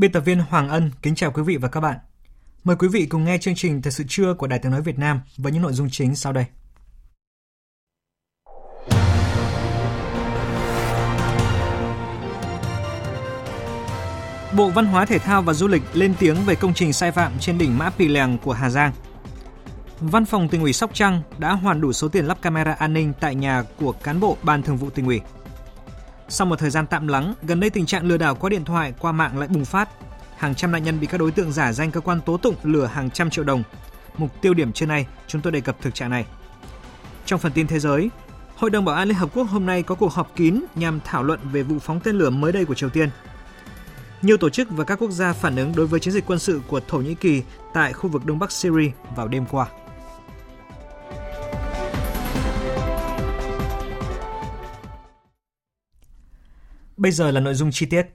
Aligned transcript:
Biên 0.00 0.12
tập 0.12 0.20
viên 0.20 0.38
Hoàng 0.38 0.68
Ân 0.68 0.90
kính 1.02 1.14
chào 1.14 1.32
quý 1.32 1.42
vị 1.42 1.56
và 1.56 1.68
các 1.68 1.80
bạn. 1.80 1.98
Mời 2.64 2.76
quý 2.76 2.88
vị 2.88 3.06
cùng 3.06 3.24
nghe 3.24 3.38
chương 3.38 3.54
trình 3.54 3.82
Thời 3.82 3.92
sự 3.92 4.04
trưa 4.08 4.34
của 4.34 4.46
Đài 4.46 4.58
Tiếng 4.58 4.72
Nói 4.72 4.82
Việt 4.82 4.98
Nam 4.98 5.20
với 5.36 5.52
những 5.52 5.62
nội 5.62 5.72
dung 5.72 5.90
chính 5.90 6.16
sau 6.16 6.32
đây. 6.32 6.44
Bộ 14.56 14.70
Văn 14.70 14.86
hóa 14.86 15.06
Thể 15.06 15.18
thao 15.18 15.42
và 15.42 15.52
Du 15.52 15.68
lịch 15.68 15.82
lên 15.92 16.14
tiếng 16.18 16.36
về 16.46 16.54
công 16.54 16.74
trình 16.74 16.92
sai 16.92 17.12
phạm 17.12 17.32
trên 17.40 17.58
đỉnh 17.58 17.78
Mã 17.78 17.90
Pì 17.90 18.08
Lèng 18.08 18.38
của 18.38 18.52
Hà 18.52 18.70
Giang. 18.70 18.92
Văn 20.00 20.24
phòng 20.24 20.48
tỉnh 20.48 20.62
ủy 20.62 20.72
Sóc 20.72 20.90
Trăng 20.94 21.22
đã 21.38 21.52
hoàn 21.52 21.80
đủ 21.80 21.92
số 21.92 22.08
tiền 22.08 22.26
lắp 22.26 22.42
camera 22.42 22.72
an 22.72 22.92
ninh 22.92 23.12
tại 23.20 23.34
nhà 23.34 23.64
của 23.80 23.92
cán 23.92 24.20
bộ 24.20 24.36
Ban 24.42 24.62
Thường 24.62 24.76
vụ 24.76 24.90
tỉnh 24.90 25.06
ủy. 25.06 25.20
Sau 26.32 26.46
một 26.46 26.58
thời 26.58 26.70
gian 26.70 26.86
tạm 26.86 27.08
lắng, 27.08 27.34
gần 27.42 27.60
đây 27.60 27.70
tình 27.70 27.86
trạng 27.86 28.04
lừa 28.06 28.16
đảo 28.16 28.34
qua 28.34 28.50
điện 28.50 28.64
thoại 28.64 28.94
qua 28.98 29.12
mạng 29.12 29.38
lại 29.38 29.48
bùng 29.48 29.64
phát. 29.64 29.88
Hàng 30.36 30.54
trăm 30.54 30.72
nạn 30.72 30.84
nhân 30.84 31.00
bị 31.00 31.06
các 31.06 31.18
đối 31.18 31.30
tượng 31.30 31.52
giả 31.52 31.72
danh 31.72 31.90
cơ 31.90 32.00
quan 32.00 32.20
tố 32.20 32.36
tụng 32.36 32.54
lừa 32.62 32.86
hàng 32.86 33.10
trăm 33.10 33.30
triệu 33.30 33.44
đồng. 33.44 33.62
Mục 34.16 34.40
tiêu 34.40 34.54
điểm 34.54 34.72
trưa 34.72 34.86
nay, 34.86 35.06
chúng 35.26 35.42
tôi 35.42 35.52
đề 35.52 35.60
cập 35.60 35.76
thực 35.80 35.94
trạng 35.94 36.10
này. 36.10 36.26
Trong 37.26 37.40
phần 37.40 37.52
tin 37.52 37.66
thế 37.66 37.78
giới, 37.78 38.10
Hội 38.56 38.70
đồng 38.70 38.84
Bảo 38.84 38.96
an 38.96 39.08
Liên 39.08 39.16
Hợp 39.16 39.28
Quốc 39.34 39.44
hôm 39.44 39.66
nay 39.66 39.82
có 39.82 39.94
cuộc 39.94 40.12
họp 40.12 40.36
kín 40.36 40.60
nhằm 40.74 41.00
thảo 41.04 41.22
luận 41.22 41.40
về 41.52 41.62
vụ 41.62 41.78
phóng 41.78 42.00
tên 42.00 42.18
lửa 42.18 42.30
mới 42.30 42.52
đây 42.52 42.64
của 42.64 42.74
Triều 42.74 42.88
Tiên. 42.88 43.10
Nhiều 44.22 44.36
tổ 44.36 44.50
chức 44.50 44.68
và 44.70 44.84
các 44.84 44.98
quốc 44.98 45.10
gia 45.10 45.32
phản 45.32 45.56
ứng 45.56 45.72
đối 45.76 45.86
với 45.86 46.00
chiến 46.00 46.14
dịch 46.14 46.26
quân 46.26 46.38
sự 46.38 46.60
của 46.68 46.80
Thổ 46.88 46.98
Nhĩ 46.98 47.14
Kỳ 47.14 47.42
tại 47.74 47.92
khu 47.92 48.10
vực 48.10 48.26
Đông 48.26 48.38
Bắc 48.38 48.52
Syria 48.52 48.90
vào 49.16 49.28
đêm 49.28 49.46
qua. 49.46 49.66
Bây 57.00 57.12
giờ 57.12 57.30
là 57.30 57.40
nội 57.40 57.54
dung 57.54 57.70
chi 57.72 57.86
tiết. 57.86 58.06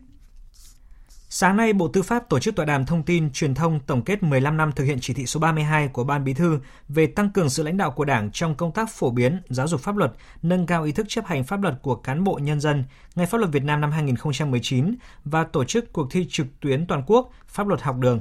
Sáng 1.30 1.58
nay, 1.58 1.73
Bộ 1.73 1.88
Tư 1.88 2.02
pháp 2.02 2.30
tổ 2.30 2.39
chức 2.39 2.55
tọa 2.55 2.66
đàm 2.66 2.86
thông 2.86 3.03
tin 3.03 3.31
truyền 3.31 3.55
thông 3.55 3.80
tổng 3.80 4.02
kết 4.02 4.23
15 4.23 4.58
năm 4.58 4.72
thực 4.72 4.83
hiện 4.83 4.97
chỉ 5.02 5.14
thị 5.14 5.25
số 5.25 5.39
32 5.39 5.88
của 5.88 6.03
Ban 6.03 6.23
Bí 6.23 6.33
thư 6.33 6.59
về 6.89 7.08
tăng 7.08 7.30
cường 7.30 7.50
sự 7.50 7.63
lãnh 7.63 7.78
đạo 7.78 7.91
của 7.91 8.06
Đảng 8.06 8.31
trong 8.31 8.56
công 8.56 8.72
tác 8.72 8.89
phổ 8.89 9.11
biến, 9.11 9.41
giáo 9.50 9.67
dục 9.67 9.81
pháp 9.81 9.97
luật, 9.97 10.13
nâng 10.41 10.66
cao 10.66 10.83
ý 10.83 10.91
thức 10.91 11.06
chấp 11.09 11.25
hành 11.25 11.44
pháp 11.44 11.61
luật 11.61 11.75
của 11.81 11.95
cán 11.95 12.23
bộ 12.23 12.39
nhân 12.41 12.59
dân, 12.59 12.83
Ngày 13.16 13.25
pháp 13.25 13.38
luật 13.38 13.52
Việt 13.52 13.63
Nam 13.63 13.81
năm 13.81 13.91
2019 13.91 14.95
và 15.23 15.44
tổ 15.44 15.63
chức 15.63 15.94
cuộc 15.94 16.08
thi 16.11 16.28
trực 16.30 16.47
tuyến 16.59 16.88
toàn 16.88 17.03
quốc 17.08 17.31
Pháp 17.47 17.67
luật 17.67 17.81
học 17.81 17.95
đường. 18.00 18.19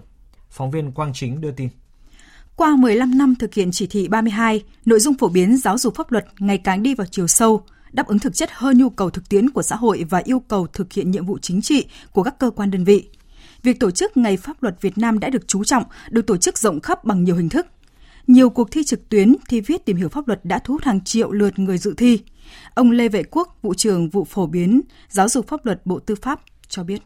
Phóng 0.50 0.70
viên 0.70 0.92
Quang 0.92 1.12
Chính 1.14 1.40
đưa 1.40 1.50
tin. 1.50 1.68
Qua 2.56 2.76
15 2.76 3.19
năm 3.19 3.34
thực 3.38 3.54
hiện 3.54 3.70
chỉ 3.72 3.86
thị 3.86 4.08
32, 4.08 4.62
nội 4.86 5.00
dung 5.00 5.14
phổ 5.19 5.28
biến 5.28 5.56
giáo 5.56 5.78
dục 5.78 5.94
pháp 5.94 6.12
luật 6.12 6.26
ngày 6.38 6.58
càng 6.58 6.82
đi 6.82 6.94
vào 6.94 7.06
chiều 7.10 7.26
sâu, 7.26 7.64
đáp 7.94 8.06
ứng 8.06 8.19
thực 8.19 8.34
chất 8.34 8.50
hơn 8.53 8.78
nhu 8.78 8.91
cầu 8.91 9.10
thực 9.10 9.28
tiễn 9.28 9.50
của 9.50 9.62
xã 9.62 9.77
hội 9.77 10.05
và 10.10 10.22
yêu 10.25 10.41
cầu 10.41 10.66
thực 10.66 10.93
hiện 10.93 11.10
nhiệm 11.10 11.27
vụ 11.27 11.38
chính 11.38 11.62
trị 11.62 11.87
của 12.12 12.22
các 12.22 12.38
cơ 12.38 12.50
quan 12.50 12.71
đơn 12.71 12.84
vị. 12.84 13.09
Việc 13.62 13.81
tổ 13.81 13.91
chức 13.91 14.16
Ngày 14.16 14.37
Pháp 14.37 14.62
luật 14.62 14.81
Việt 14.81 14.99
Nam 14.99 15.19
đã 15.21 15.28
được 15.28 15.49
chú 15.49 15.65
trọng, 15.65 15.84
được 16.10 16.27
tổ 16.27 16.37
chức 16.37 16.59
rộng 16.59 16.81
khắp 16.81 17.04
bằng 17.04 17.25
nhiều 17.25 17.37
hình 17.37 17.49
thức. 17.49 17.66
Nhiều 18.27 18.50
cuộc 18.50 18.71
thi 18.71 18.84
trực 18.84 19.09
tuyến, 19.09 19.37
thi 19.49 19.60
viết 19.60 19.84
tìm 19.84 19.97
hiểu 19.97 20.09
pháp 20.09 20.28
luật 20.28 20.44
đã 20.44 20.59
thu 20.59 20.75
hút 20.75 20.84
hàng 20.84 21.04
triệu 21.04 21.33
lượt 21.33 21.59
người 21.59 21.78
dự 21.78 21.94
thi. 21.97 22.21
Ông 22.75 22.91
Lê 22.91 23.09
Vệ 23.09 23.22
Quốc, 23.22 23.59
vụ 23.62 23.75
trưởng 23.75 24.10
vụ 24.10 24.25
phổ 24.25 24.47
biến 24.47 24.81
giáo 25.09 25.28
dục 25.28 25.49
pháp 25.49 25.66
luật 25.66 25.87
Bộ 25.87 25.99
Tư 25.99 26.15
pháp 26.15 26.41
cho 26.69 26.84
biết. 26.84 27.03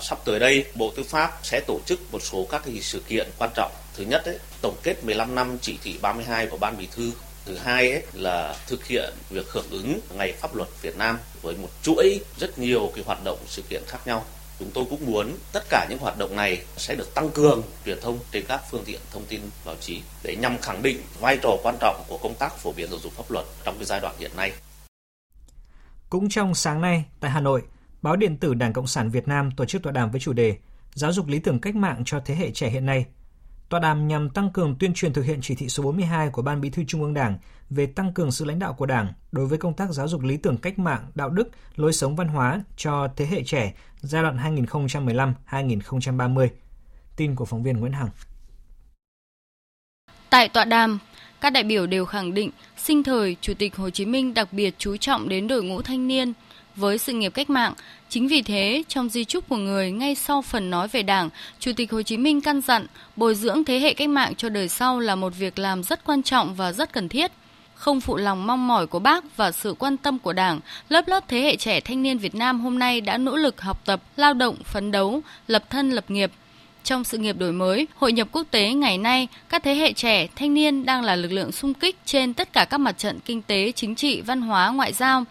Sắp 0.00 0.18
tới 0.24 0.40
đây, 0.40 0.64
Bộ 0.76 0.92
Tư 0.96 1.02
pháp 1.02 1.30
sẽ 1.42 1.60
tổ 1.66 1.80
chức 1.86 2.00
một 2.12 2.22
số 2.22 2.46
các 2.50 2.62
sự 2.80 3.02
kiện 3.08 3.28
quan 3.38 3.50
trọng. 3.54 3.72
Thứ 3.96 4.04
nhất, 4.04 4.24
ấy, 4.24 4.38
tổng 4.62 4.76
kết 4.82 5.04
15 5.04 5.34
năm 5.34 5.58
chỉ 5.60 5.78
thị 5.82 5.98
32 6.02 6.46
của 6.46 6.56
Ban 6.56 6.76
Bí 6.78 6.88
thư 6.96 7.12
Thứ 7.46 7.56
hai 7.56 7.90
ấy 7.90 8.02
là 8.12 8.56
thực 8.66 8.86
hiện 8.86 9.14
việc 9.30 9.46
hưởng 9.48 9.70
ứng 9.70 10.00
Ngày 10.14 10.32
Pháp 10.32 10.54
luật 10.54 10.68
Việt 10.82 10.96
Nam 10.96 11.18
với 11.42 11.56
một 11.56 11.68
chuỗi 11.82 12.20
rất 12.38 12.58
nhiều 12.58 12.90
cái 12.94 13.04
hoạt 13.06 13.24
động 13.24 13.38
sự 13.46 13.62
kiện 13.68 13.82
khác 13.86 13.98
nhau. 14.06 14.24
Chúng 14.58 14.70
tôi 14.74 14.84
cũng 14.90 15.06
muốn 15.06 15.36
tất 15.52 15.64
cả 15.70 15.86
những 15.90 15.98
hoạt 15.98 16.18
động 16.18 16.36
này 16.36 16.64
sẽ 16.76 16.94
được 16.94 17.14
tăng 17.14 17.30
cường 17.30 17.62
truyền 17.84 18.00
thông 18.00 18.18
trên 18.32 18.44
các 18.48 18.60
phương 18.70 18.84
tiện 18.84 19.00
thông 19.12 19.24
tin 19.28 19.40
báo 19.64 19.74
chí 19.80 20.00
để 20.22 20.36
nhằm 20.36 20.58
khẳng 20.58 20.82
định 20.82 20.98
vai 21.20 21.38
trò 21.42 21.56
quan 21.62 21.76
trọng 21.80 22.04
của 22.08 22.18
công 22.18 22.34
tác 22.34 22.56
phổ 22.56 22.72
biến 22.72 22.90
giáo 22.90 23.00
dục 23.02 23.12
pháp 23.12 23.30
luật 23.30 23.44
trong 23.64 23.74
cái 23.76 23.84
giai 23.84 24.00
đoạn 24.00 24.14
hiện 24.18 24.30
nay. 24.36 24.52
Cũng 26.10 26.28
trong 26.28 26.54
sáng 26.54 26.80
nay 26.80 27.04
tại 27.20 27.30
Hà 27.30 27.40
Nội, 27.40 27.62
báo 28.02 28.16
điện 28.16 28.36
tử 28.36 28.54
Đảng 28.54 28.72
Cộng 28.72 28.86
sản 28.86 29.10
Việt 29.10 29.28
Nam 29.28 29.50
tổ 29.56 29.64
chức 29.64 29.82
tọa 29.82 29.92
đàm 29.92 30.10
với 30.10 30.20
chủ 30.20 30.32
đề 30.32 30.56
Giáo 30.94 31.12
dục 31.12 31.28
lý 31.28 31.38
tưởng 31.38 31.60
cách 31.60 31.74
mạng 31.74 32.02
cho 32.06 32.20
thế 32.24 32.34
hệ 32.34 32.50
trẻ 32.50 32.68
hiện 32.68 32.86
nay– 32.86 33.04
Tọa 33.74 33.80
đàm 33.80 34.08
nhằm 34.08 34.30
tăng 34.30 34.50
cường 34.50 34.76
tuyên 34.78 34.94
truyền 34.94 35.12
thực 35.12 35.24
hiện 35.24 35.38
chỉ 35.42 35.54
thị 35.54 35.68
số 35.68 35.82
42 35.82 36.30
của 36.30 36.42
Ban 36.42 36.60
Bí 36.60 36.70
thư 36.70 36.84
Trung 36.84 37.02
ương 37.02 37.14
Đảng 37.14 37.38
về 37.70 37.86
tăng 37.86 38.12
cường 38.12 38.32
sự 38.32 38.44
lãnh 38.44 38.58
đạo 38.58 38.72
của 38.72 38.86
Đảng 38.86 39.12
đối 39.32 39.46
với 39.46 39.58
công 39.58 39.74
tác 39.74 39.90
giáo 39.90 40.08
dục 40.08 40.22
lý 40.22 40.36
tưởng 40.36 40.56
cách 40.56 40.78
mạng, 40.78 41.06
đạo 41.14 41.30
đức, 41.30 41.48
lối 41.76 41.92
sống 41.92 42.16
văn 42.16 42.28
hóa 42.28 42.60
cho 42.76 43.08
thế 43.16 43.26
hệ 43.26 43.42
trẻ 43.44 43.74
giai 44.00 44.22
đoạn 44.22 44.64
2015-2030. 45.50 46.48
Tin 47.16 47.34
của 47.34 47.44
phóng 47.44 47.62
viên 47.62 47.76
Nguyễn 47.76 47.92
Hằng. 47.92 48.08
Tại 50.30 50.48
tọa 50.48 50.64
đàm, 50.64 50.98
các 51.40 51.50
đại 51.50 51.62
biểu 51.62 51.86
đều 51.86 52.04
khẳng 52.04 52.34
định 52.34 52.50
sinh 52.76 53.02
thời 53.02 53.36
Chủ 53.40 53.54
tịch 53.54 53.76
Hồ 53.76 53.90
Chí 53.90 54.06
Minh 54.06 54.34
đặc 54.34 54.52
biệt 54.52 54.74
chú 54.78 54.96
trọng 54.96 55.28
đến 55.28 55.48
đội 55.48 55.62
ngũ 55.62 55.82
thanh 55.82 56.08
niên, 56.08 56.32
với 56.76 56.98
sự 56.98 57.12
nghiệp 57.12 57.34
cách 57.34 57.50
mạng. 57.50 57.74
Chính 58.08 58.28
vì 58.28 58.42
thế, 58.42 58.82
trong 58.88 59.08
di 59.08 59.24
chúc 59.24 59.48
của 59.48 59.56
người 59.56 59.90
ngay 59.90 60.14
sau 60.14 60.42
phần 60.42 60.70
nói 60.70 60.88
về 60.88 61.02
Đảng, 61.02 61.30
Chủ 61.58 61.72
tịch 61.76 61.92
Hồ 61.92 62.02
Chí 62.02 62.16
Minh 62.16 62.40
căn 62.40 62.60
dặn 62.60 62.86
bồi 63.16 63.34
dưỡng 63.34 63.64
thế 63.64 63.78
hệ 63.78 63.94
cách 63.94 64.08
mạng 64.08 64.34
cho 64.34 64.48
đời 64.48 64.68
sau 64.68 65.00
là 65.00 65.14
một 65.14 65.32
việc 65.38 65.58
làm 65.58 65.82
rất 65.82 66.04
quan 66.04 66.22
trọng 66.22 66.54
và 66.54 66.72
rất 66.72 66.92
cần 66.92 67.08
thiết. 67.08 67.32
Không 67.74 68.00
phụ 68.00 68.16
lòng 68.16 68.46
mong 68.46 68.66
mỏi 68.66 68.86
của 68.86 68.98
bác 68.98 69.36
và 69.36 69.52
sự 69.52 69.74
quan 69.78 69.96
tâm 69.96 70.18
của 70.18 70.32
Đảng, 70.32 70.60
lớp 70.88 71.08
lớp 71.08 71.24
thế 71.28 71.40
hệ 71.40 71.56
trẻ 71.56 71.80
thanh 71.80 72.02
niên 72.02 72.18
Việt 72.18 72.34
Nam 72.34 72.60
hôm 72.60 72.78
nay 72.78 73.00
đã 73.00 73.18
nỗ 73.18 73.36
lực 73.36 73.60
học 73.60 73.80
tập, 73.84 74.02
lao 74.16 74.34
động, 74.34 74.56
phấn 74.64 74.92
đấu, 74.92 75.20
lập 75.48 75.70
thân 75.70 75.90
lập 75.90 76.10
nghiệp, 76.10 76.30
trong 76.84 77.04
sự 77.04 77.18
nghiệp 77.18 77.38
đổi 77.38 77.52
mới, 77.52 77.86
hội 77.96 78.12
nhập 78.12 78.28
quốc 78.32 78.46
tế 78.50 78.72
ngày 78.72 78.98
nay, 78.98 79.28
các 79.48 79.62
thế 79.62 79.74
hệ 79.74 79.92
trẻ, 79.92 80.26
thanh 80.36 80.54
niên 80.54 80.84
đang 80.84 81.02
là 81.02 81.16
lực 81.16 81.32
lượng 81.32 81.52
sung 81.52 81.74
kích 81.74 81.96
trên 82.04 82.34
tất 82.34 82.52
cả 82.52 82.64
các 82.70 82.78
mặt 82.78 82.98
trận 82.98 83.18
kinh 83.24 83.42
tế, 83.42 83.72
chính 83.72 83.94
trị, 83.94 84.20
văn 84.20 84.42
hóa, 84.42 84.70
ngoại 84.70 84.92
giao. 84.92 85.24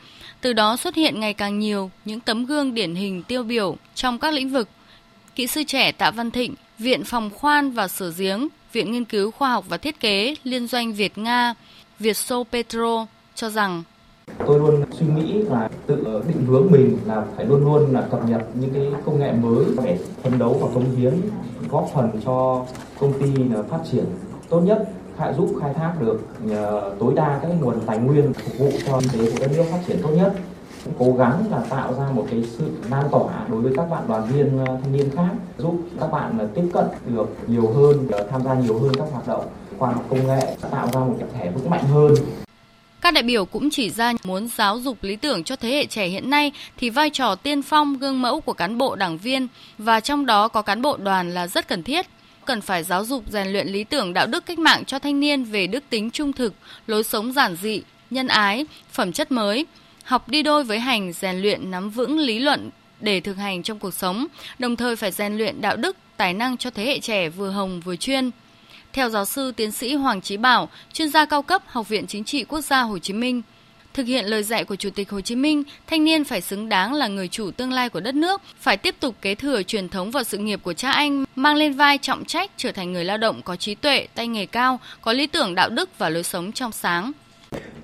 Từ 0.43 0.53
đó 0.53 0.77
xuất 0.77 0.95
hiện 0.95 1.19
ngày 1.19 1.33
càng 1.33 1.59
nhiều 1.59 1.91
những 2.05 2.19
tấm 2.19 2.45
gương 2.45 2.73
điển 2.73 2.95
hình 2.95 3.23
tiêu 3.23 3.43
biểu 3.43 3.75
trong 3.95 4.19
các 4.19 4.33
lĩnh 4.33 4.49
vực. 4.49 4.69
Kỹ 5.35 5.47
sư 5.47 5.63
trẻ 5.67 5.91
Tạ 5.91 6.11
Văn 6.11 6.31
Thịnh, 6.31 6.55
Viện 6.79 7.03
Phòng 7.03 7.29
khoan 7.29 7.71
và 7.71 7.87
Sửa 7.87 8.11
giếng, 8.17 8.47
Viện 8.73 8.91
Nghiên 8.91 9.05
cứu 9.05 9.31
Khoa 9.31 9.51
học 9.51 9.65
và 9.67 9.77
Thiết 9.77 9.99
kế, 9.99 10.35
Liên 10.43 10.67
doanh 10.67 10.93
Việt 10.93 11.17
Nga, 11.17 11.53
Vietso 11.99 12.43
Petro 12.51 13.07
cho 13.35 13.49
rằng 13.49 13.83
Tôi 14.47 14.59
luôn 14.59 14.85
suy 14.91 15.05
nghĩ 15.05 15.41
và 15.49 15.69
tự 15.87 16.21
định 16.27 16.45
hướng 16.47 16.67
mình 16.71 16.97
là 17.05 17.23
phải 17.35 17.45
luôn 17.45 17.65
luôn 17.65 17.93
là 17.93 18.01
cập 18.11 18.29
nhật 18.29 18.41
những 18.53 18.73
cái 18.73 19.01
công 19.05 19.19
nghệ 19.19 19.31
mới 19.31 19.65
để 19.83 19.97
phấn 20.23 20.39
đấu 20.39 20.59
và 20.61 20.67
cống 20.73 20.95
hiến 20.95 21.13
góp 21.69 21.91
phần 21.93 22.09
cho 22.25 22.65
công 22.99 23.13
ty 23.21 23.43
là 23.43 23.63
phát 23.69 23.79
triển 23.91 24.05
tốt 24.49 24.59
nhất 24.59 24.89
khai 25.17 25.33
giúp 25.37 25.49
khai 25.61 25.73
thác 25.73 25.93
được 25.99 26.19
uh, 26.45 26.99
tối 26.99 27.13
đa 27.15 27.39
các 27.41 27.51
nguồn 27.61 27.79
tài 27.85 27.97
nguyên 27.97 28.33
phục 28.33 28.57
vụ 28.57 28.71
cho 28.85 28.99
kinh 29.01 29.11
tế 29.11 29.31
của 29.31 29.39
đất 29.39 29.51
nước 29.55 29.63
phát 29.71 29.79
triển 29.87 29.97
tốt 30.03 30.09
nhất. 30.09 30.33
Cố 30.99 31.13
gắng 31.17 31.43
là 31.51 31.59
tạo 31.69 31.93
ra 31.93 32.07
một 32.13 32.27
cái 32.31 32.43
sự 32.57 32.71
lan 32.89 33.03
tỏa 33.11 33.45
đối 33.49 33.61
với 33.61 33.73
các 33.75 33.89
bạn 33.89 34.03
đoàn 34.07 34.27
viên 34.27 34.63
uh, 34.63 34.67
thanh 34.67 34.93
niên 34.93 35.09
khác 35.15 35.31
giúp 35.57 35.75
các 35.99 36.11
bạn 36.11 36.37
uh, 36.43 36.55
tiếp 36.55 36.69
cận 36.73 36.85
được 37.07 37.35
nhiều 37.47 37.73
hơn 37.75 38.07
tham 38.31 38.43
gia 38.43 38.53
nhiều 38.53 38.79
hơn 38.79 38.91
các 38.97 39.05
hoạt 39.11 39.27
động 39.27 39.45
khoa 39.77 39.91
học 39.91 40.05
công 40.09 40.27
nghệ 40.27 40.57
tạo 40.71 40.87
ra 40.93 40.99
một 40.99 41.15
cái 41.19 41.29
thể 41.33 41.51
vững 41.51 41.69
mạnh 41.69 41.83
hơn. 41.83 42.13
Các 43.01 43.13
đại 43.13 43.23
biểu 43.23 43.45
cũng 43.45 43.69
chỉ 43.69 43.89
ra 43.89 44.13
muốn 44.23 44.47
giáo 44.47 44.79
dục 44.79 44.97
lý 45.01 45.15
tưởng 45.15 45.43
cho 45.43 45.55
thế 45.55 45.69
hệ 45.69 45.85
trẻ 45.85 46.07
hiện 46.07 46.29
nay 46.29 46.51
thì 46.77 46.89
vai 46.89 47.09
trò 47.09 47.35
tiên 47.35 47.61
phong 47.61 47.97
gương 47.97 48.21
mẫu 48.21 48.41
của 48.41 48.53
cán 48.53 48.77
bộ 48.77 48.95
đảng 48.95 49.17
viên 49.17 49.47
và 49.77 49.99
trong 49.99 50.25
đó 50.25 50.47
có 50.47 50.61
cán 50.61 50.81
bộ 50.81 50.97
đoàn 50.97 51.33
là 51.33 51.47
rất 51.47 51.67
cần 51.67 51.83
thiết 51.83 52.05
cần 52.45 52.61
phải 52.61 52.83
giáo 52.83 53.05
dục 53.05 53.23
rèn 53.29 53.47
luyện 53.47 53.67
lý 53.67 53.83
tưởng 53.83 54.13
đạo 54.13 54.27
đức 54.27 54.45
cách 54.45 54.59
mạng 54.59 54.85
cho 54.85 54.99
thanh 54.99 55.19
niên 55.19 55.43
về 55.43 55.67
đức 55.67 55.83
tính 55.89 56.11
trung 56.11 56.33
thực, 56.33 56.53
lối 56.87 57.03
sống 57.03 57.33
giản 57.33 57.55
dị, 57.61 57.81
nhân 58.09 58.27
ái, 58.27 58.65
phẩm 58.91 59.11
chất 59.11 59.31
mới. 59.31 59.65
Học 60.03 60.29
đi 60.29 60.43
đôi 60.43 60.63
với 60.63 60.79
hành, 60.79 61.13
rèn 61.13 61.41
luyện 61.41 61.71
nắm 61.71 61.89
vững 61.89 62.19
lý 62.19 62.39
luận 62.39 62.69
để 62.99 63.19
thực 63.19 63.37
hành 63.37 63.63
trong 63.63 63.79
cuộc 63.79 63.93
sống, 63.93 64.27
đồng 64.59 64.75
thời 64.75 64.95
phải 64.95 65.11
rèn 65.11 65.37
luyện 65.37 65.61
đạo 65.61 65.75
đức, 65.75 65.97
tài 66.17 66.33
năng 66.33 66.57
cho 66.57 66.69
thế 66.69 66.85
hệ 66.85 66.99
trẻ 66.99 67.29
vừa 67.29 67.49
hồng 67.49 67.81
vừa 67.85 67.95
chuyên. 67.95 68.31
Theo 68.93 69.09
giáo 69.09 69.25
sư 69.25 69.51
tiến 69.51 69.71
sĩ 69.71 69.95
Hoàng 69.95 70.21
Chí 70.21 70.37
Bảo, 70.37 70.69
chuyên 70.93 71.09
gia 71.09 71.25
cao 71.25 71.41
cấp 71.41 71.61
Học 71.67 71.89
viện 71.89 72.07
Chính 72.07 72.23
trị 72.23 72.43
Quốc 72.43 72.61
gia 72.61 72.81
Hồ 72.81 72.99
Chí 72.99 73.13
Minh, 73.13 73.41
thực 73.93 74.07
hiện 74.07 74.25
lời 74.25 74.43
dạy 74.43 74.65
của 74.65 74.75
Chủ 74.75 74.89
tịch 74.89 75.09
Hồ 75.09 75.21
Chí 75.21 75.35
Minh, 75.35 75.63
thanh 75.87 76.03
niên 76.03 76.23
phải 76.23 76.41
xứng 76.41 76.69
đáng 76.69 76.93
là 76.93 77.07
người 77.07 77.27
chủ 77.27 77.51
tương 77.51 77.71
lai 77.71 77.89
của 77.89 77.99
đất 77.99 78.15
nước, 78.15 78.41
phải 78.59 78.77
tiếp 78.77 78.95
tục 78.99 79.15
kế 79.21 79.35
thừa 79.35 79.63
truyền 79.63 79.89
thống 79.89 80.11
và 80.11 80.23
sự 80.23 80.37
nghiệp 80.37 80.59
của 80.63 80.73
cha 80.73 80.91
anh, 80.91 81.25
mang 81.35 81.55
lên 81.55 81.73
vai 81.73 81.97
trọng 81.97 82.25
trách 82.25 82.51
trở 82.57 82.71
thành 82.71 82.93
người 82.93 83.05
lao 83.05 83.17
động 83.17 83.41
có 83.41 83.55
trí 83.55 83.75
tuệ, 83.75 84.07
tay 84.15 84.27
nghề 84.27 84.45
cao, 84.45 84.79
có 85.01 85.13
lý 85.13 85.27
tưởng 85.27 85.55
đạo 85.55 85.69
đức 85.69 85.89
và 85.97 86.09
lối 86.09 86.23
sống 86.23 86.51
trong 86.51 86.71
sáng. 86.71 87.11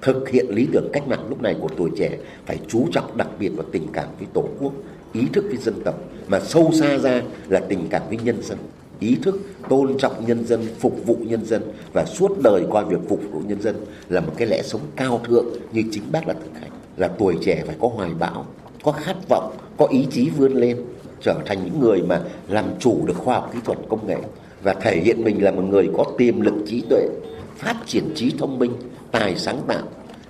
Thực 0.01 0.29
hiện 0.29 0.45
lý 0.49 0.67
tưởng 0.73 0.89
cách 0.93 1.07
mạng 1.07 1.29
lúc 1.29 1.41
này 1.41 1.55
của 1.59 1.69
tuổi 1.77 1.89
trẻ 1.97 2.17
phải 2.45 2.59
chú 2.69 2.87
trọng 2.93 3.17
đặc 3.17 3.27
biệt 3.39 3.49
vào 3.49 3.65
tình 3.71 3.87
cảm 3.93 4.07
với 4.19 4.27
Tổ 4.33 4.49
quốc, 4.59 4.73
ý 5.13 5.21
thức 5.33 5.43
với 5.47 5.57
dân 5.57 5.83
tộc, 5.85 5.95
mà 6.27 6.39
sâu 6.39 6.71
xa 6.79 6.97
ra 6.97 7.21
là 7.47 7.61
tình 7.69 7.87
cảm 7.89 8.01
với 8.07 8.17
nhân 8.23 8.41
dân 8.43 8.57
ý 8.99 9.17
thức 9.23 9.39
tôn 9.69 9.97
trọng 9.97 10.25
nhân 10.25 10.45
dân, 10.45 10.67
phục 10.79 11.05
vụ 11.05 11.17
nhân 11.21 11.45
dân 11.45 11.61
và 11.93 12.05
suốt 12.05 12.37
đời 12.43 12.63
coi 12.71 12.85
việc 12.85 12.99
phục 13.09 13.21
vụ 13.31 13.41
nhân 13.47 13.61
dân 13.61 13.75
là 14.09 14.21
một 14.21 14.33
cái 14.37 14.47
lẽ 14.47 14.61
sống 14.61 14.81
cao 14.95 15.21
thượng 15.23 15.45
như 15.71 15.83
chính 15.91 16.03
bác 16.11 16.27
đã 16.27 16.33
thực 16.33 16.61
hành. 16.61 16.71
Là 16.97 17.07
tuổi 17.07 17.37
trẻ 17.41 17.63
phải 17.65 17.75
có 17.79 17.87
hoài 17.87 18.11
bão, 18.19 18.45
có 18.83 18.91
khát 18.91 19.15
vọng, 19.29 19.57
có 19.77 19.85
ý 19.85 20.07
chí 20.11 20.29
vươn 20.29 20.53
lên, 20.53 20.77
trở 21.21 21.39
thành 21.45 21.65
những 21.65 21.79
người 21.79 22.01
mà 22.01 22.21
làm 22.47 22.65
chủ 22.79 23.05
được 23.05 23.17
khoa 23.17 23.35
học 23.35 23.49
kỹ 23.53 23.59
thuật 23.65 23.79
công 23.89 24.07
nghệ 24.07 24.17
và 24.63 24.73
thể 24.73 25.01
hiện 25.01 25.23
mình 25.23 25.43
là 25.43 25.51
một 25.51 25.61
người 25.61 25.89
có 25.97 26.05
tiềm 26.17 26.41
lực 26.41 26.53
trí 26.67 26.83
tuệ, 26.89 27.07
phát 27.55 27.75
triển 27.85 28.03
trí 28.15 28.31
thông 28.39 28.59
minh, 28.59 28.71
tài 29.11 29.35
sáng 29.35 29.61
tạo 29.67 29.83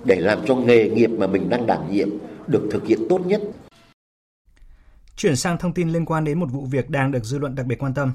để 0.04 0.20
làm 0.20 0.38
cho 0.46 0.54
nghề 0.54 0.88
nghiệp 0.88 1.10
mà 1.10 1.26
mình 1.26 1.48
đang 1.48 1.66
đảm 1.66 1.92
nhiệm 1.92 2.08
được 2.46 2.68
thực 2.70 2.86
hiện 2.86 2.98
tốt 3.08 3.26
nhất. 3.26 3.40
Chuyển 5.16 5.36
sang 5.36 5.58
thông 5.58 5.74
tin 5.74 5.88
liên 5.88 6.04
quan 6.04 6.24
đến 6.24 6.40
một 6.40 6.46
vụ 6.52 6.64
việc 6.64 6.90
đang 6.90 7.12
được 7.12 7.24
dư 7.24 7.38
luận 7.38 7.54
đặc 7.54 7.66
biệt 7.66 7.78
quan 7.78 7.94
tâm. 7.94 8.12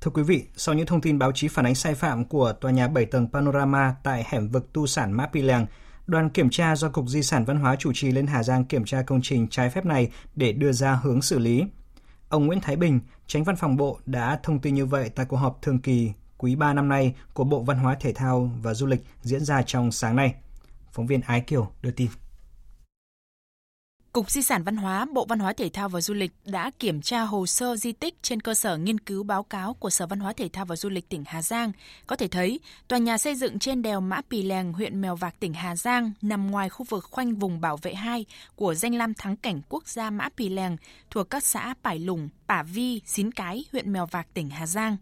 Thưa 0.00 0.10
quý 0.10 0.22
vị, 0.22 0.44
sau 0.56 0.74
những 0.74 0.86
thông 0.86 1.00
tin 1.00 1.18
báo 1.18 1.32
chí 1.32 1.48
phản 1.48 1.66
ánh 1.66 1.74
sai 1.74 1.94
phạm 1.94 2.24
của 2.24 2.52
tòa 2.52 2.70
nhà 2.70 2.88
7 2.88 3.06
tầng 3.06 3.28
Panorama 3.32 3.94
tại 4.02 4.24
hẻm 4.28 4.48
vực 4.48 4.72
tu 4.72 4.86
sản 4.86 5.12
Mã 5.12 5.26
Pì 5.26 5.42
Lèng, 5.42 5.66
đoàn 6.06 6.30
kiểm 6.30 6.50
tra 6.50 6.76
do 6.76 6.88
Cục 6.88 7.08
Di 7.08 7.22
sản 7.22 7.44
Văn 7.44 7.56
hóa 7.56 7.76
chủ 7.76 7.92
trì 7.94 8.12
lên 8.12 8.26
Hà 8.26 8.42
Giang 8.42 8.64
kiểm 8.64 8.84
tra 8.84 9.02
công 9.02 9.20
trình 9.22 9.48
trái 9.48 9.70
phép 9.70 9.86
này 9.86 10.10
để 10.34 10.52
đưa 10.52 10.72
ra 10.72 10.94
hướng 11.02 11.22
xử 11.22 11.38
lý. 11.38 11.64
Ông 12.28 12.46
Nguyễn 12.46 12.60
Thái 12.60 12.76
Bình, 12.76 13.00
tránh 13.26 13.44
văn 13.44 13.56
phòng 13.56 13.76
Bộ 13.76 13.98
đã 14.06 14.40
thông 14.42 14.58
tin 14.58 14.74
như 14.74 14.86
vậy 14.86 15.10
tại 15.14 15.26
cuộc 15.26 15.36
họp 15.36 15.62
thường 15.62 15.78
kỳ 15.78 16.12
quý 16.38 16.56
3 16.56 16.72
năm 16.74 16.88
nay 16.88 17.14
của 17.34 17.44
Bộ 17.44 17.62
Văn 17.62 17.78
hóa 17.78 17.96
Thể 18.00 18.12
thao 18.12 18.50
và 18.62 18.74
Du 18.74 18.86
lịch 18.86 19.00
diễn 19.22 19.44
ra 19.44 19.62
trong 19.62 19.92
sáng 19.92 20.16
nay. 20.16 20.34
Phóng 20.92 21.06
viên 21.06 21.20
Ái 21.20 21.40
Kiều 21.40 21.68
đưa 21.82 21.90
tin. 21.90 22.08
Cục 24.16 24.30
Di 24.30 24.42
sản 24.42 24.62
Văn 24.62 24.76
hóa, 24.76 25.06
Bộ 25.12 25.24
Văn 25.24 25.38
hóa 25.38 25.52
Thể 25.52 25.68
thao 25.68 25.88
và 25.88 26.00
Du 26.00 26.14
lịch 26.14 26.32
đã 26.44 26.70
kiểm 26.78 27.02
tra 27.02 27.20
hồ 27.20 27.46
sơ 27.46 27.76
di 27.76 27.92
tích 27.92 28.14
trên 28.22 28.40
cơ 28.40 28.54
sở 28.54 28.76
nghiên 28.76 29.00
cứu 29.00 29.22
báo 29.22 29.42
cáo 29.42 29.74
của 29.74 29.90
Sở 29.90 30.06
Văn 30.06 30.20
hóa 30.20 30.32
Thể 30.32 30.48
thao 30.48 30.64
và 30.64 30.76
Du 30.76 30.88
lịch 30.88 31.08
tỉnh 31.08 31.24
Hà 31.26 31.42
Giang. 31.42 31.72
Có 32.06 32.16
thể 32.16 32.28
thấy, 32.28 32.60
tòa 32.88 32.98
nhà 32.98 33.18
xây 33.18 33.34
dựng 33.34 33.58
trên 33.58 33.82
đèo 33.82 34.00
Mã 34.00 34.20
Pì 34.30 34.42
Lèng, 34.42 34.72
huyện 34.72 35.00
Mèo 35.00 35.16
Vạc, 35.16 35.40
tỉnh 35.40 35.54
Hà 35.54 35.76
Giang 35.76 36.12
nằm 36.22 36.50
ngoài 36.50 36.68
khu 36.68 36.86
vực 36.88 37.04
khoanh 37.10 37.34
vùng 37.34 37.60
bảo 37.60 37.76
vệ 37.76 37.94
2 37.94 38.24
của 38.54 38.74
danh 38.74 38.94
lam 38.94 39.14
thắng 39.14 39.36
cảnh 39.36 39.60
quốc 39.68 39.88
gia 39.88 40.10
Mã 40.10 40.28
Pì 40.36 40.48
Lèng 40.48 40.76
thuộc 41.10 41.30
các 41.30 41.44
xã 41.44 41.74
Pải 41.84 41.98
Lùng, 41.98 42.28
Pả 42.48 42.62
Vi, 42.62 43.00
Xín 43.06 43.32
Cái, 43.32 43.64
huyện 43.72 43.92
Mèo 43.92 44.06
Vạc, 44.06 44.26
tỉnh 44.34 44.50
Hà 44.50 44.66
Giang. 44.66 44.96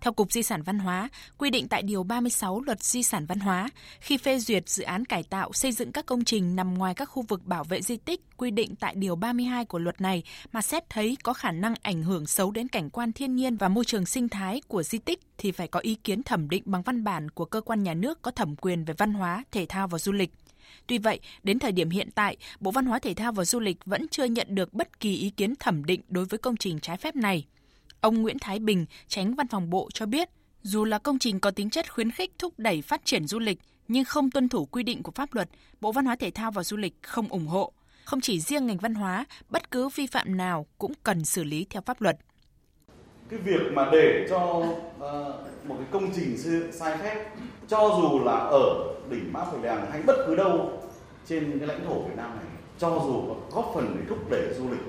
Theo 0.00 0.12
Cục 0.12 0.32
Di 0.32 0.42
sản 0.42 0.62
Văn 0.62 0.78
hóa, 0.78 1.08
quy 1.38 1.50
định 1.50 1.68
tại 1.68 1.82
Điều 1.82 2.02
36 2.02 2.60
Luật 2.60 2.82
Di 2.82 3.02
sản 3.02 3.26
Văn 3.26 3.38
hóa, 3.38 3.68
khi 4.00 4.16
phê 4.16 4.38
duyệt 4.38 4.68
dự 4.68 4.84
án 4.84 5.04
cải 5.04 5.22
tạo 5.22 5.52
xây 5.52 5.72
dựng 5.72 5.92
các 5.92 6.06
công 6.06 6.24
trình 6.24 6.56
nằm 6.56 6.74
ngoài 6.74 6.94
các 6.94 7.04
khu 7.04 7.22
vực 7.22 7.46
bảo 7.46 7.64
vệ 7.64 7.82
di 7.82 7.96
tích 7.96 8.20
quy 8.36 8.50
định 8.50 8.74
tại 8.76 8.94
Điều 8.96 9.16
32 9.16 9.64
của 9.64 9.78
luật 9.78 10.00
này 10.00 10.22
mà 10.52 10.62
xét 10.62 10.90
thấy 10.90 11.16
có 11.22 11.32
khả 11.32 11.50
năng 11.50 11.74
ảnh 11.82 12.02
hưởng 12.02 12.26
xấu 12.26 12.50
đến 12.50 12.68
cảnh 12.68 12.90
quan 12.90 13.12
thiên 13.12 13.36
nhiên 13.36 13.56
và 13.56 13.68
môi 13.68 13.84
trường 13.84 14.06
sinh 14.06 14.28
thái 14.28 14.60
của 14.68 14.82
di 14.82 14.98
tích 14.98 15.20
thì 15.38 15.52
phải 15.52 15.68
có 15.68 15.80
ý 15.80 15.94
kiến 15.94 16.22
thẩm 16.22 16.48
định 16.48 16.62
bằng 16.66 16.82
văn 16.82 17.04
bản 17.04 17.30
của 17.30 17.44
cơ 17.44 17.60
quan 17.60 17.82
nhà 17.82 17.94
nước 17.94 18.22
có 18.22 18.30
thẩm 18.30 18.56
quyền 18.56 18.84
về 18.84 18.94
văn 18.98 19.12
hóa, 19.12 19.44
thể 19.52 19.66
thao 19.68 19.88
và 19.88 19.98
du 19.98 20.12
lịch. 20.12 20.30
Tuy 20.86 20.98
vậy, 20.98 21.20
đến 21.42 21.58
thời 21.58 21.72
điểm 21.72 21.90
hiện 21.90 22.10
tại, 22.14 22.36
Bộ 22.60 22.70
Văn 22.70 22.86
hóa 22.86 22.98
Thể 22.98 23.14
thao 23.14 23.32
và 23.32 23.44
Du 23.44 23.60
lịch 23.60 23.84
vẫn 23.84 24.08
chưa 24.08 24.24
nhận 24.24 24.46
được 24.50 24.74
bất 24.74 25.00
kỳ 25.00 25.16
ý 25.16 25.30
kiến 25.30 25.54
thẩm 25.56 25.84
định 25.84 26.00
đối 26.08 26.24
với 26.24 26.38
công 26.38 26.56
trình 26.56 26.80
trái 26.80 26.96
phép 26.96 27.16
này. 27.16 27.44
Ông 28.00 28.22
Nguyễn 28.22 28.38
Thái 28.40 28.58
Bình, 28.58 28.86
tránh 29.08 29.34
văn 29.34 29.48
phòng 29.48 29.70
Bộ 29.70 29.88
cho 29.94 30.06
biết, 30.06 30.28
dù 30.62 30.84
là 30.84 30.98
công 30.98 31.18
trình 31.18 31.40
có 31.40 31.50
tính 31.50 31.70
chất 31.70 31.92
khuyến 31.92 32.10
khích 32.10 32.32
thúc 32.38 32.54
đẩy 32.58 32.82
phát 32.82 33.04
triển 33.04 33.26
du 33.26 33.38
lịch 33.38 33.58
nhưng 33.88 34.04
không 34.04 34.30
tuân 34.30 34.48
thủ 34.48 34.64
quy 34.64 34.82
định 34.82 35.02
của 35.02 35.12
pháp 35.14 35.34
luật, 35.34 35.48
Bộ 35.80 35.92
Văn 35.92 36.04
hóa 36.04 36.16
Thể 36.16 36.30
thao 36.30 36.50
và 36.50 36.64
Du 36.64 36.76
lịch 36.76 36.94
không 37.02 37.28
ủng 37.28 37.46
hộ. 37.46 37.72
Không 38.04 38.20
chỉ 38.20 38.40
riêng 38.40 38.66
ngành 38.66 38.76
văn 38.76 38.94
hóa, 38.94 39.26
bất 39.48 39.70
cứ 39.70 39.88
vi 39.88 40.06
phạm 40.06 40.36
nào 40.36 40.66
cũng 40.78 40.92
cần 41.02 41.24
xử 41.24 41.44
lý 41.44 41.66
theo 41.70 41.82
pháp 41.86 42.00
luật. 42.00 42.16
Cái 43.28 43.38
việc 43.38 43.60
mà 43.72 43.88
để 43.92 44.26
cho 44.30 44.38
uh, 44.38 45.66
một 45.68 45.76
cái 45.78 45.86
công 45.90 46.10
trình 46.16 46.38
sai 46.72 46.98
phép 46.98 47.30
cho 47.68 47.98
dù 48.02 48.24
là 48.24 48.32
ở 48.32 48.94
đỉnh 49.10 49.32
Mã 49.32 49.44
Pì 49.44 49.58
Lèng 49.62 49.86
hay 49.90 50.02
bất 50.02 50.16
cứ 50.26 50.36
đâu 50.36 50.82
trên 51.26 51.58
cái 51.58 51.68
lãnh 51.68 51.86
thổ 51.86 52.02
Việt 52.02 52.16
Nam 52.16 52.36
này 52.36 52.46
cho 52.78 52.88
dù 53.06 53.34
góp 53.50 53.72
phần 53.74 53.96
để 53.98 54.06
thúc 54.08 54.30
đẩy 54.30 54.54
du 54.58 54.70
lịch 54.70 54.80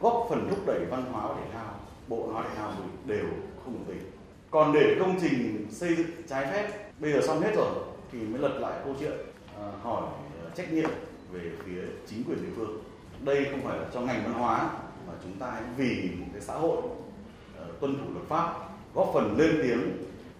góp 0.00 0.26
phần 0.30 0.46
thúc 0.50 0.66
đẩy 0.66 0.84
văn 0.84 1.04
hóa 1.12 1.28
và 1.28 1.34
thể 1.34 1.50
thao 1.52 1.71
bộ 2.16 2.32
nói 2.32 2.44
thể 2.56 2.62
đều 3.06 3.26
không 3.64 3.74
đồng 3.74 3.84
tình 3.88 4.10
còn 4.50 4.72
để 4.72 4.96
công 5.00 5.18
trình 5.20 5.66
xây 5.70 5.96
dựng 5.96 6.06
trái 6.28 6.46
phép 6.52 6.90
bây 7.00 7.12
giờ 7.12 7.20
xong 7.26 7.40
hết 7.40 7.52
rồi 7.54 7.72
thì 8.12 8.18
mới 8.18 8.40
lật 8.40 8.58
lại 8.58 8.80
câu 8.84 8.94
chuyện 9.00 9.12
à, 9.58 9.64
hỏi 9.82 10.02
ờ, 10.42 10.50
trách 10.54 10.72
nhiệm 10.72 10.90
về 11.32 11.40
phía 11.64 11.82
chính 12.06 12.24
quyền 12.24 12.42
địa 12.42 12.52
phương. 12.56 12.82
Đây 13.20 13.46
không 13.50 13.60
phải 13.60 13.78
là 13.78 13.86
cho 13.94 14.00
ngành 14.00 14.22
văn 14.24 14.32
hóa 14.32 14.70
mà 15.06 15.12
chúng 15.22 15.38
ta 15.38 15.60
vì 15.76 16.10
một 16.20 16.26
cái 16.32 16.40
xã 16.40 16.54
hội 16.54 16.76
uh, 16.76 17.80
tuân 17.80 17.98
thủ 17.98 18.12
luật 18.12 18.26
pháp 18.28 18.54
góp 18.94 19.10
phần 19.14 19.36
lên 19.38 19.60
tiếng 19.62 19.80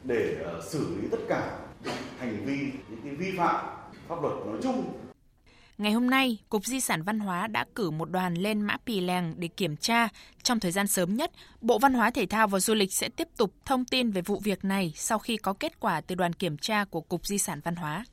để 0.05 0.37
uh, 0.59 0.65
xử 0.65 0.87
lý 0.97 1.09
tất 1.11 1.19
cả 1.29 1.59
hành 2.19 2.45
vi 2.45 2.59
những 2.89 3.01
cái 3.05 3.15
vi 3.15 3.39
phạm 3.39 3.65
pháp 4.09 4.23
luật 4.23 4.35
nói 4.47 4.59
chung 4.63 4.85
Ngày 5.83 5.93
hôm 5.93 6.11
nay, 6.11 6.39
Cục 6.49 6.67
Di 6.67 6.81
sản 6.81 7.03
Văn 7.03 7.21
hóa 7.21 7.47
đã 7.47 7.65
cử 7.75 7.91
một 7.91 8.11
đoàn 8.11 8.35
lên 8.35 8.61
Mã 8.61 8.77
Pì 8.87 9.01
Lèng 9.01 9.35
để 9.37 9.49
kiểm 9.49 9.77
tra. 9.77 10.09
Trong 10.43 10.61
thời 10.61 10.73
gian 10.73 10.87
sớm 10.87 11.17
nhất, 11.17 11.33
Bộ 11.61 11.79
Văn 11.79 11.95
hóa 11.95 12.11
Thể 12.11 12.27
thao 12.27 12.49
và 12.49 12.61
Du 12.61 12.75
lịch 12.75 12.93
sẽ 12.93 13.09
tiếp 13.09 13.29
tục 13.37 13.53
thông 13.67 13.85
tin 13.85 14.11
về 14.11 14.23
vụ 14.23 14.41
việc 14.45 14.65
này 14.65 14.93
sau 14.97 15.19
khi 15.19 15.37
có 15.37 15.53
kết 15.53 15.81
quả 15.81 16.01
từ 16.01 16.15
đoàn 16.15 16.33
kiểm 16.33 16.57
tra 16.57 16.85
của 16.85 17.01
Cục 17.01 17.27
Di 17.27 17.39
sản 17.39 17.61
Văn 17.65 17.77
hóa. 17.77 18.05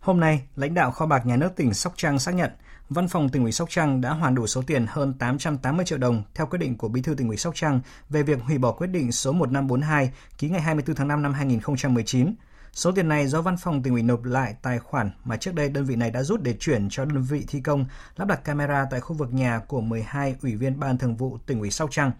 Hôm 0.00 0.20
nay, 0.20 0.42
lãnh 0.56 0.74
đạo 0.74 0.90
kho 0.90 1.06
bạc 1.06 1.26
nhà 1.26 1.36
nước 1.36 1.50
tỉnh 1.56 1.74
Sóc 1.74 1.92
Trăng 1.96 2.18
xác 2.18 2.34
nhận 2.34 2.50
Văn 2.88 3.08
phòng 3.08 3.28
tỉnh 3.28 3.42
ủy 3.42 3.52
Sóc 3.52 3.70
Trăng 3.70 4.00
đã 4.00 4.10
hoàn 4.10 4.34
đủ 4.34 4.46
số 4.46 4.62
tiền 4.66 4.86
hơn 4.88 5.14
880 5.14 5.86
triệu 5.86 5.98
đồng 5.98 6.22
theo 6.34 6.46
quyết 6.46 6.58
định 6.58 6.76
của 6.76 6.88
Bí 6.88 7.02
thư 7.02 7.14
tỉnh 7.14 7.28
ủy 7.28 7.36
Sóc 7.36 7.54
Trăng 7.56 7.80
về 8.08 8.22
việc 8.22 8.40
hủy 8.42 8.58
bỏ 8.58 8.72
quyết 8.72 8.86
định 8.86 9.12
số 9.12 9.32
1542 9.32 10.10
ký 10.38 10.48
ngày 10.48 10.60
24 10.60 10.96
tháng 10.96 11.08
5 11.08 11.22
năm 11.22 11.32
2019 11.32 12.34
Số 12.72 12.92
tiền 12.92 13.08
này 13.08 13.26
do 13.26 13.42
văn 13.42 13.56
phòng 13.56 13.82
tỉnh 13.82 13.92
ủy 13.92 14.02
nộp 14.02 14.24
lại 14.24 14.54
tài 14.62 14.78
khoản 14.78 15.10
mà 15.24 15.36
trước 15.36 15.54
đây 15.54 15.68
đơn 15.68 15.84
vị 15.84 15.96
này 15.96 16.10
đã 16.10 16.22
rút 16.22 16.42
để 16.42 16.56
chuyển 16.60 16.88
cho 16.90 17.04
đơn 17.04 17.22
vị 17.22 17.44
thi 17.48 17.60
công 17.60 17.84
lắp 18.16 18.28
đặt 18.28 18.44
camera 18.44 18.86
tại 18.90 19.00
khu 19.00 19.16
vực 19.16 19.32
nhà 19.32 19.60
của 19.68 19.80
12 19.80 20.36
ủy 20.42 20.56
viên 20.56 20.80
ban 20.80 20.98
thường 20.98 21.16
vụ 21.16 21.38
tỉnh 21.46 21.60
ủy 21.60 21.70
Sóc 21.70 21.90
Trăng. 21.92 22.12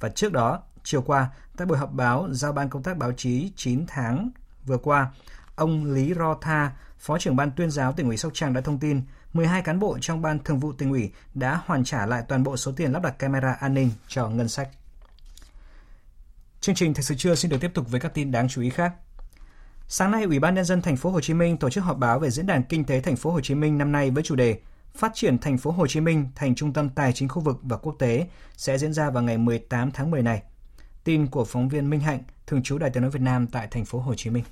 Và 0.00 0.08
trước 0.08 0.32
đó, 0.32 0.62
chiều 0.84 1.02
qua, 1.02 1.30
tại 1.56 1.66
buổi 1.66 1.78
họp 1.78 1.92
báo 1.92 2.28
giao 2.30 2.52
ban 2.52 2.68
công 2.68 2.82
tác 2.82 2.96
báo 2.96 3.12
chí 3.12 3.52
9 3.56 3.84
tháng 3.86 4.30
vừa 4.66 4.78
qua, 4.78 5.10
ông 5.54 5.92
Lý 5.92 6.14
Ro 6.14 6.34
Tha, 6.40 6.72
Phó 7.00 7.18
trưởng 7.18 7.36
ban 7.36 7.50
tuyên 7.50 7.70
giáo 7.70 7.92
tỉnh 7.92 8.06
ủy 8.06 8.16
Sóc 8.16 8.32
Trăng 8.34 8.52
đã 8.52 8.60
thông 8.60 8.78
tin 8.78 9.02
12 9.32 9.62
cán 9.62 9.78
bộ 9.78 9.98
trong 10.00 10.22
ban 10.22 10.38
thường 10.38 10.58
vụ 10.58 10.72
tỉnh 10.72 10.90
ủy 10.90 11.12
đã 11.34 11.60
hoàn 11.66 11.84
trả 11.84 12.06
lại 12.06 12.22
toàn 12.28 12.42
bộ 12.42 12.56
số 12.56 12.72
tiền 12.72 12.92
lắp 12.92 13.02
đặt 13.02 13.18
camera 13.18 13.52
an 13.52 13.74
ninh 13.74 13.90
cho 14.08 14.28
ngân 14.28 14.48
sách. 14.48 14.68
Chương 16.60 16.74
trình 16.74 16.94
Thời 16.94 17.02
sự 17.02 17.14
trưa 17.14 17.34
xin 17.34 17.50
được 17.50 17.56
tiếp 17.60 17.70
tục 17.74 17.90
với 17.90 18.00
các 18.00 18.14
tin 18.14 18.30
đáng 18.30 18.48
chú 18.48 18.62
ý 18.62 18.70
khác. 18.70 18.92
Sáng 19.92 20.10
nay, 20.10 20.24
Ủy 20.24 20.38
ban 20.38 20.54
nhân 20.54 20.64
dân 20.64 20.82
thành 20.82 20.96
phố 20.96 21.10
Hồ 21.10 21.20
Chí 21.20 21.34
Minh 21.34 21.56
tổ 21.56 21.70
chức 21.70 21.84
họp 21.84 21.98
báo 21.98 22.18
về 22.18 22.30
diễn 22.30 22.46
đàn 22.46 22.62
kinh 22.62 22.84
tế 22.84 23.00
thành 23.00 23.16
phố 23.16 23.30
Hồ 23.30 23.40
Chí 23.40 23.54
Minh 23.54 23.78
năm 23.78 23.92
nay 23.92 24.10
với 24.10 24.22
chủ 24.22 24.34
đề 24.34 24.58
Phát 24.94 25.12
triển 25.14 25.38
thành 25.38 25.58
phố 25.58 25.70
Hồ 25.70 25.86
Chí 25.86 26.00
Minh 26.00 26.28
thành 26.34 26.54
trung 26.54 26.72
tâm 26.72 26.88
tài 26.88 27.12
chính 27.12 27.28
khu 27.28 27.42
vực 27.42 27.58
và 27.62 27.76
quốc 27.76 27.96
tế 27.98 28.26
sẽ 28.56 28.78
diễn 28.78 28.92
ra 28.92 29.10
vào 29.10 29.22
ngày 29.22 29.38
18 29.38 29.90
tháng 29.90 30.10
10 30.10 30.22
này. 30.22 30.42
Tin 31.04 31.26
của 31.26 31.44
phóng 31.44 31.68
viên 31.68 31.90
Minh 31.90 32.00
Hạnh, 32.00 32.20
thường 32.46 32.62
trú 32.62 32.78
Đài 32.78 32.90
Tiếng 32.90 33.02
nói 33.02 33.10
Việt 33.10 33.22
Nam 33.22 33.46
tại 33.46 33.68
thành 33.70 33.84
phố 33.84 33.98
Hồ 33.98 34.14
Chí 34.14 34.30
Minh. 34.30 34.44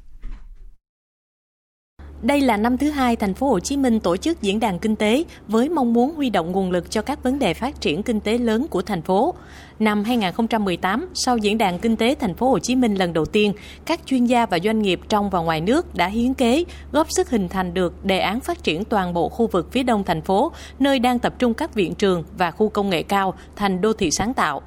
Đây 2.22 2.40
là 2.40 2.56
năm 2.56 2.78
thứ 2.78 2.90
hai 2.90 3.16
thành 3.16 3.34
phố 3.34 3.48
Hồ 3.48 3.60
Chí 3.60 3.76
Minh 3.76 4.00
tổ 4.00 4.16
chức 4.16 4.42
diễn 4.42 4.60
đàn 4.60 4.78
kinh 4.78 4.96
tế 4.96 5.24
với 5.48 5.68
mong 5.68 5.92
muốn 5.92 6.14
huy 6.14 6.30
động 6.30 6.52
nguồn 6.52 6.70
lực 6.70 6.90
cho 6.90 7.02
các 7.02 7.22
vấn 7.22 7.38
đề 7.38 7.54
phát 7.54 7.80
triển 7.80 8.02
kinh 8.02 8.20
tế 8.20 8.38
lớn 8.38 8.66
của 8.70 8.82
thành 8.82 9.02
phố. 9.02 9.34
Năm 9.78 10.04
2018, 10.04 11.08
sau 11.14 11.36
diễn 11.36 11.58
đàn 11.58 11.78
kinh 11.78 11.96
tế 11.96 12.14
thành 12.14 12.34
phố 12.34 12.50
Hồ 12.50 12.58
Chí 12.58 12.76
Minh 12.76 12.94
lần 12.94 13.12
đầu 13.12 13.24
tiên, 13.24 13.52
các 13.86 14.00
chuyên 14.06 14.24
gia 14.24 14.46
và 14.46 14.58
doanh 14.64 14.82
nghiệp 14.82 15.00
trong 15.08 15.30
và 15.30 15.40
ngoài 15.40 15.60
nước 15.60 15.94
đã 15.94 16.06
hiến 16.06 16.34
kế 16.34 16.64
góp 16.92 17.06
sức 17.10 17.30
hình 17.30 17.48
thành 17.48 17.74
được 17.74 18.04
đề 18.04 18.18
án 18.18 18.40
phát 18.40 18.62
triển 18.62 18.84
toàn 18.84 19.14
bộ 19.14 19.28
khu 19.28 19.46
vực 19.46 19.72
phía 19.72 19.82
đông 19.82 20.04
thành 20.04 20.22
phố, 20.22 20.52
nơi 20.78 20.98
đang 20.98 21.18
tập 21.18 21.34
trung 21.38 21.54
các 21.54 21.74
viện 21.74 21.94
trường 21.94 22.24
và 22.38 22.50
khu 22.50 22.68
công 22.68 22.90
nghệ 22.90 23.02
cao 23.02 23.34
thành 23.56 23.80
đô 23.80 23.92
thị 23.92 24.10
sáng 24.10 24.34
tạo. 24.34 24.62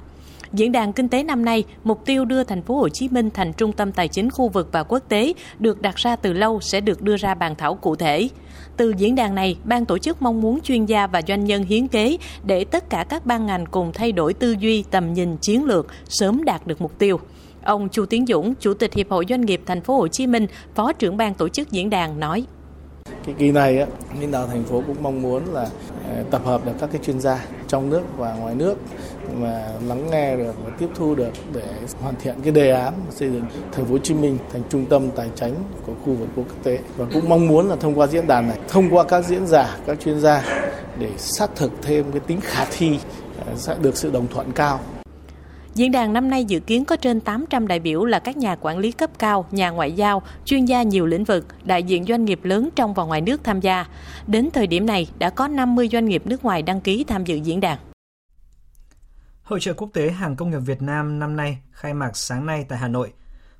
Diễn 0.52 0.72
đàn 0.72 0.92
kinh 0.92 1.08
tế 1.08 1.22
năm 1.22 1.44
nay, 1.44 1.64
mục 1.84 2.04
tiêu 2.04 2.24
đưa 2.24 2.44
thành 2.44 2.62
phố 2.62 2.76
Hồ 2.76 2.88
Chí 2.88 3.08
Minh 3.08 3.30
thành 3.30 3.52
trung 3.52 3.72
tâm 3.72 3.92
tài 3.92 4.08
chính 4.08 4.30
khu 4.30 4.48
vực 4.48 4.68
và 4.72 4.82
quốc 4.82 5.02
tế 5.08 5.32
được 5.58 5.82
đặt 5.82 5.96
ra 5.96 6.16
từ 6.16 6.32
lâu 6.32 6.60
sẽ 6.60 6.80
được 6.80 7.02
đưa 7.02 7.16
ra 7.16 7.34
bàn 7.34 7.54
thảo 7.58 7.74
cụ 7.74 7.96
thể. 7.96 8.28
Từ 8.76 8.94
diễn 8.98 9.14
đàn 9.14 9.34
này, 9.34 9.56
ban 9.64 9.84
tổ 9.84 9.98
chức 9.98 10.22
mong 10.22 10.40
muốn 10.40 10.60
chuyên 10.60 10.86
gia 10.86 11.06
và 11.06 11.22
doanh 11.28 11.44
nhân 11.44 11.64
hiến 11.64 11.88
kế 11.88 12.16
để 12.44 12.64
tất 12.64 12.90
cả 12.90 13.04
các 13.08 13.26
ban 13.26 13.46
ngành 13.46 13.66
cùng 13.66 13.92
thay 13.94 14.12
đổi 14.12 14.34
tư 14.34 14.56
duy, 14.60 14.84
tầm 14.90 15.12
nhìn 15.12 15.36
chiến 15.40 15.64
lược, 15.64 15.86
sớm 16.08 16.44
đạt 16.44 16.66
được 16.66 16.80
mục 16.80 16.98
tiêu. 16.98 17.20
Ông 17.64 17.88
Chu 17.88 18.06
Tiến 18.06 18.26
Dũng, 18.26 18.54
Chủ 18.60 18.74
tịch 18.74 18.94
Hiệp 18.94 19.10
hội 19.10 19.24
Doanh 19.28 19.40
nghiệp 19.40 19.60
Thành 19.66 19.80
phố 19.80 19.96
Hồ 19.96 20.08
Chí 20.08 20.26
Minh, 20.26 20.46
Phó 20.74 20.92
trưởng 20.92 21.16
ban 21.16 21.34
tổ 21.34 21.48
chức 21.48 21.70
diễn 21.70 21.90
đàn 21.90 22.20
nói: 22.20 22.44
cái 23.26 23.34
kỳ 23.38 23.50
này 23.50 23.78
á, 23.78 23.86
lãnh 24.20 24.30
đạo 24.30 24.46
thành 24.46 24.64
phố 24.64 24.82
cũng 24.86 24.96
mong 25.02 25.22
muốn 25.22 25.42
là 25.52 25.66
ờ, 26.08 26.24
tập 26.30 26.42
hợp 26.44 26.66
được 26.66 26.72
các 26.80 26.90
cái 26.92 27.00
chuyên 27.04 27.20
gia 27.20 27.44
trong 27.68 27.90
nước 27.90 28.02
và 28.16 28.34
ngoài 28.34 28.54
nước 28.54 28.78
mà 29.40 29.68
lắng 29.86 30.10
nghe 30.10 30.36
được 30.36 30.54
và 30.64 30.70
tiếp 30.78 30.88
thu 30.94 31.14
được 31.14 31.30
để 31.54 31.66
hoàn 32.00 32.14
thiện 32.22 32.34
cái 32.42 32.52
đề 32.52 32.70
án 32.70 32.94
xây 33.10 33.30
dựng 33.30 33.44
thành 33.72 33.84
phố 33.84 33.92
Hồ 33.92 33.98
Chí 33.98 34.14
Minh 34.14 34.38
thành 34.52 34.62
trung 34.70 34.86
tâm 34.86 35.10
tài 35.16 35.28
chính 35.36 35.54
của 35.86 35.92
khu 36.04 36.14
vực 36.14 36.28
quốc 36.36 36.46
tế 36.62 36.78
và 36.96 37.06
cũng 37.12 37.28
mong 37.28 37.48
muốn 37.48 37.68
là 37.68 37.76
thông 37.76 37.98
qua 37.98 38.06
diễn 38.06 38.26
đàn 38.26 38.48
này 38.48 38.58
thông 38.68 38.90
qua 38.90 39.04
các 39.04 39.24
diễn 39.24 39.46
giả 39.46 39.76
các 39.86 40.00
chuyên 40.00 40.20
gia 40.20 40.42
để 40.98 41.10
xác 41.16 41.56
thực 41.56 41.72
thêm 41.82 42.12
cái 42.12 42.20
tính 42.20 42.40
khả 42.40 42.64
thi 42.64 42.98
ờ, 43.46 43.52
sẽ 43.56 43.76
được 43.82 43.96
sự 43.96 44.10
đồng 44.10 44.26
thuận 44.28 44.52
cao 44.52 44.80
Diễn 45.74 45.92
đàn 45.92 46.12
năm 46.12 46.30
nay 46.30 46.44
dự 46.44 46.60
kiến 46.60 46.84
có 46.84 46.96
trên 46.96 47.20
800 47.20 47.68
đại 47.68 47.78
biểu 47.78 48.04
là 48.04 48.18
các 48.18 48.36
nhà 48.36 48.56
quản 48.60 48.78
lý 48.78 48.92
cấp 48.92 49.10
cao, 49.18 49.44
nhà 49.50 49.70
ngoại 49.70 49.92
giao, 49.92 50.22
chuyên 50.44 50.64
gia 50.64 50.82
nhiều 50.82 51.06
lĩnh 51.06 51.24
vực, 51.24 51.46
đại 51.64 51.82
diện 51.82 52.04
doanh 52.04 52.24
nghiệp 52.24 52.40
lớn 52.42 52.68
trong 52.76 52.94
và 52.94 53.04
ngoài 53.04 53.20
nước 53.20 53.44
tham 53.44 53.60
gia. 53.60 53.86
Đến 54.26 54.48
thời 54.52 54.66
điểm 54.66 54.86
này, 54.86 55.08
đã 55.18 55.30
có 55.30 55.48
50 55.48 55.88
doanh 55.92 56.04
nghiệp 56.04 56.22
nước 56.26 56.44
ngoài 56.44 56.62
đăng 56.62 56.80
ký 56.80 57.04
tham 57.04 57.24
dự 57.24 57.36
diễn 57.36 57.60
đàn. 57.60 57.78
Hội 59.52 59.60
trợ 59.60 59.74
quốc 59.74 59.90
tế 59.92 60.10
hàng 60.10 60.36
công 60.36 60.50
nghiệp 60.50 60.58
Việt 60.58 60.82
Nam 60.82 61.18
năm 61.18 61.36
nay 61.36 61.58
khai 61.72 61.94
mạc 61.94 62.16
sáng 62.16 62.46
nay 62.46 62.66
tại 62.68 62.78
Hà 62.78 62.88
Nội. 62.88 63.12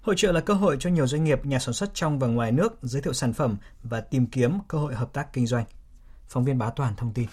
Hội 0.03 0.15
trợ 0.19 0.33
là 0.33 0.41
cơ 0.41 0.55
hội 0.55 0.77
cho 0.81 0.91
nhiều 0.91 1.07
doanh 1.07 1.25
nghiệp, 1.25 1.47
nhà 1.47 1.59
sản 1.59 1.75
xuất 1.75 1.91
trong 1.95 2.19
và 2.19 2.27
ngoài 2.27 2.53
nước 2.53 2.79
giới 2.83 3.03
thiệu 3.03 3.13
sản 3.13 3.33
phẩm 3.33 3.57
và 3.83 4.01
tìm 4.01 4.27
kiếm 4.27 4.59
cơ 4.69 4.79
hội 4.79 4.95
hợp 4.95 5.13
tác 5.13 5.33
kinh 5.33 5.47
doanh. 5.47 5.65
Phóng 6.29 6.45
viên 6.45 6.59
Bá 6.59 6.71
Toàn 6.77 6.95
thông 6.97 7.13
tin. 7.13 7.27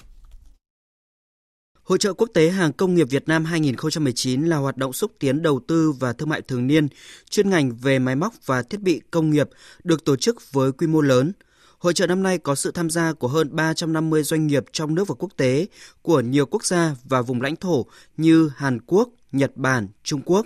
Hội 1.84 1.98
trợ 1.98 2.14
quốc 2.14 2.30
tế 2.34 2.50
hàng 2.50 2.74
công 2.74 2.96
nghiệp 2.96 3.08
Việt 3.10 3.28
Nam 3.28 3.46
2019 3.46 4.46
là 4.46 4.58
hoạt 4.58 4.78
động 4.78 4.94
xúc 4.94 5.12
tiến 5.20 5.42
đầu 5.42 5.62
tư 5.68 5.92
và 5.92 6.14
thương 6.14 6.30
mại 6.30 6.42
thường 6.42 6.68
niên 6.68 6.88
chuyên 7.30 7.50
ngành 7.50 7.76
về 7.76 8.00
máy 8.00 8.16
móc 8.16 8.34
và 8.46 8.64
thiết 8.64 8.82
bị 8.82 9.02
công 9.12 9.30
nghiệp 9.30 9.50
được 9.84 10.06
tổ 10.06 10.16
chức 10.16 10.52
với 10.52 10.72
quy 10.72 10.88
mô 10.88 11.02
lớn. 11.02 11.32
Hội 11.80 11.94
trợ 11.94 12.08
năm 12.08 12.24
nay 12.24 12.38
có 12.38 12.56
sự 12.56 12.72
tham 12.72 12.90
gia 12.90 13.14
của 13.14 13.28
hơn 13.28 13.50
350 13.52 14.24
doanh 14.24 14.48
nghiệp 14.48 14.66
trong 14.72 14.96
nước 14.96 15.08
và 15.08 15.16
quốc 15.20 15.30
tế 15.38 15.68
của 16.02 16.20
nhiều 16.20 16.46
quốc 16.46 16.66
gia 16.66 16.96
và 17.04 17.22
vùng 17.22 17.42
lãnh 17.42 17.56
thổ 17.56 17.86
như 18.18 18.52
Hàn 18.56 18.80
Quốc, 18.86 19.10
Nhật 19.32 19.52
Bản, 19.56 19.88
Trung 20.04 20.22
Quốc, 20.26 20.46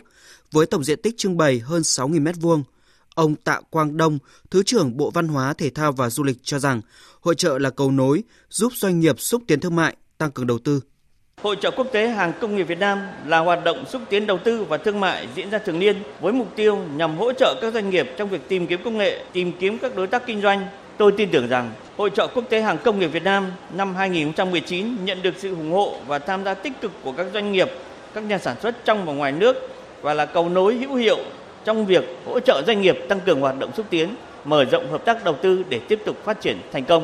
với 0.51 0.65
tổng 0.65 0.83
diện 0.83 1.01
tích 1.01 1.17
trưng 1.17 1.37
bày 1.37 1.59
hơn 1.59 1.81
6.000 1.81 2.23
m2. 2.23 2.63
Ông 3.15 3.35
Tạ 3.35 3.61
Quang 3.69 3.97
Đông, 3.97 4.19
Thứ 4.51 4.63
trưởng 4.63 4.97
Bộ 4.97 5.11
Văn 5.11 5.27
hóa, 5.27 5.53
Thể 5.53 5.69
thao 5.69 5.91
và 5.91 6.09
Du 6.09 6.23
lịch 6.23 6.37
cho 6.43 6.59
rằng 6.59 6.81
hội 7.21 7.35
trợ 7.35 7.59
là 7.59 7.69
cầu 7.69 7.91
nối 7.91 8.23
giúp 8.49 8.73
doanh 8.75 8.99
nghiệp 8.99 9.19
xúc 9.19 9.41
tiến 9.47 9.59
thương 9.59 9.75
mại, 9.75 9.95
tăng 10.17 10.31
cường 10.31 10.47
đầu 10.47 10.59
tư. 10.59 10.79
Hội 11.41 11.57
trợ 11.61 11.71
quốc 11.71 11.87
tế 11.91 12.07
hàng 12.07 12.33
công 12.41 12.55
nghiệp 12.55 12.63
Việt 12.63 12.79
Nam 12.79 13.01
là 13.25 13.39
hoạt 13.39 13.63
động 13.63 13.85
xúc 13.85 14.01
tiến 14.09 14.27
đầu 14.27 14.37
tư 14.43 14.63
và 14.63 14.77
thương 14.77 14.99
mại 14.99 15.27
diễn 15.35 15.49
ra 15.49 15.57
thường 15.57 15.79
niên 15.79 15.95
với 16.21 16.33
mục 16.33 16.47
tiêu 16.55 16.77
nhằm 16.95 17.17
hỗ 17.17 17.33
trợ 17.33 17.55
các 17.61 17.73
doanh 17.73 17.89
nghiệp 17.89 18.07
trong 18.17 18.29
việc 18.29 18.41
tìm 18.47 18.67
kiếm 18.67 18.79
công 18.83 18.97
nghệ, 18.97 19.25
tìm 19.33 19.51
kiếm 19.59 19.77
các 19.77 19.95
đối 19.95 20.07
tác 20.07 20.23
kinh 20.25 20.41
doanh. 20.41 20.67
Tôi 21.03 21.11
tin 21.11 21.29
tưởng 21.31 21.47
rằng 21.47 21.71
Hội 21.97 22.09
trợ 22.09 22.27
quốc 22.27 22.43
tế 22.49 22.61
hàng 22.61 22.77
công 22.83 22.99
nghiệp 22.99 23.07
Việt 23.07 23.23
Nam 23.23 23.51
năm 23.73 23.95
2019 23.95 25.05
nhận 25.05 25.21
được 25.21 25.33
sự 25.37 25.49
ủng 25.49 25.71
hộ 25.71 25.95
và 26.07 26.19
tham 26.19 26.43
gia 26.43 26.53
tích 26.53 26.81
cực 26.81 26.91
của 27.03 27.11
các 27.11 27.25
doanh 27.33 27.51
nghiệp, 27.51 27.71
các 28.13 28.23
nhà 28.23 28.37
sản 28.37 28.55
xuất 28.61 28.85
trong 28.85 29.05
và 29.05 29.13
ngoài 29.13 29.31
nước 29.31 29.69
và 30.01 30.13
là 30.13 30.25
cầu 30.25 30.49
nối 30.49 30.75
hữu 30.75 30.95
hiệu 30.95 31.17
trong 31.65 31.85
việc 31.85 32.03
hỗ 32.25 32.39
trợ 32.39 32.63
doanh 32.67 32.81
nghiệp 32.81 33.05
tăng 33.09 33.19
cường 33.19 33.41
hoạt 33.41 33.59
động 33.59 33.71
xúc 33.77 33.85
tiến, 33.89 34.15
mở 34.45 34.65
rộng 34.65 34.91
hợp 34.91 35.05
tác 35.05 35.23
đầu 35.23 35.35
tư 35.41 35.63
để 35.69 35.79
tiếp 35.79 35.99
tục 36.05 36.17
phát 36.23 36.41
triển 36.41 36.57
thành 36.71 36.85
công. 36.85 37.03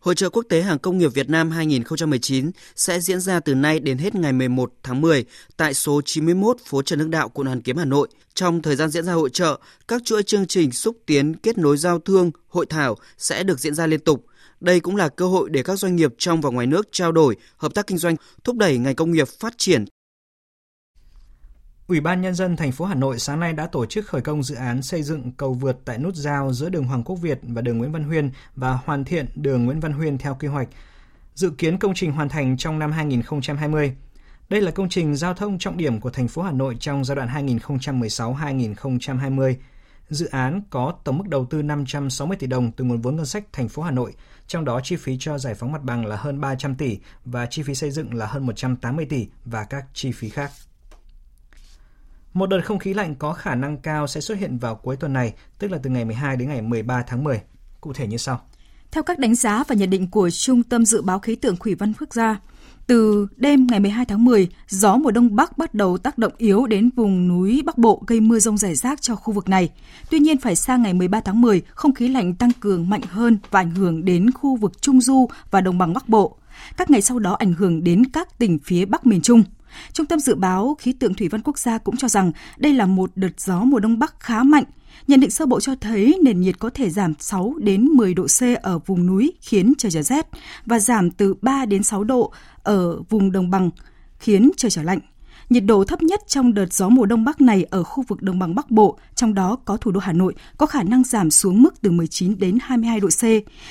Hội 0.00 0.14
trợ 0.14 0.30
quốc 0.30 0.44
tế 0.48 0.62
hàng 0.62 0.78
công 0.78 0.98
nghiệp 0.98 1.14
Việt 1.14 1.30
Nam 1.30 1.50
2019 1.50 2.50
sẽ 2.76 3.00
diễn 3.00 3.20
ra 3.20 3.40
từ 3.40 3.54
nay 3.54 3.80
đến 3.80 3.98
hết 3.98 4.14
ngày 4.14 4.32
11 4.32 4.72
tháng 4.82 5.00
10 5.00 5.24
tại 5.56 5.74
số 5.74 6.00
91 6.04 6.56
phố 6.66 6.82
Trần 6.82 6.98
Hưng 6.98 7.10
Đạo, 7.10 7.28
quận 7.28 7.46
Hoàn 7.46 7.62
Kiếm, 7.62 7.76
Hà 7.76 7.84
Nội. 7.84 8.08
Trong 8.34 8.62
thời 8.62 8.76
gian 8.76 8.90
diễn 8.90 9.04
ra 9.04 9.12
hội 9.12 9.30
trợ, 9.30 9.60
các 9.88 10.02
chuỗi 10.04 10.22
chương 10.22 10.46
trình 10.46 10.72
xúc 10.72 10.96
tiến 11.06 11.36
kết 11.36 11.58
nối 11.58 11.76
giao 11.76 11.98
thương, 11.98 12.30
hội 12.48 12.66
thảo 12.66 12.96
sẽ 13.18 13.42
được 13.42 13.60
diễn 13.60 13.74
ra 13.74 13.86
liên 13.86 14.00
tục. 14.00 14.26
Đây 14.60 14.80
cũng 14.80 14.96
là 14.96 15.08
cơ 15.08 15.26
hội 15.26 15.50
để 15.50 15.62
các 15.62 15.78
doanh 15.78 15.96
nghiệp 15.96 16.14
trong 16.18 16.40
và 16.40 16.50
ngoài 16.50 16.66
nước 16.66 16.88
trao 16.92 17.12
đổi, 17.12 17.36
hợp 17.56 17.74
tác 17.74 17.86
kinh 17.86 17.98
doanh, 17.98 18.16
thúc 18.44 18.56
đẩy 18.56 18.78
ngành 18.78 18.94
công 18.94 19.12
nghiệp 19.12 19.28
phát 19.28 19.54
triển 19.58 19.84
Ủy 21.90 22.00
ban 22.00 22.20
Nhân 22.20 22.34
dân 22.34 22.56
thành 22.56 22.72
phố 22.72 22.84
Hà 22.84 22.94
Nội 22.94 23.18
sáng 23.18 23.40
nay 23.40 23.52
đã 23.52 23.66
tổ 23.66 23.86
chức 23.86 24.06
khởi 24.06 24.20
công 24.20 24.42
dự 24.42 24.54
án 24.54 24.82
xây 24.82 25.02
dựng 25.02 25.32
cầu 25.32 25.54
vượt 25.54 25.78
tại 25.84 25.98
nút 25.98 26.14
giao 26.14 26.52
giữa 26.52 26.68
đường 26.68 26.84
Hoàng 26.84 27.04
Quốc 27.04 27.16
Việt 27.16 27.38
và 27.42 27.62
đường 27.62 27.78
Nguyễn 27.78 27.92
Văn 27.92 28.04
Huyên 28.04 28.30
và 28.56 28.72
hoàn 28.72 29.04
thiện 29.04 29.26
đường 29.34 29.64
Nguyễn 29.64 29.80
Văn 29.80 29.92
Huyên 29.92 30.18
theo 30.18 30.36
quy 30.40 30.48
hoạch. 30.48 30.68
Dự 31.34 31.50
kiến 31.50 31.78
công 31.78 31.94
trình 31.94 32.12
hoàn 32.12 32.28
thành 32.28 32.56
trong 32.56 32.78
năm 32.78 32.92
2020. 32.92 33.96
Đây 34.48 34.60
là 34.60 34.70
công 34.70 34.88
trình 34.88 35.16
giao 35.16 35.34
thông 35.34 35.58
trọng 35.58 35.76
điểm 35.76 36.00
của 36.00 36.10
thành 36.10 36.28
phố 36.28 36.42
Hà 36.42 36.52
Nội 36.52 36.76
trong 36.80 37.04
giai 37.04 37.16
đoạn 37.16 37.28
2016-2020. 37.28 39.54
Dự 40.08 40.26
án 40.26 40.62
có 40.70 40.94
tổng 41.04 41.18
mức 41.18 41.28
đầu 41.28 41.46
tư 41.50 41.62
560 41.62 42.36
tỷ 42.36 42.46
đồng 42.46 42.72
từ 42.72 42.84
nguồn 42.84 43.00
vốn 43.00 43.16
ngân 43.16 43.26
sách 43.26 43.44
thành 43.52 43.68
phố 43.68 43.82
Hà 43.82 43.90
Nội, 43.90 44.14
trong 44.46 44.64
đó 44.64 44.80
chi 44.84 44.96
phí 44.96 45.16
cho 45.20 45.38
giải 45.38 45.54
phóng 45.54 45.72
mặt 45.72 45.82
bằng 45.82 46.06
là 46.06 46.16
hơn 46.16 46.40
300 46.40 46.74
tỷ 46.74 46.98
và 47.24 47.46
chi 47.46 47.62
phí 47.62 47.74
xây 47.74 47.90
dựng 47.90 48.14
là 48.14 48.26
hơn 48.26 48.46
180 48.46 49.06
tỷ 49.06 49.28
và 49.44 49.64
các 49.64 49.84
chi 49.94 50.12
phí 50.12 50.28
khác. 50.28 50.50
Một 52.32 52.46
đợt 52.46 52.60
không 52.64 52.78
khí 52.78 52.94
lạnh 52.94 53.14
có 53.14 53.32
khả 53.32 53.54
năng 53.54 53.78
cao 53.78 54.06
sẽ 54.06 54.20
xuất 54.20 54.38
hiện 54.38 54.58
vào 54.58 54.74
cuối 54.74 54.96
tuần 54.96 55.12
này, 55.12 55.34
tức 55.58 55.70
là 55.70 55.78
từ 55.82 55.90
ngày 55.90 56.04
12 56.04 56.36
đến 56.36 56.48
ngày 56.48 56.62
13 56.62 57.02
tháng 57.02 57.24
10. 57.24 57.40
Cụ 57.80 57.92
thể 57.92 58.06
như 58.06 58.16
sau. 58.16 58.40
Theo 58.90 59.02
các 59.02 59.18
đánh 59.18 59.34
giá 59.34 59.64
và 59.68 59.74
nhận 59.74 59.90
định 59.90 60.10
của 60.10 60.30
Trung 60.30 60.62
tâm 60.62 60.84
Dự 60.84 61.02
báo 61.02 61.18
Khí 61.18 61.36
tượng 61.36 61.56
Thủy 61.56 61.74
văn 61.74 61.92
Quốc 62.00 62.14
gia, 62.14 62.36
từ 62.86 63.26
đêm 63.36 63.66
ngày 63.70 63.80
12 63.80 64.04
tháng 64.04 64.24
10, 64.24 64.48
gió 64.68 64.96
mùa 64.96 65.10
đông 65.10 65.36
bắc 65.36 65.58
bắt 65.58 65.74
đầu 65.74 65.98
tác 65.98 66.18
động 66.18 66.32
yếu 66.38 66.66
đến 66.66 66.90
vùng 66.96 67.28
núi 67.28 67.62
Bắc 67.64 67.78
Bộ 67.78 68.02
gây 68.06 68.20
mưa 68.20 68.38
rông 68.38 68.58
rải 68.58 68.74
rác 68.74 69.02
cho 69.02 69.16
khu 69.16 69.32
vực 69.32 69.48
này. 69.48 69.70
Tuy 70.10 70.18
nhiên 70.18 70.38
phải 70.38 70.56
sang 70.56 70.82
ngày 70.82 70.94
13 70.94 71.20
tháng 71.20 71.40
10, 71.40 71.62
không 71.74 71.94
khí 71.94 72.08
lạnh 72.08 72.34
tăng 72.34 72.52
cường 72.60 72.88
mạnh 72.88 73.02
hơn 73.08 73.38
và 73.50 73.60
ảnh 73.60 73.70
hưởng 73.70 74.04
đến 74.04 74.30
khu 74.30 74.56
vực 74.56 74.82
Trung 74.82 75.00
Du 75.00 75.28
và 75.50 75.60
Đồng 75.60 75.78
bằng 75.78 75.94
Bắc 75.94 76.08
Bộ. 76.08 76.36
Các 76.76 76.90
ngày 76.90 77.02
sau 77.02 77.18
đó 77.18 77.32
ảnh 77.32 77.52
hưởng 77.52 77.84
đến 77.84 78.04
các 78.12 78.38
tỉnh 78.38 78.58
phía 78.58 78.84
Bắc 78.84 79.06
miền 79.06 79.22
Trung. 79.22 79.42
Trung 79.92 80.06
tâm 80.06 80.20
Dự 80.20 80.34
báo 80.34 80.76
Khí 80.78 80.92
tượng 80.92 81.14
Thủy 81.14 81.28
văn 81.28 81.40
Quốc 81.44 81.58
gia 81.58 81.78
cũng 81.78 81.96
cho 81.96 82.08
rằng 82.08 82.32
đây 82.58 82.72
là 82.72 82.86
một 82.86 83.10
đợt 83.14 83.40
gió 83.40 83.60
mùa 83.60 83.78
đông 83.78 83.98
bắc 83.98 84.20
khá 84.20 84.42
mạnh. 84.42 84.64
Nhận 85.06 85.20
định 85.20 85.30
sơ 85.30 85.46
bộ 85.46 85.60
cho 85.60 85.74
thấy 85.80 86.18
nền 86.22 86.40
nhiệt 86.40 86.58
có 86.58 86.70
thể 86.70 86.90
giảm 86.90 87.14
6 87.18 87.54
đến 87.58 87.84
10 87.84 88.14
độ 88.14 88.26
C 88.26 88.62
ở 88.62 88.78
vùng 88.78 89.06
núi 89.06 89.32
khiến 89.40 89.72
trời 89.78 89.90
trở 89.92 90.02
rét 90.02 90.26
và 90.66 90.78
giảm 90.78 91.10
từ 91.10 91.34
3 91.42 91.64
đến 91.64 91.82
6 91.82 92.04
độ 92.04 92.32
ở 92.62 93.02
vùng 93.02 93.32
đồng 93.32 93.50
bằng 93.50 93.70
khiến 94.18 94.50
trời 94.56 94.70
trở 94.70 94.82
lạnh. 94.82 94.98
Nhiệt 95.50 95.64
độ 95.64 95.84
thấp 95.84 96.02
nhất 96.02 96.20
trong 96.26 96.54
đợt 96.54 96.72
gió 96.72 96.88
mùa 96.88 97.06
đông 97.06 97.24
bắc 97.24 97.40
này 97.40 97.66
ở 97.70 97.82
khu 97.82 98.04
vực 98.08 98.22
đồng 98.22 98.38
bằng 98.38 98.54
Bắc 98.54 98.70
Bộ, 98.70 98.98
trong 99.14 99.34
đó 99.34 99.56
có 99.64 99.76
thủ 99.76 99.90
đô 99.90 100.00
Hà 100.00 100.12
Nội, 100.12 100.34
có 100.56 100.66
khả 100.66 100.82
năng 100.82 101.04
giảm 101.04 101.30
xuống 101.30 101.62
mức 101.62 101.74
từ 101.82 101.90
19 101.90 102.38
đến 102.38 102.58
22 102.62 103.00
độ 103.00 103.08
C. 103.08 103.24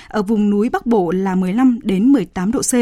Ở 0.08 0.24
vùng 0.24 0.50
núi 0.50 0.70
Bắc 0.70 0.86
Bộ 0.86 1.12
là 1.12 1.36
15 1.36 1.80
đến 1.84 2.12
18 2.12 2.52
độ 2.52 2.62
C. 2.62 2.74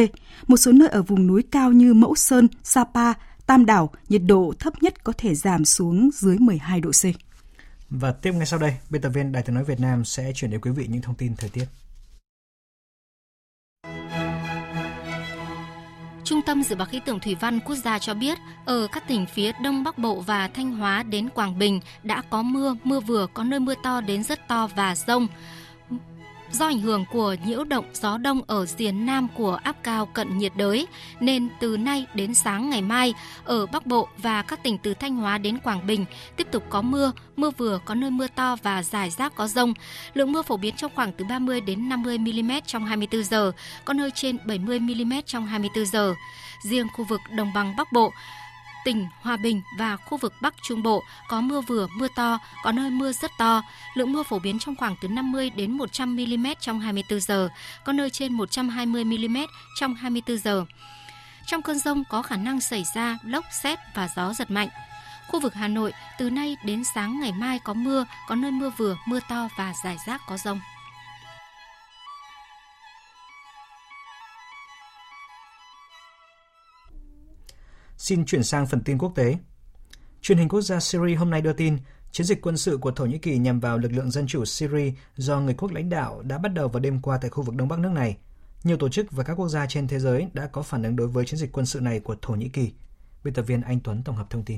Một 0.50 0.58
số 0.58 0.72
nơi 0.72 0.88
ở 0.88 1.02
vùng 1.02 1.28
núi 1.28 1.44
cao 1.52 1.72
như 1.72 1.94
Mẫu 1.94 2.16
Sơn, 2.16 2.48
Sapa, 2.64 3.14
Tam 3.46 3.66
Đảo, 3.66 3.90
nhiệt 4.10 4.22
độ 4.26 4.54
thấp 4.60 4.84
nhất 4.84 5.04
có 5.04 5.14
thể 5.18 5.36
giảm 5.36 5.66
xuống 5.66 6.10
dưới 6.14 6.38
12 6.38 6.82
độ 6.82 6.92
C. 6.92 7.06
Và 7.90 8.12
tiếp 8.12 8.32
ngay 8.32 8.46
sau 8.46 8.60
đây, 8.60 8.74
biên 8.90 9.02
tập 9.02 9.10
viên 9.10 9.32
Đài 9.32 9.44
tiếng 9.44 9.56
nói 9.56 9.64
Việt 9.64 9.80
Nam 9.80 10.06
sẽ 10.06 10.32
chuyển 10.36 10.52
đến 10.52 10.62
quý 10.62 10.72
vị 10.72 10.88
những 10.90 11.02
thông 11.02 11.16
tin 11.16 11.36
thời 11.36 11.50
tiết. 11.50 11.66
Trung 16.28 16.42
tâm 16.42 16.64
Dự 16.64 16.76
báo 16.76 16.86
Khí 16.86 17.00
tượng 17.06 17.20
Thủy 17.20 17.36
văn 17.36 17.60
Quốc 17.60 17.76
gia 17.76 18.00
cho 18.00 18.14
biết, 18.14 18.38
ở 18.66 18.88
các 18.92 19.08
tỉnh 19.08 19.26
phía 19.26 19.52
Đông 19.64 19.84
Bắc 19.84 19.98
Bộ 19.98 20.20
và 20.20 20.48
Thanh 20.48 20.72
Hóa 20.72 21.04
đến 21.04 21.30
Quảng 21.30 21.60
Bình 21.60 21.80
đã 22.04 22.22
có 22.30 22.42
mưa, 22.42 22.76
mưa 22.84 23.00
vừa, 23.00 23.28
có 23.34 23.44
nơi 23.44 23.60
mưa 23.60 23.74
to 23.84 24.02
đến 24.02 24.24
rất 24.24 24.48
to 24.48 24.68
và 24.76 24.96
rông. 24.96 25.28
Do 26.52 26.66
ảnh 26.66 26.80
hưởng 26.80 27.06
của 27.12 27.36
nhiễu 27.46 27.64
động 27.64 27.86
gió 27.94 28.18
đông 28.18 28.42
ở 28.48 28.66
rìa 28.66 28.92
nam 28.92 29.28
của 29.36 29.60
áp 29.64 29.76
cao 29.84 30.06
cận 30.06 30.38
nhiệt 30.38 30.52
đới, 30.56 30.88
nên 31.20 31.50
từ 31.60 31.78
nay 31.78 32.06
đến 32.14 32.34
sáng 32.34 32.70
ngày 32.70 32.82
mai, 32.82 33.14
ở 33.44 33.66
Bắc 33.66 33.86
Bộ 33.86 34.08
và 34.18 34.42
các 34.42 34.64
tỉnh 34.64 34.78
từ 34.78 34.94
Thanh 34.94 35.16
Hóa 35.16 35.38
đến 35.38 35.60
Quảng 35.60 35.88
Bình 35.88 36.06
tiếp 36.36 36.48
tục 36.52 36.64
có 36.70 36.82
mưa, 36.82 37.12
mưa 37.36 37.52
vừa 37.52 37.80
có 37.86 37.96
nơi 37.96 38.12
mưa 38.12 38.28
to 38.28 38.56
và 38.64 38.84
rải 38.84 39.10
rác 39.10 39.36
có 39.36 39.48
rông. 39.48 39.74
Lượng 40.14 40.32
mưa 40.32 40.42
phổ 40.42 40.58
biến 40.58 40.76
trong 40.76 40.92
khoảng 40.96 41.14
từ 41.14 41.26
30 41.26 41.62
đến 41.62 41.90
50 41.90 42.18
mm 42.18 42.52
trong 42.66 42.86
24 42.86 43.24
giờ, 43.24 43.52
có 43.86 43.94
nơi 43.94 44.12
trên 44.12 44.38
70 44.46 44.80
mm 44.80 45.14
trong 45.26 45.46
24 45.46 45.86
giờ. 45.86 46.14
Riêng 46.64 46.88
khu 46.94 47.06
vực 47.06 47.22
đồng 47.32 47.54
bằng 47.54 47.76
Bắc 47.78 47.92
Bộ, 47.92 48.12
tỉnh 48.86 49.08
Hòa 49.22 49.38
Bình 49.38 49.62
và 49.78 49.96
khu 49.96 50.18
vực 50.18 50.34
Bắc 50.42 50.54
Trung 50.62 50.84
Bộ 50.84 51.04
có 51.30 51.42
mưa 51.42 51.62
vừa, 51.62 51.88
mưa 51.98 52.08
to, 52.16 52.40
có 52.64 52.72
nơi 52.72 52.90
mưa 52.92 53.12
rất 53.12 53.32
to. 53.38 53.62
Lượng 53.94 54.14
mưa 54.14 54.24
phổ 54.24 54.40
biến 54.40 54.60
trong 54.60 54.76
khoảng 54.76 54.96
từ 55.02 55.08
50 55.08 55.50
đến 55.50 55.72
100 55.72 56.16
mm 56.16 56.48
trong 56.60 56.80
24 56.80 57.20
giờ, 57.20 57.50
có 57.86 57.94
nơi 57.94 58.10
trên 58.10 58.34
120 58.34 59.04
mm 59.04 59.38
trong 59.80 59.96
24 59.96 60.38
giờ. 60.38 60.66
Trong 61.46 61.62
cơn 61.62 61.80
rông 61.80 62.04
có 62.10 62.22
khả 62.22 62.38
năng 62.38 62.62
xảy 62.62 62.84
ra 62.96 63.18
lốc 63.24 63.46
xét 63.64 63.80
và 63.96 64.10
gió 64.16 64.34
giật 64.34 64.52
mạnh. 64.52 64.70
Khu 65.28 65.40
vực 65.40 65.54
Hà 65.54 65.68
Nội 65.68 65.94
từ 66.18 66.30
nay 66.30 66.58
đến 66.64 66.84
sáng 66.96 67.20
ngày 67.20 67.32
mai 67.32 67.60
có 67.60 67.74
mưa, 67.74 68.06
có 68.28 68.36
nơi 68.36 68.52
mưa 68.52 68.72
vừa, 68.78 68.98
mưa 69.08 69.20
to 69.30 69.48
và 69.58 69.74
rải 69.84 69.98
rác 70.08 70.22
có 70.28 70.38
rông. 70.38 70.60
Xin 78.08 78.26
chuyển 78.26 78.44
sang 78.44 78.68
phần 78.68 78.82
tin 78.82 78.98
quốc 78.98 79.12
tế. 79.16 79.38
Truyền 80.22 80.38
hình 80.38 80.50
quốc 80.50 80.62
gia 80.62 80.80
Syria 80.80 81.16
hôm 81.16 81.30
nay 81.30 81.42
đưa 81.42 81.54
tin, 81.54 81.78
chiến 82.12 82.28
dịch 82.28 82.42
quân 82.42 82.58
sự 82.58 82.78
của 82.78 82.92
Thổ 82.92 83.06
Nhĩ 83.06 83.18
Kỳ 83.18 83.38
nhằm 83.38 83.60
vào 83.60 83.78
lực 83.78 83.92
lượng 83.92 84.12
dân 84.12 84.28
chủ 84.28 84.46
Syria 84.46 84.94
do 85.16 85.40
người 85.40 85.54
quốc 85.54 85.72
lãnh 85.72 85.90
đạo 85.90 86.22
đã 86.22 86.38
bắt 86.38 86.54
đầu 86.54 86.68
vào 86.68 86.80
đêm 86.80 87.02
qua 87.02 87.18
tại 87.22 87.30
khu 87.30 87.44
vực 87.44 87.56
Đông 87.56 87.68
Bắc 87.68 87.80
nước 87.80 87.92
này. 87.92 88.18
Nhiều 88.64 88.78
tổ 88.78 88.90
chức 88.90 89.12
và 89.12 89.24
các 89.24 89.34
quốc 89.34 89.50
gia 89.50 89.66
trên 89.66 89.88
thế 89.88 90.00
giới 90.00 90.28
đã 90.34 90.48
có 90.48 90.62
phản 90.62 90.84
ứng 90.84 90.96
đối 90.96 91.08
với 91.08 91.26
chiến 91.26 91.40
dịch 91.40 91.52
quân 91.52 91.66
sự 91.66 91.80
này 91.80 92.00
của 92.00 92.16
Thổ 92.22 92.34
Nhĩ 92.34 92.50
Kỳ. 92.50 92.72
Biên 93.24 93.34
tập 93.34 93.42
viên 93.42 93.62
Anh 93.62 93.80
Tuấn 93.80 94.04
tổng 94.04 94.16
hợp 94.16 94.30
thông 94.30 94.44
tin. 94.44 94.58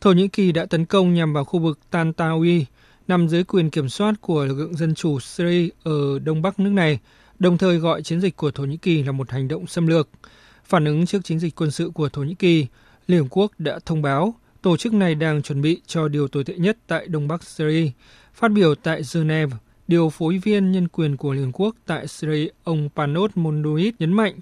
Thổ 0.00 0.12
Nhĩ 0.12 0.28
Kỳ 0.28 0.52
đã 0.52 0.66
tấn 0.66 0.86
công 0.86 1.14
nhằm 1.14 1.32
vào 1.32 1.44
khu 1.44 1.60
vực 1.60 1.78
Tantawi, 1.90 2.64
nằm 3.08 3.28
dưới 3.28 3.44
quyền 3.44 3.70
kiểm 3.70 3.88
soát 3.88 4.14
của 4.20 4.44
lực 4.44 4.58
lượng 4.58 4.76
dân 4.76 4.94
chủ 4.94 5.20
Syria 5.20 5.68
ở 5.82 6.18
đông 6.18 6.42
bắc 6.42 6.60
nước 6.60 6.70
này, 6.70 6.98
đồng 7.38 7.58
thời 7.58 7.78
gọi 7.78 8.02
chiến 8.02 8.20
dịch 8.20 8.36
của 8.36 8.50
Thổ 8.50 8.64
Nhĩ 8.64 8.76
Kỳ 8.76 9.02
là 9.02 9.12
một 9.12 9.30
hành 9.30 9.48
động 9.48 9.66
xâm 9.66 9.86
lược. 9.86 10.08
Phản 10.70 10.84
ứng 10.84 11.06
trước 11.06 11.24
chiến 11.24 11.38
dịch 11.38 11.54
quân 11.54 11.70
sự 11.70 11.90
của 11.94 12.08
Thổ 12.08 12.22
Nhĩ 12.22 12.34
Kỳ, 12.34 12.66
Liên 13.06 13.22
Hợp 13.22 13.26
Quốc 13.30 13.52
đã 13.58 13.78
thông 13.86 14.02
báo 14.02 14.34
tổ 14.62 14.76
chức 14.76 14.94
này 14.94 15.14
đang 15.14 15.42
chuẩn 15.42 15.62
bị 15.62 15.80
cho 15.86 16.08
điều 16.08 16.28
tồi 16.28 16.44
tệ 16.44 16.54
nhất 16.54 16.78
tại 16.86 17.06
Đông 17.08 17.28
Bắc 17.28 17.42
Syria. 17.42 17.90
Phát 18.34 18.48
biểu 18.48 18.74
tại 18.74 19.02
Geneva, 19.14 19.56
điều 19.88 20.10
phối 20.10 20.38
viên 20.38 20.72
nhân 20.72 20.88
quyền 20.88 21.16
của 21.16 21.32
Liên 21.32 21.44
Hợp 21.44 21.50
Quốc 21.54 21.76
tại 21.86 22.06
Syria, 22.06 22.48
ông 22.64 22.88
Panos 22.96 23.30
Monduit 23.34 23.94
nhấn 23.98 24.12
mạnh 24.12 24.34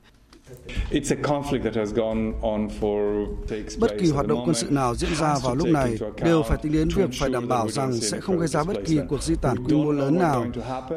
Bất 3.81 3.91
kỳ 4.01 4.11
hoạt 4.11 4.27
động 4.27 4.43
quân 4.47 4.55
sự 4.55 4.71
nào 4.71 4.95
diễn 4.95 5.11
ra 5.15 5.35
vào 5.43 5.55
lúc 5.55 5.69
này 5.69 5.99
đều 6.25 6.43
phải 6.43 6.59
tính 6.63 6.73
đến 6.73 6.89
việc 6.97 7.11
phải 7.21 7.31
đảm 7.31 7.49
bảo 7.49 7.71
rằng 7.71 7.93
sẽ 7.93 8.21
không 8.21 8.39
gây 8.39 8.49
ra 8.49 8.65
bất 8.65 8.77
kỳ 8.87 8.99
cuộc 9.09 9.23
di 9.23 9.35
tản 9.43 9.65
quy 9.65 9.75
mô 9.75 9.93
lớn 9.93 10.19
nào. 10.19 10.47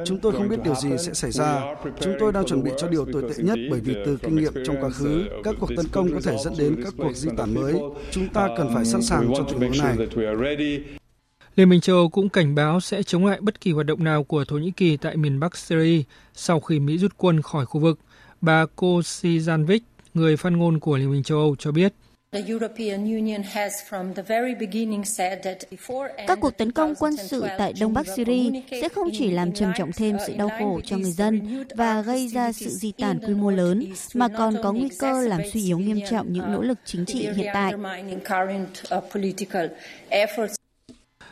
Chúng 0.05 0.19
tôi 0.19 0.31
không 0.31 0.49
biết 0.49 0.63
điều 0.63 0.75
gì 0.75 0.89
sẽ 0.97 1.13
xảy 1.13 1.31
ra. 1.31 1.75
Chúng 1.99 2.13
tôi 2.19 2.31
đang 2.31 2.45
chuẩn 2.45 2.63
bị 2.63 2.71
cho 2.77 2.87
điều 2.87 3.05
tồi 3.13 3.21
tệ 3.21 3.43
nhất 3.43 3.59
bởi 3.71 3.79
vì 3.79 3.95
từ 4.05 4.17
kinh 4.17 4.35
nghiệm 4.35 4.53
trong 4.65 4.75
quá 4.81 4.89
khứ, 4.89 5.23
các 5.43 5.55
cuộc 5.59 5.69
tấn 5.77 5.87
công 5.91 6.11
có 6.13 6.19
thể 6.23 6.37
dẫn 6.43 6.53
đến 6.57 6.83
các 6.83 6.93
cuộc 6.97 7.15
di 7.15 7.29
tản 7.37 7.53
mới. 7.53 7.75
Chúng 8.11 8.29
ta 8.29 8.47
cần 8.57 8.69
phải 8.73 8.85
sẵn 8.85 9.01
sàng 9.01 9.33
cho 9.37 9.43
tình 9.43 9.59
huống 9.59 9.77
này. 9.77 9.97
Liên 11.55 11.69
minh 11.69 11.81
châu 11.81 11.95
Âu 11.95 12.09
cũng 12.09 12.29
cảnh 12.29 12.55
báo 12.55 12.79
sẽ 12.79 13.03
chống 13.03 13.25
lại 13.25 13.41
bất 13.41 13.61
kỳ 13.61 13.71
hoạt 13.71 13.85
động 13.85 14.03
nào 14.03 14.23
của 14.23 14.45
Thổ 14.45 14.57
Nhĩ 14.57 14.71
Kỳ 14.71 14.97
tại 14.97 15.17
miền 15.17 15.39
Bắc 15.39 15.57
Syria 15.57 16.03
sau 16.33 16.59
khi 16.59 16.79
Mỹ 16.79 16.97
rút 16.97 17.11
quân 17.17 17.41
khỏi 17.41 17.65
khu 17.65 17.81
vực. 17.81 17.99
Bà 18.41 18.65
Kosijanovic, 18.75 19.79
người 20.13 20.37
phát 20.37 20.49
ngôn 20.49 20.79
của 20.79 20.97
Liên 20.97 21.11
minh 21.11 21.23
châu 21.23 21.37
Âu 21.37 21.55
cho 21.59 21.71
biết. 21.71 21.93
Các 26.27 26.39
cuộc 26.41 26.57
tấn 26.57 26.71
công 26.71 26.95
quân 26.95 27.17
sự 27.17 27.45
tại 27.57 27.73
Đông 27.79 27.93
Bắc 27.93 28.07
Syria 28.07 28.61
sẽ 28.71 28.89
không 28.89 29.09
chỉ 29.13 29.31
làm 29.31 29.51
trầm 29.51 29.71
trọng 29.77 29.91
thêm 29.91 30.17
sự 30.27 30.33
đau 30.37 30.49
khổ 30.59 30.81
cho 30.85 30.97
người 30.97 31.11
dân 31.11 31.65
và 31.75 32.01
gây 32.01 32.27
ra 32.27 32.51
sự 32.51 32.69
di 32.69 32.91
tản 32.91 33.19
quy 33.19 33.33
mô 33.33 33.51
lớn, 33.51 33.93
mà 34.13 34.27
còn 34.27 34.55
có 34.63 34.73
nguy 34.73 34.89
cơ 34.99 35.21
làm 35.21 35.41
suy 35.53 35.63
yếu 35.63 35.79
nghiêm 35.79 35.99
trọng 36.09 36.33
những 36.33 36.51
nỗ 36.51 36.61
lực 36.61 36.77
chính 36.85 37.05
trị 37.05 37.27
hiện 37.35 37.47
tại. 37.53 37.73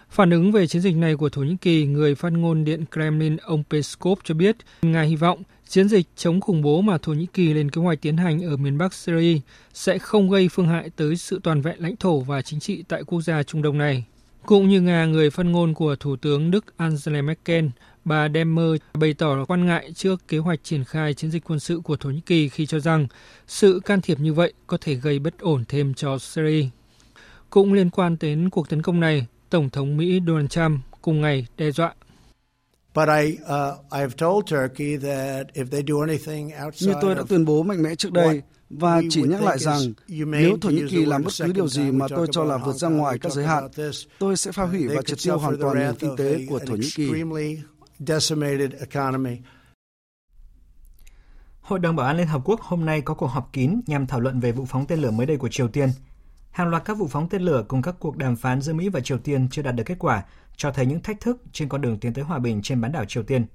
Phản 0.10 0.30
ứng 0.30 0.52
về 0.52 0.68
chiến 0.68 0.82
dịch 0.82 0.96
này 0.96 1.16
của 1.16 1.30
Thổ 1.30 1.42
Nhĩ 1.42 1.56
Kỳ, 1.62 1.86
người 1.86 2.16
phát 2.16 2.34
ngôn 2.34 2.64
Điện 2.64 2.86
Kremlin 2.92 3.38
ông 3.38 3.64
Peskov 3.70 4.20
cho 4.24 4.34
biết 4.34 4.56
nga 4.82 5.02
hy 5.02 5.16
vọng 5.16 5.44
chiến 5.68 5.90
dịch 5.90 6.08
chống 6.16 6.42
khủng 6.42 6.62
bố 6.62 6.82
mà 6.82 6.98
Thổ 6.98 7.14
Nhĩ 7.14 7.26
Kỳ 7.34 7.54
lên 7.54 7.72
kế 7.72 7.82
hoạch 7.82 8.02
tiến 8.02 8.18
hành 8.18 8.42
ở 8.44 8.58
miền 8.58 8.78
Bắc 8.78 8.94
Syria 8.94 9.40
sẽ 9.74 9.98
không 9.98 10.30
gây 10.30 10.50
phương 10.52 10.68
hại 10.68 10.90
tới 10.96 11.16
sự 11.16 11.40
toàn 11.44 11.62
vẹn 11.62 11.76
lãnh 11.80 11.96
thổ 11.96 12.20
và 12.20 12.42
chính 12.42 12.60
trị 12.60 12.84
tại 12.88 13.04
quốc 13.04 13.22
gia 13.22 13.44
Trung 13.44 13.62
Đông 13.62 13.78
này. 13.78 14.06
Cũng 14.46 14.70
như 14.70 14.82
Nga, 14.82 15.06
người 15.06 15.30
phát 15.30 15.46
ngôn 15.46 15.74
của 15.74 15.96
Thủ 15.96 16.16
tướng 16.16 16.52
Đức 16.52 16.78
Angela 16.78 17.22
Merkel, 17.22 17.66
bà 18.06 18.30
Demmer 18.34 18.76
bày 18.94 19.14
tỏ 19.14 19.46
quan 19.46 19.66
ngại 19.66 19.92
trước 19.96 20.28
kế 20.28 20.38
hoạch 20.38 20.60
triển 20.64 20.84
khai 20.84 21.14
chiến 21.14 21.32
dịch 21.32 21.44
quân 21.44 21.60
sự 21.60 21.80
của 21.84 21.98
Thổ 21.98 22.10
Nhĩ 22.10 22.22
Kỳ 22.26 22.50
khi 22.50 22.66
cho 22.66 22.80
rằng 22.80 23.08
sự 23.48 23.82
can 23.86 24.02
thiệp 24.02 24.20
như 24.20 24.34
vậy 24.34 24.54
có 24.68 24.78
thể 24.82 24.94
gây 24.96 25.20
bất 25.20 25.40
ổn 25.40 25.64
thêm 25.68 25.94
cho 25.94 26.18
Syria. 26.20 26.66
Cũng 27.50 27.74
liên 27.74 27.90
quan 27.90 28.18
đến 28.20 28.50
cuộc 28.50 28.70
tấn 28.70 28.82
công 28.82 29.00
này, 29.00 29.28
Tổng 29.50 29.70
thống 29.70 29.98
Mỹ 29.98 30.22
Donald 30.28 30.50
Trump 30.50 30.82
cùng 31.02 31.22
ngày 31.22 31.48
đe 31.58 31.72
dọa. 31.72 31.94
Như 36.82 36.94
tôi 37.02 37.16
đã 37.16 37.24
tuyên 37.30 37.46
bố 37.46 37.64
mạnh 37.64 37.84
mẽ 37.84 37.96
trước 37.96 38.12
đây, 38.12 38.42
và 38.70 39.02
chỉ 39.10 39.22
nhắc 39.22 39.42
lại 39.42 39.60
rằng 39.60 39.80
nếu 40.08 40.58
Thổ 40.62 40.70
Nhĩ 40.70 40.82
Kỳ 40.90 41.06
làm 41.06 41.24
bất 41.24 41.34
cứ 41.38 41.52
điều 41.54 41.68
gì 41.68 41.92
mà 41.92 42.06
tôi 42.10 42.28
cho 42.32 42.44
là 42.44 42.58
vượt 42.58 42.76
ra 42.76 42.90
ngoài 42.90 43.20
các 43.20 43.32
giới 43.32 43.46
hạn, 43.46 43.68
tôi 44.20 44.38
sẽ 44.38 44.52
phá 44.52 44.64
hủy 44.64 44.88
và 44.88 45.02
triệt 45.02 45.18
tiêu 45.24 45.38
hoàn 45.38 45.60
toàn 45.62 45.80
nền 45.80 45.96
kinh 45.96 46.16
tế 46.16 46.46
của 46.50 46.60
Thổ 46.60 46.76
Nhĩ 46.76 46.90
Kỳ. 46.96 47.12
Hội 51.62 51.80
đồng 51.80 51.96
Bảo 51.96 52.08
an 52.08 52.18
Liên 52.18 52.28
Hợp 52.28 52.42
Quốc 52.46 52.62
hôm 52.62 52.86
nay 52.86 53.02
có 53.02 53.14
cuộc 53.14 53.28
họp 53.28 53.54
kín 53.54 53.82
nhằm 53.88 54.08
thảo 54.08 54.20
luận 54.20 54.40
về 54.40 54.52
vụ 54.52 54.66
phóng 54.66 54.86
tên 54.88 55.00
lửa 55.00 55.12
mới 55.12 55.26
đây 55.26 55.38
của 55.38 55.50
Triều 55.52 55.68
Tiên– 55.68 55.90
Hàng 56.52 56.68
loạt 56.68 56.86
các 56.86 56.98
vụ 56.98 57.08
phóng 57.08 57.30
tên 57.30 57.42
lửa 57.42 57.66
cùng 57.68 57.82
các 57.82 57.96
cuộc 58.00 58.18
đàm 58.18 58.36
phán 58.36 58.62
giữa 58.62 58.74
Mỹ 58.74 58.90
và 58.90 59.00
Triều 59.00 59.18
Tiên 59.18 59.48
chưa 59.52 59.62
đạt 59.62 59.76
được 59.76 59.84
kết 59.84 60.00
quả, 60.00 60.24
cho 60.58 60.72
thấy 60.72 60.86
những 60.86 61.02
thách 61.02 61.20
thức 61.20 61.44
trên 61.52 61.70
con 61.70 61.82
đường 61.82 62.00
tiến 62.00 62.14
tới 62.14 62.24
hòa 62.24 62.40
bình 62.40 62.62
trên 62.62 62.82
bán 62.82 62.92
đảo 62.92 63.06
Triều 63.06 63.24
Tiên. 63.24 63.46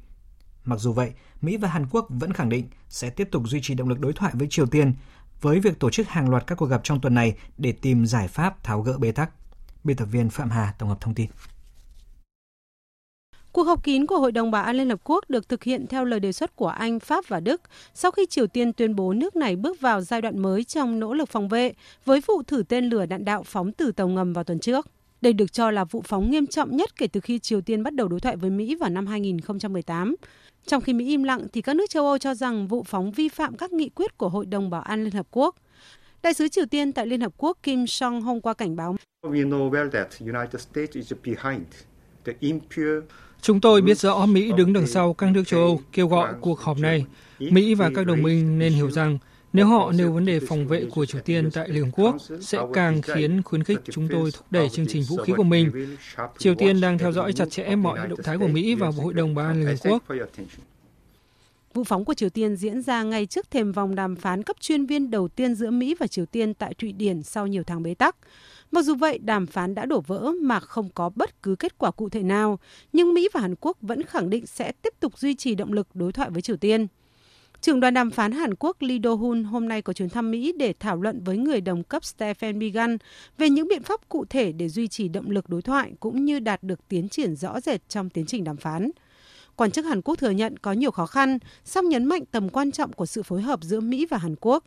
Mặc 0.65 0.77
dù 0.77 0.93
vậy, 0.93 1.13
Mỹ 1.41 1.57
và 1.57 1.69
Hàn 1.69 1.87
Quốc 1.91 2.07
vẫn 2.09 2.33
khẳng 2.33 2.49
định 2.49 2.69
sẽ 2.89 3.11
tiếp 3.11 3.29
tục 3.33 3.43
duy 3.47 3.61
trì 3.63 3.75
động 3.75 3.89
lực 3.89 4.01
đối 4.01 4.13
thoại 4.13 4.33
với 4.35 4.47
Triều 4.51 4.67
Tiên 4.67 4.95
với 5.41 5.61
việc 5.61 5.79
tổ 5.81 5.91
chức 5.91 6.09
hàng 6.09 6.31
loạt 6.31 6.47
các 6.47 6.55
cuộc 6.55 6.67
gặp 6.67 6.81
trong 6.85 7.01
tuần 7.01 7.15
này 7.15 7.37
để 7.59 7.73
tìm 7.73 8.07
giải 8.07 8.29
pháp 8.29 8.65
tháo 8.65 8.83
gỡ 8.83 8.99
bế 8.99 9.13
tắc. 9.13 9.31
Biên 9.85 9.97
tập 9.97 10.05
viên 10.05 10.31
Phạm 10.31 10.51
Hà 10.51 10.75
tổng 10.79 10.89
hợp 10.89 11.01
thông 11.01 11.15
tin. 11.15 11.31
Cuộc 13.55 13.63
họp 13.63 13.85
kín 13.85 14.07
của 14.07 14.19
Hội 14.19 14.33
đồng 14.33 14.51
Bảo 14.51 14.65
an 14.65 14.77
Liên 14.77 14.91
Hợp 14.91 15.01
Quốc 15.05 15.31
được 15.31 15.49
thực 15.49 15.65
hiện 15.65 15.87
theo 15.87 16.05
lời 16.05 16.21
đề 16.21 16.33
xuất 16.33 16.57
của 16.57 16.67
Anh, 16.67 17.01
Pháp 17.01 17.29
và 17.29 17.41
Đức 17.41 17.61
sau 17.95 18.11
khi 18.11 18.27
Triều 18.27 18.47
Tiên 18.47 18.73
tuyên 18.73 18.97
bố 18.97 19.13
nước 19.13 19.37
này 19.37 19.57
bước 19.57 19.81
vào 19.81 20.01
giai 20.01 20.23
đoạn 20.23 20.39
mới 20.39 20.65
trong 20.65 21.01
nỗ 21.01 21.15
lực 21.15 21.29
phòng 21.29 21.49
vệ 21.49 21.73
với 22.05 22.21
vụ 22.27 22.43
thử 22.43 22.63
tên 22.69 22.85
lửa 22.85 23.07
đạn 23.07 23.25
đạo 23.25 23.43
phóng 23.43 23.73
từ 23.73 23.93
tàu 23.93 24.09
ngầm 24.09 24.33
vào 24.33 24.45
tuần 24.45 24.59
trước. 24.59 24.87
Đây 25.21 25.33
được 25.33 25.53
cho 25.53 25.71
là 25.71 25.85
vụ 25.85 26.03
phóng 26.05 26.31
nghiêm 26.31 26.47
trọng 26.47 26.77
nhất 26.77 26.97
kể 26.97 27.07
từ 27.07 27.21
khi 27.21 27.39
Triều 27.39 27.61
Tiên 27.61 27.83
bắt 27.83 27.95
đầu 27.95 28.09
đối 28.09 28.21
thoại 28.21 28.37
với 28.37 28.51
Mỹ 28.51 28.75
vào 28.75 28.91
năm 28.91 29.07
2018. 29.07 30.17
Trong 30.67 30.81
khi 30.81 30.93
Mỹ 30.93 31.07
im 31.07 31.23
lặng 31.23 31.47
thì 31.53 31.63
các 31.63 31.77
nước 31.77 31.91
châu 31.91 32.07
Âu 32.07 32.19
cho 32.19 32.35
rằng 32.35 32.67
vụ 32.67 32.83
phóng 32.83 33.13
vi 33.13 33.29
phạm 33.29 33.57
các 33.57 33.73
nghị 33.73 33.89
quyết 33.89 34.19
của 34.19 34.29
Hội 34.29 34.47
đồng 34.47 34.71
Bảo 34.71 34.83
an 34.83 35.05
Liên 35.05 35.13
Hợp 35.13 35.27
Quốc. 35.31 35.57
Đại 36.23 36.35
sứ 36.35 36.49
Triều 36.49 36.67
Tiên 36.67 36.93
tại 36.93 37.07
Liên 37.07 37.21
Hợp 37.21 37.33
Quốc 37.37 37.59
Kim 37.63 37.87
Song 37.87 38.23
hôm 38.23 38.41
qua 38.41 38.55
cảnh 38.55 38.77
báo. 38.77 38.97
Chúng 43.45 43.61
tôi 43.61 43.83
biết 43.83 43.99
rõ 43.99 44.27
Mỹ 44.27 44.53
đứng 44.57 44.73
đằng 44.73 44.87
sau 44.87 45.15
các 45.15 45.31
nước 45.31 45.43
châu 45.47 45.61
Âu 45.61 45.81
kêu 45.93 46.09
gọi 46.09 46.33
cuộc 46.41 46.61
họp 46.61 46.79
này. 46.79 47.05
Mỹ 47.39 47.75
và 47.75 47.91
các 47.95 48.07
đồng 48.07 48.23
minh 48.23 48.59
nên 48.59 48.73
hiểu 48.73 48.91
rằng 48.91 49.19
nếu 49.53 49.67
họ 49.67 49.93
nêu 49.93 50.13
vấn 50.13 50.25
đề 50.25 50.41
phòng 50.49 50.67
vệ 50.67 50.85
của 50.95 51.07
Triều 51.07 51.21
Tiên 51.21 51.51
tại 51.51 51.69
Liên 51.69 51.85
Hợp 51.85 51.91
Quốc 51.93 52.17
sẽ 52.41 52.59
càng 52.75 53.03
khiến 53.03 53.43
khuyến 53.43 53.65
khích 53.65 53.79
chúng 53.91 54.09
tôi 54.09 54.31
thúc 54.31 54.45
đẩy 54.51 54.69
chương 54.69 54.87
trình 54.89 55.03
vũ 55.09 55.17
khí 55.17 55.33
của 55.37 55.43
mình. 55.43 55.97
Triều 56.39 56.55
Tiên 56.55 56.81
đang 56.81 56.99
theo 56.99 57.13
dõi 57.13 57.33
chặt 57.33 57.51
chẽ 57.51 57.77
mọi 57.77 58.09
động 58.09 58.23
thái 58.25 58.39
của 58.39 58.49
Mỹ 58.49 58.75
và 58.75 58.89
Hội 58.89 59.15
đồng 59.15 59.35
Bảo 59.35 59.47
an 59.47 59.61
Liên 59.61 59.67
Hợp 59.67 59.91
Quốc. 59.91 60.03
Vụ 61.75 61.85
phóng 61.85 62.05
của 62.05 62.15
Triều 62.15 62.29
Tiên 62.29 62.57
diễn 62.57 62.83
ra 62.83 63.03
ngay 63.03 63.27
trước 63.27 63.51
thềm 63.51 63.73
vòng 63.73 63.95
đàm 63.95 64.17
phán 64.17 64.43
cấp 64.43 64.57
chuyên 64.61 64.87
viên 64.87 65.11
đầu 65.11 65.29
tiên 65.29 65.55
giữa 65.55 65.71
Mỹ 65.71 65.95
và 66.01 66.07
Triều 66.07 66.27
Tiên 66.27 66.55
tại 66.55 66.75
Thụy 66.75 66.93
Điển 66.93 67.23
sau 67.23 67.47
nhiều 67.47 67.63
tháng 67.67 67.83
bế 67.83 67.95
tắc. 67.95 68.17
Mặc 68.75 68.83
dù 68.83 68.95
vậy, 68.95 69.19
đàm 69.19 69.47
phán 69.47 69.75
đã 69.75 69.87
đổ 69.87 70.01
vỡ 70.01 70.33
mà 70.41 70.61
không 70.61 70.89
có 70.95 71.11
bất 71.15 71.43
cứ 71.43 71.57
kết 71.57 71.79
quả 71.79 71.91
cụ 71.91 72.09
thể 72.09 72.23
nào, 72.23 72.59
nhưng 72.93 73.15
Mỹ 73.15 73.29
và 73.33 73.41
Hàn 73.41 73.55
Quốc 73.61 73.77
vẫn 73.81 74.03
khẳng 74.03 74.31
định 74.31 74.47
sẽ 74.47 74.73
tiếp 74.73 74.95
tục 75.01 75.19
duy 75.19 75.35
trì 75.35 75.55
động 75.55 75.73
lực 75.73 75.89
đối 75.95 76.13
thoại 76.13 76.31
với 76.31 76.43
Triều 76.43 76.57
Tiên. 76.57 76.87
Trưởng 77.61 77.81
đoàn 77.81 77.95
đàm 77.95 78.11
phán 78.11 78.33
Hàn 78.33 78.55
Quốc 78.55 78.77
Lee 78.81 78.99
Do-hun 78.99 79.45
hôm 79.45 79.69
nay 79.69 79.83
có 79.83 79.93
chuyến 79.93 80.09
thăm 80.09 80.31
Mỹ 80.31 80.53
để 80.59 80.75
thảo 80.81 80.97
luận 80.97 81.25
với 81.25 81.37
người 81.37 81.61
đồng 81.61 81.83
cấp 81.83 82.05
Stephen 82.05 82.59
Biegun 82.59 82.97
về 83.39 83.51
những 83.51 83.69
biện 83.69 83.83
pháp 83.83 84.09
cụ 84.09 84.25
thể 84.25 84.53
để 84.53 84.69
duy 84.69 84.89
trì 84.89 85.09
động 85.09 85.31
lực 85.31 85.49
đối 85.49 85.63
thoại 85.63 85.93
cũng 86.01 86.25
như 86.25 86.39
đạt 86.39 86.63
được 86.63 86.89
tiến 86.89 87.09
triển 87.09 87.37
rõ 87.37 87.61
rệt 87.61 87.89
trong 87.89 88.11
tiến 88.11 88.27
trình 88.27 88.45
đàm 88.45 88.57
phán. 88.57 88.91
Quan 89.57 89.71
chức 89.71 89.85
Hàn 89.85 90.03
Quốc 90.03 90.19
thừa 90.19 90.31
nhận 90.31 90.57
có 90.57 90.73
nhiều 90.73 90.91
khó 90.91 91.07
khăn, 91.07 91.39
song 91.65 91.89
nhấn 91.89 92.05
mạnh 92.05 92.25
tầm 92.31 92.49
quan 92.49 92.73
trọng 92.73 92.93
của 92.93 93.07
sự 93.07 93.23
phối 93.23 93.43
hợp 93.43 93.63
giữa 93.63 93.81
Mỹ 93.81 94.07
và 94.11 94.19
Hàn 94.19 94.35
Quốc. 94.41 94.65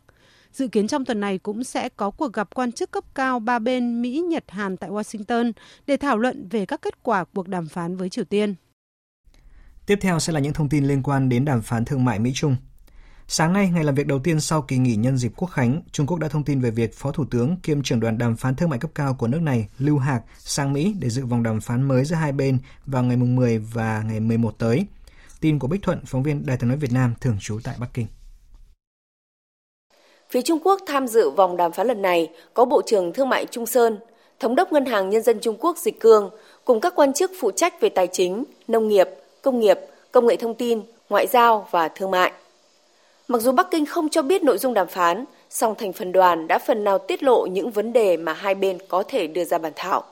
Dự 0.52 0.68
kiến 0.68 0.88
trong 0.88 1.04
tuần 1.04 1.20
này 1.20 1.38
cũng 1.38 1.64
sẽ 1.64 1.88
có 1.88 2.10
cuộc 2.10 2.32
gặp 2.32 2.54
quan 2.54 2.72
chức 2.72 2.90
cấp 2.90 3.04
cao 3.14 3.40
ba 3.40 3.58
bên 3.58 4.02
Mỹ, 4.02 4.24
Nhật, 4.28 4.44
Hàn 4.48 4.76
tại 4.76 4.90
Washington 4.90 5.52
để 5.86 5.96
thảo 5.96 6.18
luận 6.18 6.48
về 6.48 6.66
các 6.66 6.82
kết 6.82 7.02
quả 7.02 7.24
cuộc 7.34 7.48
đàm 7.48 7.68
phán 7.68 7.96
với 7.96 8.08
Triều 8.08 8.24
Tiên. 8.24 8.54
Tiếp 9.86 9.98
theo 10.00 10.18
sẽ 10.18 10.32
là 10.32 10.40
những 10.40 10.52
thông 10.52 10.68
tin 10.68 10.84
liên 10.84 11.02
quan 11.02 11.28
đến 11.28 11.44
đàm 11.44 11.62
phán 11.62 11.84
thương 11.84 12.04
mại 12.04 12.18
Mỹ-Trung. 12.18 12.56
Sáng 13.30 13.52
nay, 13.52 13.70
ngày 13.70 13.84
làm 13.84 13.94
việc 13.94 14.06
đầu 14.06 14.18
tiên 14.18 14.40
sau 14.40 14.62
kỳ 14.62 14.78
nghỉ 14.78 14.96
nhân 14.96 15.16
dịp 15.16 15.32
Quốc 15.36 15.48
khánh, 15.48 15.82
Trung 15.92 16.06
Quốc 16.06 16.18
đã 16.18 16.28
thông 16.28 16.44
tin 16.44 16.60
về 16.60 16.70
việc 16.70 16.94
Phó 16.94 17.12
Thủ 17.12 17.24
tướng 17.24 17.56
kiêm 17.56 17.82
trưởng 17.82 18.00
đoàn 18.00 18.18
đàm 18.18 18.36
phán 18.36 18.56
thương 18.56 18.70
mại 18.70 18.78
cấp 18.78 18.90
cao 18.94 19.14
của 19.14 19.26
nước 19.26 19.42
này 19.42 19.68
Lưu 19.78 19.98
Hạc 19.98 20.22
sang 20.38 20.72
Mỹ 20.72 20.94
để 21.00 21.10
dự 21.10 21.26
vòng 21.26 21.42
đàm 21.42 21.60
phán 21.60 21.88
mới 21.88 22.04
giữa 22.04 22.16
hai 22.16 22.32
bên 22.32 22.58
vào 22.86 23.02
ngày 23.02 23.16
10 23.16 23.58
và 23.58 24.02
ngày 24.02 24.20
11 24.20 24.58
tới. 24.58 24.86
Tin 25.40 25.58
của 25.58 25.68
Bích 25.68 25.82
Thuận, 25.82 26.04
phóng 26.06 26.22
viên 26.22 26.46
Đài 26.46 26.56
tiếng 26.56 26.68
nói 26.68 26.78
Việt 26.78 26.92
Nam 26.92 27.14
thường 27.20 27.36
trú 27.40 27.60
tại 27.64 27.76
Bắc 27.78 27.94
Kinh. 27.94 28.06
Phía 30.30 30.42
Trung 30.42 30.58
Quốc 30.64 30.80
tham 30.86 31.06
dự 31.06 31.30
vòng 31.30 31.56
đàm 31.56 31.72
phán 31.72 31.86
lần 31.86 32.02
này 32.02 32.30
có 32.54 32.64
Bộ 32.64 32.82
trưởng 32.82 33.12
Thương 33.12 33.28
mại 33.28 33.46
Trung 33.46 33.66
Sơn, 33.66 33.98
Thống 34.40 34.54
đốc 34.54 34.72
Ngân 34.72 34.84
hàng 34.84 35.10
Nhân 35.10 35.22
dân 35.22 35.38
Trung 35.40 35.56
Quốc 35.60 35.78
Dịch 35.78 36.00
Cương 36.00 36.30
cùng 36.64 36.80
các 36.80 36.92
quan 36.96 37.12
chức 37.12 37.30
phụ 37.40 37.50
trách 37.50 37.80
về 37.80 37.88
tài 37.88 38.06
chính, 38.06 38.44
nông 38.68 38.88
nghiệp, 38.88 39.08
công 39.42 39.60
nghiệp, 39.60 39.78
công 40.12 40.26
nghệ 40.26 40.36
thông 40.36 40.54
tin, 40.54 40.80
ngoại 41.08 41.26
giao 41.26 41.68
và 41.70 41.88
thương 41.88 42.10
mại. 42.10 42.32
Mặc 43.28 43.42
dù 43.42 43.52
Bắc 43.52 43.70
Kinh 43.70 43.86
không 43.86 44.08
cho 44.08 44.22
biết 44.22 44.42
nội 44.42 44.58
dung 44.58 44.74
đàm 44.74 44.86
phán, 44.86 45.24
song 45.50 45.74
thành 45.78 45.92
phần 45.92 46.12
đoàn 46.12 46.46
đã 46.46 46.58
phần 46.58 46.84
nào 46.84 46.98
tiết 46.98 47.22
lộ 47.22 47.46
những 47.46 47.70
vấn 47.70 47.92
đề 47.92 48.16
mà 48.16 48.32
hai 48.32 48.54
bên 48.54 48.78
có 48.88 49.02
thể 49.02 49.26
đưa 49.26 49.44
ra 49.44 49.58
bàn 49.58 49.72
thảo. 49.76 50.04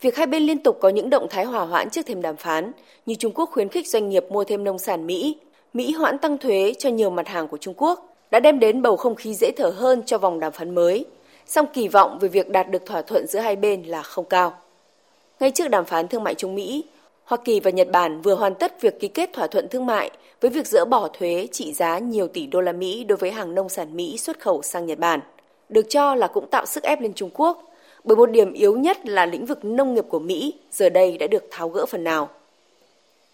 Việc 0.00 0.16
hai 0.16 0.26
bên 0.26 0.42
liên 0.42 0.58
tục 0.58 0.78
có 0.80 0.88
những 0.88 1.10
động 1.10 1.26
thái 1.30 1.44
hòa 1.44 1.64
hoãn 1.64 1.90
trước 1.90 2.06
thềm 2.06 2.22
đàm 2.22 2.36
phán, 2.36 2.72
như 3.06 3.14
Trung 3.14 3.32
Quốc 3.34 3.50
khuyến 3.52 3.68
khích 3.68 3.88
doanh 3.88 4.08
nghiệp 4.08 4.24
mua 4.30 4.44
thêm 4.44 4.64
nông 4.64 4.78
sản 4.78 5.06
Mỹ, 5.06 5.36
Mỹ 5.74 5.92
hoãn 5.92 6.18
tăng 6.18 6.38
thuế 6.38 6.74
cho 6.78 6.88
nhiều 6.88 7.10
mặt 7.10 7.28
hàng 7.28 7.48
của 7.48 7.58
Trung 7.58 7.74
Quốc, 7.76 8.15
đã 8.30 8.40
đem 8.40 8.60
đến 8.60 8.82
bầu 8.82 8.96
không 8.96 9.14
khí 9.14 9.34
dễ 9.34 9.50
thở 9.56 9.68
hơn 9.68 10.02
cho 10.06 10.18
vòng 10.18 10.40
đàm 10.40 10.52
phán 10.52 10.74
mới, 10.74 11.04
song 11.46 11.66
kỳ 11.72 11.88
vọng 11.88 12.18
về 12.18 12.28
việc 12.28 12.48
đạt 12.48 12.70
được 12.70 12.86
thỏa 12.86 13.02
thuận 13.02 13.26
giữa 13.26 13.38
hai 13.38 13.56
bên 13.56 13.82
là 13.82 14.02
không 14.02 14.24
cao. 14.24 14.54
Ngay 15.40 15.50
trước 15.50 15.68
đàm 15.68 15.84
phán 15.84 16.08
thương 16.08 16.24
mại 16.24 16.34
Trung 16.34 16.54
Mỹ, 16.54 16.84
Hoa 17.24 17.38
Kỳ 17.44 17.60
và 17.60 17.70
Nhật 17.70 17.88
Bản 17.90 18.20
vừa 18.20 18.34
hoàn 18.34 18.54
tất 18.54 18.80
việc 18.80 19.00
ký 19.00 19.08
kết 19.08 19.30
thỏa 19.32 19.46
thuận 19.46 19.68
thương 19.68 19.86
mại 19.86 20.10
với 20.40 20.50
việc 20.50 20.66
dỡ 20.66 20.84
bỏ 20.84 21.08
thuế 21.08 21.48
trị 21.52 21.72
giá 21.72 21.98
nhiều 21.98 22.28
tỷ 22.28 22.46
đô 22.46 22.60
la 22.60 22.72
Mỹ 22.72 23.04
đối 23.04 23.16
với 23.16 23.30
hàng 23.30 23.54
nông 23.54 23.68
sản 23.68 23.96
Mỹ 23.96 24.18
xuất 24.18 24.40
khẩu 24.40 24.62
sang 24.62 24.86
Nhật 24.86 24.98
Bản, 24.98 25.20
được 25.68 25.86
cho 25.88 26.14
là 26.14 26.26
cũng 26.26 26.46
tạo 26.50 26.66
sức 26.66 26.82
ép 26.82 27.00
lên 27.00 27.12
Trung 27.14 27.30
Quốc, 27.34 27.62
bởi 28.04 28.16
một 28.16 28.30
điểm 28.30 28.52
yếu 28.52 28.78
nhất 28.78 29.06
là 29.06 29.26
lĩnh 29.26 29.46
vực 29.46 29.64
nông 29.64 29.94
nghiệp 29.94 30.04
của 30.08 30.18
Mỹ 30.18 30.54
giờ 30.70 30.88
đây 30.88 31.18
đã 31.18 31.26
được 31.26 31.44
tháo 31.50 31.68
gỡ 31.68 31.86
phần 31.86 32.04
nào. 32.04 32.28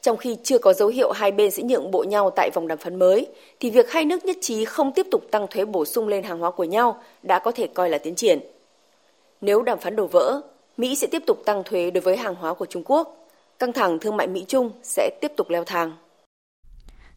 Trong 0.03 0.17
khi 0.17 0.37
chưa 0.43 0.59
có 0.59 0.73
dấu 0.73 0.89
hiệu 0.89 1.13
hai 1.13 1.33
bên 1.33 1.51
sẽ 1.51 1.63
nhượng 1.63 1.91
bộ 1.91 2.05
nhau 2.05 2.31
tại 2.37 2.51
vòng 2.55 2.69
đàm 2.69 2.79
phán 2.79 2.99
mới, 2.99 3.27
thì 3.61 3.71
việc 3.71 3.91
hai 3.91 4.05
nước 4.05 4.25
nhất 4.25 4.37
trí 4.41 4.65
không 4.65 4.93
tiếp 4.93 5.07
tục 5.11 5.25
tăng 5.31 5.47
thuế 5.51 5.65
bổ 5.65 5.85
sung 5.85 6.09
lên 6.09 6.25
hàng 6.25 6.39
hóa 6.39 6.51
của 6.51 6.65
nhau 6.65 7.03
đã 7.23 7.39
có 7.39 7.53
thể 7.53 7.67
coi 7.67 7.91
là 7.91 7.99
tiến 7.99 8.15
triển. 8.15 8.41
Nếu 9.41 9.63
đàm 9.63 9.79
phán 9.79 9.97
đổ 9.97 10.07
vỡ, 10.07 10.41
Mỹ 10.77 10.97
sẽ 10.97 11.07
tiếp 11.07 11.23
tục 11.27 11.43
tăng 11.45 11.63
thuế 11.65 11.91
đối 11.91 12.01
với 12.01 12.17
hàng 12.17 12.35
hóa 12.35 12.55
của 12.55 12.67
Trung 12.67 12.83
Quốc. 12.87 13.29
Căng 13.59 13.73
thẳng 13.73 13.99
thương 13.99 14.17
mại 14.17 14.27
Mỹ-Trung 14.27 14.71
sẽ 14.83 15.11
tiếp 15.21 15.33
tục 15.37 15.51
leo 15.51 15.65
thang. 15.65 15.93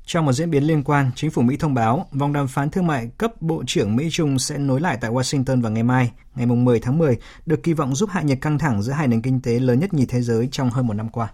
Trong 0.05 0.25
một 0.25 0.33
diễn 0.33 0.51
biến 0.51 0.63
liên 0.63 0.83
quan, 0.83 1.11
chính 1.15 1.31
phủ 1.31 1.41
Mỹ 1.41 1.57
thông 1.59 1.73
báo 1.73 2.05
vòng 2.11 2.33
đàm 2.33 2.47
phán 2.47 2.69
thương 2.69 2.87
mại 2.87 3.09
cấp 3.17 3.41
Bộ 3.41 3.63
trưởng 3.67 3.95
Mỹ-Trung 3.95 4.39
sẽ 4.39 4.57
nối 4.57 4.81
lại 4.81 4.97
tại 5.01 5.11
Washington 5.11 5.61
vào 5.61 5.71
ngày 5.71 5.83
mai, 5.83 6.11
ngày 6.35 6.45
10 6.45 6.79
tháng 6.79 6.97
10, 6.97 7.17
được 7.45 7.63
kỳ 7.63 7.73
vọng 7.73 7.95
giúp 7.95 8.09
hạ 8.09 8.21
nhiệt 8.21 8.37
căng 8.41 8.59
thẳng 8.59 8.81
giữa 8.81 8.93
hai 8.93 9.07
nền 9.07 9.21
kinh 9.21 9.41
tế 9.41 9.59
lớn 9.59 9.79
nhất 9.79 9.93
nhì 9.93 10.05
thế 10.05 10.21
giới 10.21 10.49
trong 10.51 10.69
hơn 10.69 10.87
một 10.87 10.93
năm 10.93 11.09
qua. 11.09 11.29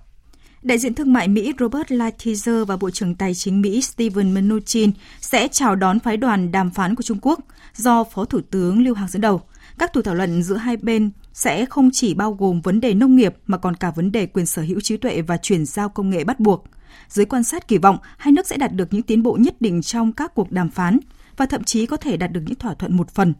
Đại 0.63 0.77
diện 0.77 0.93
thương 0.93 1.13
mại 1.13 1.27
Mỹ 1.27 1.53
Robert 1.59 1.91
Lighthizer 1.91 2.65
và 2.65 2.77
Bộ 2.77 2.89
trưởng 2.89 3.15
Tài 3.15 3.33
chính 3.33 3.61
Mỹ 3.61 3.81
Steven 3.81 4.33
Mnuchin 4.33 4.91
sẽ 5.21 5.47
chào 5.47 5.75
đón 5.75 5.99
phái 5.99 6.17
đoàn 6.17 6.51
đàm 6.51 6.69
phán 6.69 6.95
của 6.95 7.03
Trung 7.03 7.17
Quốc 7.21 7.39
do 7.75 8.03
Phó 8.03 8.25
Thủ 8.25 8.39
tướng 8.51 8.83
Lưu 8.83 8.95
Hằng 8.95 9.07
dẫn 9.07 9.21
đầu. 9.21 9.41
Các 9.77 9.93
cuộc 9.93 10.01
thảo 10.01 10.15
luận 10.15 10.43
giữa 10.43 10.55
hai 10.55 10.77
bên 10.77 11.11
sẽ 11.33 11.65
không 11.65 11.89
chỉ 11.93 12.13
bao 12.13 12.33
gồm 12.33 12.61
vấn 12.61 12.81
đề 12.81 12.93
nông 12.93 13.15
nghiệp 13.15 13.35
mà 13.47 13.57
còn 13.57 13.75
cả 13.75 13.91
vấn 13.91 14.11
đề 14.11 14.25
quyền 14.25 14.45
sở 14.45 14.61
hữu 14.61 14.79
trí 14.81 14.97
tuệ 14.97 15.21
và 15.21 15.37
chuyển 15.37 15.65
giao 15.65 15.89
công 15.89 16.09
nghệ 16.09 16.23
bắt 16.23 16.39
buộc. 16.39 16.65
Giới 17.09 17.25
quan 17.25 17.43
sát 17.43 17.67
kỳ 17.67 17.77
vọng, 17.77 17.97
hai 18.17 18.31
nước 18.31 18.47
sẽ 18.47 18.57
đạt 18.57 18.73
được 18.73 18.93
những 18.93 19.03
tiến 19.03 19.23
bộ 19.23 19.37
nhất 19.41 19.61
định 19.61 19.81
trong 19.81 20.11
các 20.11 20.35
cuộc 20.35 20.51
đàm 20.51 20.69
phán 20.69 20.99
và 21.37 21.45
thậm 21.45 21.63
chí 21.63 21.85
có 21.85 21.97
thể 21.97 22.17
đạt 22.17 22.31
được 22.31 22.41
những 22.45 22.55
thỏa 22.55 22.73
thuận 22.73 22.97
một 22.97 23.09
phần. 23.09 23.33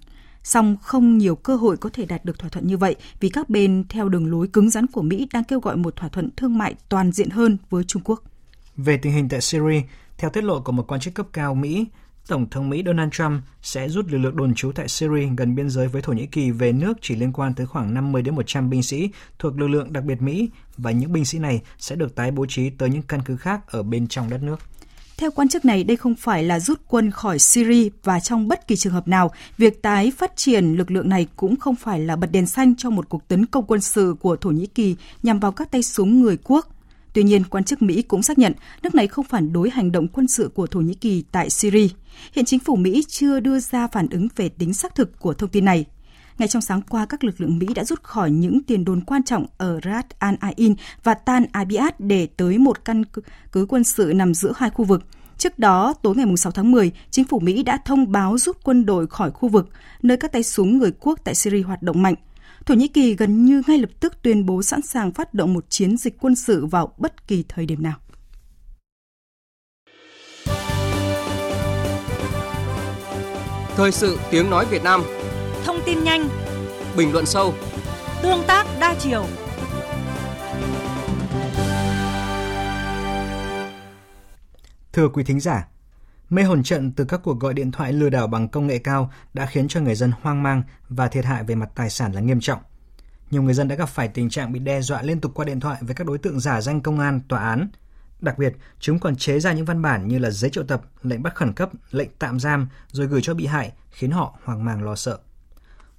Song 0.43 0.77
không 0.81 1.17
nhiều 1.17 1.35
cơ 1.35 1.55
hội 1.55 1.77
có 1.77 1.89
thể 1.93 2.05
đạt 2.05 2.25
được 2.25 2.39
thỏa 2.39 2.49
thuận 2.49 2.67
như 2.67 2.77
vậy 2.77 2.95
vì 3.19 3.29
các 3.29 3.49
bên 3.49 3.83
theo 3.89 4.09
đường 4.09 4.31
lối 4.31 4.47
cứng 4.47 4.69
rắn 4.69 4.87
của 4.87 5.01
Mỹ 5.01 5.27
đang 5.33 5.43
kêu 5.43 5.59
gọi 5.59 5.77
một 5.77 5.95
thỏa 5.95 6.09
thuận 6.09 6.29
thương 6.37 6.57
mại 6.57 6.75
toàn 6.89 7.11
diện 7.11 7.29
hơn 7.29 7.57
với 7.69 7.83
Trung 7.83 8.01
Quốc. 8.05 8.23
Về 8.77 8.97
tình 8.97 9.13
hình 9.13 9.29
tại 9.29 9.41
Syria, 9.41 9.81
theo 10.17 10.29
tiết 10.29 10.43
lộ 10.43 10.61
của 10.61 10.71
một 10.71 10.87
quan 10.87 11.01
chức 11.01 11.13
cấp 11.13 11.27
cao 11.33 11.55
Mỹ, 11.55 11.85
Tổng 12.27 12.49
thống 12.49 12.69
Mỹ 12.69 12.83
Donald 12.85 13.11
Trump 13.11 13.41
sẽ 13.61 13.89
rút 13.89 14.11
lực 14.11 14.17
lượng 14.17 14.35
đồn 14.35 14.55
trú 14.55 14.71
tại 14.71 14.87
Syria 14.87 15.27
gần 15.37 15.55
biên 15.55 15.69
giới 15.69 15.87
với 15.87 16.01
Thổ 16.01 16.13
Nhĩ 16.13 16.25
Kỳ 16.25 16.51
về 16.51 16.71
nước 16.71 16.97
chỉ 17.01 17.15
liên 17.15 17.33
quan 17.33 17.53
tới 17.53 17.65
khoảng 17.65 17.93
50 17.93 18.21
đến 18.21 18.35
100 18.35 18.69
binh 18.69 18.83
sĩ 18.83 19.09
thuộc 19.39 19.59
lực 19.59 19.67
lượng 19.67 19.93
đặc 19.93 20.03
biệt 20.03 20.21
Mỹ 20.21 20.49
và 20.77 20.91
những 20.91 21.13
binh 21.13 21.25
sĩ 21.25 21.39
này 21.39 21.61
sẽ 21.77 21.95
được 21.95 22.15
tái 22.15 22.31
bố 22.31 22.45
trí 22.45 22.69
tới 22.69 22.89
những 22.89 23.01
căn 23.01 23.21
cứ 23.25 23.37
khác 23.37 23.67
ở 23.67 23.83
bên 23.83 24.07
trong 24.07 24.29
đất 24.29 24.43
nước. 24.43 24.59
Theo 25.21 25.31
quan 25.31 25.47
chức 25.47 25.65
này, 25.65 25.83
đây 25.83 25.97
không 25.97 26.15
phải 26.15 26.43
là 26.43 26.59
rút 26.59 26.79
quân 26.87 27.11
khỏi 27.11 27.39
Syria 27.39 27.89
và 28.03 28.19
trong 28.19 28.47
bất 28.47 28.67
kỳ 28.67 28.75
trường 28.75 28.93
hợp 28.93 29.07
nào, 29.07 29.31
việc 29.57 29.81
tái 29.81 30.11
phát 30.17 30.35
triển 30.35 30.73
lực 30.73 30.91
lượng 30.91 31.09
này 31.09 31.27
cũng 31.35 31.55
không 31.55 31.75
phải 31.75 31.99
là 31.99 32.15
bật 32.15 32.27
đèn 32.31 32.47
xanh 32.47 32.75
cho 32.75 32.89
một 32.89 33.09
cuộc 33.09 33.27
tấn 33.27 33.45
công 33.45 33.65
quân 33.65 33.81
sự 33.81 34.15
của 34.21 34.35
Thổ 34.35 34.49
Nhĩ 34.49 34.65
Kỳ 34.65 34.95
nhằm 35.23 35.39
vào 35.39 35.51
các 35.51 35.71
tay 35.71 35.83
súng 35.83 36.21
người 36.21 36.37
quốc. 36.43 36.67
Tuy 37.13 37.23
nhiên, 37.23 37.43
quan 37.49 37.63
chức 37.63 37.81
Mỹ 37.81 38.01
cũng 38.01 38.23
xác 38.23 38.37
nhận 38.37 38.53
nước 38.83 38.95
này 38.95 39.07
không 39.07 39.25
phản 39.25 39.53
đối 39.53 39.69
hành 39.69 39.91
động 39.91 40.07
quân 40.07 40.27
sự 40.27 40.51
của 40.55 40.67
Thổ 40.67 40.79
Nhĩ 40.79 40.93
Kỳ 40.93 41.23
tại 41.31 41.49
Syria. 41.49 41.87
Hiện 42.33 42.45
chính 42.45 42.59
phủ 42.59 42.75
Mỹ 42.75 43.03
chưa 43.07 43.39
đưa 43.39 43.59
ra 43.59 43.87
phản 43.87 44.07
ứng 44.09 44.27
về 44.35 44.49
tính 44.49 44.73
xác 44.73 44.95
thực 44.95 45.19
của 45.19 45.33
thông 45.33 45.49
tin 45.49 45.65
này. 45.65 45.85
Ngay 46.37 46.47
trong 46.47 46.61
sáng 46.61 46.81
qua, 46.81 47.05
các 47.05 47.23
lực 47.23 47.41
lượng 47.41 47.57
Mỹ 47.57 47.67
đã 47.75 47.83
rút 47.83 48.03
khỏi 48.03 48.31
những 48.31 48.63
tiền 48.63 48.85
đồn 48.85 49.01
quan 49.01 49.23
trọng 49.23 49.45
ở 49.57 49.79
Rat 49.83 50.19
Al 50.19 50.35
Ain 50.39 50.75
và 51.03 51.13
Tan 51.13 51.45
Abiad 51.51 51.93
để 51.99 52.27
tới 52.37 52.57
một 52.57 52.85
căn 52.85 53.03
cứ 53.51 53.65
quân 53.69 53.83
sự 53.83 54.11
nằm 54.15 54.33
giữa 54.33 54.53
hai 54.55 54.69
khu 54.69 54.85
vực. 54.85 55.03
Trước 55.37 55.59
đó, 55.59 55.93
tối 56.01 56.15
ngày 56.15 56.37
6 56.37 56.51
tháng 56.51 56.71
10, 56.71 56.91
chính 57.11 57.25
phủ 57.25 57.39
Mỹ 57.39 57.63
đã 57.63 57.77
thông 57.85 58.11
báo 58.11 58.37
rút 58.37 58.57
quân 58.63 58.85
đội 58.85 59.07
khỏi 59.07 59.31
khu 59.31 59.49
vực, 59.49 59.69
nơi 60.01 60.17
các 60.17 60.31
tay 60.31 60.43
súng 60.43 60.77
người 60.77 60.91
quốc 60.99 61.19
tại 61.23 61.35
Syria 61.35 61.61
hoạt 61.61 61.83
động 61.83 62.01
mạnh. 62.01 62.15
Thổ 62.65 62.73
Nhĩ 62.73 62.87
Kỳ 62.87 63.15
gần 63.15 63.45
như 63.45 63.63
ngay 63.67 63.77
lập 63.77 63.89
tức 63.99 64.21
tuyên 64.21 64.45
bố 64.45 64.61
sẵn 64.61 64.81
sàng 64.81 65.11
phát 65.11 65.33
động 65.33 65.53
một 65.53 65.65
chiến 65.69 65.97
dịch 65.97 66.17
quân 66.19 66.35
sự 66.35 66.65
vào 66.65 66.93
bất 66.97 67.27
kỳ 67.27 67.43
thời 67.49 67.65
điểm 67.65 67.83
nào. 67.83 67.93
Thời 73.75 73.91
sự 73.91 74.19
tiếng 74.31 74.49
nói 74.49 74.65
Việt 74.65 74.83
Nam 74.83 75.03
Thông 75.81 75.95
tin 75.95 76.03
nhanh 76.03 76.29
Bình 76.97 77.13
luận 77.13 77.25
sâu 77.25 77.53
Tương 78.21 78.43
tác 78.47 78.65
đa 78.79 78.95
chiều 78.99 79.25
Thưa 84.93 85.09
quý 85.09 85.23
thính 85.23 85.39
giả, 85.39 85.67
mê 86.29 86.43
hồn 86.43 86.63
trận 86.63 86.91
từ 86.91 87.05
các 87.05 87.21
cuộc 87.23 87.39
gọi 87.39 87.53
điện 87.53 87.71
thoại 87.71 87.93
lừa 87.93 88.09
đảo 88.09 88.27
bằng 88.27 88.49
công 88.49 88.67
nghệ 88.67 88.77
cao 88.77 89.11
đã 89.33 89.45
khiến 89.45 89.67
cho 89.67 89.81
người 89.81 89.95
dân 89.95 90.11
hoang 90.21 90.43
mang 90.43 90.63
và 90.89 91.07
thiệt 91.07 91.25
hại 91.25 91.43
về 91.43 91.55
mặt 91.55 91.69
tài 91.75 91.89
sản 91.89 92.11
là 92.11 92.21
nghiêm 92.21 92.39
trọng. 92.39 92.59
Nhiều 93.31 93.41
người 93.41 93.53
dân 93.53 93.67
đã 93.67 93.75
gặp 93.75 93.89
phải 93.89 94.07
tình 94.07 94.29
trạng 94.29 94.53
bị 94.53 94.59
đe 94.59 94.81
dọa 94.81 95.01
liên 95.01 95.21
tục 95.21 95.31
qua 95.35 95.45
điện 95.45 95.59
thoại 95.59 95.77
với 95.81 95.95
các 95.95 96.07
đối 96.07 96.17
tượng 96.17 96.39
giả 96.39 96.61
danh 96.61 96.81
công 96.81 96.99
an, 96.99 97.19
tòa 97.27 97.39
án. 97.39 97.69
Đặc 98.19 98.37
biệt, 98.37 98.53
chúng 98.79 98.99
còn 98.99 99.15
chế 99.15 99.39
ra 99.39 99.53
những 99.53 99.65
văn 99.65 99.81
bản 99.81 100.07
như 100.07 100.19
là 100.19 100.29
giấy 100.29 100.51
triệu 100.51 100.63
tập, 100.63 100.81
lệnh 101.03 101.23
bắt 101.23 101.35
khẩn 101.35 101.53
cấp, 101.53 101.69
lệnh 101.91 102.09
tạm 102.19 102.39
giam 102.39 102.67
rồi 102.91 103.07
gửi 103.07 103.21
cho 103.21 103.33
bị 103.33 103.45
hại, 103.45 103.71
khiến 103.91 104.11
họ 104.11 104.37
hoang 104.43 104.65
mang 104.65 104.83
lo 104.83 104.95
sợ. 104.95 105.19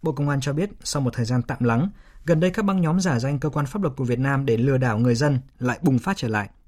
Bộ 0.02 0.12
Công 0.12 0.28
an 0.28 0.40
cho 0.40 0.52
biết 0.52 0.70
sau 0.84 1.02
một 1.02 1.14
thời 1.14 1.24
gian 1.24 1.42
tạm 1.42 1.64
lắng, 1.64 1.90
gần 2.24 2.40
đây 2.40 2.50
các 2.50 2.64
băng 2.64 2.80
nhóm 2.80 3.00
giả 3.00 3.18
danh 3.18 3.38
cơ 3.38 3.48
quan 3.48 3.66
pháp 3.66 3.82
luật 3.82 3.96
của 3.96 4.04
Việt 4.04 4.18
Nam 4.18 4.46
để 4.46 4.56
lừa 4.56 4.78
đảo 4.78 4.98
người 4.98 5.14
dân 5.14 5.38
lại 5.58 5.78
bùng 5.82 5.98
phát 5.98 6.16
trở 6.16 6.28
lại– 6.28 6.50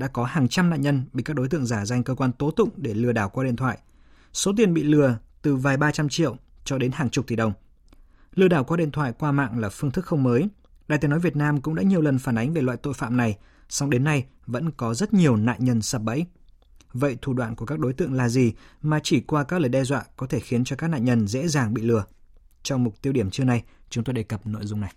đã 0.00 0.08
có 0.08 0.24
hàng 0.24 0.48
trăm 0.48 0.70
nạn 0.70 0.80
nhân 0.80 1.04
bị 1.12 1.22
các 1.22 1.36
đối 1.36 1.48
tượng 1.48 1.66
giả 1.66 1.84
danh 1.84 2.04
cơ 2.04 2.14
quan 2.14 2.32
tố 2.32 2.50
tụng 2.50 2.68
để 2.76 2.94
lừa 2.94 3.12
đảo 3.12 3.28
qua 3.28 3.44
điện 3.44 3.56
thoại. 3.56 3.78
Số 4.32 4.52
tiền 4.56 4.74
bị 4.74 4.82
lừa 4.82 5.18
từ 5.42 5.56
vài 5.56 5.76
ba 5.76 5.92
trăm 5.92 6.08
triệu 6.08 6.36
cho 6.64 6.78
đến 6.78 6.90
hàng 6.92 7.10
chục 7.10 7.26
tỷ 7.26 7.36
đồng. 7.36 7.52
Lừa 8.34 8.48
đảo 8.48 8.64
qua 8.64 8.76
điện 8.76 8.90
thoại 8.90 9.12
qua 9.18 9.32
mạng 9.32 9.58
là 9.58 9.68
phương 9.68 9.90
thức 9.90 10.06
không 10.06 10.22
mới. 10.22 10.48
Đài 10.88 10.98
tiếng 10.98 11.10
nói 11.10 11.20
Việt 11.20 11.36
Nam 11.36 11.60
cũng 11.60 11.74
đã 11.74 11.82
nhiều 11.82 12.00
lần 12.00 12.18
phản 12.18 12.38
ánh 12.38 12.52
về 12.52 12.62
loại 12.62 12.76
tội 12.76 12.94
phạm 12.94 13.16
này, 13.16 13.38
song 13.68 13.90
đến 13.90 14.04
nay 14.04 14.24
vẫn 14.46 14.70
có 14.70 14.94
rất 14.94 15.14
nhiều 15.14 15.36
nạn 15.36 15.56
nhân 15.60 15.82
sập 15.82 16.02
bẫy. 16.02 16.26
Vậy 16.92 17.18
thủ 17.22 17.32
đoạn 17.32 17.56
của 17.56 17.66
các 17.66 17.78
đối 17.78 17.92
tượng 17.92 18.14
là 18.14 18.28
gì 18.28 18.52
mà 18.82 19.00
chỉ 19.02 19.20
qua 19.20 19.44
các 19.44 19.60
lời 19.60 19.68
đe 19.68 19.84
dọa 19.84 20.04
có 20.16 20.26
thể 20.26 20.40
khiến 20.40 20.64
cho 20.64 20.76
các 20.76 20.88
nạn 20.88 21.04
nhân 21.04 21.26
dễ 21.26 21.48
dàng 21.48 21.74
bị 21.74 21.82
lừa? 21.82 22.04
Trong 22.62 22.84
mục 22.84 23.02
tiêu 23.02 23.12
điểm 23.12 23.30
trưa 23.30 23.44
nay, 23.44 23.62
chúng 23.90 24.04
tôi 24.04 24.14
đề 24.14 24.22
cập 24.22 24.46
nội 24.46 24.62
dung 24.64 24.80
này. 24.80 24.92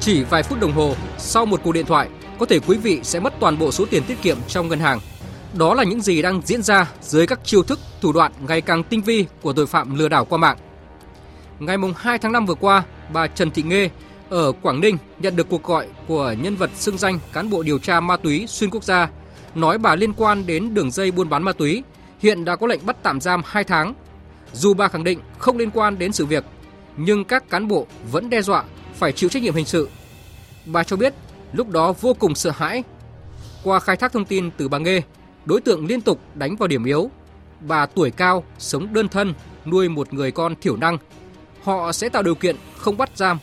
Chỉ 0.00 0.24
vài 0.24 0.42
phút 0.42 0.60
đồng 0.60 0.72
hồ 0.72 0.94
sau 1.18 1.46
một 1.46 1.60
cuộc 1.64 1.72
điện 1.72 1.86
thoại, 1.86 2.08
có 2.38 2.46
thể 2.46 2.58
quý 2.58 2.76
vị 2.76 3.00
sẽ 3.02 3.20
mất 3.20 3.32
toàn 3.40 3.58
bộ 3.58 3.72
số 3.72 3.86
tiền 3.90 4.02
tiết 4.06 4.22
kiệm 4.22 4.36
trong 4.48 4.68
ngân 4.68 4.78
hàng. 4.78 5.00
Đó 5.54 5.74
là 5.74 5.84
những 5.84 6.00
gì 6.00 6.22
đang 6.22 6.42
diễn 6.44 6.62
ra 6.62 6.92
dưới 7.00 7.26
các 7.26 7.40
chiêu 7.44 7.62
thức, 7.62 7.78
thủ 8.00 8.12
đoạn 8.12 8.32
ngày 8.48 8.60
càng 8.60 8.84
tinh 8.84 9.02
vi 9.02 9.26
của 9.42 9.52
tội 9.52 9.66
phạm 9.66 9.98
lừa 9.98 10.08
đảo 10.08 10.24
qua 10.24 10.38
mạng. 10.38 10.58
Ngày 11.58 11.76
2 11.96 12.18
tháng 12.18 12.32
5 12.32 12.46
vừa 12.46 12.54
qua, 12.54 12.84
bà 13.12 13.26
Trần 13.26 13.50
Thị 13.50 13.62
Nghê 13.62 13.90
ở 14.30 14.52
Quảng 14.52 14.80
Ninh 14.80 14.96
nhận 15.18 15.36
được 15.36 15.48
cuộc 15.48 15.62
gọi 15.62 15.88
của 16.06 16.34
nhân 16.42 16.56
vật 16.56 16.70
xưng 16.74 16.98
danh 16.98 17.18
cán 17.32 17.50
bộ 17.50 17.62
điều 17.62 17.78
tra 17.78 18.00
ma 18.00 18.16
túy 18.16 18.46
xuyên 18.46 18.70
quốc 18.70 18.84
gia, 18.84 19.10
nói 19.54 19.78
bà 19.78 19.94
liên 19.94 20.12
quan 20.12 20.46
đến 20.46 20.74
đường 20.74 20.90
dây 20.90 21.10
buôn 21.10 21.28
bán 21.28 21.42
ma 21.42 21.52
túy, 21.52 21.82
hiện 22.18 22.44
đã 22.44 22.56
có 22.56 22.66
lệnh 22.66 22.86
bắt 22.86 22.96
tạm 23.02 23.20
giam 23.20 23.42
2 23.44 23.64
tháng. 23.64 23.94
Dù 24.52 24.74
bà 24.74 24.88
khẳng 24.88 25.04
định 25.04 25.20
không 25.38 25.58
liên 25.58 25.70
quan 25.70 25.98
đến 25.98 26.12
sự 26.12 26.26
việc, 26.26 26.44
nhưng 26.96 27.24
các 27.24 27.50
cán 27.50 27.68
bộ 27.68 27.86
vẫn 28.10 28.30
đe 28.30 28.42
dọa 28.42 28.64
phải 28.94 29.12
chịu 29.12 29.30
trách 29.30 29.42
nhiệm 29.42 29.54
hình 29.54 29.66
sự. 29.66 29.88
Bà 30.66 30.82
cho 30.82 30.96
biết 30.96 31.14
lúc 31.52 31.68
đó 31.68 31.92
vô 32.00 32.14
cùng 32.14 32.34
sợ 32.34 32.50
hãi. 32.50 32.82
Qua 33.64 33.80
khai 33.80 33.96
thác 33.96 34.12
thông 34.12 34.24
tin 34.24 34.50
từ 34.56 34.68
bà 34.68 34.78
Nghê, 34.78 35.02
đối 35.44 35.60
tượng 35.60 35.86
liên 35.86 36.00
tục 36.00 36.20
đánh 36.34 36.56
vào 36.56 36.68
điểm 36.68 36.84
yếu. 36.84 37.10
Bà 37.60 37.86
tuổi 37.86 38.10
cao, 38.10 38.44
sống 38.58 38.92
đơn 38.92 39.08
thân, 39.08 39.34
nuôi 39.66 39.88
một 39.88 40.14
người 40.14 40.30
con 40.30 40.54
thiểu 40.60 40.76
năng. 40.76 40.98
Họ 41.62 41.92
sẽ 41.92 42.08
tạo 42.08 42.22
điều 42.22 42.34
kiện 42.34 42.56
không 42.76 42.96
bắt 42.96 43.10
giam. 43.14 43.38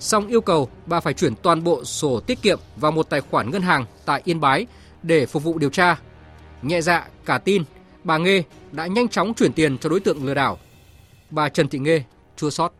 Song 0.00 0.28
yêu 0.28 0.40
cầu 0.40 0.68
bà 0.86 1.00
phải 1.00 1.14
chuyển 1.14 1.34
toàn 1.42 1.64
bộ 1.64 1.84
sổ 1.84 2.20
tiết 2.20 2.42
kiệm 2.42 2.58
vào 2.76 2.92
một 2.92 3.10
tài 3.10 3.20
khoản 3.20 3.50
ngân 3.50 3.62
hàng 3.62 3.84
tại 4.04 4.22
Yên 4.24 4.40
Bái 4.40 4.66
để 5.02 5.26
phục 5.26 5.42
vụ 5.42 5.58
điều 5.58 5.70
tra. 5.70 5.96
Nhẹ 6.62 6.80
dạ 6.80 7.08
cả 7.24 7.38
tin, 7.38 7.62
bà 8.04 8.18
Nghê 8.18 8.42
đã 8.72 8.86
nhanh 8.86 9.08
chóng 9.08 9.34
chuyển 9.34 9.52
tiền 9.52 9.78
cho 9.78 9.88
đối 9.88 10.00
tượng 10.00 10.24
lừa 10.24 10.34
đảo. 10.34 10.58
Bà 11.30 11.48
Trần 11.48 11.68
Thị 11.68 11.78
Nghê 11.78 12.02
chua 12.36 12.50
xót 12.50 12.72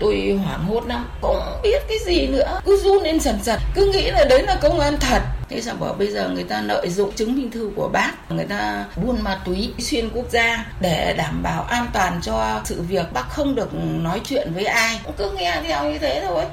tôi 0.00 0.38
hoảng 0.44 0.64
hốt 0.64 0.86
lắm 0.86 1.06
cũng 1.20 1.36
biết 1.62 1.82
cái 1.88 1.98
gì 2.06 2.26
nữa. 2.26 2.60
Cứ 2.64 2.76
run 2.76 3.02
lên 3.02 3.20
sần 3.20 3.42
sật 3.42 3.60
cứ 3.74 3.90
nghĩ 3.92 4.10
là 4.10 4.24
đấy 4.24 4.42
là 4.42 4.58
công 4.62 4.80
an 4.80 4.96
thật. 5.00 5.22
Thế 5.48 5.60
sao 5.60 5.76
bảo 5.80 5.94
bây 5.94 6.10
giờ 6.10 6.28
người 6.28 6.44
ta 6.44 6.62
lợi 6.62 6.88
dụng 6.88 7.12
chứng 7.12 7.34
minh 7.36 7.50
thư 7.50 7.70
của 7.76 7.88
bác 7.88 8.12
người 8.30 8.46
ta 8.46 8.86
buôn 9.04 9.22
ma 9.22 9.42
túy 9.44 9.72
xuyên 9.78 10.10
quốc 10.14 10.30
gia 10.30 10.72
để 10.80 11.14
đảm 11.18 11.42
bảo 11.42 11.62
an 11.62 11.86
toàn 11.92 12.20
cho 12.22 12.60
sự 12.64 12.82
việc. 12.82 13.12
Bác 13.12 13.30
không 13.30 13.54
được 13.54 13.68
nói 13.74 14.20
chuyện 14.24 14.52
với 14.54 14.64
ai 14.64 15.00
cũng 15.04 15.14
cứ 15.18 15.30
nghe 15.30 15.62
theo 15.64 15.92
như 15.92 15.98
thế 15.98 16.24
thôi. 16.28 16.44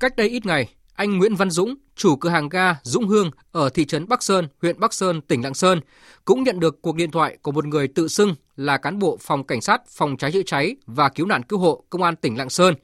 Cách 0.00 0.16
đây 0.16 0.28
ít 0.28 0.46
ngày 0.46 0.68
anh 0.94 1.18
Nguyễn 1.18 1.34
Văn 1.34 1.50
Dũng, 1.50 1.74
chủ 1.96 2.16
cửa 2.16 2.28
hàng 2.28 2.48
ga 2.48 2.74
Dũng 2.82 3.08
Hương 3.08 3.30
ở 3.52 3.68
thị 3.68 3.84
trấn 3.84 4.08
Bắc 4.08 4.22
Sơn, 4.22 4.48
huyện 4.62 4.80
Bắc 4.80 4.94
Sơn, 4.94 5.20
tỉnh 5.20 5.42
Lạng 5.42 5.54
Sơn, 5.54 5.80
cũng 6.24 6.42
nhận 6.42 6.60
được 6.60 6.82
cuộc 6.82 6.96
điện 6.96 7.10
thoại 7.10 7.36
của 7.42 7.52
một 7.52 7.64
người 7.64 7.88
tự 7.88 8.08
xưng 8.08 8.34
là 8.56 8.76
cán 8.76 8.98
bộ 8.98 9.18
phòng 9.20 9.44
cảnh 9.44 9.60
sát 9.60 9.82
phòng 9.88 10.16
cháy 10.16 10.32
chữa 10.32 10.42
cháy 10.46 10.76
và 10.86 11.08
cứu 11.08 11.26
nạn 11.26 11.42
cứu 11.42 11.58
hộ 11.58 11.84
công 11.90 12.02
an 12.02 12.16
tỉnh 12.16 12.38
Lạng 12.38 12.50
Sơn, 12.50 12.74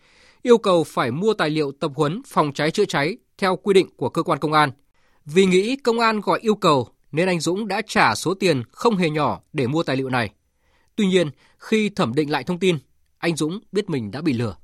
yêu 0.42 0.59
cầu 0.59 0.85
phải 0.85 1.11
mua 1.11 1.35
tài 1.35 1.50
liệu 1.50 1.72
tập 1.80 1.92
huấn 1.94 2.22
phòng 2.26 2.52
cháy 2.52 2.70
chữa 2.70 2.85
cháy 2.85 3.16
theo 3.38 3.56
quy 3.56 3.74
định 3.74 3.88
của 3.96 4.09
cơ 4.09 4.22
quan 4.22 4.38
công 4.38 4.52
an. 4.52 4.70
Vì 5.24 5.46
nghĩ 5.46 5.76
công 5.76 6.00
an 6.00 6.20
gọi 6.20 6.38
yêu 6.42 6.54
cầu 6.54 6.88
nên 7.12 7.28
anh 7.28 7.40
Dũng 7.40 7.68
đã 7.68 7.83
trả 7.87 8.14
số 8.14 8.35
tiền 8.35 8.62
không 8.72 8.96
hề 8.96 9.11
nhỏ 9.11 9.40
để 9.52 9.66
mua 9.66 9.83
tài 9.83 9.96
liệu 9.96 10.09
này. 10.09 10.30
Tuy 10.96 11.06
nhiên, 11.06 11.30
khi 11.59 11.88
thẩm 11.88 12.14
định 12.14 12.30
lại 12.30 12.44
thông 12.44 12.59
tin, 12.59 12.78
anh 13.18 13.37
Dũng 13.37 13.61
biết 13.72 13.90
mình 13.90 14.11
đã 14.11 14.20
bị 14.20 14.33
lừa 14.33 14.56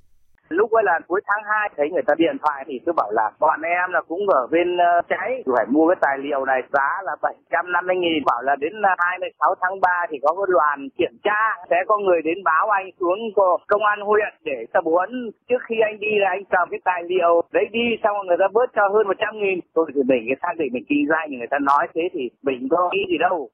lúc 0.49 0.71
ấy 0.71 0.85
là 0.85 1.01
cuối 1.09 1.21
tháng 1.27 1.43
2 1.45 1.71
thấy 1.77 1.91
người 1.91 2.03
ta 2.07 2.15
điện 2.19 2.37
thoại 2.43 2.65
thì 2.67 2.81
cứ 2.87 2.93
bảo 2.93 3.11
là 3.13 3.31
bọn 3.41 3.63
em 3.63 3.93
là 3.93 4.01
cũng 4.09 4.29
ở 4.29 4.47
bên 4.47 4.77
uh, 4.77 5.05
cháy. 5.09 5.43
Phải 5.57 5.67
mua 5.69 5.89
cái 5.89 5.97
tài 6.01 6.19
liệu 6.19 6.45
này 6.45 6.63
giá 6.73 6.89
là 7.05 7.17
750 7.23 7.97
nghìn. 7.97 8.25
Bảo 8.27 8.43
là 8.43 8.57
đến 8.57 8.83
ờ, 8.83 8.95
26 8.99 9.55
tháng 9.61 9.81
3 9.81 10.07
thì 10.11 10.19
có 10.23 10.35
cái 10.35 10.47
đoàn 10.53 10.89
kiểm 10.99 11.15
tra. 11.25 11.43
Sẽ 11.71 11.77
có 11.89 11.99
người 11.99 12.23
đến 12.23 12.45
báo 12.45 12.71
anh 12.71 12.91
xuống 13.01 13.19
công 13.67 13.85
an 13.85 14.01
huyện 14.01 14.35
để 14.45 14.67
tập 14.73 14.85
huấn. 14.85 15.31
Trước 15.49 15.63
khi 15.69 15.77
anh 15.81 15.99
đi 16.01 16.13
là 16.19 16.29
anh 16.31 16.45
cầm 16.45 16.69
cái 16.71 16.81
tài 16.85 17.03
liệu 17.03 17.43
đấy 17.53 17.67
đi 17.73 17.87
xong 18.03 18.17
rồi 18.17 18.25
người 18.27 18.41
ta 18.41 18.49
bớt 18.53 18.71
cho 18.77 18.89
hơn 18.89 19.09
100 19.09 19.39
nghìn. 19.39 19.61
Tôi 19.75 19.87
thì 19.95 20.01
mình 20.09 20.25
cái 20.29 20.37
xác 20.43 20.55
định 20.59 20.73
mình 20.73 20.85
kinh 20.89 21.07
doanh 21.09 21.31
người 21.31 21.51
ta 21.51 21.59
nói 21.59 21.89
thế 21.95 22.03
thì 22.13 22.31
mình 22.43 22.69
có 22.71 22.91
nghĩ 22.93 23.05
gì 23.11 23.19
đâu 23.19 23.49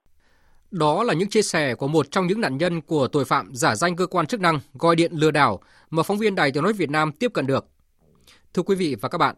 đó 0.73 1.03
là 1.03 1.15
những 1.15 1.29
chia 1.29 1.43
sẻ 1.43 1.75
của 1.75 1.89
một 1.89 2.11
trong 2.11 2.27
những 2.27 2.41
nạn 2.41 2.59
nhân 2.59 2.81
của 2.81 3.09
tội 3.09 3.25
phạm 3.25 3.55
giả 3.55 3.75
danh 3.75 3.97
cơ 3.97 4.07
quan 4.07 4.27
chức 4.27 4.41
năng 4.41 4.61
gọi 4.75 4.97
điện 4.97 5.13
lừa 5.15 5.31
đảo 5.31 5.61
mà 5.91 6.03
phóng 6.03 6.19
viên 6.19 6.35
Đài 6.35 6.51
Tiếng 6.51 6.63
nói 6.63 6.73
Việt 6.73 6.91
Nam 6.91 7.13
tiếp 7.13 7.31
cận 7.35 7.47
được. 7.47 7.67
Thưa 8.55 8.63
quý 8.63 8.77
vị 8.77 8.97
và 9.01 9.09
các 9.09 9.19
bạn, 9.19 9.37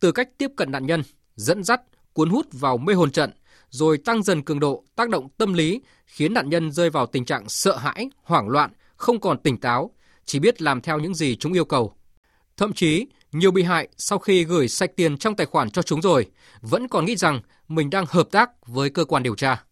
từ 0.00 0.12
cách 0.12 0.28
tiếp 0.38 0.50
cận 0.56 0.70
nạn 0.70 0.86
nhân, 0.86 1.02
dẫn 1.36 1.64
dắt, 1.64 1.80
cuốn 2.12 2.30
hút 2.30 2.46
vào 2.52 2.76
mê 2.76 2.94
hồn 2.94 3.10
trận, 3.10 3.30
rồi 3.70 3.98
tăng 3.98 4.22
dần 4.22 4.42
cường 4.42 4.60
độ, 4.60 4.84
tác 4.96 5.08
động 5.08 5.28
tâm 5.38 5.52
lý, 5.52 5.80
khiến 6.06 6.34
nạn 6.34 6.50
nhân 6.50 6.72
rơi 6.72 6.90
vào 6.90 7.06
tình 7.06 7.24
trạng 7.24 7.48
sợ 7.48 7.76
hãi, 7.76 8.10
hoảng 8.22 8.48
loạn, 8.48 8.70
không 8.96 9.20
còn 9.20 9.38
tỉnh 9.38 9.56
táo, 9.56 9.90
chỉ 10.24 10.38
biết 10.38 10.62
làm 10.62 10.80
theo 10.80 10.98
những 10.98 11.14
gì 11.14 11.36
chúng 11.36 11.52
yêu 11.52 11.64
cầu. 11.64 11.94
Thậm 12.56 12.72
chí, 12.72 13.06
nhiều 13.32 13.50
bị 13.50 13.62
hại 13.62 13.88
sau 13.96 14.18
khi 14.18 14.44
gửi 14.44 14.68
sạch 14.68 14.90
tiền 14.96 15.18
trong 15.18 15.36
tài 15.36 15.46
khoản 15.46 15.70
cho 15.70 15.82
chúng 15.82 16.02
rồi, 16.02 16.26
vẫn 16.60 16.88
còn 16.88 17.04
nghĩ 17.04 17.16
rằng 17.16 17.40
mình 17.68 17.90
đang 17.90 18.04
hợp 18.08 18.28
tác 18.30 18.66
với 18.66 18.90
cơ 18.90 19.04
quan 19.04 19.22
điều 19.22 19.34
tra. 19.34 19.62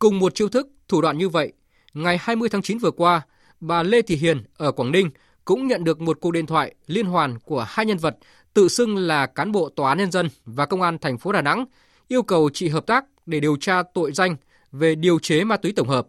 Cùng 0.00 0.18
một 0.18 0.34
chiêu 0.34 0.48
thức, 0.48 0.68
thủ 0.88 1.00
đoạn 1.00 1.18
như 1.18 1.28
vậy, 1.28 1.52
ngày 1.94 2.18
20 2.20 2.48
tháng 2.48 2.62
9 2.62 2.78
vừa 2.78 2.90
qua, 2.90 3.22
bà 3.60 3.82
Lê 3.82 4.02
Thị 4.02 4.16
Hiền 4.16 4.44
ở 4.56 4.72
Quảng 4.72 4.92
Ninh 4.92 5.10
cũng 5.44 5.66
nhận 5.66 5.84
được 5.84 6.00
một 6.00 6.18
cuộc 6.20 6.30
điện 6.30 6.46
thoại 6.46 6.74
liên 6.86 7.06
hoàn 7.06 7.38
của 7.38 7.66
hai 7.68 7.86
nhân 7.86 7.98
vật 7.98 8.16
tự 8.54 8.68
xưng 8.68 8.96
là 8.96 9.26
cán 9.26 9.52
bộ 9.52 9.68
tòa 9.68 9.88
án 9.88 9.98
nhân 9.98 10.10
dân 10.10 10.28
và 10.44 10.66
công 10.66 10.82
an 10.82 10.98
thành 10.98 11.18
phố 11.18 11.32
Đà 11.32 11.42
Nẵng 11.42 11.64
yêu 12.08 12.22
cầu 12.22 12.50
chị 12.54 12.68
hợp 12.68 12.86
tác 12.86 13.04
để 13.26 13.40
điều 13.40 13.56
tra 13.56 13.82
tội 13.94 14.12
danh 14.12 14.36
về 14.72 14.94
điều 14.94 15.18
chế 15.18 15.44
ma 15.44 15.56
túy 15.56 15.72
tổng 15.72 15.88
hợp. 15.88 16.06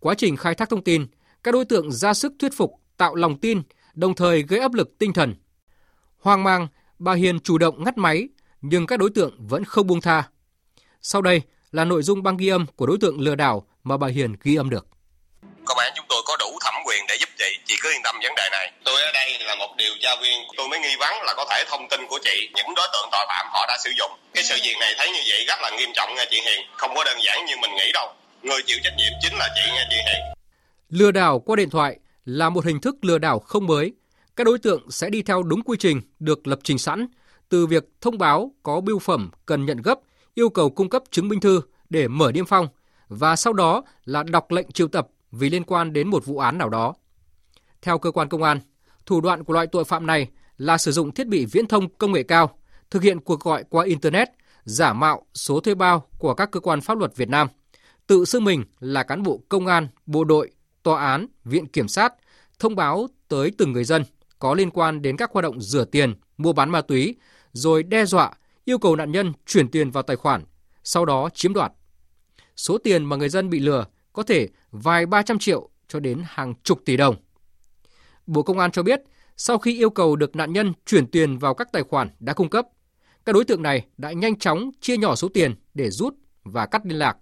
Quá 0.00 0.14
trình 0.14 0.36
khai 0.36 0.54
thác 0.54 0.68
thông 0.68 0.84
tin, 0.84 1.06
các 1.42 1.52
đối 1.52 1.64
tượng 1.64 1.92
ra 1.92 2.14
sức 2.14 2.32
thuyết 2.38 2.52
phục, 2.56 2.72
tạo 2.96 3.14
lòng 3.14 3.40
tin, 3.40 3.62
đồng 3.94 4.14
thời 4.14 4.42
gây 4.42 4.60
áp 4.60 4.74
lực 4.74 4.98
tinh 4.98 5.12
thần. 5.12 5.34
Hoang 6.18 6.44
mang, 6.44 6.68
bà 6.98 7.14
Hiền 7.14 7.40
chủ 7.40 7.58
động 7.58 7.84
ngắt 7.84 7.98
máy, 7.98 8.28
nhưng 8.60 8.86
các 8.86 8.98
đối 8.98 9.10
tượng 9.10 9.36
vẫn 9.38 9.64
không 9.64 9.86
buông 9.86 10.00
tha. 10.00 10.28
Sau 11.02 11.22
đây 11.22 11.42
là 11.72 11.84
nội 11.84 12.02
dung 12.02 12.22
băng 12.22 12.36
ghi 12.36 12.48
âm 12.48 12.66
của 12.76 12.86
đối 12.86 12.98
tượng 13.00 13.20
lừa 13.20 13.34
đảo 13.34 13.66
mà 13.84 13.96
bà 13.96 14.08
Hiền 14.08 14.36
ghi 14.42 14.56
âm 14.56 14.70
được. 14.70 14.86
Công 15.64 15.78
an 15.78 15.92
chúng 15.96 16.06
tôi 16.08 16.22
có 16.26 16.36
đủ 16.40 16.58
thẩm 16.64 16.74
quyền 16.86 17.04
để 17.08 17.16
giúp 17.20 17.28
chị, 17.38 17.58
chị 17.64 17.74
cứ 17.82 17.92
yên 17.92 18.00
tâm 18.04 18.16
vấn 18.22 18.34
đề 18.36 18.48
này. 18.50 18.72
Tôi 18.84 19.02
ở 19.02 19.10
đây 19.12 19.38
là 19.40 19.54
một 19.54 19.74
điều 19.76 19.94
tra 20.00 20.10
viên, 20.22 20.38
tôi 20.56 20.68
mới 20.68 20.80
nghi 20.80 20.96
vấn 21.00 21.14
là 21.22 21.34
có 21.36 21.44
thể 21.50 21.64
thông 21.68 21.88
tin 21.90 22.00
của 22.08 22.18
chị, 22.24 22.48
những 22.54 22.74
đối 22.76 22.88
tượng 22.92 23.08
tội 23.12 23.26
phạm 23.28 23.46
họ 23.52 23.66
đã 23.68 23.76
sử 23.84 23.90
dụng. 23.98 24.10
Cái 24.34 24.44
sự 24.44 24.54
việc 24.64 24.76
này 24.80 24.94
thấy 24.98 25.08
như 25.12 25.20
vậy 25.28 25.44
rất 25.48 25.58
là 25.62 25.70
nghiêm 25.76 25.90
trọng 25.94 26.14
nha 26.14 26.24
chị 26.30 26.40
Hiền, 26.46 26.60
không 26.76 26.90
có 26.94 27.04
đơn 27.04 27.18
giản 27.26 27.46
như 27.46 27.54
mình 27.62 27.70
nghĩ 27.76 27.92
đâu. 27.94 28.08
Người 28.42 28.62
chịu 28.66 28.78
trách 28.84 28.94
nhiệm 28.98 29.12
chính 29.22 29.34
là 29.38 29.48
chị 29.54 29.70
nha 29.74 29.84
chị 29.90 29.96
Hiền. 29.96 30.20
Lừa 30.88 31.10
đảo 31.10 31.38
qua 31.38 31.56
điện 31.56 31.70
thoại 31.70 31.96
là 32.24 32.48
một 32.48 32.64
hình 32.64 32.80
thức 32.80 32.96
lừa 33.02 33.18
đảo 33.18 33.38
không 33.38 33.66
mới. 33.66 33.92
Các 34.36 34.44
đối 34.44 34.58
tượng 34.58 34.90
sẽ 34.90 35.10
đi 35.10 35.22
theo 35.22 35.42
đúng 35.42 35.62
quy 35.62 35.76
trình 35.80 36.00
được 36.18 36.46
lập 36.46 36.58
trình 36.64 36.78
sẵn, 36.78 37.06
từ 37.48 37.66
việc 37.66 37.84
thông 38.00 38.18
báo 38.18 38.52
có 38.62 38.80
bưu 38.80 38.98
phẩm 38.98 39.30
cần 39.46 39.66
nhận 39.66 39.82
gấp 39.82 39.98
yêu 40.38 40.50
cầu 40.50 40.70
cung 40.70 40.88
cấp 40.88 41.02
chứng 41.10 41.28
minh 41.28 41.40
thư 41.40 41.60
để 41.90 42.08
mở 42.08 42.32
niêm 42.32 42.46
phong 42.46 42.68
và 43.08 43.36
sau 43.36 43.52
đó 43.52 43.82
là 44.04 44.22
đọc 44.22 44.50
lệnh 44.50 44.72
triệu 44.72 44.88
tập 44.88 45.08
vì 45.32 45.50
liên 45.50 45.64
quan 45.64 45.92
đến 45.92 46.08
một 46.08 46.26
vụ 46.26 46.38
án 46.38 46.58
nào 46.58 46.68
đó. 46.68 46.94
Theo 47.82 47.98
cơ 47.98 48.10
quan 48.10 48.28
công 48.28 48.42
an, 48.42 48.60
thủ 49.06 49.20
đoạn 49.20 49.44
của 49.44 49.52
loại 49.52 49.66
tội 49.66 49.84
phạm 49.84 50.06
này 50.06 50.28
là 50.56 50.78
sử 50.78 50.92
dụng 50.92 51.12
thiết 51.12 51.26
bị 51.26 51.44
viễn 51.44 51.66
thông 51.66 51.88
công 51.94 52.12
nghệ 52.12 52.22
cao, 52.22 52.58
thực 52.90 53.02
hiện 53.02 53.20
cuộc 53.20 53.40
gọi 53.40 53.64
qua 53.70 53.84
Internet, 53.84 54.28
giả 54.64 54.92
mạo 54.92 55.26
số 55.34 55.60
thuê 55.60 55.74
bao 55.74 56.06
của 56.18 56.34
các 56.34 56.50
cơ 56.50 56.60
quan 56.60 56.80
pháp 56.80 56.98
luật 56.98 57.16
Việt 57.16 57.28
Nam, 57.28 57.48
tự 58.06 58.24
xưng 58.24 58.44
mình 58.44 58.64
là 58.80 59.02
cán 59.02 59.22
bộ 59.22 59.40
công 59.48 59.66
an, 59.66 59.88
bộ 60.06 60.24
đội, 60.24 60.50
tòa 60.82 61.06
án, 61.06 61.26
viện 61.44 61.66
kiểm 61.66 61.88
sát, 61.88 62.14
thông 62.58 62.76
báo 62.76 63.08
tới 63.28 63.52
từng 63.58 63.72
người 63.72 63.84
dân 63.84 64.04
có 64.38 64.54
liên 64.54 64.70
quan 64.70 65.02
đến 65.02 65.16
các 65.16 65.30
hoạt 65.32 65.42
động 65.42 65.60
rửa 65.60 65.84
tiền, 65.84 66.14
mua 66.36 66.52
bán 66.52 66.70
ma 66.70 66.80
túy, 66.80 67.14
rồi 67.52 67.82
đe 67.82 68.04
dọa 68.04 68.32
yêu 68.68 68.78
cầu 68.78 68.96
nạn 68.96 69.12
nhân 69.12 69.32
chuyển 69.46 69.68
tiền 69.68 69.90
vào 69.90 70.02
tài 70.02 70.16
khoản, 70.16 70.44
sau 70.84 71.04
đó 71.04 71.28
chiếm 71.34 71.52
đoạt. 71.52 71.72
Số 72.56 72.78
tiền 72.78 73.04
mà 73.04 73.16
người 73.16 73.28
dân 73.28 73.50
bị 73.50 73.58
lừa 73.58 73.86
có 74.12 74.22
thể 74.22 74.48
vài 74.70 75.06
ba 75.06 75.22
trăm 75.22 75.38
triệu 75.38 75.68
cho 75.88 76.00
đến 76.00 76.22
hàng 76.26 76.54
chục 76.62 76.82
tỷ 76.84 76.96
đồng. 76.96 77.16
Bộ 78.26 78.42
Công 78.42 78.58
an 78.58 78.70
cho 78.70 78.82
biết, 78.82 79.00
sau 79.36 79.58
khi 79.58 79.78
yêu 79.78 79.90
cầu 79.90 80.16
được 80.16 80.36
nạn 80.36 80.52
nhân 80.52 80.72
chuyển 80.86 81.06
tiền 81.06 81.38
vào 81.38 81.54
các 81.54 81.72
tài 81.72 81.82
khoản 81.82 82.08
đã 82.20 82.32
cung 82.32 82.50
cấp, 82.50 82.66
các 83.24 83.32
đối 83.32 83.44
tượng 83.44 83.62
này 83.62 83.86
đã 83.96 84.12
nhanh 84.12 84.38
chóng 84.38 84.70
chia 84.80 84.96
nhỏ 84.96 85.14
số 85.14 85.28
tiền 85.28 85.54
để 85.74 85.90
rút 85.90 86.14
và 86.44 86.66
cắt 86.66 86.86
liên 86.86 86.98
lạc. 86.98 87.16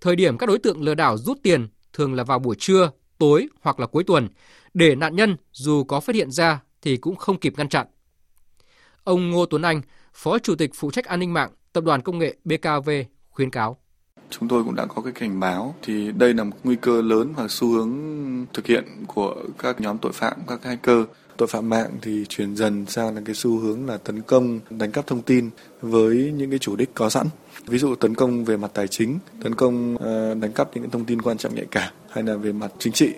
Thời 0.00 0.16
điểm 0.16 0.38
các 0.38 0.46
đối 0.46 0.58
tượng 0.58 0.82
lừa 0.82 0.94
đảo 0.94 1.18
rút 1.18 1.38
tiền 1.42 1.68
thường 1.92 2.14
là 2.14 2.24
vào 2.24 2.38
buổi 2.38 2.56
trưa, 2.58 2.90
tối 3.18 3.48
hoặc 3.60 3.80
là 3.80 3.86
cuối 3.86 4.04
tuần, 4.04 4.28
để 4.74 4.94
nạn 4.94 5.16
nhân 5.16 5.36
dù 5.52 5.84
có 5.84 6.00
phát 6.00 6.16
hiện 6.16 6.30
ra 6.30 6.60
thì 6.82 6.96
cũng 6.96 7.16
không 7.16 7.40
kịp 7.40 7.52
ngăn 7.56 7.68
chặn. 7.68 7.86
Ông 9.04 9.30
Ngô 9.30 9.46
Tuấn 9.46 9.62
Anh, 9.62 9.82
Phó 10.14 10.38
Chủ 10.38 10.54
tịch 10.54 10.70
phụ 10.74 10.90
trách 10.90 11.04
an 11.04 11.20
ninh 11.20 11.32
mạng 11.32 11.50
Tập 11.72 11.84
đoàn 11.84 12.02
Công 12.02 12.18
nghệ 12.18 12.36
BKV 12.44 12.90
khuyến 13.30 13.50
cáo. 13.50 13.78
Chúng 14.30 14.48
tôi 14.48 14.64
cũng 14.64 14.74
đã 14.74 14.86
có 14.86 15.02
cái 15.02 15.12
cảnh 15.12 15.40
báo 15.40 15.74
thì 15.82 16.12
đây 16.12 16.34
là 16.34 16.44
một 16.44 16.56
nguy 16.64 16.76
cơ 16.76 17.02
lớn 17.02 17.32
và 17.36 17.46
xu 17.48 17.68
hướng 17.68 17.92
thực 18.52 18.66
hiện 18.66 18.84
của 19.06 19.36
các 19.58 19.80
nhóm 19.80 19.98
tội 19.98 20.12
phạm, 20.12 20.32
các 20.48 20.64
hacker. 20.64 20.98
Tội 21.36 21.48
phạm 21.48 21.68
mạng 21.68 21.90
thì 22.02 22.24
chuyển 22.28 22.56
dần 22.56 22.86
sang 22.86 23.14
là 23.14 23.22
cái 23.24 23.34
xu 23.34 23.58
hướng 23.58 23.86
là 23.86 23.96
tấn 23.96 24.20
công, 24.22 24.60
đánh 24.70 24.92
cắp 24.92 25.06
thông 25.06 25.22
tin 25.22 25.50
với 25.80 26.32
những 26.36 26.50
cái 26.50 26.58
chủ 26.58 26.76
đích 26.76 26.94
có 26.94 27.10
sẵn. 27.10 27.26
Ví 27.66 27.78
dụ 27.78 27.94
tấn 27.94 28.14
công 28.14 28.44
về 28.44 28.56
mặt 28.56 28.70
tài 28.74 28.88
chính, 28.88 29.18
tấn 29.42 29.54
công 29.54 29.96
ờ, 29.98 30.34
đánh 30.34 30.52
cắp 30.52 30.76
những 30.76 30.90
thông 30.90 31.04
tin 31.04 31.22
quan 31.22 31.38
trọng 31.38 31.54
nhạy 31.54 31.66
cảm 31.70 31.92
hay 32.10 32.24
là 32.24 32.36
về 32.36 32.52
mặt 32.52 32.72
chính 32.78 32.92
trị. 32.92 33.12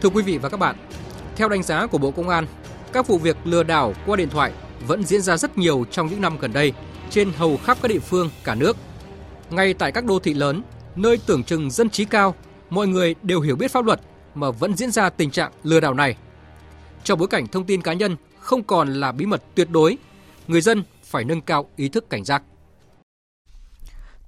Thưa 0.00 0.08
quý 0.08 0.22
vị 0.22 0.38
và 0.38 0.48
các 0.48 0.56
bạn, 0.56 0.76
theo 1.38 1.48
đánh 1.48 1.62
giá 1.62 1.86
của 1.86 1.98
Bộ 1.98 2.10
Công 2.10 2.28
an, 2.28 2.46
các 2.92 3.06
vụ 3.06 3.18
việc 3.18 3.36
lừa 3.44 3.62
đảo 3.62 3.94
qua 4.06 4.16
điện 4.16 4.28
thoại 4.28 4.52
vẫn 4.86 5.04
diễn 5.04 5.22
ra 5.22 5.36
rất 5.36 5.58
nhiều 5.58 5.84
trong 5.90 6.06
những 6.06 6.20
năm 6.20 6.38
gần 6.38 6.52
đây 6.52 6.72
trên 7.10 7.32
hầu 7.36 7.56
khắp 7.56 7.78
các 7.82 7.88
địa 7.88 7.98
phương 7.98 8.30
cả 8.44 8.54
nước. 8.54 8.76
Ngay 9.50 9.74
tại 9.74 9.92
các 9.92 10.04
đô 10.04 10.18
thị 10.18 10.34
lớn, 10.34 10.62
nơi 10.96 11.18
tưởng 11.26 11.44
chừng 11.44 11.70
dân 11.70 11.90
trí 11.90 12.04
cao, 12.04 12.34
mọi 12.70 12.86
người 12.86 13.14
đều 13.22 13.40
hiểu 13.40 13.56
biết 13.56 13.70
pháp 13.70 13.84
luật 13.84 14.00
mà 14.34 14.50
vẫn 14.50 14.76
diễn 14.76 14.90
ra 14.90 15.10
tình 15.10 15.30
trạng 15.30 15.52
lừa 15.62 15.80
đảo 15.80 15.94
này. 15.94 16.16
Trong 17.04 17.18
bối 17.18 17.28
cảnh 17.28 17.46
thông 17.46 17.64
tin 17.64 17.82
cá 17.82 17.92
nhân 17.92 18.16
không 18.40 18.62
còn 18.62 18.94
là 18.94 19.12
bí 19.12 19.26
mật 19.26 19.42
tuyệt 19.54 19.70
đối, 19.70 19.98
người 20.48 20.60
dân 20.60 20.82
phải 21.04 21.24
nâng 21.24 21.40
cao 21.40 21.68
ý 21.76 21.88
thức 21.88 22.10
cảnh 22.10 22.24
giác. 22.24 22.42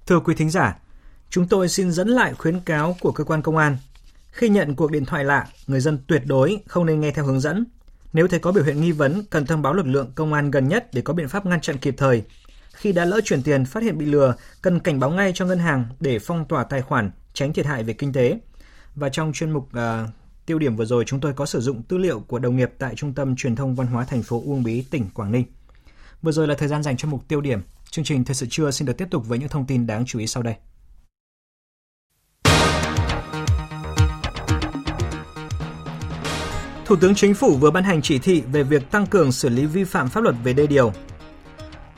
Thưa 0.05 0.19
quý 0.19 0.35
thính 0.35 0.49
giả, 0.49 0.77
chúng 1.29 1.47
tôi 1.47 1.69
xin 1.69 1.91
dẫn 1.91 2.07
lại 2.07 2.33
khuyến 2.33 2.59
cáo 2.59 2.95
của 2.99 3.11
cơ 3.11 3.23
quan 3.23 3.41
công 3.41 3.57
an 3.57 3.77
khi 4.31 4.49
nhận 4.49 4.75
cuộc 4.75 4.91
điện 4.91 5.05
thoại 5.05 5.23
lạ, 5.25 5.47
người 5.67 5.79
dân 5.79 5.99
tuyệt 6.07 6.21
đối 6.25 6.59
không 6.67 6.85
nên 6.85 7.01
nghe 7.01 7.11
theo 7.11 7.25
hướng 7.25 7.39
dẫn. 7.39 7.65
Nếu 8.13 8.27
thấy 8.27 8.39
có 8.39 8.51
biểu 8.51 8.63
hiện 8.63 8.81
nghi 8.81 8.91
vấn, 8.91 9.23
cần 9.29 9.45
thông 9.45 9.61
báo 9.61 9.73
lực 9.73 9.85
lượng 9.85 10.11
công 10.15 10.33
an 10.33 10.51
gần 10.51 10.67
nhất 10.67 10.89
để 10.93 11.01
có 11.01 11.13
biện 11.13 11.27
pháp 11.27 11.45
ngăn 11.45 11.61
chặn 11.61 11.77
kịp 11.77 11.95
thời. 11.97 12.23
Khi 12.73 12.91
đã 12.91 13.05
lỡ 13.05 13.21
chuyển 13.23 13.43
tiền 13.43 13.65
phát 13.65 13.83
hiện 13.83 13.97
bị 13.97 14.05
lừa, 14.05 14.35
cần 14.61 14.79
cảnh 14.79 14.99
báo 14.99 15.09
ngay 15.09 15.31
cho 15.35 15.45
ngân 15.45 15.59
hàng 15.59 15.85
để 15.99 16.19
phong 16.19 16.45
tỏa 16.45 16.63
tài 16.63 16.81
khoản, 16.81 17.11
tránh 17.33 17.53
thiệt 17.53 17.65
hại 17.65 17.83
về 17.83 17.93
kinh 17.93 18.13
tế. 18.13 18.39
Và 18.95 19.09
trong 19.09 19.33
chuyên 19.33 19.51
mục 19.51 19.69
uh, 19.77 20.09
tiêu 20.45 20.59
điểm 20.59 20.75
vừa 20.75 20.85
rồi 20.85 21.03
chúng 21.07 21.19
tôi 21.19 21.33
có 21.33 21.45
sử 21.45 21.61
dụng 21.61 21.83
tư 21.83 21.97
liệu 21.97 22.19
của 22.19 22.39
đồng 22.39 22.55
nghiệp 22.55 22.71
tại 22.77 22.95
Trung 22.95 23.13
tâm 23.13 23.35
Truyền 23.35 23.55
thông 23.55 23.75
Văn 23.75 23.87
hóa 23.87 24.05
thành 24.05 24.23
phố 24.23 24.43
Uông 24.45 24.63
Bí, 24.63 24.81
tỉnh 24.81 25.09
Quảng 25.13 25.31
Ninh. 25.31 25.45
Vừa 26.21 26.31
rồi 26.31 26.47
là 26.47 26.55
thời 26.55 26.67
gian 26.67 26.83
dành 26.83 26.97
cho 26.97 27.07
mục 27.07 27.27
tiêu 27.27 27.41
điểm. 27.41 27.61
Chương 27.89 28.05
trình 28.05 28.23
Thời 28.23 28.35
sự 28.35 28.47
trưa 28.49 28.71
xin 28.71 28.85
được 28.85 28.97
tiếp 28.97 29.07
tục 29.11 29.27
với 29.27 29.39
những 29.39 29.49
thông 29.49 29.65
tin 29.65 29.87
đáng 29.87 30.05
chú 30.05 30.19
ý 30.19 30.27
sau 30.27 30.43
đây. 30.43 30.55
Thủ 36.91 36.97
tướng 36.97 37.15
Chính 37.15 37.33
phủ 37.33 37.55
vừa 37.55 37.71
ban 37.71 37.83
hành 37.83 38.01
chỉ 38.01 38.19
thị 38.19 38.43
về 38.51 38.63
việc 38.63 38.91
tăng 38.91 39.05
cường 39.05 39.31
xử 39.31 39.49
lý 39.49 39.65
vi 39.65 39.83
phạm 39.83 40.09
pháp 40.09 40.21
luật 40.21 40.35
về 40.43 40.53
đê 40.53 40.67
điều. 40.67 40.93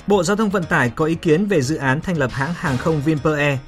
Bộ 0.08 0.24
Giao 0.24 0.36
thông 0.36 0.50
Vận 0.50 0.64
tải 0.64 0.90
có 0.90 1.06
ý 1.06 1.16
kiến 1.16 1.46
về 1.46 1.62
dự 1.62 1.76
án 1.76 2.02
thành 2.02 2.18
lập 2.18 2.32
hãng 2.34 2.54
hàng 2.54 2.78
không 2.78 3.02
Vinpearl 3.02 3.40
Air. 3.40 3.60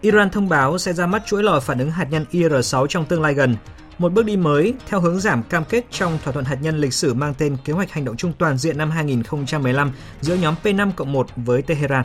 Iran 0.00 0.30
thông 0.30 0.48
báo 0.48 0.78
sẽ 0.78 0.92
ra 0.92 1.06
mắt 1.06 1.22
chuỗi 1.26 1.42
lò 1.42 1.60
phản 1.60 1.78
ứng 1.78 1.90
hạt 1.90 2.06
nhân 2.10 2.24
IR-6 2.32 2.86
trong 2.86 3.06
tương 3.06 3.22
lai 3.22 3.34
gần, 3.34 3.56
một 3.98 4.12
bước 4.12 4.24
đi 4.24 4.36
mới 4.36 4.74
theo 4.88 5.00
hướng 5.00 5.20
giảm 5.20 5.42
cam 5.42 5.64
kết 5.64 5.84
trong 5.90 6.18
thỏa 6.24 6.32
thuận 6.32 6.44
hạt 6.44 6.58
nhân 6.60 6.78
lịch 6.78 6.94
sử 6.94 7.14
mang 7.14 7.34
tên 7.38 7.56
Kế 7.64 7.72
hoạch 7.72 7.92
hành 7.92 8.04
động 8.04 8.16
chung 8.16 8.32
toàn 8.38 8.58
diện 8.58 8.78
năm 8.78 8.90
2015 8.90 9.92
giữa 10.20 10.34
nhóm 10.34 10.54
P5 10.62 10.90
cộng 10.96 11.12
1 11.12 11.26
với 11.36 11.62
Tehran. 11.62 12.04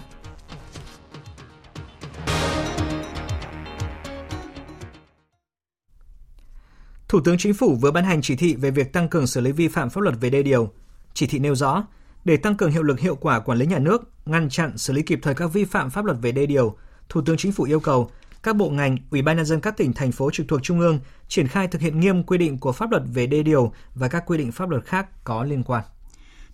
Thủ 7.10 7.20
tướng 7.20 7.38
Chính 7.38 7.54
phủ 7.54 7.76
vừa 7.76 7.92
ban 7.92 8.04
hành 8.06 8.22
chỉ 8.22 8.36
thị 8.36 8.56
về 8.56 8.72
việc 8.72 8.94
tăng 8.94 9.10
cường 9.10 9.28
xử 9.28 9.42
lý 9.42 9.52
vi 9.52 9.68
phạm 9.68 9.90
pháp 9.90 10.02
luật 10.02 10.16
về 10.22 10.30
đê 10.30 10.44
điều. 10.44 10.74
Chỉ 11.14 11.28
thị 11.28 11.40
nêu 11.40 11.56
rõ, 11.56 11.84
để 12.26 12.38
tăng 12.38 12.56
cường 12.56 12.72
hiệu 12.72 12.84
lực 12.84 13.00
hiệu 13.00 13.16
quả 13.16 13.40
quản 13.40 13.58
lý 13.58 13.66
nhà 13.66 13.80
nước, 13.80 14.12
ngăn 14.26 14.50
chặn 14.50 14.78
xử 14.78 14.94
lý 14.94 15.02
kịp 15.02 15.20
thời 15.22 15.34
các 15.36 15.48
vi 15.54 15.66
phạm 15.66 15.90
pháp 15.90 16.06
luật 16.06 16.18
về 16.22 16.32
đê 16.32 16.46
điều, 16.46 16.76
Thủ 17.10 17.22
tướng 17.22 17.38
Chính 17.38 17.52
phủ 17.52 17.64
yêu 17.64 17.80
cầu 17.80 18.12
các 18.44 18.56
bộ 18.56 18.70
ngành, 18.70 18.98
ủy 19.12 19.22
ban 19.22 19.38
nhân 19.38 19.46
dân 19.46 19.62
các 19.62 19.78
tỉnh 19.78 19.94
thành 19.94 20.12
phố 20.12 20.32
trực 20.32 20.48
thuộc 20.48 20.64
trung 20.64 20.80
ương 20.80 21.00
triển 21.28 21.48
khai 21.48 21.68
thực 21.68 21.82
hiện 21.82 22.00
nghiêm 22.00 22.24
quy 22.24 22.38
định 22.38 22.58
của 22.58 22.72
pháp 22.72 22.92
luật 22.92 23.04
về 23.14 23.28
đê 23.28 23.44
điều 23.44 23.74
và 23.96 24.08
các 24.08 24.24
quy 24.26 24.38
định 24.38 24.52
pháp 24.52 24.70
luật 24.70 24.86
khác 24.86 25.24
có 25.24 25.44
liên 25.44 25.64
quan. 25.64 25.84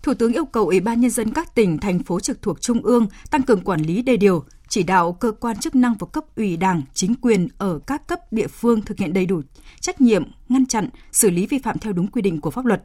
Thủ 0.06 0.14
tướng 0.14 0.32
yêu 0.32 0.44
cầu 0.44 0.66
Ủy 0.66 0.80
ban 0.80 1.00
nhân 1.00 1.10
dân 1.10 1.32
các 1.32 1.54
tỉnh 1.54 1.78
thành 1.78 2.02
phố 2.02 2.20
trực 2.20 2.42
thuộc 2.42 2.60
trung 2.60 2.82
ương 2.82 3.06
tăng 3.30 3.42
cường 3.42 3.60
quản 3.60 3.80
lý 3.80 4.02
đê 4.02 4.16
điều, 4.16 4.44
chỉ 4.68 4.82
đạo 4.82 5.12
cơ 5.12 5.32
quan 5.32 5.56
chức 5.56 5.74
năng 5.74 5.94
và 5.94 6.06
cấp 6.12 6.24
ủy 6.36 6.56
Đảng, 6.56 6.82
chính 6.94 7.14
quyền 7.14 7.48
ở 7.58 7.78
các 7.86 8.06
cấp 8.06 8.32
địa 8.32 8.46
phương 8.46 8.82
thực 8.82 8.98
hiện 8.98 9.12
đầy 9.12 9.26
đủ 9.26 9.40
trách 9.80 10.00
nhiệm, 10.00 10.24
ngăn 10.48 10.66
chặn, 10.66 10.88
xử 11.12 11.30
lý 11.30 11.46
vi 11.46 11.58
phạm 11.58 11.78
theo 11.78 11.92
đúng 11.92 12.06
quy 12.06 12.22
định 12.22 12.40
của 12.40 12.50
pháp 12.50 12.64
luật 12.64 12.82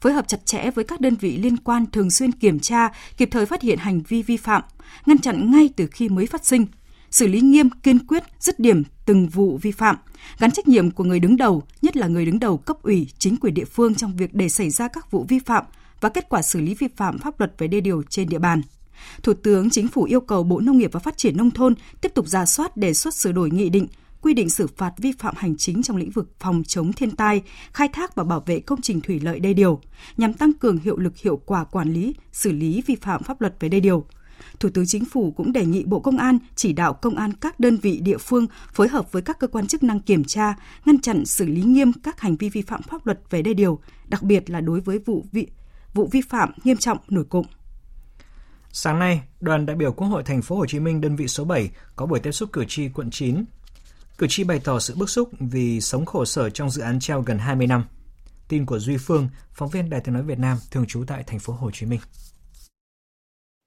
phối 0.00 0.12
hợp 0.12 0.28
chặt 0.28 0.46
chẽ 0.46 0.70
với 0.70 0.84
các 0.84 1.00
đơn 1.00 1.14
vị 1.14 1.36
liên 1.36 1.56
quan 1.56 1.86
thường 1.92 2.10
xuyên 2.10 2.32
kiểm 2.32 2.60
tra, 2.60 2.88
kịp 3.16 3.28
thời 3.32 3.46
phát 3.46 3.62
hiện 3.62 3.78
hành 3.78 4.00
vi 4.08 4.22
vi 4.22 4.36
phạm, 4.36 4.62
ngăn 5.06 5.18
chặn 5.18 5.50
ngay 5.50 5.70
từ 5.76 5.86
khi 5.86 6.08
mới 6.08 6.26
phát 6.26 6.46
sinh, 6.46 6.66
xử 7.10 7.26
lý 7.26 7.40
nghiêm, 7.40 7.70
kiên 7.82 8.06
quyết, 8.06 8.22
dứt 8.40 8.58
điểm 8.58 8.82
từng 9.06 9.28
vụ 9.28 9.58
vi 9.62 9.70
phạm, 9.70 9.96
gắn 10.38 10.50
trách 10.50 10.68
nhiệm 10.68 10.90
của 10.90 11.04
người 11.04 11.20
đứng 11.20 11.36
đầu, 11.36 11.62
nhất 11.82 11.96
là 11.96 12.06
người 12.06 12.26
đứng 12.26 12.38
đầu 12.38 12.56
cấp 12.56 12.82
ủy, 12.82 13.08
chính 13.18 13.36
quyền 13.36 13.54
địa 13.54 13.64
phương 13.64 13.94
trong 13.94 14.16
việc 14.16 14.34
để 14.34 14.48
xảy 14.48 14.70
ra 14.70 14.88
các 14.88 15.10
vụ 15.10 15.26
vi 15.28 15.38
phạm 15.38 15.64
và 16.02 16.08
kết 16.08 16.28
quả 16.28 16.42
xử 16.42 16.60
lý 16.60 16.74
vi 16.74 16.88
phạm 16.96 17.18
pháp 17.18 17.40
luật 17.40 17.54
về 17.58 17.68
đê 17.68 17.80
điều 17.80 18.02
trên 18.02 18.28
địa 18.28 18.38
bàn. 18.38 18.62
Thủ 19.22 19.34
tướng 19.34 19.70
Chính 19.70 19.88
phủ 19.88 20.04
yêu 20.04 20.20
cầu 20.20 20.42
Bộ 20.42 20.60
Nông 20.60 20.78
nghiệp 20.78 20.90
và 20.92 21.00
Phát 21.00 21.16
triển 21.16 21.36
Nông 21.36 21.50
thôn 21.50 21.74
tiếp 22.00 22.14
tục 22.14 22.28
ra 22.28 22.46
soát 22.46 22.76
đề 22.76 22.94
xuất 22.94 23.14
sửa 23.14 23.32
đổi 23.32 23.50
nghị 23.50 23.68
định, 23.68 23.86
quy 24.20 24.34
định 24.34 24.50
xử 24.50 24.66
phạt 24.66 24.92
vi 24.98 25.12
phạm 25.12 25.34
hành 25.38 25.56
chính 25.56 25.82
trong 25.82 25.96
lĩnh 25.96 26.10
vực 26.10 26.30
phòng 26.38 26.62
chống 26.66 26.92
thiên 26.92 27.10
tai, 27.10 27.42
khai 27.72 27.88
thác 27.88 28.14
và 28.14 28.24
bảo 28.24 28.42
vệ 28.46 28.60
công 28.60 28.80
trình 28.80 29.00
thủy 29.00 29.20
lợi 29.20 29.40
đê 29.40 29.54
điều, 29.54 29.80
nhằm 30.16 30.32
tăng 30.32 30.52
cường 30.52 30.78
hiệu 30.78 30.96
lực 30.98 31.16
hiệu 31.16 31.36
quả 31.36 31.64
quản 31.64 31.92
lý, 31.92 32.14
xử 32.32 32.52
lý 32.52 32.82
vi 32.86 32.96
phạm 32.96 33.22
pháp 33.22 33.40
luật 33.40 33.54
về 33.60 33.68
đê 33.68 33.80
điều. 33.80 34.04
Thủ 34.60 34.68
tướng 34.74 34.86
Chính 34.86 35.04
phủ 35.04 35.30
cũng 35.30 35.52
đề 35.52 35.66
nghị 35.66 35.84
Bộ 35.84 36.00
Công 36.00 36.18
an 36.18 36.38
chỉ 36.56 36.72
đạo 36.72 36.92
công 36.92 37.16
an 37.16 37.32
các 37.32 37.60
đơn 37.60 37.76
vị 37.76 38.00
địa 38.02 38.18
phương 38.18 38.46
phối 38.72 38.88
hợp 38.88 39.12
với 39.12 39.22
các 39.22 39.38
cơ 39.38 39.46
quan 39.46 39.66
chức 39.66 39.82
năng 39.82 40.00
kiểm 40.00 40.24
tra, 40.24 40.54
ngăn 40.84 41.00
chặn 41.00 41.26
xử 41.26 41.46
lý 41.46 41.62
nghiêm 41.62 41.92
các 41.92 42.20
hành 42.20 42.36
vi 42.36 42.48
vi 42.48 42.62
phạm 42.62 42.82
pháp 42.82 43.06
luật 43.06 43.20
về 43.30 43.42
đê 43.42 43.54
điều, 43.54 43.80
đặc 44.08 44.22
biệt 44.22 44.50
là 44.50 44.60
đối 44.60 44.80
với 44.80 44.98
vụ 44.98 45.24
vi, 45.32 45.46
vụ 45.94 46.08
vi 46.12 46.20
phạm 46.20 46.52
nghiêm 46.64 46.76
trọng 46.76 46.98
nổi 47.08 47.24
cộng. 47.30 47.46
Sáng 48.72 48.98
nay, 48.98 49.22
đoàn 49.40 49.66
đại 49.66 49.76
biểu 49.76 49.92
Quốc 49.92 50.06
hội 50.06 50.22
thành 50.22 50.42
phố 50.42 50.56
Hồ 50.56 50.66
Chí 50.66 50.80
Minh 50.80 51.00
đơn 51.00 51.16
vị 51.16 51.28
số 51.28 51.44
7 51.44 51.70
có 51.96 52.06
buổi 52.06 52.20
tiếp 52.20 52.32
xúc 52.32 52.48
cử 52.52 52.64
tri 52.68 52.88
quận 52.88 53.10
9. 53.10 53.44
Cử 54.18 54.26
tri 54.30 54.44
bày 54.44 54.60
tỏ 54.64 54.78
sự 54.78 54.94
bức 54.98 55.10
xúc 55.10 55.28
vì 55.40 55.80
sống 55.80 56.04
khổ 56.04 56.24
sở 56.24 56.50
trong 56.50 56.70
dự 56.70 56.82
án 56.82 57.00
treo 57.00 57.22
gần 57.22 57.38
20 57.38 57.66
năm. 57.66 57.84
Tin 58.48 58.66
của 58.66 58.78
Duy 58.78 58.96
Phương, 58.96 59.28
phóng 59.52 59.68
viên 59.68 59.90
Đài 59.90 60.00
Tiếng 60.00 60.14
nói 60.14 60.22
Việt 60.22 60.38
Nam 60.38 60.58
thường 60.70 60.86
trú 60.86 61.04
tại 61.06 61.24
thành 61.26 61.38
phố 61.38 61.52
Hồ 61.52 61.70
Chí 61.70 61.86
Minh. 61.86 62.00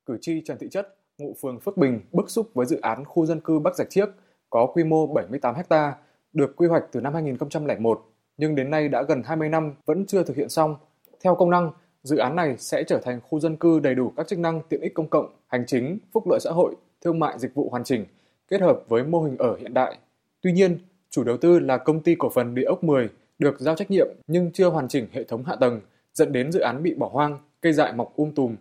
Cử 0.05 0.17
tri 0.21 0.41
Trần 0.45 0.57
Thị 0.59 0.67
Chất, 0.71 0.97
ngụ 1.17 1.35
phường 1.41 1.59
Phước 1.59 1.77
Bình 1.77 2.01
bức 2.11 2.29
xúc 2.29 2.51
với 2.53 2.65
dự 2.65 2.79
án 2.81 3.05
khu 3.05 3.25
dân 3.25 3.41
cư 3.41 3.59
Bắc 3.59 3.75
Rạch 3.75 3.89
Chiếc 3.89 4.05
có 4.49 4.67
quy 4.73 4.83
mô 4.83 5.07
78 5.07 5.55
ha, 5.69 5.95
được 6.33 6.55
quy 6.55 6.67
hoạch 6.67 6.83
từ 6.91 7.01
năm 7.01 7.13
2001 7.13 8.01
nhưng 8.37 8.55
đến 8.55 8.71
nay 8.71 8.89
đã 8.89 9.03
gần 9.03 9.21
20 9.25 9.49
năm 9.49 9.73
vẫn 9.85 10.05
chưa 10.05 10.23
thực 10.23 10.37
hiện 10.37 10.49
xong. 10.49 10.75
Theo 11.23 11.35
công 11.35 11.49
năng, 11.49 11.71
dự 12.05 12.17
án 12.17 12.35
này 12.35 12.55
sẽ 12.57 12.83
trở 12.83 12.99
thành 13.03 13.19
khu 13.21 13.39
dân 13.39 13.55
cư 13.55 13.79
đầy 13.79 13.95
đủ 13.95 14.13
các 14.17 14.27
chức 14.27 14.39
năng 14.39 14.61
tiện 14.69 14.81
ích 14.81 14.93
công 14.93 15.09
cộng, 15.09 15.35
hành 15.47 15.63
chính, 15.67 15.97
phúc 16.13 16.23
lợi 16.29 16.39
xã 16.39 16.51
hội, 16.51 16.75
thương 17.01 17.19
mại 17.19 17.39
dịch 17.39 17.53
vụ 17.53 17.69
hoàn 17.69 17.83
chỉnh, 17.83 18.05
kết 18.47 18.61
hợp 18.61 18.79
với 18.87 19.03
mô 19.03 19.21
hình 19.21 19.37
ở 19.37 19.57
hiện 19.57 19.73
đại. 19.73 19.97
Tuy 20.41 20.51
nhiên, 20.51 20.77
chủ 21.09 21.23
đầu 21.23 21.37
tư 21.37 21.59
là 21.59 21.77
công 21.77 22.03
ty 22.03 22.15
cổ 22.15 22.29
phần 22.29 22.55
địa 22.55 22.63
ốc 22.63 22.83
10 22.83 23.09
được 23.39 23.59
giao 23.59 23.75
trách 23.75 23.91
nhiệm 23.91 24.07
nhưng 24.27 24.51
chưa 24.51 24.69
hoàn 24.69 24.87
chỉnh 24.87 25.07
hệ 25.11 25.23
thống 25.23 25.43
hạ 25.43 25.55
tầng, 25.55 25.81
dẫn 26.13 26.31
đến 26.31 26.51
dự 26.51 26.59
án 26.59 26.83
bị 26.83 26.93
bỏ 26.93 27.09
hoang, 27.13 27.39
cây 27.61 27.73
dại 27.73 27.93
mọc 27.93 28.15
um 28.15 28.31
tùm. 28.31 28.55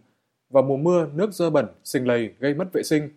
Vào 0.50 0.62
mùa 0.62 0.76
mưa, 0.76 1.06
nước 1.14 1.32
dơ 1.32 1.50
bẩn, 1.50 1.66
sình 1.84 2.06
lầy 2.06 2.30
gây 2.38 2.54
mất 2.54 2.72
vệ 2.72 2.82
sinh. 2.82 3.08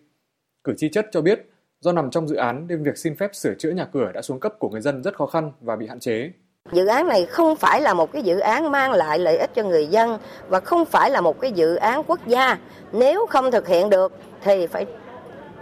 Cử 0.64 0.74
tri 0.76 0.88
chất 0.88 1.06
cho 1.12 1.20
biết, 1.20 1.46
do 1.80 1.92
nằm 1.92 2.10
trong 2.10 2.28
dự 2.28 2.36
án 2.36 2.66
nên 2.66 2.82
việc 2.82 2.98
xin 2.98 3.16
phép 3.16 3.34
sửa 3.34 3.54
chữa 3.54 3.70
nhà 3.70 3.84
cửa 3.92 4.12
đã 4.12 4.22
xuống 4.22 4.40
cấp 4.40 4.54
của 4.58 4.68
người 4.68 4.80
dân 4.80 5.02
rất 5.02 5.16
khó 5.16 5.26
khăn 5.26 5.52
và 5.60 5.76
bị 5.76 5.86
hạn 5.86 6.00
chế. 6.00 6.30
Dự 6.72 6.86
án 6.86 7.08
này 7.08 7.26
không 7.26 7.56
phải 7.56 7.80
là 7.80 7.94
một 7.94 8.12
cái 8.12 8.22
dự 8.22 8.38
án 8.38 8.70
mang 8.70 8.92
lại 8.92 9.18
lợi 9.18 9.36
ích 9.38 9.50
cho 9.54 9.62
người 9.62 9.86
dân 9.86 10.18
và 10.48 10.60
không 10.60 10.84
phải 10.84 11.10
là 11.10 11.20
một 11.20 11.40
cái 11.40 11.52
dự 11.52 11.74
án 11.74 12.02
quốc 12.06 12.20
gia. 12.26 12.58
Nếu 12.92 13.26
không 13.26 13.50
thực 13.50 13.68
hiện 13.68 13.90
được 13.90 14.12
thì 14.42 14.66
phải 14.66 14.86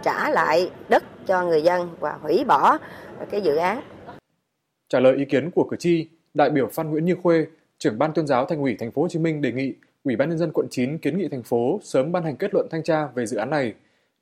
trả 0.03 0.29
lại 0.29 0.71
đất 0.89 1.03
cho 1.27 1.43
người 1.43 1.61
dân 1.61 1.89
và 1.99 2.17
hủy 2.21 2.43
bỏ 2.43 2.77
cái 3.31 3.41
dự 3.41 3.55
án. 3.55 3.81
Trả 4.89 4.99
lời 4.99 5.15
ý 5.15 5.25
kiến 5.25 5.51
của 5.51 5.67
cử 5.71 5.77
tri, 5.77 6.07
đại 6.33 6.49
biểu 6.49 6.67
Phan 6.67 6.91
Nguyễn 6.91 7.05
Như 7.05 7.15
Khuê, 7.23 7.45
trưởng 7.77 7.99
ban 7.99 8.13
tuyên 8.13 8.27
giáo 8.27 8.45
Thành 8.45 8.61
ủy 8.61 8.75
Thành 8.79 8.91
phố 8.91 9.01
Hồ 9.01 9.07
Chí 9.07 9.19
Minh 9.19 9.41
đề 9.41 9.51
nghị 9.51 9.73
Ủy 10.07 10.15
ban 10.15 10.29
nhân 10.29 10.37
dân 10.37 10.51
quận 10.53 10.67
9 10.69 10.97
kiến 10.97 11.17
nghị 11.17 11.27
thành 11.27 11.43
phố 11.43 11.79
sớm 11.83 12.11
ban 12.11 12.23
hành 12.23 12.35
kết 12.35 12.53
luận 12.53 12.67
thanh 12.71 12.83
tra 12.83 13.07
về 13.15 13.25
dự 13.25 13.37
án 13.37 13.49
này. 13.49 13.73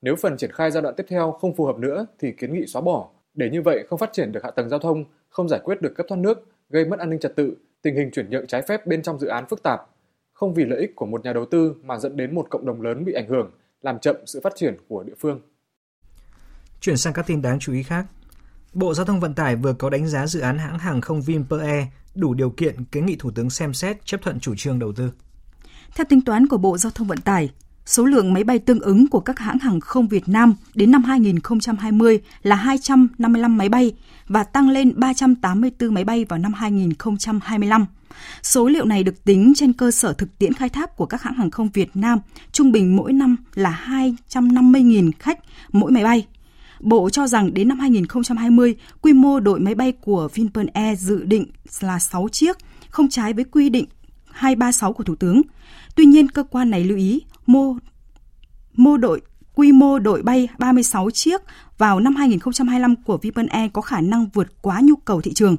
Nếu 0.02 0.15
phần 0.15 0.38
triển 0.38 0.52
khai 0.52 0.71
giai 0.71 0.82
đoạn 0.82 0.95
tiếp 0.98 1.06
theo 1.10 1.32
không 1.32 1.56
phù 1.56 1.65
hợp 1.65 1.78
nữa 1.78 2.06
thì 2.19 2.32
kiến 2.32 2.54
nghị 2.54 2.65
xóa 2.65 2.82
bỏ, 2.82 3.08
để 3.34 3.50
như 3.50 3.62
vậy 3.62 3.84
không 3.89 4.00
phát 4.00 4.13
triển 4.13 4.32
được 4.32 4.43
hạ 4.43 4.52
tầng 4.52 4.69
giao 4.69 4.80
thông, 4.80 5.06
không 5.30 5.50
giải 5.50 5.60
quyết 5.63 5.82
được 5.82 5.93
cấp 5.95 6.06
thoát 6.10 6.17
nước, 6.17 6.48
gây 6.69 6.86
mất 6.86 6.99
an 6.99 7.10
ninh 7.10 7.19
trật 7.19 7.36
tự, 7.36 7.56
tình 7.82 7.95
hình 7.95 8.12
chuyển 8.12 8.30
nhượng 8.30 8.47
trái 8.47 8.62
phép 8.62 8.88
bên 8.88 9.01
trong 9.01 9.19
dự 9.19 9.28
án 9.28 9.45
phức 9.49 9.63
tạp, 9.63 9.80
không 10.34 10.54
vì 10.54 10.65
lợi 10.65 10.80
ích 10.80 10.95
của 10.95 11.06
một 11.06 11.23
nhà 11.23 11.34
đầu 11.34 11.45
tư 11.45 11.75
mà 11.84 11.97
dẫn 11.97 12.17
đến 12.17 12.36
một 12.36 12.47
cộng 12.49 12.65
đồng 12.65 12.82
lớn 12.82 13.06
bị 13.06 13.13
ảnh 13.13 13.28
hưởng, 13.28 13.51
làm 13.82 13.99
chậm 13.99 14.15
sự 14.25 14.41
phát 14.43 14.54
triển 14.56 14.78
của 14.88 15.04
địa 15.04 15.13
phương. 15.19 15.41
Chuyển 16.82 16.97
sang 16.97 17.13
các 17.13 17.28
tin 17.28 17.41
đáng 17.41 17.60
chú 17.60 17.73
ý 17.73 17.84
khác. 17.84 18.06
Bộ 18.73 18.93
Giao 18.93 19.06
thông 19.06 19.19
Vận 19.19 19.34
tải 19.34 19.56
vừa 19.56 19.73
có 19.73 19.89
đánh 19.89 20.08
giá 20.08 20.28
dự 20.28 20.39
án 20.39 20.58
hãng 20.58 20.80
hàng 20.80 21.01
không 21.01 21.21
Vinpearl 21.21 21.63
Air 21.63 21.86
đủ 22.15 22.34
điều 22.34 22.49
kiện 22.49 22.86
kiến 22.86 23.06
nghị 23.06 23.15
Thủ 23.19 23.32
tướng 23.32 23.49
xem 23.49 23.73
xét 23.73 24.06
chấp 24.06 24.21
thuận 24.21 24.39
chủ 24.39 24.56
trương 24.56 24.80
đầu 24.80 24.93
tư. 24.93 25.12
Theo 25.95 26.06
tính 26.10 26.21
toán 26.25 26.47
của 26.47 26.58
Bộ 26.58 26.78
Giao 26.78 26.91
thông 26.91 27.08
Vận 27.08 27.21
tải, 27.21 27.49
số 27.86 28.06
lượng 28.06 28.34
máy 28.34 28.43
bay 28.43 28.60
tương 28.60 28.80
ứng 28.80 29.08
của 29.08 29.19
các 29.19 29.39
hãng 29.39 29.60
hàng 29.60 29.80
không 29.80 30.08
Việt 30.08 30.30
Nam 30.30 30.54
đến 30.74 30.91
năm 30.91 31.04
2020 31.04 32.21
là 32.43 32.56
255 32.56 33.58
máy 33.58 33.69
bay 33.69 33.93
và 34.28 34.43
tăng 34.43 34.69
lên 34.69 34.93
384 34.95 35.93
máy 35.93 36.04
bay 36.04 36.26
vào 36.26 36.39
năm 36.39 36.54
2025. 36.54 37.86
Số 38.41 38.67
liệu 38.67 38.86
này 38.86 39.04
được 39.04 39.24
tính 39.24 39.54
trên 39.56 39.74
cơ 39.74 39.91
sở 39.91 40.13
thực 40.13 40.39
tiễn 40.39 40.54
khai 40.54 40.69
thác 40.69 40.98
của 40.98 41.06
các 41.06 41.21
hãng 41.21 41.34
hàng 41.34 41.52
không 41.52 41.69
Việt 41.74 41.89
Nam, 41.93 42.19
trung 42.52 42.71
bình 42.71 42.95
mỗi 42.95 43.13
năm 43.13 43.36
là 43.56 43.86
250.000 44.30 45.12
khách 45.19 45.39
mỗi 45.71 45.91
máy 45.91 46.04
bay. 46.04 46.28
Bộ 46.80 47.10
cho 47.10 47.28
rằng 47.28 47.54
đến 47.54 47.67
năm 47.67 47.80
2020, 47.80 48.76
quy 49.02 49.13
mô 49.13 49.39
đội 49.39 49.60
máy 49.60 49.76
bay 49.76 49.91
của 49.91 50.30
Vinpearl 50.34 50.69
Air 50.74 51.00
dự 51.00 51.24
định 51.24 51.45
là 51.80 52.00
6 52.00 52.28
chiếc, 52.32 52.58
không 52.89 53.10
trái 53.10 53.34
với 53.34 53.43
quy 53.43 53.69
định 53.69 53.86
236 54.32 54.93
của 54.93 55.04
Thủ 55.04 55.15
tướng. 55.15 55.41
Tuy 55.95 56.05
nhiên, 56.05 56.29
cơ 56.29 56.43
quan 56.43 56.69
này 56.69 56.84
lưu 56.84 56.97
ý 56.97 57.21
mô 57.45 57.75
mô 58.74 58.97
đội 58.97 59.22
quy 59.55 59.72
mô 59.72 59.99
đội 59.99 60.22
bay 60.24 60.47
36 60.57 61.11
chiếc 61.11 61.41
vào 61.78 61.99
năm 61.99 62.15
2025 62.15 62.95
của 62.95 63.17
Vipen 63.17 63.47
Air 63.47 63.72
có 63.74 63.82
khả 63.82 64.01
năng 64.01 64.28
vượt 64.34 64.61
quá 64.61 64.80
nhu 64.84 64.95
cầu 64.95 65.22
thị 65.22 65.34
trường. 65.34 65.55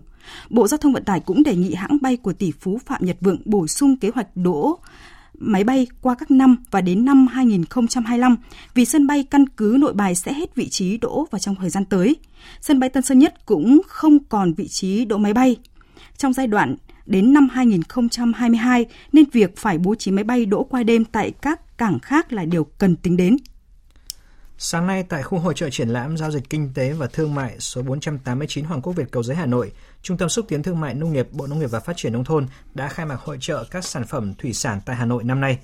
Bộ 0.50 0.68
Giao 0.68 0.78
thông 0.78 0.92
Vận 0.92 1.04
tải 1.04 1.20
cũng 1.20 1.42
đề 1.42 1.56
nghị 1.56 1.74
hãng 1.74 1.98
bay 2.02 2.16
của 2.16 2.32
tỷ 2.32 2.52
phú 2.60 2.78
Phạm 2.86 3.04
Nhật 3.04 3.16
Vượng 3.20 3.38
bổ 3.44 3.66
sung 3.66 3.96
kế 3.96 4.10
hoạch 4.14 4.36
đỗ 4.36 4.78
máy 5.38 5.64
bay 5.64 5.86
qua 6.00 6.14
các 6.14 6.30
năm 6.30 6.56
và 6.70 6.80
đến 6.80 7.04
năm 7.04 7.26
2025 7.26 8.36
vì 8.74 8.84
sân 8.84 9.06
bay 9.06 9.24
căn 9.30 9.48
cứ 9.48 9.76
nội 9.80 9.92
bài 9.92 10.14
sẽ 10.14 10.32
hết 10.32 10.54
vị 10.54 10.68
trí 10.68 10.98
đỗ 10.98 11.26
vào 11.30 11.38
trong 11.38 11.54
thời 11.54 11.70
gian 11.70 11.84
tới. 11.84 12.16
Sân 12.60 12.80
bay 12.80 12.90
Tân 12.90 13.02
Sơn 13.02 13.18
Nhất 13.18 13.46
cũng 13.46 13.80
không 13.86 14.24
còn 14.24 14.52
vị 14.54 14.68
trí 14.68 15.04
đỗ 15.04 15.16
máy 15.16 15.34
bay. 15.34 15.56
Trong 16.16 16.32
giai 16.32 16.46
đoạn 16.46 16.76
đến 17.06 17.32
năm 17.32 17.48
2022 17.48 18.86
nên 19.12 19.24
việc 19.32 19.56
phải 19.56 19.78
bố 19.78 19.94
trí 19.94 20.10
máy 20.10 20.24
bay 20.24 20.46
đỗ 20.46 20.64
qua 20.64 20.82
đêm 20.82 21.04
tại 21.04 21.32
các 21.42 21.78
cảng 21.78 21.98
khác 21.98 22.32
là 22.32 22.44
điều 22.44 22.64
cần 22.64 22.96
tính 22.96 23.16
đến. 23.16 23.36
Sáng 24.58 24.86
nay 24.86 25.02
tại 25.02 25.22
khu 25.22 25.38
hội 25.38 25.54
trợ 25.56 25.70
triển 25.70 25.88
lãm 25.88 26.16
giao 26.16 26.30
dịch 26.30 26.50
kinh 26.50 26.70
tế 26.74 26.92
và 26.92 27.06
thương 27.06 27.34
mại 27.34 27.60
số 27.60 27.82
489 27.82 28.64
Hoàng 28.64 28.82
Quốc 28.82 28.92
Việt 28.92 29.10
Cầu 29.10 29.22
Giấy 29.22 29.36
Hà 29.36 29.46
Nội, 29.46 29.72
Trung 30.02 30.16
tâm 30.16 30.28
xúc 30.28 30.46
tiến 30.48 30.62
thương 30.62 30.80
mại 30.80 30.94
nông 30.94 31.12
nghiệp 31.12 31.28
Bộ 31.32 31.46
Nông 31.46 31.58
nghiệp 31.58 31.70
và 31.70 31.80
Phát 31.80 31.96
triển 31.96 32.12
nông 32.12 32.24
thôn 32.24 32.46
đã 32.74 32.88
khai 32.88 33.06
mạc 33.06 33.20
hội 33.20 33.36
trợ 33.40 33.64
các 33.70 33.84
sản 33.84 34.04
phẩm 34.04 34.34
thủy 34.34 34.52
sản 34.52 34.80
tại 34.86 34.96
Hà 34.96 35.04
Nội 35.04 35.24
năm 35.24 35.40
nay. 35.40 35.58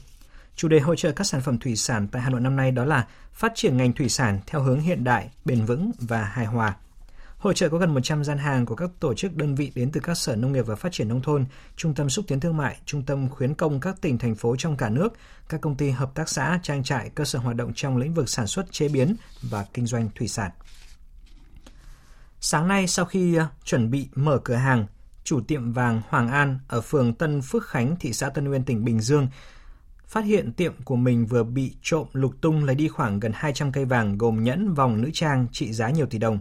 Chủ 0.56 0.68
đề 0.68 0.80
hội 0.80 0.96
trợ 0.96 1.12
các 1.12 1.24
sản 1.24 1.40
phẩm 1.40 1.58
thủy 1.58 1.76
sản 1.76 2.08
tại 2.08 2.22
Hà 2.22 2.30
Nội 2.30 2.40
năm 2.40 2.56
nay 2.56 2.70
đó 2.70 2.84
là 2.84 3.06
phát 3.32 3.52
triển 3.54 3.76
ngành 3.76 3.92
thủy 3.92 4.08
sản 4.08 4.40
theo 4.46 4.62
hướng 4.62 4.80
hiện 4.80 5.04
đại, 5.04 5.30
bền 5.44 5.64
vững 5.64 5.90
và 6.00 6.24
hài 6.24 6.46
hòa. 6.46 6.76
Hội 7.42 7.54
trợ 7.54 7.68
có 7.68 7.78
gần 7.78 7.94
100 7.94 8.24
gian 8.24 8.38
hàng 8.38 8.66
của 8.66 8.74
các 8.74 8.90
tổ 9.00 9.14
chức 9.14 9.36
đơn 9.36 9.54
vị 9.54 9.72
đến 9.74 9.90
từ 9.92 10.00
các 10.00 10.14
sở 10.14 10.36
nông 10.36 10.52
nghiệp 10.52 10.66
và 10.66 10.76
phát 10.76 10.92
triển 10.92 11.08
nông 11.08 11.22
thôn, 11.22 11.44
trung 11.76 11.94
tâm 11.94 12.10
xúc 12.10 12.24
tiến 12.28 12.40
thương 12.40 12.56
mại, 12.56 12.76
trung 12.84 13.02
tâm 13.02 13.28
khuyến 13.28 13.54
công 13.54 13.80
các 13.80 14.00
tỉnh 14.00 14.18
thành 14.18 14.34
phố 14.34 14.56
trong 14.56 14.76
cả 14.76 14.88
nước, 14.88 15.12
các 15.48 15.60
công 15.60 15.76
ty 15.76 15.90
hợp 15.90 16.14
tác 16.14 16.28
xã, 16.28 16.60
trang 16.62 16.84
trại, 16.84 17.10
cơ 17.14 17.24
sở 17.24 17.38
hoạt 17.38 17.56
động 17.56 17.72
trong 17.74 17.96
lĩnh 17.96 18.14
vực 18.14 18.28
sản 18.28 18.46
xuất 18.46 18.72
chế 18.72 18.88
biến 18.88 19.16
và 19.42 19.66
kinh 19.74 19.86
doanh 19.86 20.08
thủy 20.14 20.28
sản. 20.28 20.50
Sáng 22.40 22.68
nay 22.68 22.86
sau 22.86 23.04
khi 23.04 23.34
ờ, 23.34 23.46
chuẩn 23.64 23.90
bị 23.90 24.08
mở 24.14 24.38
cửa 24.44 24.54
hàng, 24.54 24.86
chủ 25.24 25.40
tiệm 25.40 25.72
vàng 25.72 26.02
Hoàng 26.08 26.28
An 26.28 26.58
ở 26.68 26.80
phường 26.80 27.14
Tân 27.14 27.42
Phước 27.42 27.66
Khánh, 27.66 27.96
thị 28.00 28.12
xã 28.12 28.28
Tân 28.28 28.50
Uyên, 28.50 28.64
tỉnh 28.64 28.84
Bình 28.84 29.00
Dương 29.00 29.28
phát 30.06 30.24
hiện 30.24 30.52
tiệm 30.52 30.74
của 30.84 30.96
mình 30.96 31.26
vừa 31.26 31.44
bị 31.44 31.74
trộm 31.82 32.06
lục 32.12 32.34
tung 32.40 32.64
lấy 32.64 32.74
đi 32.74 32.88
khoảng 32.88 33.20
gần 33.20 33.32
200 33.34 33.72
cây 33.72 33.84
vàng 33.84 34.18
gồm 34.18 34.44
nhẫn, 34.44 34.74
vòng, 34.74 35.02
nữ 35.02 35.10
trang 35.12 35.46
trị 35.52 35.72
giá 35.72 35.90
nhiều 35.90 36.06
tỷ 36.06 36.18
đồng. 36.18 36.38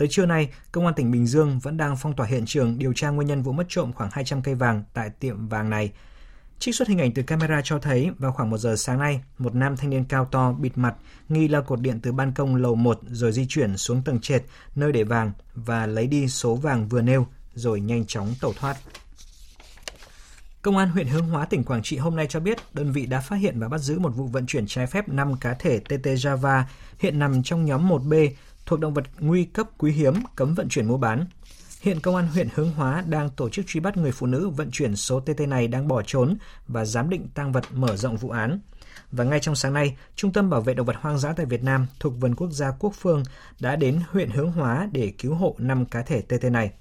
Tới 0.00 0.08
trưa 0.08 0.26
nay, 0.26 0.48
Công 0.72 0.86
an 0.86 0.94
tỉnh 0.94 1.10
Bình 1.10 1.26
Dương 1.26 1.58
vẫn 1.58 1.76
đang 1.76 1.96
phong 1.96 2.16
tỏa 2.16 2.26
hiện 2.26 2.44
trường 2.46 2.78
điều 2.78 2.92
tra 2.92 3.10
nguyên 3.10 3.28
nhân 3.28 3.42
vụ 3.42 3.52
mất 3.52 3.64
trộm 3.68 3.92
khoảng 3.92 4.10
200 4.12 4.42
cây 4.42 4.54
vàng 4.54 4.84
tại 4.94 5.10
tiệm 5.10 5.48
vàng 5.48 5.70
này. 5.70 5.92
Trích 6.58 6.74
xuất 6.74 6.88
hình 6.88 6.98
ảnh 6.98 7.12
từ 7.14 7.22
camera 7.22 7.60
cho 7.64 7.78
thấy 7.78 8.10
vào 8.18 8.32
khoảng 8.32 8.50
1 8.50 8.58
giờ 8.58 8.76
sáng 8.76 8.98
nay, 8.98 9.20
một 9.38 9.54
nam 9.54 9.76
thanh 9.76 9.90
niên 9.90 10.04
cao 10.04 10.24
to 10.24 10.52
bịt 10.52 10.78
mặt 10.78 10.94
nghi 11.28 11.48
leo 11.48 11.62
cột 11.62 11.80
điện 11.80 12.00
từ 12.02 12.12
ban 12.12 12.32
công 12.32 12.56
lầu 12.56 12.74
1 12.74 13.00
rồi 13.10 13.32
di 13.32 13.46
chuyển 13.48 13.76
xuống 13.76 14.02
tầng 14.02 14.20
trệt 14.20 14.42
nơi 14.74 14.92
để 14.92 15.04
vàng 15.04 15.32
và 15.54 15.86
lấy 15.86 16.06
đi 16.06 16.28
số 16.28 16.54
vàng 16.54 16.88
vừa 16.88 17.02
nêu 17.02 17.26
rồi 17.54 17.80
nhanh 17.80 18.04
chóng 18.06 18.34
tẩu 18.40 18.52
thoát. 18.52 18.76
Công 20.62 20.76
an 20.76 20.88
huyện 20.88 21.06
Hướng 21.06 21.28
Hóa 21.28 21.44
tỉnh 21.44 21.64
Quảng 21.64 21.82
Trị 21.82 21.96
hôm 21.96 22.16
nay 22.16 22.26
cho 22.28 22.40
biết 22.40 22.58
đơn 22.72 22.92
vị 22.92 23.06
đã 23.06 23.20
phát 23.20 23.36
hiện 23.36 23.60
và 23.60 23.68
bắt 23.68 23.78
giữ 23.78 23.98
một 23.98 24.10
vụ 24.16 24.26
vận 24.26 24.46
chuyển 24.46 24.66
trái 24.66 24.86
phép 24.86 25.08
5 25.08 25.36
cá 25.36 25.54
thể 25.54 25.78
TT 25.78 26.06
Java 26.06 26.62
hiện 26.98 27.18
nằm 27.18 27.42
trong 27.42 27.64
nhóm 27.64 27.88
1B 27.88 28.30
thuộc 28.70 28.80
động 28.80 28.94
vật 28.94 29.04
nguy 29.20 29.44
cấp 29.44 29.68
quý 29.78 29.92
hiếm 29.92 30.14
cấm 30.36 30.54
vận 30.54 30.68
chuyển 30.68 30.88
mua 30.88 30.96
bán. 30.96 31.26
Hiện 31.80 32.00
Công 32.00 32.16
an 32.16 32.28
huyện 32.28 32.48
Hướng 32.54 32.72
Hóa 32.72 33.04
đang 33.06 33.30
tổ 33.30 33.48
chức 33.48 33.66
truy 33.66 33.80
bắt 33.80 33.96
người 33.96 34.12
phụ 34.12 34.26
nữ 34.26 34.48
vận 34.48 34.70
chuyển 34.70 34.96
số 34.96 35.20
TT 35.20 35.40
này 35.40 35.68
đang 35.68 35.88
bỏ 35.88 36.02
trốn 36.06 36.36
và 36.68 36.84
giám 36.84 37.10
định 37.10 37.28
tăng 37.34 37.52
vật 37.52 37.64
mở 37.72 37.96
rộng 37.96 38.16
vụ 38.16 38.30
án. 38.30 38.60
Và 39.12 39.24
ngay 39.24 39.40
trong 39.40 39.54
sáng 39.54 39.72
nay, 39.72 39.96
Trung 40.16 40.32
tâm 40.32 40.50
Bảo 40.50 40.60
vệ 40.60 40.74
Động 40.74 40.86
vật 40.86 40.96
Hoang 41.00 41.18
dã 41.18 41.32
tại 41.32 41.46
Việt 41.46 41.62
Nam 41.62 41.86
thuộc 42.00 42.12
Vườn 42.20 42.34
Quốc 42.34 42.50
gia 42.50 42.70
Quốc 42.70 42.94
Phương 43.00 43.22
đã 43.60 43.76
đến 43.76 44.00
huyện 44.10 44.30
Hướng 44.30 44.52
Hóa 44.52 44.88
để 44.92 45.12
cứu 45.18 45.34
hộ 45.34 45.54
5 45.58 45.84
cá 45.84 46.02
thể 46.02 46.22
TT 46.22 46.44
này. 46.44 46.72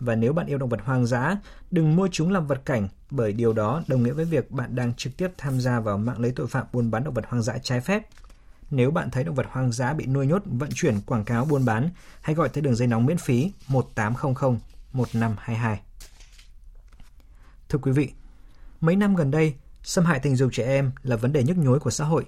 Và 0.00 0.14
nếu 0.14 0.32
bạn 0.32 0.46
yêu 0.46 0.58
động 0.58 0.68
vật 0.68 0.80
hoang 0.84 1.06
dã, 1.06 1.36
đừng 1.70 1.96
mua 1.96 2.08
chúng 2.12 2.32
làm 2.32 2.46
vật 2.46 2.60
cảnh 2.64 2.88
bởi 3.10 3.32
điều 3.32 3.52
đó 3.52 3.82
đồng 3.88 4.02
nghĩa 4.02 4.12
với 4.12 4.24
việc 4.24 4.50
bạn 4.50 4.74
đang 4.74 4.94
trực 4.94 5.16
tiếp 5.16 5.28
tham 5.38 5.60
gia 5.60 5.80
vào 5.80 5.98
mạng 5.98 6.20
lưới 6.20 6.32
tội 6.32 6.46
phạm 6.46 6.66
buôn 6.72 6.90
bán 6.90 7.04
động 7.04 7.14
vật 7.14 7.24
hoang 7.28 7.42
dã 7.42 7.58
trái 7.62 7.80
phép. 7.80 8.02
Nếu 8.70 8.90
bạn 8.90 9.10
thấy 9.10 9.24
động 9.24 9.34
vật 9.34 9.46
hoang 9.50 9.72
dã 9.72 9.92
bị 9.92 10.06
nuôi 10.06 10.26
nhốt, 10.26 10.42
vận 10.44 10.70
chuyển, 10.74 11.00
quảng 11.00 11.24
cáo, 11.24 11.44
buôn 11.44 11.64
bán, 11.64 11.90
hãy 12.20 12.34
gọi 12.34 12.48
tới 12.48 12.62
đường 12.62 12.74
dây 12.74 12.88
nóng 12.88 13.06
miễn 13.06 13.18
phí 13.18 13.52
1800 13.68 14.58
1522. 14.92 15.80
Thưa 17.68 17.78
quý 17.78 17.92
vị, 17.92 18.12
mấy 18.80 18.96
năm 18.96 19.16
gần 19.16 19.30
đây, 19.30 19.54
xâm 19.82 20.04
hại 20.04 20.20
tình 20.20 20.36
dục 20.36 20.52
trẻ 20.52 20.64
em 20.64 20.90
là 21.02 21.16
vấn 21.16 21.32
đề 21.32 21.42
nhức 21.42 21.56
nhối 21.56 21.80
của 21.80 21.90
xã 21.90 22.04
hội. 22.04 22.26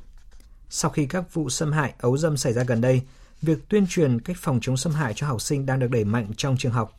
Sau 0.68 0.90
khi 0.90 1.06
các 1.06 1.34
vụ 1.34 1.50
xâm 1.50 1.72
hại 1.72 1.94
ấu 1.98 2.16
dâm 2.16 2.36
xảy 2.36 2.52
ra 2.52 2.64
gần 2.64 2.80
đây, 2.80 3.02
việc 3.42 3.68
tuyên 3.68 3.86
truyền 3.88 4.20
cách 4.20 4.36
phòng 4.40 4.58
chống 4.62 4.76
xâm 4.76 4.92
hại 4.92 5.14
cho 5.14 5.26
học 5.26 5.40
sinh 5.40 5.66
đang 5.66 5.78
được 5.78 5.90
đẩy 5.90 6.04
mạnh 6.04 6.26
trong 6.36 6.56
trường 6.56 6.72
học. 6.72 6.92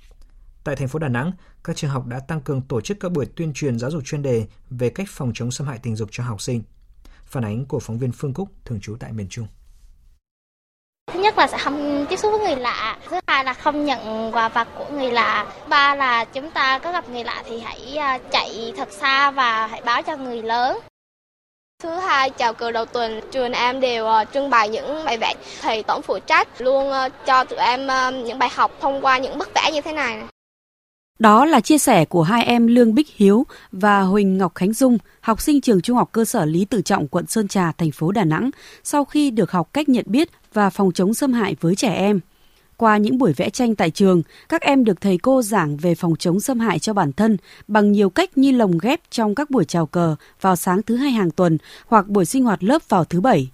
Tại 0.63 0.75
thành 0.75 0.87
phố 0.87 0.99
Đà 0.99 1.07
Nẵng, 1.07 1.31
các 1.63 1.75
trường 1.75 1.91
học 1.91 2.05
đã 2.05 2.19
tăng 2.19 2.41
cường 2.41 2.61
tổ 2.61 2.81
chức 2.81 2.97
các 2.99 3.11
buổi 3.11 3.25
tuyên 3.25 3.53
truyền 3.53 3.79
giáo 3.79 3.91
dục 3.91 4.03
chuyên 4.05 4.21
đề 4.21 4.47
về 4.69 4.89
cách 4.89 5.07
phòng 5.09 5.31
chống 5.35 5.51
xâm 5.51 5.67
hại 5.67 5.79
tình 5.79 5.95
dục 5.95 6.09
cho 6.11 6.23
học 6.23 6.41
sinh. 6.41 6.63
Phản 7.31 7.45
ánh 7.45 7.65
của 7.65 7.79
phóng 7.79 7.99
viên 7.99 8.11
Phương 8.11 8.33
Cúc, 8.33 8.49
thường 8.65 8.79
trú 8.81 8.95
tại 8.99 9.11
miền 9.13 9.27
Trung. 9.29 9.47
Thứ 11.13 11.19
nhất 11.19 11.37
là 11.37 11.47
sẽ 11.47 11.57
không 11.57 12.05
tiếp 12.09 12.17
xúc 12.19 12.31
với 12.31 12.39
người 12.39 12.55
lạ, 12.55 12.97
thứ 13.09 13.19
hai 13.27 13.43
là 13.43 13.53
không 13.53 13.85
nhận 13.85 14.31
quà 14.35 14.49
vặt 14.49 14.67
của 14.77 14.85
người 14.91 15.11
lạ, 15.11 15.53
ba 15.69 15.95
là 15.95 16.25
chúng 16.25 16.51
ta 16.51 16.79
có 16.79 16.91
gặp 16.91 17.09
người 17.09 17.23
lạ 17.23 17.43
thì 17.45 17.59
hãy 17.59 17.97
à, 17.97 18.19
chạy 18.31 18.73
thật 18.77 18.91
xa 18.91 19.31
và 19.31 19.67
hãy 19.67 19.81
báo 19.85 20.01
cho 20.01 20.17
người 20.17 20.43
lớn. 20.43 20.79
Thứ 21.83 21.89
hai, 21.89 22.29
chào 22.29 22.53
cờ 22.53 22.71
đầu 22.71 22.85
tuần, 22.85 23.21
trường 23.31 23.51
em 23.51 23.79
đều 23.79 24.07
à, 24.07 24.25
trưng 24.25 24.49
bày 24.49 24.69
những 24.69 25.05
bài 25.05 25.17
vẽ. 25.17 25.33
Thầy 25.61 25.83
tổng 25.83 26.01
phụ 26.01 26.19
trách 26.19 26.47
luôn 26.61 26.91
à, 26.91 27.09
cho 27.25 27.43
tụi 27.43 27.59
em 27.59 27.87
những 28.23 28.39
bài 28.39 28.49
học 28.55 28.71
thông 28.81 29.05
qua 29.05 29.17
những 29.17 29.37
bức 29.37 29.49
vẽ 29.55 29.71
như 29.73 29.81
thế 29.81 29.93
này. 29.93 30.21
Đó 31.21 31.45
là 31.45 31.59
chia 31.59 31.77
sẻ 31.77 32.05
của 32.05 32.23
hai 32.23 32.43
em 32.43 32.67
Lương 32.67 32.93
Bích 32.93 33.07
Hiếu 33.15 33.45
và 33.71 34.01
Huỳnh 34.01 34.37
Ngọc 34.37 34.55
Khánh 34.55 34.73
Dung, 34.73 34.97
học 35.21 35.41
sinh 35.41 35.61
trường 35.61 35.81
Trung 35.81 35.97
học 35.97 36.09
cơ 36.11 36.25
sở 36.25 36.45
Lý 36.45 36.65
Tự 36.65 36.81
Trọng, 36.81 37.07
quận 37.07 37.27
Sơn 37.27 37.47
Trà, 37.47 37.71
thành 37.71 37.91
phố 37.91 38.11
Đà 38.11 38.23
Nẵng, 38.23 38.49
sau 38.83 39.05
khi 39.05 39.31
được 39.31 39.51
học 39.51 39.69
cách 39.73 39.89
nhận 39.89 40.05
biết 40.07 40.29
và 40.53 40.69
phòng 40.69 40.91
chống 40.91 41.13
xâm 41.13 41.33
hại 41.33 41.55
với 41.61 41.75
trẻ 41.75 41.93
em. 41.93 42.19
Qua 42.77 42.97
những 42.97 43.17
buổi 43.17 43.33
vẽ 43.33 43.49
tranh 43.49 43.75
tại 43.75 43.91
trường, 43.91 44.21
các 44.49 44.61
em 44.61 44.83
được 44.83 45.01
thầy 45.01 45.17
cô 45.17 45.41
giảng 45.41 45.77
về 45.77 45.95
phòng 45.95 46.15
chống 46.15 46.39
xâm 46.39 46.59
hại 46.59 46.79
cho 46.79 46.93
bản 46.93 47.13
thân 47.13 47.37
bằng 47.67 47.91
nhiều 47.91 48.09
cách 48.09 48.37
như 48.37 48.51
lồng 48.51 48.77
ghép 48.77 48.99
trong 49.11 49.35
các 49.35 49.49
buổi 49.49 49.65
chào 49.65 49.85
cờ 49.85 50.15
vào 50.41 50.55
sáng 50.55 50.81
thứ 50.81 50.95
hai 50.95 51.11
hàng 51.11 51.31
tuần 51.31 51.57
hoặc 51.87 52.07
buổi 52.07 52.25
sinh 52.25 52.43
hoạt 52.43 52.63
lớp 52.63 52.89
vào 52.89 53.03
thứ 53.03 53.21
bảy. 53.21 53.49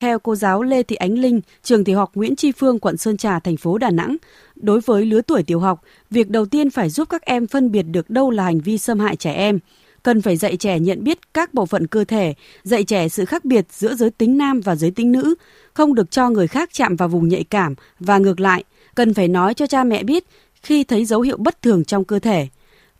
Theo 0.00 0.18
cô 0.18 0.34
giáo 0.34 0.62
Lê 0.62 0.82
Thị 0.82 0.96
Ánh 0.96 1.18
Linh, 1.18 1.40
trường 1.62 1.84
tiểu 1.84 1.98
học 1.98 2.10
Nguyễn 2.14 2.36
Tri 2.36 2.52
Phương, 2.52 2.78
quận 2.78 2.96
Sơn 2.96 3.16
Trà, 3.16 3.38
thành 3.38 3.56
phố 3.56 3.78
Đà 3.78 3.90
Nẵng, 3.90 4.16
đối 4.56 4.80
với 4.80 5.06
lứa 5.06 5.20
tuổi 5.20 5.42
tiểu 5.42 5.60
học, 5.60 5.82
việc 6.10 6.30
đầu 6.30 6.46
tiên 6.46 6.70
phải 6.70 6.90
giúp 6.90 7.08
các 7.08 7.22
em 7.22 7.46
phân 7.46 7.70
biệt 7.70 7.82
được 7.82 8.10
đâu 8.10 8.30
là 8.30 8.44
hành 8.44 8.60
vi 8.60 8.78
xâm 8.78 9.00
hại 9.00 9.16
trẻ 9.16 9.32
em. 9.32 9.58
Cần 10.02 10.22
phải 10.22 10.36
dạy 10.36 10.56
trẻ 10.56 10.78
nhận 10.78 11.04
biết 11.04 11.34
các 11.34 11.54
bộ 11.54 11.66
phận 11.66 11.86
cơ 11.86 12.04
thể, 12.04 12.34
dạy 12.62 12.84
trẻ 12.84 13.08
sự 13.08 13.24
khác 13.24 13.44
biệt 13.44 13.66
giữa 13.70 13.94
giới 13.94 14.10
tính 14.10 14.38
nam 14.38 14.60
và 14.60 14.76
giới 14.76 14.90
tính 14.90 15.12
nữ, 15.12 15.34
không 15.74 15.94
được 15.94 16.10
cho 16.10 16.30
người 16.30 16.46
khác 16.46 16.70
chạm 16.72 16.96
vào 16.96 17.08
vùng 17.08 17.28
nhạy 17.28 17.44
cảm 17.44 17.74
và 18.00 18.18
ngược 18.18 18.40
lại, 18.40 18.64
cần 18.94 19.14
phải 19.14 19.28
nói 19.28 19.54
cho 19.54 19.66
cha 19.66 19.84
mẹ 19.84 20.02
biết 20.02 20.24
khi 20.62 20.84
thấy 20.84 21.04
dấu 21.04 21.20
hiệu 21.20 21.36
bất 21.36 21.62
thường 21.62 21.84
trong 21.84 22.04
cơ 22.04 22.18
thể. 22.18 22.48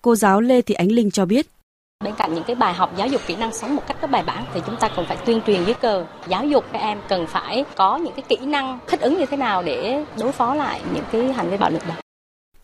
Cô 0.03 0.17
giáo 0.17 0.41
Lê 0.41 0.63
Thị 0.63 0.75
Ánh 0.75 0.93
Linh 0.93 1.11
cho 1.11 1.27
biết. 1.27 1.47
Bên 2.05 2.15
cạnh 2.19 2.35
những 2.35 2.45
cái 2.45 2.57
bài 2.57 2.75
học 2.75 2.97
giáo 2.97 3.09
dục 3.09 3.21
kỹ 3.27 3.37
năng 3.37 3.53
sống 3.53 3.77
một 3.77 3.83
cách 3.89 3.97
có 4.01 4.07
bài 4.07 4.23
bản 4.27 4.45
thì 4.55 4.61
chúng 4.67 4.77
ta 4.81 4.91
còn 4.97 5.07
phải 5.07 5.17
tuyên 5.27 5.41
truyền 5.47 5.65
dưới 5.65 5.75
cờ, 5.75 6.07
giáo 6.29 6.47
dục 6.47 6.65
các 6.73 6.79
em 6.79 6.99
cần 7.09 7.27
phải 7.27 7.65
có 7.77 7.97
những 7.97 8.13
cái 8.17 8.25
kỹ 8.29 8.37
năng 8.47 8.79
thích 8.87 9.01
ứng 9.01 9.19
như 9.19 9.27
thế 9.27 9.37
nào 9.37 9.63
để 9.63 10.05
đối 10.19 10.33
phó 10.33 10.55
lại 10.55 10.81
những 10.95 11.05
cái 11.13 11.33
hành 11.33 11.51
vi 11.51 11.57
bạo 11.57 11.71
lực 11.71 11.83
đó. 11.89 11.95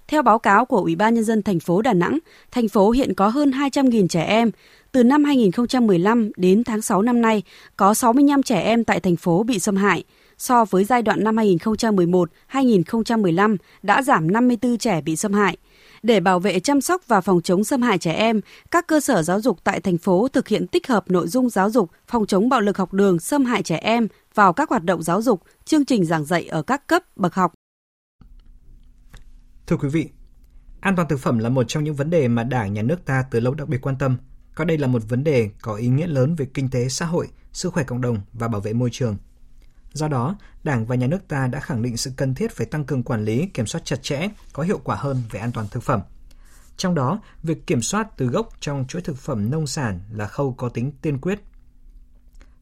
Theo 0.09 0.22
báo 0.22 0.39
cáo 0.39 0.64
của 0.64 0.76
Ủy 0.76 0.97
ban 0.97 1.14
nhân 1.14 1.24
dân 1.24 1.43
thành 1.43 1.61
phố 1.61 1.82
Đà 1.82 1.93
Nẵng, 1.93 2.18
thành 2.51 2.68
phố 2.68 2.91
hiện 2.91 3.14
có 3.14 3.28
hơn 3.28 3.51
200.000 3.51 4.09
trẻ 4.09 4.24
em. 4.24 4.51
Từ 4.93 5.05
năm 5.05 5.24
2015 5.24 6.30
đến 6.37 6.64
tháng 6.64 6.82
6 6.82 7.03
năm 7.03 7.22
nay, 7.22 7.43
có 7.76 7.95
65 7.95 8.43
trẻ 8.43 8.61
em 8.61 8.85
tại 8.85 9.01
thành 9.01 9.16
phố 9.16 9.43
bị 9.43 9.59
xâm 9.59 9.76
hại. 9.76 10.05
So 10.39 10.64
với 10.64 10.85
giai 10.85 11.03
đoạn 11.03 11.24
năm 11.24 11.37
2011-2015 11.37 13.57
đã 13.82 14.03
giảm 14.03 14.32
54 14.32 14.78
trẻ 14.78 15.01
bị 15.01 15.16
xâm 15.16 15.32
hại. 15.32 15.57
Để 16.05 16.20
bảo 16.20 16.40
vệ 16.40 16.61
chăm 16.61 16.80
sóc 16.80 17.02
và 17.07 17.20
phòng 17.20 17.42
chống 17.42 17.64
xâm 17.64 17.82
hại 17.82 17.98
trẻ 17.98 18.12
em, 18.12 18.40
các 18.70 18.86
cơ 18.86 19.00
sở 19.00 19.22
giáo 19.22 19.40
dục 19.40 19.59
tại 19.64 19.80
thành 19.80 19.98
phố 19.98 20.28
thực 20.28 20.48
hiện 20.48 20.66
tích 20.66 20.86
hợp 20.86 21.11
nội 21.11 21.28
dung 21.28 21.50
giáo 21.50 21.70
dục 21.70 21.90
phòng 22.07 22.26
chống 22.26 22.48
bạo 22.48 22.61
lực 22.61 22.78
học 22.78 22.92
đường 22.92 23.18
xâm 23.18 23.44
hại 23.44 23.62
trẻ 23.62 23.76
em 23.76 24.09
vào 24.34 24.52
các 24.52 24.70
hoạt 24.70 24.84
động 24.84 25.02
giáo 25.02 25.22
dục, 25.22 25.42
chương 25.64 25.84
trình 25.84 26.05
giảng 26.05 26.24
dạy 26.24 26.46
ở 26.46 26.62
các 26.62 26.86
cấp 26.86 27.02
bậc 27.16 27.34
học. 27.34 27.52
Thưa 29.66 29.76
quý 29.76 29.88
vị, 29.88 30.09
an 30.80 30.96
toàn 30.96 31.09
thực 31.09 31.20
phẩm 31.20 31.38
là 31.38 31.48
một 31.48 31.64
trong 31.68 31.84
những 31.84 31.94
vấn 31.94 32.11
đề 32.11 32.28
mà 32.28 32.44
Đảng, 32.44 32.72
Nhà 32.72 32.82
nước 32.82 33.05
ta 33.05 33.24
từ 33.30 33.40
lâu 33.40 33.55
đặc 33.55 33.68
biệt 33.68 33.78
quan 33.82 33.96
tâm. 33.98 34.16
Coi 34.55 34.66
đây 34.66 34.78
là 34.78 34.86
một 34.86 35.02
vấn 35.09 35.24
đề 35.24 35.50
có 35.62 35.74
ý 35.74 35.88
nghĩa 35.88 36.07
lớn 36.07 36.34
về 36.34 36.46
kinh 36.55 36.70
tế, 36.70 36.88
xã 36.88 37.07
hội, 37.07 37.28
sức 37.52 37.72
khỏe 37.72 37.84
cộng 37.84 38.00
đồng 38.00 38.18
và 38.32 38.48
bảo 38.48 38.61
vệ 38.61 38.72
môi 38.72 38.88
trường. 38.92 39.16
Do 39.95 40.09
đó, 40.09 40.36
Đảng 40.64 40.86
và 40.86 40.97
Nhà 40.97 41.07
nước 41.07 41.28
ta 41.28 41.47
đã 41.47 41.61
khẳng 41.61 41.82
định 41.82 41.97
sự 41.97 42.12
cần 42.16 42.34
thiết 42.34 42.53
phải 42.53 42.66
tăng 42.66 42.84
cường 42.84 43.03
quản 43.03 43.24
lý, 43.24 43.47
kiểm 43.47 43.66
soát 43.66 43.84
chặt 43.84 44.03
chẽ, 44.03 44.28
có 44.53 44.62
hiệu 44.62 44.80
quả 44.84 44.97
hơn 44.97 45.22
về 45.30 45.40
an 45.40 45.53
toàn 45.53 45.66
thực 45.70 45.82
phẩm. 45.82 46.01
Trong 46.76 46.95
đó, 46.95 47.20
việc 47.42 47.66
kiểm 47.66 47.82
soát 47.82 48.09
từ 48.16 48.26
gốc 48.26 48.49
trong 48.61 48.84
chuỗi 48.88 49.03
thực 49.03 49.16
phẩm 49.16 49.51
nông 49.51 49.66
sản 49.66 50.01
là 50.11 50.26
khâu 50.26 50.53
có 50.53 50.68
tính 50.68 50.92
tiên 51.03 51.18
quyết. 51.18 51.40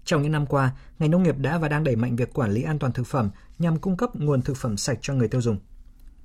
Trong 0.04 0.22
những 0.22 0.32
năm 0.32 0.46
qua, 0.46 0.72
ngành 0.98 1.10
nông 1.10 1.22
nghiệp 1.22 1.38
đã 1.38 1.58
và 1.58 1.68
đang 1.68 1.84
đẩy 1.84 1.96
mạnh 1.96 2.16
việc 2.16 2.34
quản 2.34 2.52
lý 2.52 2.62
an 2.62 2.78
toàn 2.78 2.92
thực 2.92 3.06
phẩm 3.06 3.30
nhằm 3.58 3.78
cung 3.78 3.96
cấp 3.96 4.16
nguồn 4.16 4.42
thực 4.42 4.56
phẩm 4.56 4.76
sạch 4.76 4.98
cho 5.00 5.14
người 5.14 5.28
tiêu 5.28 5.40
dùng. 5.40 5.58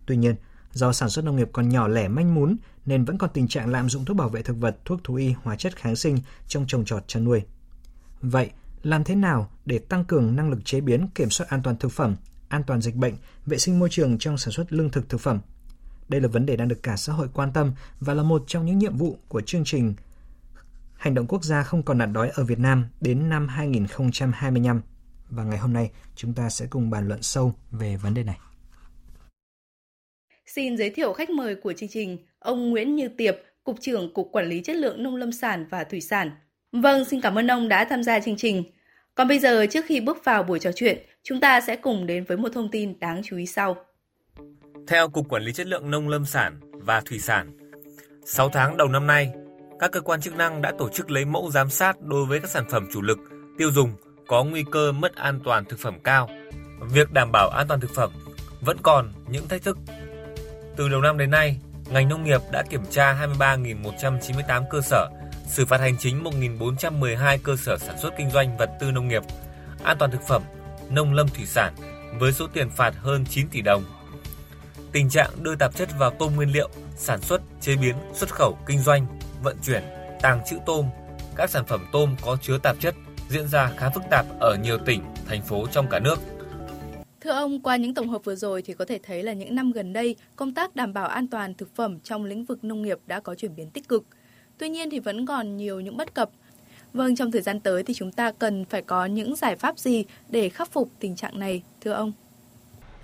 Tuy 0.06 0.18
nhiên, 0.18 0.36
do 0.74 0.94
sản 0.94 1.10
xuất 1.10 1.26
nông 1.26 1.36
nghiệp 1.36 1.50
còn 1.54 1.70
nhỏ 1.70 1.88
lẻ 1.88 2.08
manh 2.08 2.36
mún 2.36 2.58
nên 2.86 3.06
vẫn 3.06 3.18
còn 3.18 3.30
tình 3.34 3.48
trạng 3.48 3.70
lạm 3.70 3.90
dụng 3.90 4.06
thuốc 4.06 4.18
bảo 4.18 4.30
vệ 4.30 4.42
thực 4.42 4.58
vật, 4.58 4.78
thuốc 4.86 5.04
thú 5.04 5.16
y, 5.16 5.34
hóa 5.44 5.56
chất 5.56 5.76
kháng 5.76 5.96
sinh 5.96 6.18
trong 6.48 6.66
trồng 6.68 6.86
trọt 6.86 7.08
chăn 7.08 7.24
nuôi. 7.24 7.42
Vậy, 8.22 8.52
làm 8.84 9.04
thế 9.04 9.16
nào 9.16 9.50
để 9.66 9.80
tăng 9.80 10.06
cường 10.06 10.36
năng 10.36 10.50
lực 10.50 10.66
chế 10.66 10.82
biến, 10.82 11.08
kiểm 11.16 11.30
soát 11.30 11.48
an 11.50 11.62
toàn 11.64 11.78
thực 11.78 11.92
phẩm, 11.92 12.16
an 12.50 12.64
toàn 12.68 12.82
dịch 12.82 12.96
bệnh, 12.96 13.14
vệ 13.46 13.58
sinh 13.58 13.80
môi 13.80 13.90
trường 13.90 14.18
trong 14.18 14.38
sản 14.38 14.52
xuất 14.52 14.74
lương 14.74 14.90
thực 14.90 15.10
thực 15.10 15.22
phẩm. 15.22 15.40
Đây 16.10 16.22
là 16.22 16.28
vấn 16.28 16.46
đề 16.46 16.56
đang 16.56 16.68
được 16.68 16.84
cả 16.84 16.98
xã 16.98 17.14
hội 17.14 17.28
quan 17.34 17.54
tâm 17.54 17.74
và 18.00 18.14
là 18.14 18.24
một 18.24 18.44
trong 18.48 18.66
những 18.66 18.78
nhiệm 18.78 18.98
vụ 18.98 19.18
của 19.28 19.42
chương 19.42 19.64
trình 19.66 19.94
Hành 20.98 21.14
động 21.14 21.28
quốc 21.28 21.44
gia 21.44 21.64
không 21.64 21.84
còn 21.84 21.98
nạn 21.98 22.14
đói 22.14 22.30
ở 22.30 22.44
Việt 22.44 22.60
Nam 22.60 22.88
đến 23.02 23.30
năm 23.30 23.48
2025. 23.48 24.82
và 25.30 25.44
ngày 25.44 25.58
hôm 25.58 25.74
nay 25.74 25.92
chúng 26.16 26.34
ta 26.34 26.50
sẽ 26.50 26.66
cùng 26.70 26.90
bàn 26.90 27.08
luận 27.08 27.22
sâu 27.22 27.54
về 27.72 27.98
vấn 27.98 28.14
đề 28.14 28.24
này. 28.24 28.38
Xin 30.46 30.78
giới 30.78 30.90
thiệu 30.90 31.14
khách 31.14 31.30
mời 31.30 31.56
của 31.56 31.74
chương 31.74 31.90
trình, 31.90 32.18
ông 32.40 32.70
Nguyễn 32.70 32.96
Như 32.96 33.08
Tiệp, 33.18 33.36
Cục 33.64 33.78
trưởng 33.82 34.14
Cục 34.14 34.30
Quản 34.32 34.50
lý 34.50 34.62
Chất 34.64 34.76
lượng 34.76 35.04
Nông 35.04 35.16
lâm 35.16 35.32
sản 35.32 35.66
và 35.70 35.84
Thủy 35.84 36.02
sản. 36.02 36.32
Vâng, 36.82 37.06
xin 37.06 37.22
cảm 37.22 37.38
ơn 37.38 37.48
ông 37.48 37.68
đã 37.68 37.86
tham 37.86 38.04
gia 38.04 38.20
chương 38.20 38.38
trình. 38.38 38.64
Còn 39.16 39.28
bây 39.28 39.40
giờ, 39.40 39.66
trước 39.66 39.86
khi 39.88 40.00
bước 40.00 40.26
vào 40.26 40.44
buổi 40.44 40.60
trò 40.60 40.72
chuyện, 40.76 40.98
chúng 41.24 41.40
ta 41.40 41.62
sẽ 41.62 41.76
cùng 41.76 42.06
đến 42.06 42.24
với 42.24 42.38
một 42.38 42.50
thông 42.54 42.72
tin 42.72 43.00
đáng 43.00 43.22
chú 43.24 43.38
ý 43.38 43.46
sau. 43.46 43.76
Theo 44.88 45.10
Cục 45.10 45.30
Quản 45.30 45.44
lý 45.44 45.54
Chất 45.54 45.68
lượng 45.68 45.92
Nông 45.92 46.10
lâm 46.10 46.26
sản 46.26 46.60
và 46.74 47.02
Thủy 47.02 47.20
sản, 47.20 47.58
6 48.26 48.50
tháng 48.50 48.78
đầu 48.78 48.88
năm 48.88 49.08
nay, 49.08 49.32
các 49.80 49.92
cơ 49.92 50.02
quan 50.02 50.22
chức 50.22 50.36
năng 50.36 50.62
đã 50.62 50.72
tổ 50.78 50.90
chức 50.90 51.12
lấy 51.12 51.26
mẫu 51.26 51.52
giám 51.52 51.70
sát 51.70 52.02
đối 52.02 52.26
với 52.26 52.40
các 52.40 52.50
sản 52.50 52.66
phẩm 52.70 52.88
chủ 52.94 53.02
lực 53.02 53.20
tiêu 53.58 53.72
dùng 53.72 53.92
có 54.28 54.44
nguy 54.44 54.64
cơ 54.72 54.92
mất 54.92 55.16
an 55.16 55.40
toàn 55.44 55.66
thực 55.66 55.80
phẩm 55.80 56.00
cao. 56.04 56.30
Việc 56.94 57.12
đảm 57.12 57.32
bảo 57.32 57.50
an 57.50 57.68
toàn 57.68 57.80
thực 57.80 57.92
phẩm 57.96 58.12
vẫn 58.62 58.78
còn 58.84 59.14
những 59.30 59.48
thách 59.48 59.64
thức. 59.64 59.78
Từ 60.78 60.90
đầu 60.90 61.02
năm 61.02 61.18
đến 61.18 61.32
nay, 61.32 61.60
ngành 61.90 62.10
nông 62.10 62.24
nghiệp 62.24 62.42
đã 62.52 62.64
kiểm 62.70 62.82
tra 62.90 63.28
23.198 63.40 64.64
cơ 64.70 64.82
sở, 64.82 65.10
xử 65.48 65.66
phạt 65.66 65.80
hành 65.80 65.98
chính 66.00 66.24
1.412 66.24 67.38
cơ 67.44 67.56
sở 67.56 67.78
sản 67.78 67.96
xuất 68.02 68.14
kinh 68.18 68.30
doanh 68.30 68.58
vật 68.58 68.70
tư 68.80 68.92
nông 68.92 69.08
nghiệp, 69.08 69.24
an 69.84 69.98
toàn 70.00 70.12
thực 70.12 70.22
phẩm, 70.28 70.44
nông 70.90 71.14
lâm 71.14 71.28
thủy 71.28 71.46
sản 71.46 71.74
với 72.20 72.34
số 72.34 72.48
tiền 72.54 72.70
phạt 72.70 72.94
hơn 72.98 73.26
9 73.30 73.48
tỷ 73.48 73.62
đồng. 73.62 73.84
Tình 74.92 75.10
trạng 75.10 75.44
đưa 75.44 75.56
tạp 75.56 75.76
chất 75.76 75.90
vào 76.00 76.10
tôm 76.10 76.36
nguyên 76.36 76.52
liệu, 76.52 76.70
sản 76.96 77.22
xuất, 77.22 77.42
chế 77.62 77.76
biến, 77.76 77.96
xuất 78.14 78.30
khẩu, 78.34 78.58
kinh 78.66 78.80
doanh, 78.80 79.08
vận 79.44 79.58
chuyển, 79.64 79.84
tàng 80.22 80.42
trữ 80.46 80.58
tôm, 80.66 80.86
các 81.36 81.50
sản 81.50 81.66
phẩm 81.66 81.86
tôm 81.92 82.16
có 82.22 82.38
chứa 82.42 82.58
tạp 82.58 82.80
chất 82.80 82.96
diễn 83.30 83.48
ra 83.48 83.72
khá 83.78 83.90
phức 83.90 84.04
tạp 84.10 84.26
ở 84.40 84.58
nhiều 84.64 84.78
tỉnh, 84.86 85.02
thành 85.28 85.42
phố 85.42 85.68
trong 85.72 85.88
cả 85.90 86.00
nước. 86.00 86.20
Thưa 87.22 87.32
ông, 87.32 87.62
qua 87.62 87.76
những 87.76 87.94
tổng 87.94 88.10
hợp 88.10 88.22
vừa 88.24 88.36
rồi 88.36 88.62
thì 88.62 88.74
có 88.74 88.86
thể 88.86 89.00
thấy 89.04 89.24
là 89.24 89.34
những 89.34 89.56
năm 89.56 89.72
gần 89.72 89.94
đây, 89.94 90.16
công 90.36 90.54
tác 90.54 90.76
đảm 90.76 90.94
bảo 90.94 91.08
an 91.08 91.28
toàn 91.28 91.54
thực 91.54 91.76
phẩm 91.76 92.00
trong 92.00 92.26
lĩnh 92.26 92.46
vực 92.46 92.64
nông 92.64 92.82
nghiệp 92.82 92.98
đã 93.06 93.20
có 93.20 93.36
chuyển 93.36 93.56
biến 93.56 93.70
tích 93.70 93.88
cực. 93.90 94.04
Tuy 94.58 94.70
nhiên 94.70 94.90
thì 94.90 95.00
vẫn 95.00 95.26
còn 95.26 95.58
nhiều 95.58 95.80
những 95.80 95.98
bất 95.98 96.14
cập. 96.14 96.30
Vâng, 96.94 97.16
trong 97.16 97.32
thời 97.32 97.42
gian 97.42 97.60
tới 97.60 97.84
thì 97.84 97.94
chúng 97.94 98.12
ta 98.12 98.32
cần 98.32 98.66
phải 98.66 98.82
có 98.82 99.06
những 99.06 99.36
giải 99.36 99.56
pháp 99.56 99.80
gì 99.80 100.06
để 100.30 100.50
khắc 100.50 100.72
phục 100.72 100.90
tình 101.00 101.16
trạng 101.16 101.40
này, 101.40 101.64
thưa 101.82 101.92
ông? 101.92 102.12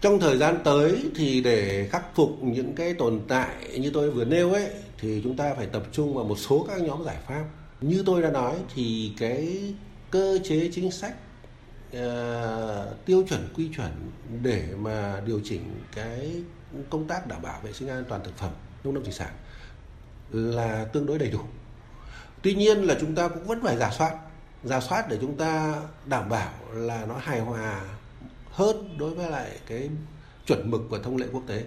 Trong 0.01 0.19
thời 0.19 0.37
gian 0.37 0.57
tới 0.63 1.05
thì 1.15 1.41
để 1.41 1.87
khắc 1.91 2.15
phục 2.15 2.43
những 2.43 2.73
cái 2.75 2.93
tồn 2.93 3.21
tại 3.27 3.79
như 3.79 3.91
tôi 3.93 4.11
vừa 4.11 4.25
nêu 4.25 4.53
ấy 4.53 4.69
thì 4.97 5.21
chúng 5.23 5.35
ta 5.37 5.53
phải 5.53 5.65
tập 5.65 5.83
trung 5.91 6.13
vào 6.13 6.25
một 6.25 6.35
số 6.35 6.65
các 6.69 6.81
nhóm 6.81 7.03
giải 7.05 7.17
pháp. 7.27 7.45
Như 7.81 8.03
tôi 8.05 8.21
đã 8.21 8.29
nói 8.29 8.55
thì 8.75 9.11
cái 9.17 9.73
cơ 10.11 10.39
chế 10.43 10.69
chính 10.73 10.91
sách 10.91 11.15
uh, 11.97 13.05
tiêu 13.05 13.23
chuẩn 13.29 13.47
quy 13.55 13.69
chuẩn 13.75 13.91
để 14.41 14.67
mà 14.77 15.21
điều 15.25 15.41
chỉnh 15.43 15.61
cái 15.95 16.31
công 16.89 17.07
tác 17.07 17.27
đảm 17.27 17.41
bảo 17.41 17.61
vệ 17.63 17.73
sinh 17.73 17.89
an 17.89 18.03
toàn 18.09 18.21
thực 18.23 18.37
phẩm 18.37 18.51
nông 18.83 18.93
lâm 18.93 19.03
thủy 19.03 19.13
sản 19.13 19.31
là 20.33 20.85
tương 20.85 21.05
đối 21.05 21.19
đầy 21.19 21.29
đủ. 21.29 21.39
Tuy 22.41 22.53
nhiên 22.53 22.77
là 22.77 22.95
chúng 22.99 23.15
ta 23.15 23.27
cũng 23.27 23.43
vẫn 23.43 23.61
phải 23.63 23.77
giả 23.77 23.91
soát, 23.91 24.15
giả 24.63 24.79
soát 24.79 25.09
để 25.09 25.17
chúng 25.21 25.37
ta 25.37 25.81
đảm 26.05 26.29
bảo 26.29 26.51
là 26.73 27.05
nó 27.05 27.15
hài 27.19 27.39
hòa 27.39 27.81
hơn 28.51 28.97
đối 28.97 29.09
với 29.09 29.29
lại 29.29 29.49
cái 29.67 29.89
chuẩn 30.47 30.71
mực 30.71 30.81
của 30.89 30.99
thông 30.99 31.17
lệ 31.17 31.25
quốc 31.31 31.43
tế. 31.47 31.63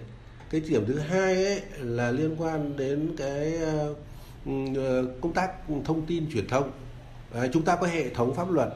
Cái 0.49 0.61
điểm 0.61 0.85
thứ 0.87 0.99
hai 0.99 1.45
ấy 1.45 1.61
là 1.77 2.11
liên 2.11 2.35
quan 2.41 2.77
đến 2.77 3.15
cái 3.17 3.57
ờ, 3.57 3.95
ờ, 4.75 5.05
công 5.21 5.33
tác 5.33 5.51
thông 5.85 6.05
tin 6.05 6.31
truyền 6.31 6.47
thông 6.47 6.71
chúng 7.53 7.63
ta 7.63 7.75
có 7.75 7.87
hệ 7.87 8.09
thống 8.09 8.35
pháp 8.35 8.51
luật 8.51 8.69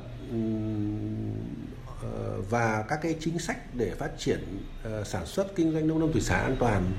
ờ, 2.02 2.42
và 2.50 2.86
các 2.90 3.00
cái 3.02 3.16
chính 3.20 3.40
sách 3.40 3.76
để 3.76 3.92
phát 4.00 4.12
triển 4.18 4.64
sản 5.06 5.26
xuất 5.26 5.56
kinh 5.56 5.72
doanh 5.72 5.88
nông 5.88 6.00
lâm 6.00 6.12
thủy 6.12 6.22
sản 6.22 6.44
an 6.44 6.56
toàn 6.60 6.92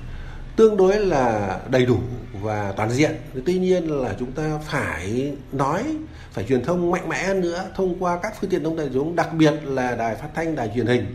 tương 0.57 0.77
đối 0.77 0.99
là 0.99 1.59
đầy 1.71 1.87
đủ 1.87 1.99
và 2.43 2.73
toàn 2.77 2.91
diện. 2.91 3.11
Tuy 3.47 3.59
nhiên 3.59 3.91
là 3.91 4.15
chúng 4.19 4.33
ta 4.33 4.59
phải 4.71 5.33
nói, 5.53 5.85
phải 6.31 6.45
truyền 6.49 6.65
thông 6.65 6.91
mạnh 6.91 7.09
mẽ 7.09 7.25
hơn 7.25 7.41
nữa 7.41 7.65
thông 7.75 7.97
qua 7.99 8.19
các 8.23 8.33
phương 8.41 8.51
tiện 8.51 8.65
thông 8.65 8.77
đại 8.77 8.89
chúng, 8.93 9.17
đặc 9.17 9.29
biệt 9.33 9.53
là 9.65 9.97
đài 9.97 10.15
phát 10.15 10.29
thanh, 10.35 10.57
đài 10.57 10.71
truyền 10.75 10.87
hình. 10.87 11.07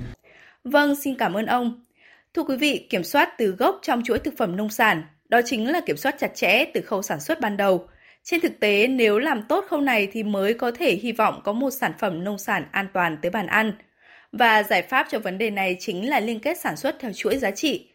Vâng, 0.64 0.96
xin 0.96 1.16
cảm 1.18 1.34
ơn 1.34 1.46
ông. 1.46 1.86
Thưa 2.34 2.44
quý 2.44 2.58
vị, 2.58 2.88
kiểm 2.90 3.04
soát 3.04 3.30
từ 3.38 3.48
gốc 3.48 3.80
trong 3.82 4.04
chuỗi 4.04 4.20
thực 4.20 4.38
phẩm 4.38 4.56
nông 4.56 4.70
sản, 4.70 5.04
đó 5.30 5.42
chính 5.46 5.72
là 5.72 5.82
kiểm 5.86 5.98
soát 5.98 6.16
chặt 6.20 6.36
chẽ 6.36 6.66
từ 6.74 6.82
khâu 6.82 7.02
sản 7.02 7.20
xuất 7.20 7.40
ban 7.40 7.58
đầu 7.58 7.88
trên 8.24 8.42
thực 8.42 8.60
tế, 8.60 8.88
nếu 8.88 9.20
làm 9.20 9.44
tốt 9.50 9.66
khâu 9.70 9.82
này 9.82 10.08
thì 10.12 10.24
mới 10.24 10.54
có 10.54 10.72
thể 10.72 10.96
hy 10.96 11.12
vọng 11.12 11.42
có 11.44 11.54
một 11.54 11.70
sản 11.70 11.92
phẩm 12.00 12.24
nông 12.24 12.38
sản 12.38 12.66
an 12.72 12.88
toàn 12.94 13.18
tới 13.22 13.32
bàn 13.32 13.48
ăn. 13.48 13.72
Và 14.32 14.64
giải 14.64 14.82
pháp 14.82 15.08
cho 15.10 15.20
vấn 15.20 15.38
đề 15.38 15.50
này 15.50 15.78
chính 15.80 16.10
là 16.10 16.20
liên 16.20 16.40
kết 16.40 16.58
sản 16.60 16.78
xuất 16.78 16.96
theo 17.00 17.12
chuỗi 17.14 17.38
giá 17.38 17.52
trị. 17.52 17.90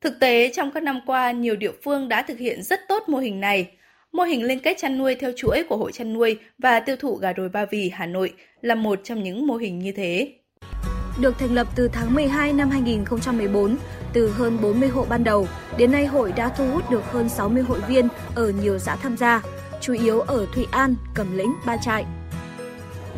Thực 0.00 0.20
tế, 0.20 0.50
trong 0.54 0.70
các 0.70 0.82
năm 0.82 1.00
qua, 1.06 1.30
nhiều 1.30 1.56
địa 1.56 1.72
phương 1.84 2.08
đã 2.08 2.22
thực 2.22 2.38
hiện 2.38 2.62
rất 2.62 2.80
tốt 2.88 3.08
mô 3.08 3.18
hình 3.18 3.40
này. 3.40 3.70
Mô 4.12 4.22
hình 4.22 4.44
liên 4.44 4.60
kết 4.60 4.76
chăn 4.78 4.98
nuôi 4.98 5.14
theo 5.14 5.32
chuỗi 5.36 5.64
của 5.68 5.76
Hội 5.76 5.92
chăn 5.92 6.12
nuôi 6.12 6.38
và 6.58 6.80
tiêu 6.80 6.96
thụ 6.96 7.14
gà 7.16 7.32
đồi 7.32 7.48
Ba 7.48 7.64
Vì, 7.70 7.90
Hà 7.94 8.06
Nội 8.06 8.32
là 8.60 8.74
một 8.74 9.00
trong 9.04 9.22
những 9.22 9.46
mô 9.46 9.56
hình 9.56 9.78
như 9.78 9.92
thế. 9.92 10.32
Được 11.20 11.38
thành 11.38 11.54
lập 11.54 11.66
từ 11.76 11.88
tháng 11.92 12.14
12 12.14 12.52
năm 12.52 12.70
2014, 12.70 13.76
từ 14.12 14.30
hơn 14.30 14.58
40 14.62 14.88
hộ 14.88 15.06
ban 15.08 15.24
đầu, 15.24 15.46
đến 15.78 15.92
nay 15.92 16.06
hội 16.06 16.32
đã 16.32 16.48
thu 16.48 16.70
hút 16.70 16.90
được 16.90 17.04
hơn 17.04 17.28
60 17.28 17.62
hội 17.62 17.80
viên 17.88 18.08
ở 18.34 18.52
nhiều 18.62 18.78
xã 18.78 18.96
tham 18.96 19.16
gia, 19.16 19.42
chủ 19.80 19.92
yếu 19.92 20.20
ở 20.20 20.46
Thụy 20.54 20.66
An, 20.70 20.94
Cẩm 21.14 21.36
Lĩnh, 21.36 21.52
Ba 21.66 21.76
Trại. 21.76 22.04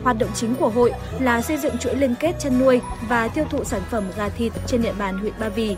Hoạt 0.02 0.16
động 0.18 0.30
chính 0.34 0.54
của 0.54 0.68
hội 0.68 0.92
là 1.20 1.42
xây 1.42 1.56
dựng 1.56 1.78
chuỗi 1.78 1.96
liên 1.96 2.14
kết 2.20 2.32
chăn 2.38 2.58
nuôi 2.58 2.80
và 3.08 3.28
tiêu 3.28 3.44
thụ 3.50 3.64
sản 3.64 3.82
phẩm 3.90 4.04
gà 4.16 4.28
thịt 4.28 4.52
trên 4.66 4.82
địa 4.82 4.92
bàn 4.98 5.18
huyện 5.18 5.34
Ba 5.40 5.48
Vì. 5.48 5.76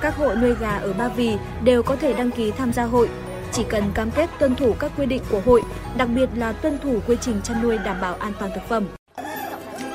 Các 0.00 0.16
hộ 0.16 0.34
nuôi 0.34 0.54
gà 0.60 0.76
ở 0.76 0.92
Ba 0.92 1.08
Vì 1.08 1.36
đều 1.64 1.82
có 1.82 1.96
thể 1.96 2.12
đăng 2.12 2.30
ký 2.30 2.50
tham 2.50 2.72
gia 2.72 2.84
hội, 2.84 3.08
chỉ 3.52 3.64
cần 3.68 3.84
cam 3.94 4.10
kết 4.10 4.30
tuân 4.38 4.54
thủ 4.54 4.74
các 4.78 4.92
quy 4.96 5.06
định 5.06 5.22
của 5.30 5.40
hội, 5.46 5.62
đặc 5.96 6.08
biệt 6.14 6.28
là 6.36 6.52
tuân 6.52 6.78
thủ 6.78 6.98
quy 7.06 7.16
trình 7.20 7.40
chăn 7.44 7.62
nuôi 7.62 7.78
đảm 7.84 8.00
bảo 8.00 8.14
an 8.14 8.32
toàn 8.38 8.50
thực 8.54 8.68
phẩm. 8.68 8.84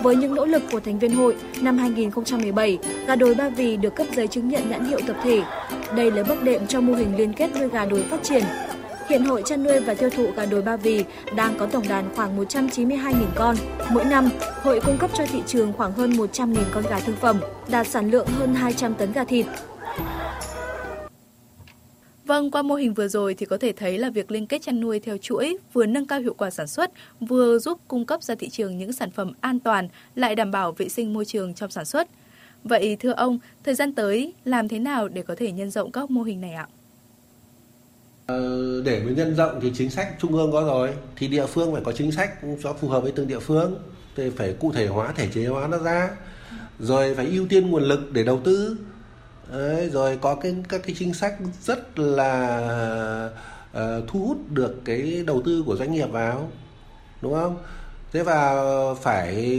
Với 0.01 0.15
những 0.15 0.35
nỗ 0.35 0.45
lực 0.45 0.63
của 0.71 0.79
thành 0.79 0.99
viên 0.99 1.15
hội, 1.15 1.35
năm 1.61 1.77
2017, 1.77 2.77
gà 3.07 3.15
đồi 3.15 3.35
Ba 3.35 3.49
Vì 3.49 3.77
được 3.77 3.95
cấp 3.95 4.07
giấy 4.15 4.27
chứng 4.27 4.49
nhận 4.49 4.69
nhãn 4.69 4.85
hiệu 4.85 4.99
tập 5.07 5.15
thể. 5.23 5.41
Đây 5.95 6.11
là 6.11 6.23
bước 6.23 6.43
đệm 6.43 6.67
cho 6.67 6.81
mô 6.81 6.93
hình 6.93 7.17
liên 7.17 7.33
kết 7.33 7.49
nuôi 7.55 7.69
gà 7.69 7.85
đồi 7.85 8.03
phát 8.09 8.23
triển, 8.23 8.43
Hiện 9.09 9.25
Hội 9.25 9.43
chăn 9.45 9.63
nuôi 9.63 9.79
và 9.79 9.93
tiêu 9.93 10.09
thụ 10.09 10.27
gà 10.35 10.45
đồi 10.45 10.61
Ba 10.61 10.77
Vì 10.77 11.03
đang 11.35 11.55
có 11.57 11.65
tổng 11.65 11.87
đàn 11.87 12.15
khoảng 12.15 12.39
192.000 12.39 13.13
con. 13.35 13.55
Mỗi 13.91 14.05
năm, 14.05 14.29
hội 14.61 14.81
cung 14.85 14.97
cấp 14.97 15.09
cho 15.13 15.25
thị 15.25 15.41
trường 15.47 15.73
khoảng 15.73 15.91
hơn 15.91 16.11
100.000 16.11 16.55
con 16.73 16.83
gà 16.89 16.99
thương 16.99 17.15
phẩm, 17.15 17.39
đạt 17.67 17.87
sản 17.87 18.11
lượng 18.11 18.27
hơn 18.39 18.55
200 18.55 18.93
tấn 18.93 19.11
gà 19.11 19.23
thịt. 19.23 19.45
Vâng, 22.25 22.51
qua 22.51 22.61
mô 22.61 22.75
hình 22.75 22.93
vừa 22.93 23.07
rồi 23.07 23.33
thì 23.33 23.45
có 23.45 23.57
thể 23.57 23.73
thấy 23.73 23.97
là 23.97 24.09
việc 24.09 24.31
liên 24.31 24.47
kết 24.47 24.61
chăn 24.61 24.79
nuôi 24.79 24.99
theo 24.99 25.17
chuỗi 25.17 25.57
vừa 25.73 25.85
nâng 25.85 26.05
cao 26.05 26.19
hiệu 26.19 26.33
quả 26.33 26.49
sản 26.49 26.67
xuất, 26.67 26.91
vừa 27.19 27.59
giúp 27.59 27.79
cung 27.87 28.05
cấp 28.05 28.23
ra 28.23 28.35
thị 28.35 28.49
trường 28.49 28.77
những 28.77 28.93
sản 28.93 29.11
phẩm 29.11 29.33
an 29.41 29.59
toàn, 29.59 29.87
lại 30.15 30.35
đảm 30.35 30.51
bảo 30.51 30.71
vệ 30.71 30.89
sinh 30.89 31.13
môi 31.13 31.25
trường 31.25 31.53
trong 31.53 31.71
sản 31.71 31.85
xuất. 31.85 32.07
Vậy 32.63 32.97
thưa 32.99 33.11
ông, 33.11 33.39
thời 33.63 33.75
gian 33.75 33.93
tới 33.93 34.33
làm 34.45 34.67
thế 34.67 34.79
nào 34.79 35.07
để 35.07 35.21
có 35.21 35.35
thể 35.37 35.51
nhân 35.51 35.69
rộng 35.69 35.91
các 35.91 36.11
mô 36.11 36.23
hình 36.23 36.41
này 36.41 36.53
ạ? 36.53 36.67
Ờ, 38.25 38.81
để 38.81 39.03
mà 39.05 39.11
nhân 39.11 39.35
rộng 39.35 39.59
thì 39.61 39.71
chính 39.75 39.89
sách 39.89 40.07
trung 40.19 40.33
ương 40.33 40.51
có 40.51 40.61
rồi 40.61 40.93
thì 41.15 41.27
địa 41.27 41.45
phương 41.45 41.73
phải 41.73 41.81
có 41.85 41.91
chính 41.91 42.11
sách 42.11 42.31
cho 42.63 42.73
phù 42.73 42.87
hợp 42.89 42.99
với 43.03 43.11
từng 43.11 43.27
địa 43.27 43.39
phương 43.39 43.75
thì 44.15 44.29
phải 44.29 44.55
cụ 44.59 44.71
thể 44.71 44.87
hóa 44.87 45.13
thể 45.15 45.27
chế 45.33 45.45
hóa 45.45 45.67
nó 45.67 45.77
ra 45.77 46.09
rồi 46.79 47.15
phải 47.15 47.25
ưu 47.25 47.47
tiên 47.47 47.69
nguồn 47.69 47.83
lực 47.83 48.11
để 48.11 48.23
đầu 48.23 48.41
tư 48.43 48.77
Đấy, 49.53 49.89
rồi 49.89 50.17
có 50.21 50.35
cái 50.35 50.55
các 50.69 50.81
cái 50.83 50.95
chính 50.99 51.13
sách 51.13 51.33
rất 51.61 51.99
là 51.99 53.29
uh, 53.71 53.79
thu 54.07 54.19
hút 54.19 54.37
được 54.49 54.81
cái 54.85 55.23
đầu 55.27 55.41
tư 55.45 55.63
của 55.65 55.75
doanh 55.75 55.91
nghiệp 55.91 56.05
vào 56.05 56.51
đúng 57.21 57.33
không 57.33 57.57
thế 58.11 58.23
và 58.23 58.53
phải 59.01 59.49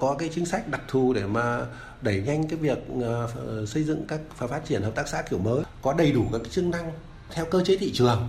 có 0.00 0.16
cái 0.18 0.30
chính 0.34 0.46
sách 0.46 0.68
đặc 0.68 0.80
thù 0.88 1.12
để 1.12 1.26
mà 1.26 1.66
đẩy 2.02 2.22
nhanh 2.22 2.48
cái 2.48 2.58
việc 2.58 2.78
uh, 2.92 3.68
xây 3.68 3.84
dựng 3.84 4.04
các 4.08 4.20
và 4.38 4.46
phát 4.46 4.64
triển 4.64 4.82
hợp 4.82 4.94
tác 4.94 5.08
xã 5.08 5.22
kiểu 5.22 5.38
mới 5.38 5.62
có 5.82 5.94
đầy 5.98 6.12
đủ 6.12 6.24
các 6.32 6.38
cái 6.38 6.50
chức 6.50 6.64
năng 6.64 6.92
theo 7.30 7.44
cơ 7.44 7.64
chế 7.64 7.76
thị 7.76 7.92
trường. 7.94 8.28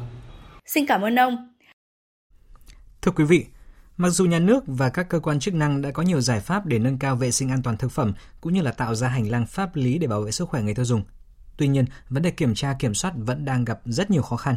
Xin 0.65 0.85
cảm 0.85 1.01
ơn 1.01 1.19
ông. 1.19 1.53
Thưa 3.01 3.11
quý 3.11 3.23
vị, 3.23 3.45
mặc 3.97 4.09
dù 4.09 4.25
nhà 4.25 4.39
nước 4.39 4.63
và 4.67 4.89
các 4.89 5.09
cơ 5.09 5.19
quan 5.19 5.39
chức 5.39 5.53
năng 5.53 5.81
đã 5.81 5.91
có 5.91 6.03
nhiều 6.03 6.21
giải 6.21 6.39
pháp 6.39 6.65
để 6.65 6.79
nâng 6.79 6.97
cao 6.97 7.15
vệ 7.15 7.31
sinh 7.31 7.49
an 7.49 7.61
toàn 7.63 7.77
thực 7.77 7.91
phẩm 7.91 8.13
cũng 8.41 8.53
như 8.53 8.61
là 8.61 8.71
tạo 8.71 8.95
ra 8.95 9.07
hành 9.07 9.29
lang 9.29 9.45
pháp 9.45 9.75
lý 9.75 9.97
để 9.97 10.07
bảo 10.07 10.21
vệ 10.21 10.31
sức 10.31 10.49
khỏe 10.49 10.61
người 10.61 10.75
tiêu 10.75 10.85
dùng, 10.85 11.03
tuy 11.57 11.67
nhiên 11.67 11.85
vấn 12.09 12.23
đề 12.23 12.31
kiểm 12.31 12.55
tra 12.55 12.75
kiểm 12.79 12.93
soát 12.93 13.13
vẫn 13.17 13.45
đang 13.45 13.65
gặp 13.65 13.81
rất 13.85 14.11
nhiều 14.11 14.21
khó 14.21 14.35
khăn. 14.35 14.55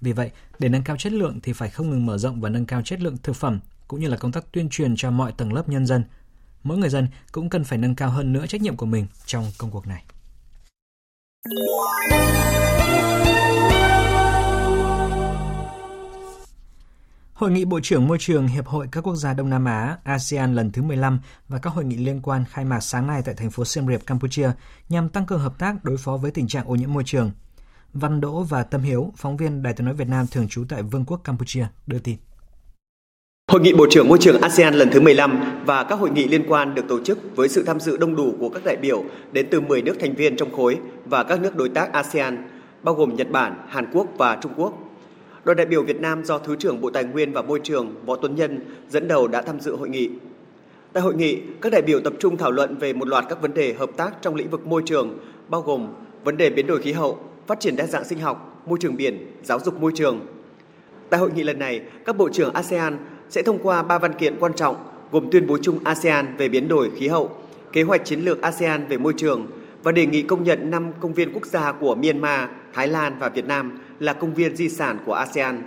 Vì 0.00 0.12
vậy, 0.12 0.30
để 0.58 0.68
nâng 0.68 0.82
cao 0.82 0.96
chất 0.96 1.12
lượng 1.12 1.40
thì 1.42 1.52
phải 1.52 1.70
không 1.70 1.90
ngừng 1.90 2.06
mở 2.06 2.18
rộng 2.18 2.40
và 2.40 2.48
nâng 2.48 2.66
cao 2.66 2.82
chất 2.82 3.00
lượng 3.00 3.16
thực 3.22 3.36
phẩm 3.36 3.60
cũng 3.88 4.00
như 4.00 4.08
là 4.08 4.16
công 4.16 4.32
tác 4.32 4.52
tuyên 4.52 4.68
truyền 4.68 4.96
cho 4.96 5.10
mọi 5.10 5.32
tầng 5.32 5.52
lớp 5.52 5.68
nhân 5.68 5.86
dân. 5.86 6.04
Mỗi 6.62 6.78
người 6.78 6.90
dân 6.90 7.08
cũng 7.32 7.50
cần 7.50 7.64
phải 7.64 7.78
nâng 7.78 7.94
cao 7.94 8.10
hơn 8.10 8.32
nữa 8.32 8.46
trách 8.46 8.60
nhiệm 8.60 8.76
của 8.76 8.86
mình 8.86 9.06
trong 9.26 9.52
công 9.58 9.70
cuộc 9.70 9.86
này. 9.86 10.04
Hội 17.38 17.50
nghị 17.50 17.64
Bộ 17.64 17.80
trưởng 17.82 18.06
Môi 18.06 18.18
trường 18.20 18.46
Hiệp 18.46 18.66
hội 18.66 18.86
các 18.92 19.00
quốc 19.00 19.14
gia 19.16 19.34
Đông 19.34 19.50
Nam 19.50 19.64
Á 19.64 19.96
ASEAN 20.04 20.54
lần 20.54 20.72
thứ 20.72 20.82
15 20.82 21.20
và 21.48 21.58
các 21.58 21.72
hội 21.72 21.84
nghị 21.84 21.96
liên 21.96 22.20
quan 22.22 22.44
khai 22.50 22.64
mạc 22.64 22.80
sáng 22.80 23.06
nay 23.06 23.22
tại 23.24 23.34
thành 23.34 23.50
phố 23.50 23.64
Siem 23.64 23.86
Reap, 23.88 24.06
Campuchia 24.06 24.50
nhằm 24.88 25.08
tăng 25.08 25.26
cường 25.26 25.38
hợp 25.40 25.58
tác 25.58 25.84
đối 25.84 25.96
phó 25.96 26.16
với 26.16 26.30
tình 26.30 26.48
trạng 26.48 26.68
ô 26.68 26.74
nhiễm 26.74 26.92
môi 26.92 27.02
trường. 27.06 27.30
Văn 27.92 28.20
Đỗ 28.20 28.42
và 28.42 28.62
Tâm 28.62 28.82
Hiếu, 28.82 29.12
phóng 29.16 29.36
viên 29.36 29.62
Đài 29.62 29.72
tiếng 29.72 29.84
nói 29.84 29.94
Việt 29.94 30.08
Nam 30.08 30.26
thường 30.26 30.48
trú 30.48 30.64
tại 30.68 30.82
Vương 30.82 31.04
quốc 31.04 31.20
Campuchia, 31.24 31.66
đưa 31.86 31.98
tin. 31.98 32.16
Hội 33.50 33.60
nghị 33.60 33.72
Bộ 33.72 33.86
trưởng 33.90 34.08
Môi 34.08 34.18
trường 34.20 34.40
ASEAN 34.40 34.74
lần 34.74 34.90
thứ 34.92 35.00
15 35.00 35.62
và 35.66 35.84
các 35.84 35.98
hội 35.98 36.10
nghị 36.10 36.28
liên 36.28 36.44
quan 36.48 36.74
được 36.74 36.84
tổ 36.88 37.04
chức 37.04 37.18
với 37.36 37.48
sự 37.48 37.64
tham 37.64 37.80
dự 37.80 37.96
đông 37.96 38.16
đủ 38.16 38.34
của 38.40 38.48
các 38.48 38.64
đại 38.64 38.76
biểu 38.76 39.04
đến 39.32 39.46
từ 39.50 39.60
10 39.60 39.82
nước 39.82 39.96
thành 40.00 40.14
viên 40.14 40.36
trong 40.36 40.56
khối 40.56 40.78
và 41.04 41.24
các 41.24 41.40
nước 41.40 41.56
đối 41.56 41.68
tác 41.68 41.92
ASEAN, 41.92 42.48
bao 42.82 42.94
gồm 42.94 43.16
Nhật 43.16 43.30
Bản, 43.30 43.66
Hàn 43.68 43.90
Quốc 43.92 44.06
và 44.16 44.38
Trung 44.42 44.52
Quốc. 44.56 44.87
Đoàn 45.48 45.56
đại 45.56 45.66
biểu 45.66 45.82
Việt 45.82 46.00
Nam 46.00 46.24
do 46.24 46.38
Thứ 46.38 46.56
trưởng 46.56 46.80
Bộ 46.80 46.90
Tài 46.90 47.04
nguyên 47.04 47.32
và 47.32 47.42
Môi 47.42 47.60
trường 47.62 47.94
Võ 48.06 48.16
Tuấn 48.16 48.34
Nhân 48.34 48.60
dẫn 48.88 49.08
đầu 49.08 49.28
đã 49.28 49.42
tham 49.42 49.60
dự 49.60 49.76
hội 49.76 49.88
nghị. 49.88 50.10
Tại 50.92 51.02
hội 51.02 51.14
nghị, 51.14 51.38
các 51.60 51.72
đại 51.72 51.82
biểu 51.82 52.00
tập 52.00 52.12
trung 52.18 52.36
thảo 52.36 52.50
luận 52.50 52.76
về 52.76 52.92
một 52.92 53.08
loạt 53.08 53.24
các 53.28 53.42
vấn 53.42 53.54
đề 53.54 53.72
hợp 53.72 53.90
tác 53.96 54.10
trong 54.22 54.34
lĩnh 54.34 54.50
vực 54.50 54.66
môi 54.66 54.82
trường, 54.86 55.18
bao 55.48 55.62
gồm 55.62 55.88
vấn 56.24 56.36
đề 56.36 56.50
biến 56.50 56.66
đổi 56.66 56.82
khí 56.82 56.92
hậu, 56.92 57.18
phát 57.46 57.60
triển 57.60 57.76
đa 57.76 57.86
dạng 57.86 58.04
sinh 58.04 58.18
học, 58.18 58.62
môi 58.66 58.78
trường 58.80 58.96
biển, 58.96 59.26
giáo 59.42 59.60
dục 59.60 59.80
môi 59.80 59.92
trường. 59.94 60.26
Tại 61.10 61.20
hội 61.20 61.30
nghị 61.34 61.42
lần 61.42 61.58
này, 61.58 61.82
các 62.04 62.16
bộ 62.16 62.28
trưởng 62.28 62.54
ASEAN 62.54 62.98
sẽ 63.28 63.42
thông 63.42 63.58
qua 63.58 63.82
ba 63.82 63.98
văn 63.98 64.12
kiện 64.12 64.36
quan 64.40 64.52
trọng 64.54 64.76
gồm 65.12 65.30
tuyên 65.30 65.46
bố 65.46 65.58
chung 65.62 65.78
ASEAN 65.84 66.36
về 66.36 66.48
biến 66.48 66.68
đổi 66.68 66.90
khí 66.96 67.08
hậu, 67.08 67.30
kế 67.72 67.82
hoạch 67.82 68.04
chiến 68.04 68.20
lược 68.20 68.42
ASEAN 68.42 68.86
về 68.88 68.98
môi 68.98 69.14
trường 69.16 69.46
và 69.82 69.92
đề 69.92 70.06
nghị 70.06 70.22
công 70.22 70.44
nhận 70.44 70.70
năm 70.70 70.92
công 71.00 71.14
viên 71.14 71.32
quốc 71.32 71.46
gia 71.46 71.72
của 71.72 71.94
Myanmar, 71.94 72.48
Thái 72.72 72.88
Lan 72.88 73.16
và 73.20 73.28
Việt 73.28 73.46
Nam 73.46 73.78
là 74.00 74.12
công 74.12 74.34
viên 74.34 74.56
di 74.56 74.68
sản 74.68 74.98
của 75.06 75.12
ASEAN. 75.12 75.62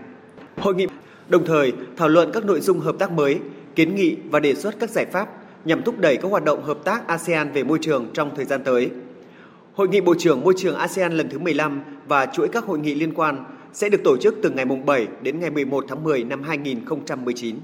Hội 0.58 0.76
nghị 0.76 0.88
đồng 1.30 1.46
thời 1.46 1.74
thảo 1.98 2.10
luận 2.10 2.30
các 2.34 2.46
nội 2.46 2.62
dung 2.62 2.80
hợp 2.80 2.96
tác 3.00 3.12
mới, 3.12 3.40
kiến 3.76 3.96
nghị 3.96 4.16
và 4.30 4.40
đề 4.40 4.56
xuất 4.56 4.80
các 4.80 4.90
giải 4.90 5.06
pháp 5.06 5.30
nhằm 5.66 5.84
thúc 5.84 6.00
đẩy 6.00 6.18
các 6.18 6.28
hoạt 6.32 6.44
động 6.44 6.64
hợp 6.64 6.78
tác 6.86 7.08
ASEAN 7.08 7.52
về 7.52 7.64
môi 7.64 7.80
trường 7.82 8.08
trong 8.14 8.36
thời 8.36 8.46
gian 8.46 8.64
tới. 8.64 8.90
Hội 9.74 9.88
nghị 9.88 10.02
Bộ 10.02 10.16
trưởng 10.20 10.42
Môi 10.42 10.54
trường 10.58 10.76
ASEAN 10.76 11.14
lần 11.14 11.30
thứ 11.30 11.40
15 11.40 11.84
và 12.08 12.26
chuỗi 12.26 12.48
các 12.48 12.66
hội 12.66 12.80
nghị 12.80 12.96
liên 12.96 13.14
quan 13.14 13.44
sẽ 13.74 13.90
được 13.90 14.02
tổ 14.04 14.18
chức 14.18 14.36
từ 14.44 14.50
ngày 14.50 14.66
7 14.66 15.08
đến 15.22 15.40
ngày 15.40 15.50
11 15.50 15.86
tháng 15.88 16.04
10 16.04 16.24
năm 16.24 16.44
2019. 16.44 17.56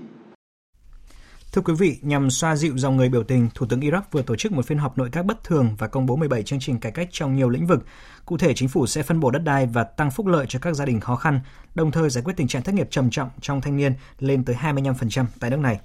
Thưa 1.53 1.61
quý 1.61 1.73
vị, 1.79 1.97
nhằm 2.01 2.29
xoa 2.29 2.55
dịu 2.55 2.77
dòng 2.77 2.97
người 2.97 3.09
biểu 3.09 3.23
tình, 3.23 3.49
Thủ 3.55 3.65
tướng 3.69 3.79
Iraq 3.79 4.01
vừa 4.11 4.21
tổ 4.21 4.35
chức 4.35 4.51
một 4.51 4.65
phiên 4.65 4.77
họp 4.77 4.97
nội 4.97 5.09
các 5.11 5.25
bất 5.25 5.43
thường 5.43 5.75
và 5.77 5.87
công 5.87 6.05
bố 6.05 6.15
17 6.15 6.43
chương 6.43 6.59
trình 6.59 6.79
cải 6.79 6.91
cách 6.91 7.09
trong 7.11 7.35
nhiều 7.35 7.49
lĩnh 7.49 7.67
vực. 7.67 7.85
Cụ 8.27 8.37
thể, 8.37 8.53
chính 8.53 8.69
phủ 8.69 8.87
sẽ 8.87 9.03
phân 9.03 9.19
bổ 9.19 9.31
đất 9.31 9.43
đai 9.43 9.65
và 9.65 9.83
tăng 9.83 10.11
phúc 10.11 10.27
lợi 10.27 10.45
cho 10.49 10.59
các 10.59 10.73
gia 10.73 10.85
đình 10.85 10.99
khó 10.99 11.15
khăn, 11.15 11.39
đồng 11.75 11.91
thời 11.91 12.09
giải 12.09 12.23
quyết 12.23 12.33
tình 12.37 12.47
trạng 12.47 12.61
thất 12.61 12.75
nghiệp 12.75 12.87
trầm 12.91 13.09
trọng 13.09 13.29
trong 13.41 13.61
thanh 13.61 13.77
niên 13.77 13.93
lên 14.19 14.45
tới 14.45 14.55
25% 14.55 15.25
tại 15.39 15.49
nước 15.49 15.59
này. 15.59 15.79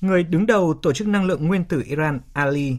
Người 0.00 0.22
đứng 0.22 0.46
đầu 0.46 0.74
Tổ 0.82 0.92
chức 0.92 1.08
Năng 1.08 1.24
lượng 1.24 1.46
Nguyên 1.46 1.64
tử 1.64 1.82
Iran 1.86 2.20
Ali 2.32 2.76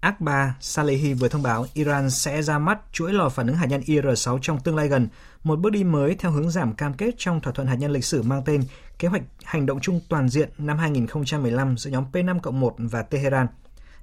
Akbar 0.00 0.50
Salehi 0.60 1.14
vừa 1.14 1.28
thông 1.28 1.42
báo 1.42 1.66
Iran 1.74 2.10
sẽ 2.10 2.42
ra 2.42 2.58
mắt 2.58 2.78
chuỗi 2.92 3.12
lò 3.12 3.28
phản 3.28 3.46
ứng 3.46 3.56
hạt 3.56 3.66
nhân 3.66 3.80
IR-6 3.80 4.38
trong 4.42 4.60
tương 4.60 4.76
lai 4.76 4.88
gần, 4.88 5.08
một 5.44 5.58
bước 5.58 5.70
đi 5.70 5.84
mới 5.84 6.14
theo 6.14 6.30
hướng 6.30 6.50
giảm 6.50 6.74
cam 6.74 6.94
kết 6.94 7.14
trong 7.18 7.40
thỏa 7.40 7.52
thuận 7.52 7.68
hạt 7.68 7.74
nhân 7.74 7.92
lịch 7.92 8.04
sử 8.04 8.22
mang 8.22 8.42
tên 8.44 8.62
Kế 8.98 9.08
hoạch 9.08 9.22
Hành 9.44 9.66
động 9.66 9.80
chung 9.80 10.00
toàn 10.08 10.28
diện 10.28 10.48
năm 10.58 10.78
2015 10.78 11.76
giữa 11.78 11.90
nhóm 11.90 12.04
P5-1 12.12 12.70
và 12.78 13.02
Tehran. 13.02 13.46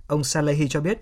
Ông 0.07 0.23
Salehi 0.23 0.67
cho 0.67 0.81
biết, 0.81 0.99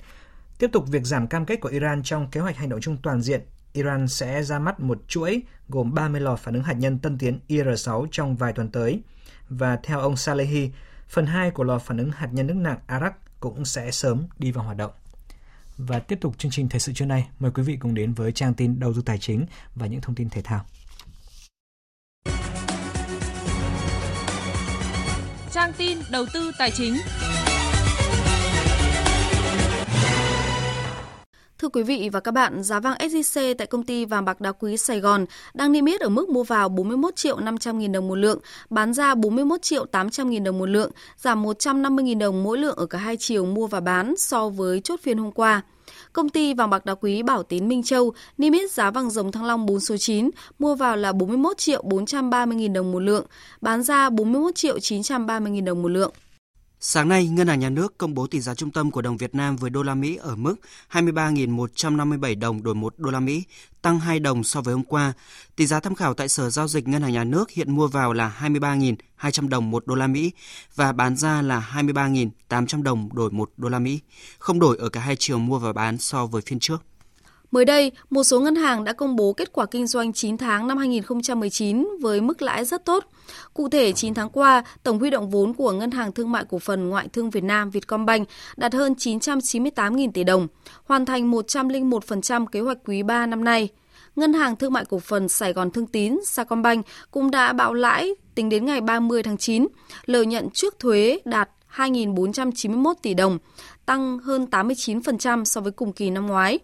tiếp 0.60 0.70
tục 0.74 0.88
việc 0.88 1.06
giảm 1.06 1.28
cam 1.28 1.46
kết 1.46 1.56
của 1.56 1.70
Iran 1.70 2.04
trong 2.04 2.30
kế 2.32 2.40
hoạch 2.40 2.58
hành 2.58 2.70
động 2.70 2.82
chung 2.82 2.98
toàn 3.04 3.22
diện, 3.22 3.42
Iran 3.74 4.08
sẽ 4.08 4.44
ra 4.44 4.60
mắt 4.60 4.80
một 4.80 5.02
chuỗi 5.08 5.42
gồm 5.70 5.94
30 5.94 6.22
lò 6.22 6.36
phản 6.36 6.54
ứng 6.54 6.64
hạt 6.64 6.74
nhân 6.74 7.00
tân 7.00 7.18
tiến 7.18 7.40
IR-6 7.48 8.08
trong 8.12 8.36
vài 8.36 8.54
tuần 8.54 8.70
tới. 8.70 9.02
Và 9.50 9.80
theo 9.84 10.00
ông 10.00 10.18
Salehi, 10.18 10.72
phần 11.08 11.26
2 11.26 11.52
của 11.52 11.64
lò 11.64 11.80
phản 11.80 11.98
ứng 11.98 12.12
hạt 12.12 12.30
nhân 12.32 12.48
nước 12.48 12.54
nặng 12.54 12.78
Arak 12.88 13.40
cũng 13.40 13.66
sẽ 13.66 13.92
sớm 13.92 14.28
đi 14.40 14.52
vào 14.52 14.66
hoạt 14.66 14.78
động. 14.78 14.92
Và 15.78 16.00
tiếp 16.00 16.18
tục 16.22 16.38
chương 16.38 16.52
trình 16.52 16.70
thời 16.70 16.80
sự 16.80 16.94
trưa 16.94 17.06
nay, 17.06 17.28
mời 17.40 17.52
quý 17.52 17.64
vị 17.64 17.78
cùng 17.80 17.94
đến 17.94 18.14
với 18.14 18.32
trang 18.32 18.54
tin 18.54 18.80
đầu 18.80 18.94
tư 18.94 19.02
tài 19.06 19.18
chính 19.18 19.46
và 19.76 19.88
những 19.88 20.02
thông 20.02 20.16
tin 20.16 20.30
thể 20.30 20.42
thao. 20.42 20.66
Trang 25.52 25.74
tin 25.78 25.98
đầu 26.12 26.26
tư 26.34 26.52
tài 26.60 26.72
chính. 26.72 26.94
Thưa 31.60 31.70
quý 31.70 31.84
vị 31.84 32.10
và 32.12 32.20
các 32.20 32.32
bạn, 32.32 32.64
giá 32.64 32.80
vàng 32.80 32.98
SJC 32.98 33.54
tại 33.58 33.68
công 33.68 33.84
ty 33.84 34.06
vàng 34.06 34.26
bạc 34.26 34.42
đá 34.42 34.52
quý 34.52 34.78
Sài 34.78 35.00
Gòn 35.00 35.26
đang 35.54 35.72
niêm 35.72 35.86
yết 35.86 36.02
ở 36.02 36.10
mức 36.10 36.30
mua 36.30 36.44
vào 36.44 36.70
41 36.70 37.16
triệu 37.16 37.40
500 37.40 37.80
nghìn 37.80 37.92
đồng 37.92 38.08
một 38.08 38.16
lượng, 38.16 38.40
bán 38.70 38.94
ra 38.94 39.16
41 39.16 39.62
triệu 39.62 39.86
800 39.86 40.30
nghìn 40.30 40.44
đồng 40.44 40.60
một 40.60 40.66
lượng, 40.66 40.92
giảm 41.18 41.42
150 41.42 42.04
nghìn 42.04 42.20
đồng 42.20 42.44
mỗi 42.44 42.58
lượng 42.58 42.76
ở 42.76 42.86
cả 42.86 42.98
hai 42.98 43.18
chiều 43.18 43.46
mua 43.46 43.68
và 43.68 43.80
bán 43.80 44.14
so 44.18 44.50
với 44.50 44.82
chốt 44.84 45.00
phiên 45.04 45.18
hôm 45.18 45.32
qua. 45.32 45.62
Công 46.14 46.30
ty 46.30 46.54
vàng 46.54 46.70
bạc 46.70 46.86
đá 46.86 46.96
quý 46.96 47.24
Bảo 47.24 47.44
Tín 47.44 47.68
Minh 47.68 47.84
Châu 47.84 48.14
niêm 48.38 48.54
yết 48.54 48.72
giá 48.72 48.92
vàng 48.92 49.10
dòng 49.10 49.32
thăng 49.32 49.46
long 49.46 49.66
4 49.66 49.80
số 49.80 49.98
9 49.98 50.30
mua 50.60 50.76
vào 50.76 50.98
là 50.98 51.12
41 51.12 51.58
triệu 51.58 51.82
430 51.86 52.58
nghìn 52.58 52.74
đồng 52.74 52.92
một 52.92 53.00
lượng, 53.00 53.26
bán 53.62 53.84
ra 53.84 54.10
41 54.10 54.56
triệu 54.56 54.80
930 54.80 55.52
nghìn 55.52 55.66
đồng 55.66 55.82
một 55.82 55.90
lượng. 55.90 56.12
Sáng 56.82 57.10
nay, 57.10 57.28
Ngân 57.28 57.48
hàng 57.48 57.60
Nhà 57.60 57.70
nước 57.70 57.98
công 57.98 58.14
bố 58.14 58.28
tỷ 58.28 58.40
giá 58.40 58.56
trung 58.56 58.72
tâm 58.72 58.92
của 58.92 59.02
đồng 59.02 59.18
Việt 59.18 59.36
Nam 59.36 59.56
với 59.56 59.70
đô 59.70 59.84
la 59.84 59.96
Mỹ 59.96 60.16
ở 60.16 60.36
mức 60.36 60.56
23.157 60.92 62.40
đồng 62.40 62.64
đổi 62.64 62.76
1 62.76 62.94
đô 62.98 63.10
la 63.10 63.20
Mỹ, 63.20 63.44
tăng 63.82 64.00
2 64.00 64.20
đồng 64.20 64.44
so 64.44 64.62
với 64.62 64.74
hôm 64.74 64.84
qua. 64.84 65.14
Tỷ 65.56 65.68
giá 65.68 65.80
tham 65.80 65.96
khảo 65.96 66.14
tại 66.14 66.30
Sở 66.30 66.50
giao 66.50 66.68
dịch 66.68 66.88
Ngân 66.88 67.02
hàng 67.02 67.14
Nhà 67.14 67.24
nước 67.24 67.52
hiện 67.52 67.72
mua 67.76 67.88
vào 67.88 68.14
là 68.14 68.38
23.200 68.42 69.50
đồng 69.50 69.72
1 69.72 69.88
đô 69.88 69.96
la 69.96 70.08
Mỹ 70.08 70.32
và 70.76 70.92
bán 70.92 71.16
ra 71.16 71.42
là 71.42 71.70
23.800 71.74 72.84
đồng 72.84 73.10
đổi 73.14 73.32
1 73.32 73.52
đô 73.58 73.70
la 73.70 73.80
Mỹ, 73.80 74.00
không 74.40 74.60
đổi 74.60 74.78
ở 74.78 74.90
cả 74.90 75.00
hai 75.00 75.16
chiều 75.20 75.40
mua 75.40 75.60
và 75.60 75.74
bán 75.74 75.98
so 75.98 76.26
với 76.26 76.42
phiên 76.42 76.60
trước. 76.60 76.84
Mới 77.52 77.66
đây, 77.66 77.92
một 78.10 78.24
số 78.24 78.40
ngân 78.40 78.56
hàng 78.56 78.84
đã 78.84 78.94
công 78.94 79.16
bố 79.16 79.34
kết 79.34 79.54
quả 79.54 79.66
kinh 79.66 79.88
doanh 79.88 80.14
9 80.14 80.38
tháng 80.38 80.68
năm 80.68 80.78
2019 80.78 81.88
với 82.02 82.22
mức 82.22 82.42
lãi 82.42 82.66
rất 82.66 82.86
tốt. 82.86 83.06
Cụ 83.54 83.70
thể, 83.70 83.92
9 83.92 84.14
tháng 84.14 84.30
qua, 84.30 84.64
tổng 84.84 85.00
huy 85.00 85.10
động 85.10 85.30
vốn 85.30 85.54
của 85.54 85.72
Ngân 85.72 85.92
hàng 85.92 86.12
Thương 86.12 86.32
mại 86.32 86.46
Cổ 86.50 86.60
phần 86.60 86.90
Ngoại 86.90 87.08
thương 87.14 87.30
Việt 87.30 87.44
Nam 87.44 87.70
Vietcombank 87.70 88.28
đạt 88.58 88.74
hơn 88.74 88.94
998.000 88.94 90.12
tỷ 90.12 90.24
đồng, 90.24 90.48
hoàn 90.84 91.06
thành 91.06 91.32
101% 91.32 92.46
kế 92.46 92.60
hoạch 92.60 92.78
quý 92.86 93.04
3 93.04 93.26
năm 93.26 93.44
nay. 93.44 93.70
Ngân 94.16 94.34
hàng 94.34 94.56
Thương 94.56 94.74
mại 94.74 94.86
Cổ 94.86 95.00
phần 95.00 95.30
Sài 95.30 95.54
Gòn 95.54 95.72
Thương 95.72 95.88
Tín 95.88 96.20
Sacombank 96.26 96.86
cũng 97.12 97.32
đã 97.32 97.54
bạo 97.54 97.74
lãi 97.74 98.16
tính 98.36 98.50
đến 98.50 98.66
ngày 98.66 98.82
30 98.82 99.24
tháng 99.24 99.38
9, 99.38 99.68
lợi 100.06 100.26
nhận 100.26 100.50
trước 100.50 100.80
thuế 100.80 101.20
đạt 101.26 101.50
2.491 101.76 102.94
tỷ 103.02 103.14
đồng, 103.14 103.38
tăng 103.86 104.20
hơn 104.20 104.48
89% 104.52 105.44
so 105.44 105.62
với 105.62 105.72
cùng 105.72 105.94
kỳ 105.94 106.10
năm 106.10 106.28
ngoái. 106.28 106.60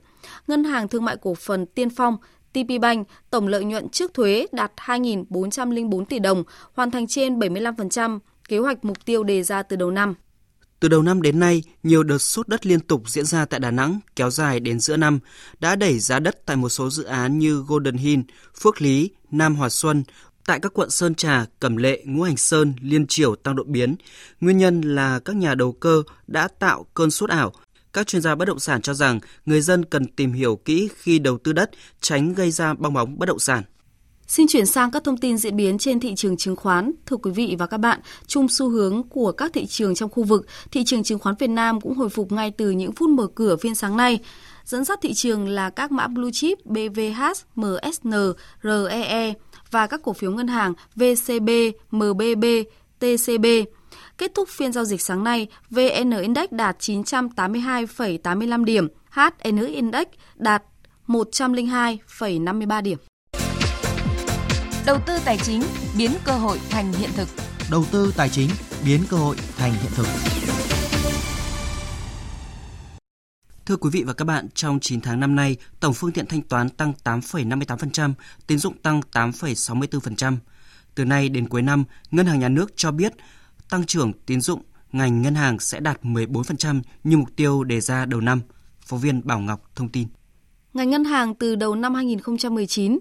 Ngân 0.47 0.63
hàng 0.63 0.87
Thương 0.87 1.05
mại 1.05 1.17
Cổ 1.17 1.35
phần 1.35 1.65
Tiên 1.65 1.89
Phong 1.89 2.17
TPBank 2.53 3.07
tổng 3.29 3.47
lợi 3.47 3.63
nhuận 3.63 3.89
trước 3.89 4.13
thuế 4.13 4.47
đạt 4.51 4.71
2.404 4.75 6.05
tỷ 6.05 6.19
đồng, 6.19 6.43
hoàn 6.73 6.91
thành 6.91 7.07
trên 7.07 7.39
75% 7.39 8.19
kế 8.47 8.57
hoạch 8.57 8.85
mục 8.85 9.05
tiêu 9.05 9.23
đề 9.23 9.43
ra 9.43 9.63
từ 9.63 9.75
đầu 9.75 9.91
năm. 9.91 10.13
Từ 10.79 10.87
đầu 10.87 11.01
năm 11.01 11.21
đến 11.21 11.39
nay, 11.39 11.63
nhiều 11.83 12.03
đợt 12.03 12.17
sốt 12.17 12.47
đất 12.47 12.65
liên 12.65 12.79
tục 12.79 13.09
diễn 13.09 13.25
ra 13.25 13.45
tại 13.45 13.59
Đà 13.59 13.71
Nẵng, 13.71 13.99
kéo 14.15 14.29
dài 14.29 14.59
đến 14.59 14.79
giữa 14.79 14.97
năm, 14.97 15.19
đã 15.59 15.75
đẩy 15.75 15.99
giá 15.99 16.19
đất 16.19 16.45
tại 16.45 16.55
một 16.55 16.69
số 16.69 16.89
dự 16.89 17.03
án 17.03 17.39
như 17.39 17.63
Golden 17.67 17.97
Hill, 17.97 18.21
Phước 18.61 18.81
Lý, 18.81 19.09
Nam 19.31 19.55
Hòa 19.55 19.69
Xuân, 19.69 20.03
tại 20.45 20.59
các 20.59 20.73
quận 20.73 20.89
Sơn 20.89 21.15
Trà, 21.15 21.45
Cẩm 21.59 21.77
Lệ, 21.77 22.03
Ngũ 22.05 22.21
Hành 22.23 22.37
Sơn, 22.37 22.73
Liên 22.81 23.07
Triểu 23.07 23.35
tăng 23.35 23.55
đột 23.55 23.67
biến. 23.67 23.95
Nguyên 24.41 24.57
nhân 24.57 24.81
là 24.81 25.19
các 25.19 25.35
nhà 25.35 25.55
đầu 25.55 25.71
cơ 25.71 26.03
đã 26.27 26.47
tạo 26.47 26.85
cơn 26.93 27.11
sốt 27.11 27.29
ảo, 27.29 27.53
các 27.95 28.07
chuyên 28.07 28.21
gia 28.21 28.35
bất 28.35 28.45
động 28.45 28.59
sản 28.59 28.81
cho 28.81 28.93
rằng 28.93 29.19
người 29.45 29.61
dân 29.61 29.85
cần 29.85 30.05
tìm 30.05 30.33
hiểu 30.33 30.55
kỹ 30.55 30.89
khi 30.95 31.19
đầu 31.19 31.37
tư 31.37 31.53
đất, 31.53 31.71
tránh 32.01 32.33
gây 32.33 32.51
ra 32.51 32.73
bong 32.73 32.93
bóng 32.93 33.19
bất 33.19 33.25
động 33.25 33.39
sản. 33.39 33.63
Xin 34.27 34.47
chuyển 34.47 34.65
sang 34.65 34.91
các 34.91 35.03
thông 35.03 35.17
tin 35.17 35.37
diễn 35.37 35.55
biến 35.55 35.77
trên 35.77 35.99
thị 35.99 36.15
trường 36.15 36.37
chứng 36.37 36.55
khoán. 36.55 36.91
Thưa 37.05 37.17
quý 37.17 37.31
vị 37.31 37.55
và 37.59 37.67
các 37.67 37.77
bạn, 37.77 37.99
chung 38.27 38.47
xu 38.49 38.69
hướng 38.69 39.03
của 39.09 39.31
các 39.31 39.53
thị 39.53 39.65
trường 39.65 39.95
trong 39.95 40.09
khu 40.09 40.23
vực, 40.23 40.45
thị 40.71 40.83
trường 40.85 41.03
chứng 41.03 41.19
khoán 41.19 41.35
Việt 41.39 41.49
Nam 41.49 41.81
cũng 41.81 41.95
hồi 41.95 42.09
phục 42.09 42.31
ngay 42.31 42.51
từ 42.51 42.71
những 42.71 42.91
phút 42.91 43.09
mở 43.09 43.27
cửa 43.35 43.55
phiên 43.55 43.75
sáng 43.75 43.97
nay. 43.97 44.19
Dẫn 44.65 44.83
dắt 44.83 44.99
thị 45.01 45.13
trường 45.13 45.47
là 45.47 45.69
các 45.69 45.91
mã 45.91 46.07
blue 46.07 46.31
chip 46.33 46.65
BVH, 46.65 47.21
MSN, 47.55 48.13
REE 48.63 49.33
và 49.71 49.87
các 49.87 50.01
cổ 50.03 50.13
phiếu 50.13 50.31
ngân 50.31 50.47
hàng 50.47 50.73
VCB, 50.95 51.49
MBB, 51.91 52.45
TCB. 52.99 53.45
Kết 54.17 54.31
thúc 54.35 54.49
phiên 54.49 54.71
giao 54.71 54.85
dịch 54.85 55.01
sáng 55.01 55.23
nay, 55.23 55.47
VN 55.69 56.11
Index 56.21 56.45
đạt 56.51 56.79
982,85 56.79 58.63
điểm, 58.63 58.87
HN 59.09 59.65
Index 59.65 60.07
đạt 60.35 60.63
102,53 61.07 62.81
điểm. 62.81 62.97
Đầu 64.85 64.97
tư 65.05 65.13
tài 65.25 65.37
chính 65.37 65.61
biến 65.97 66.11
cơ 66.25 66.31
hội 66.31 66.59
thành 66.69 66.93
hiện 66.93 67.09
thực. 67.15 67.27
Đầu 67.71 67.85
tư 67.91 68.13
tài 68.17 68.29
chính 68.29 68.49
biến 68.85 69.01
cơ 69.09 69.17
hội 69.17 69.35
thành 69.57 69.71
hiện 69.71 69.91
thực. 69.95 70.07
Thưa 73.65 73.75
quý 73.75 73.89
vị 73.93 74.03
và 74.03 74.13
các 74.13 74.25
bạn, 74.25 74.47
trong 74.53 74.79
9 74.79 75.01
tháng 75.01 75.19
năm 75.19 75.35
nay, 75.35 75.55
tổng 75.79 75.93
phương 75.93 76.11
tiện 76.11 76.25
thanh 76.25 76.41
toán 76.41 76.69
tăng 76.69 76.93
8,58%, 77.03 78.13
tín 78.47 78.57
dụng 78.57 78.77
tăng 78.77 79.01
8,64%. 79.11 80.37
Từ 80.95 81.05
nay 81.05 81.29
đến 81.29 81.49
cuối 81.49 81.61
năm, 81.61 81.83
Ngân 82.11 82.25
hàng 82.25 82.39
Nhà 82.39 82.49
nước 82.49 82.73
cho 82.75 82.91
biết 82.91 83.13
tăng 83.69 83.85
trưởng 83.85 84.13
tín 84.25 84.41
dụng 84.41 84.61
ngành 84.91 85.21
ngân 85.21 85.35
hàng 85.35 85.59
sẽ 85.59 85.79
đạt 85.79 86.03
14% 86.03 86.81
như 87.03 87.17
mục 87.17 87.29
tiêu 87.35 87.63
đề 87.63 87.81
ra 87.81 88.05
đầu 88.05 88.21
năm. 88.21 88.41
Phóng 88.81 88.99
viên 88.99 89.21
Bảo 89.27 89.39
Ngọc 89.39 89.61
thông 89.75 89.89
tin. 89.89 90.07
Ngành 90.73 90.89
ngân 90.89 91.05
hàng 91.05 91.35
từ 91.35 91.55
đầu 91.55 91.75
năm 91.75 91.93
2019 91.93 92.99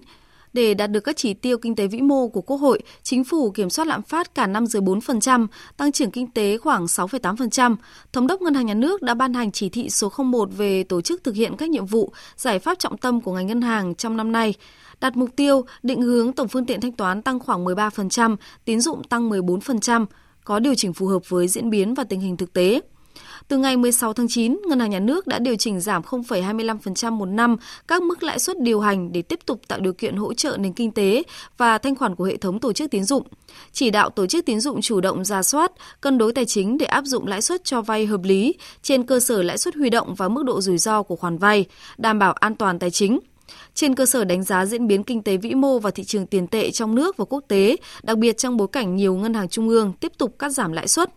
để 0.53 0.73
đạt 0.73 0.91
được 0.91 0.99
các 0.99 1.17
chỉ 1.17 1.33
tiêu 1.33 1.57
kinh 1.57 1.75
tế 1.75 1.87
vĩ 1.87 2.01
mô 2.01 2.27
của 2.27 2.41
Quốc 2.41 2.57
hội, 2.57 2.81
chính 3.03 3.23
phủ 3.23 3.51
kiểm 3.51 3.69
soát 3.69 3.87
lạm 3.87 4.01
phát 4.01 4.35
cả 4.35 4.47
năm 4.47 4.65
dưới 4.65 4.81
4%, 4.81 5.47
tăng 5.77 5.91
trưởng 5.91 6.11
kinh 6.11 6.31
tế 6.31 6.57
khoảng 6.57 6.85
6,8%. 6.85 7.75
Thống 8.13 8.27
đốc 8.27 8.41
Ngân 8.41 8.53
hàng 8.53 8.65
Nhà 8.65 8.73
nước 8.73 9.01
đã 9.01 9.13
ban 9.13 9.33
hành 9.33 9.51
chỉ 9.51 9.69
thị 9.69 9.89
số 9.89 10.11
01 10.17 10.49
về 10.57 10.83
tổ 10.83 11.01
chức 11.01 11.23
thực 11.23 11.35
hiện 11.35 11.57
các 11.57 11.69
nhiệm 11.69 11.85
vụ, 11.85 12.11
giải 12.35 12.59
pháp 12.59 12.79
trọng 12.79 12.97
tâm 12.97 13.21
của 13.21 13.33
ngành 13.33 13.47
ngân 13.47 13.61
hàng 13.61 13.95
trong 13.95 14.17
năm 14.17 14.31
nay 14.31 14.53
đặt 15.01 15.17
mục 15.17 15.29
tiêu 15.35 15.65
định 15.83 16.01
hướng 16.01 16.33
tổng 16.33 16.47
phương 16.47 16.65
tiện 16.65 16.81
thanh 16.81 16.91
toán 16.91 17.21
tăng 17.21 17.39
khoảng 17.39 17.65
13%, 17.65 18.35
tín 18.65 18.81
dụng 18.81 19.03
tăng 19.03 19.29
14%, 19.29 20.05
có 20.45 20.59
điều 20.59 20.75
chỉnh 20.75 20.93
phù 20.93 21.07
hợp 21.07 21.29
với 21.29 21.47
diễn 21.47 21.69
biến 21.69 21.93
và 21.93 22.03
tình 22.03 22.19
hình 22.19 22.37
thực 22.37 22.53
tế. 22.53 22.81
Từ 23.47 23.57
ngày 23.57 23.77
16 23.77 24.13
tháng 24.13 24.27
9, 24.29 24.59
Ngân 24.67 24.79
hàng 24.79 24.89
Nhà 24.89 24.99
nước 24.99 25.27
đã 25.27 25.39
điều 25.39 25.55
chỉnh 25.55 25.79
giảm 25.79 26.01
0,25% 26.01 27.11
một 27.11 27.25
năm 27.25 27.57
các 27.87 28.01
mức 28.01 28.23
lãi 28.23 28.39
suất 28.39 28.59
điều 28.59 28.79
hành 28.79 29.11
để 29.11 29.21
tiếp 29.21 29.39
tục 29.45 29.61
tạo 29.67 29.79
điều 29.79 29.93
kiện 29.93 30.15
hỗ 30.15 30.33
trợ 30.33 30.57
nền 30.59 30.73
kinh 30.73 30.91
tế 30.91 31.23
và 31.57 31.77
thanh 31.77 31.95
khoản 31.95 32.15
của 32.15 32.23
hệ 32.23 32.37
thống 32.37 32.59
tổ 32.59 32.73
chức 32.73 32.91
tín 32.91 33.03
dụng. 33.03 33.23
Chỉ 33.71 33.89
đạo 33.89 34.09
tổ 34.09 34.27
chức 34.27 34.45
tín 34.45 34.59
dụng 34.59 34.81
chủ 34.81 35.01
động 35.01 35.25
ra 35.25 35.43
soát, 35.43 35.71
cân 36.01 36.17
đối 36.17 36.33
tài 36.33 36.45
chính 36.45 36.77
để 36.77 36.85
áp 36.85 37.05
dụng 37.05 37.27
lãi 37.27 37.41
suất 37.41 37.63
cho 37.63 37.81
vay 37.81 38.05
hợp 38.05 38.23
lý 38.23 38.53
trên 38.81 39.03
cơ 39.03 39.19
sở 39.19 39.41
lãi 39.41 39.57
suất 39.57 39.75
huy 39.75 39.89
động 39.89 40.15
và 40.15 40.27
mức 40.27 40.43
độ 40.43 40.61
rủi 40.61 40.77
ro 40.77 41.03
của 41.03 41.15
khoản 41.15 41.37
vay, 41.37 41.65
đảm 41.97 42.19
bảo 42.19 42.33
an 42.33 42.55
toàn 42.55 42.79
tài 42.79 42.91
chính 42.91 43.19
trên 43.73 43.95
cơ 43.95 44.05
sở 44.05 44.23
đánh 44.23 44.43
giá 44.43 44.65
diễn 44.65 44.87
biến 44.87 45.03
kinh 45.03 45.23
tế 45.23 45.37
vĩ 45.37 45.55
mô 45.55 45.79
và 45.79 45.91
thị 45.91 46.03
trường 46.03 46.27
tiền 46.27 46.47
tệ 46.47 46.71
trong 46.71 46.95
nước 46.95 47.17
và 47.17 47.25
quốc 47.25 47.43
tế, 47.47 47.75
đặc 48.03 48.17
biệt 48.17 48.37
trong 48.37 48.57
bối 48.57 48.67
cảnh 48.71 48.95
nhiều 48.95 49.15
ngân 49.15 49.33
hàng 49.33 49.49
trung 49.49 49.69
ương 49.69 49.93
tiếp 49.99 50.11
tục 50.17 50.35
cắt 50.39 50.49
giảm 50.49 50.71
lãi 50.71 50.87
suất. 50.87 51.09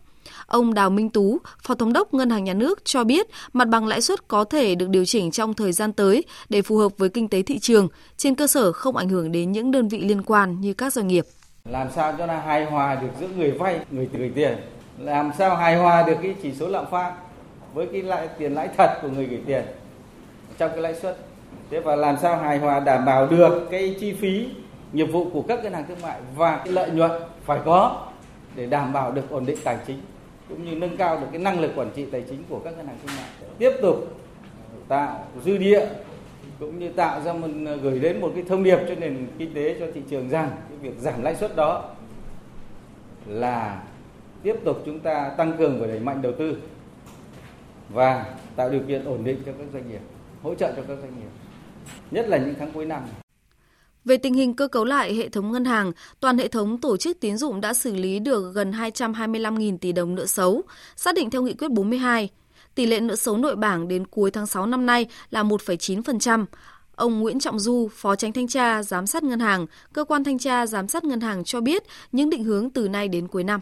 Ông 0.47 0.75
Đào 0.75 0.91
Minh 0.91 1.11
Tú, 1.11 1.39
Phó 1.63 1.75
Thống 1.75 1.93
đốc 1.93 2.15
Ngân 2.15 2.31
hàng 2.31 2.45
Nhà 2.45 2.55
nước 2.55 2.85
cho 2.85 3.05
biết 3.05 3.27
mặt 3.53 3.69
bằng 3.69 3.87
lãi 3.87 4.01
suất 4.01 4.29
có 4.29 4.45
thể 4.45 4.75
được 4.75 4.89
điều 4.89 5.05
chỉnh 5.05 5.31
trong 5.31 5.55
thời 5.55 5.73
gian 5.73 5.93
tới 5.93 6.25
để 6.49 6.63
phù 6.63 6.77
hợp 6.77 6.93
với 6.99 7.09
kinh 7.09 7.29
tế 7.29 7.43
thị 7.43 7.59
trường, 7.59 7.89
trên 8.17 8.35
cơ 8.35 8.47
sở 8.47 8.73
không 8.73 8.97
ảnh 8.97 9.09
hưởng 9.09 9.33
đến 9.33 9.53
những 9.53 9.71
đơn 9.71 9.89
vị 9.89 10.01
liên 10.01 10.23
quan 10.23 10.61
như 10.61 10.75
các 10.75 10.93
doanh 10.93 11.09
nghiệp. 11.09 11.25
Làm 11.65 11.89
sao 11.95 12.15
cho 12.19 12.27
nó 12.27 12.39
hài 12.39 12.65
hòa 12.65 12.95
được 12.95 13.09
giữa 13.21 13.29
người 13.37 13.51
vay, 13.51 13.81
người 13.91 14.09
gửi 14.13 14.33
tiền, 14.35 14.59
làm 14.99 15.31
sao 15.39 15.57
hài 15.57 15.77
hòa 15.77 16.03
được 16.03 16.17
cái 16.23 16.35
chỉ 16.43 16.53
số 16.59 16.69
lạm 16.69 16.85
phát 16.91 17.15
với 17.75 17.87
cái 17.93 18.03
lãi 18.03 18.29
tiền 18.39 18.55
lãi 18.55 18.69
thật 18.77 18.99
của 19.03 19.09
người 19.09 19.27
gửi 19.27 19.41
tiền 19.47 19.63
trong 20.59 20.71
cái 20.71 20.81
lãi 20.81 20.95
suất 21.03 21.28
thế 21.71 21.81
và 21.81 21.97
làm 21.97 22.17
sao 22.17 22.37
hài 22.37 22.59
hòa 22.59 22.81
đảm 22.81 23.05
bảo 23.05 23.27
được 23.27 23.69
cái 23.71 23.97
chi 24.01 24.13
phí, 24.13 24.49
nghiệp 24.93 25.05
vụ 25.05 25.31
của 25.33 25.43
các 25.43 25.63
ngân 25.63 25.73
hàng 25.73 25.85
thương 25.89 26.03
mại 26.03 26.21
và 26.37 26.57
cái 26.57 26.73
lợi 26.73 26.91
nhuận 26.91 27.11
phải 27.45 27.61
có 27.65 28.07
để 28.55 28.67
đảm 28.67 28.93
bảo 28.93 29.13
được 29.13 29.31
ổn 29.31 29.47
định 29.47 29.59
tài 29.65 29.79
chính, 29.87 30.01
cũng 30.49 30.65
như 30.65 30.75
nâng 30.75 30.97
cao 30.97 31.21
được 31.21 31.27
cái 31.33 31.41
năng 31.41 31.61
lực 31.61 31.73
quản 31.77 31.91
trị 31.95 32.07
tài 32.13 32.25
chính 32.29 32.43
của 32.49 32.59
các 32.59 32.77
ngân 32.77 32.87
hàng 32.87 32.97
thương 33.07 33.17
mại. 33.17 33.51
Tiếp 33.59 33.73
tục 33.83 33.97
tạo 34.89 35.25
dư 35.45 35.59
địa, 35.59 35.87
cũng 36.61 36.79
như 36.79 36.89
tạo 36.89 37.21
ra 37.21 37.33
một, 37.33 37.49
gửi 37.83 37.99
đến 37.99 38.21
một 38.21 38.33
cái 38.35 38.45
thông 38.49 38.63
điệp 38.63 38.79
cho 38.89 38.95
nền 38.95 39.27
kinh 39.39 39.55
tế, 39.55 39.77
cho 39.81 39.87
thị 39.95 40.03
trường 40.11 40.29
rằng 40.29 40.51
cái 40.69 40.79
việc 40.79 40.99
giảm 40.99 41.23
lãi 41.23 41.35
suất 41.35 41.57
đó 41.57 41.85
là 43.27 43.83
tiếp 44.43 44.57
tục 44.65 44.83
chúng 44.87 45.01
ta 45.01 45.31
tăng 45.37 45.57
cường 45.57 45.81
và 45.81 45.87
đẩy 45.87 46.01
mạnh 46.01 46.23
đầu 46.23 46.33
tư 46.39 46.57
và 47.89 48.25
tạo 48.57 48.71
điều 48.71 48.81
kiện 48.89 49.05
ổn 49.05 49.25
định 49.25 49.43
cho 49.47 49.53
các 49.59 49.67
doanh 49.73 49.91
nghiệp, 49.91 50.01
hỗ 50.43 50.55
trợ 50.55 50.73
cho 50.77 50.83
các 50.89 50.99
doanh 51.01 51.13
nghiệp 51.17 51.29
nhất 52.11 52.29
là 52.29 52.39
những 52.39 52.55
tháng 52.59 52.73
cuối 52.73 52.85
năm. 52.85 53.03
Về 54.05 54.17
tình 54.17 54.35
hình 54.35 54.55
cơ 54.55 54.69
cấu 54.69 54.85
lại 54.85 55.15
hệ 55.15 55.29
thống 55.29 55.53
ngân 55.53 55.65
hàng, 55.65 55.93
toàn 56.21 56.39
hệ 56.39 56.49
thống 56.49 56.81
tổ 56.81 56.97
chức 56.97 57.21
tín 57.21 57.37
dụng 57.37 57.61
đã 57.61 57.75
xử 57.75 57.95
lý 57.95 58.19
được 58.19 58.53
gần 58.55 58.73
225.000 58.73 59.79
tỷ 59.79 59.93
đồng 59.93 60.15
nợ 60.15 60.27
xấu, 60.27 60.63
xác 60.97 61.15
định 61.15 61.31
theo 61.31 61.43
nghị 61.43 61.55
quyết 61.55 61.71
42. 61.71 62.29
Tỷ 62.75 62.87
lệ 62.87 63.01
nợ 63.01 63.17
xấu 63.17 63.37
nội 63.37 63.57
bảng 63.57 63.89
đến 63.89 64.07
cuối 64.07 64.31
tháng 64.31 64.47
6 64.47 64.67
năm 64.67 64.87
nay 64.87 65.07
là 65.31 65.43
1,9%. 65.43 66.45
Ông 66.95 67.21
Nguyễn 67.21 67.41
Trọng 67.41 67.59
Du, 67.59 67.89
Phó 67.93 68.17
Tránh 68.17 68.33
Thanh 68.33 68.49
tra 68.49 68.83
Giám 68.83 69.07
sát 69.07 69.23
Ngân 69.23 69.41
hàng, 69.41 69.67
Cơ 69.93 70.05
quan 70.05 70.25
Thanh 70.25 70.39
tra 70.39 70.67
Giám 70.67 70.89
sát 70.89 71.05
Ngân 71.05 71.21
hàng 71.21 71.45
cho 71.45 71.61
biết 71.61 71.83
những 72.13 72.31
định 72.31 72.45
hướng 72.45 72.71
từ 72.71 72.89
nay 72.89 73.09
đến 73.09 73.29
cuối 73.29 73.45
năm. 73.45 73.61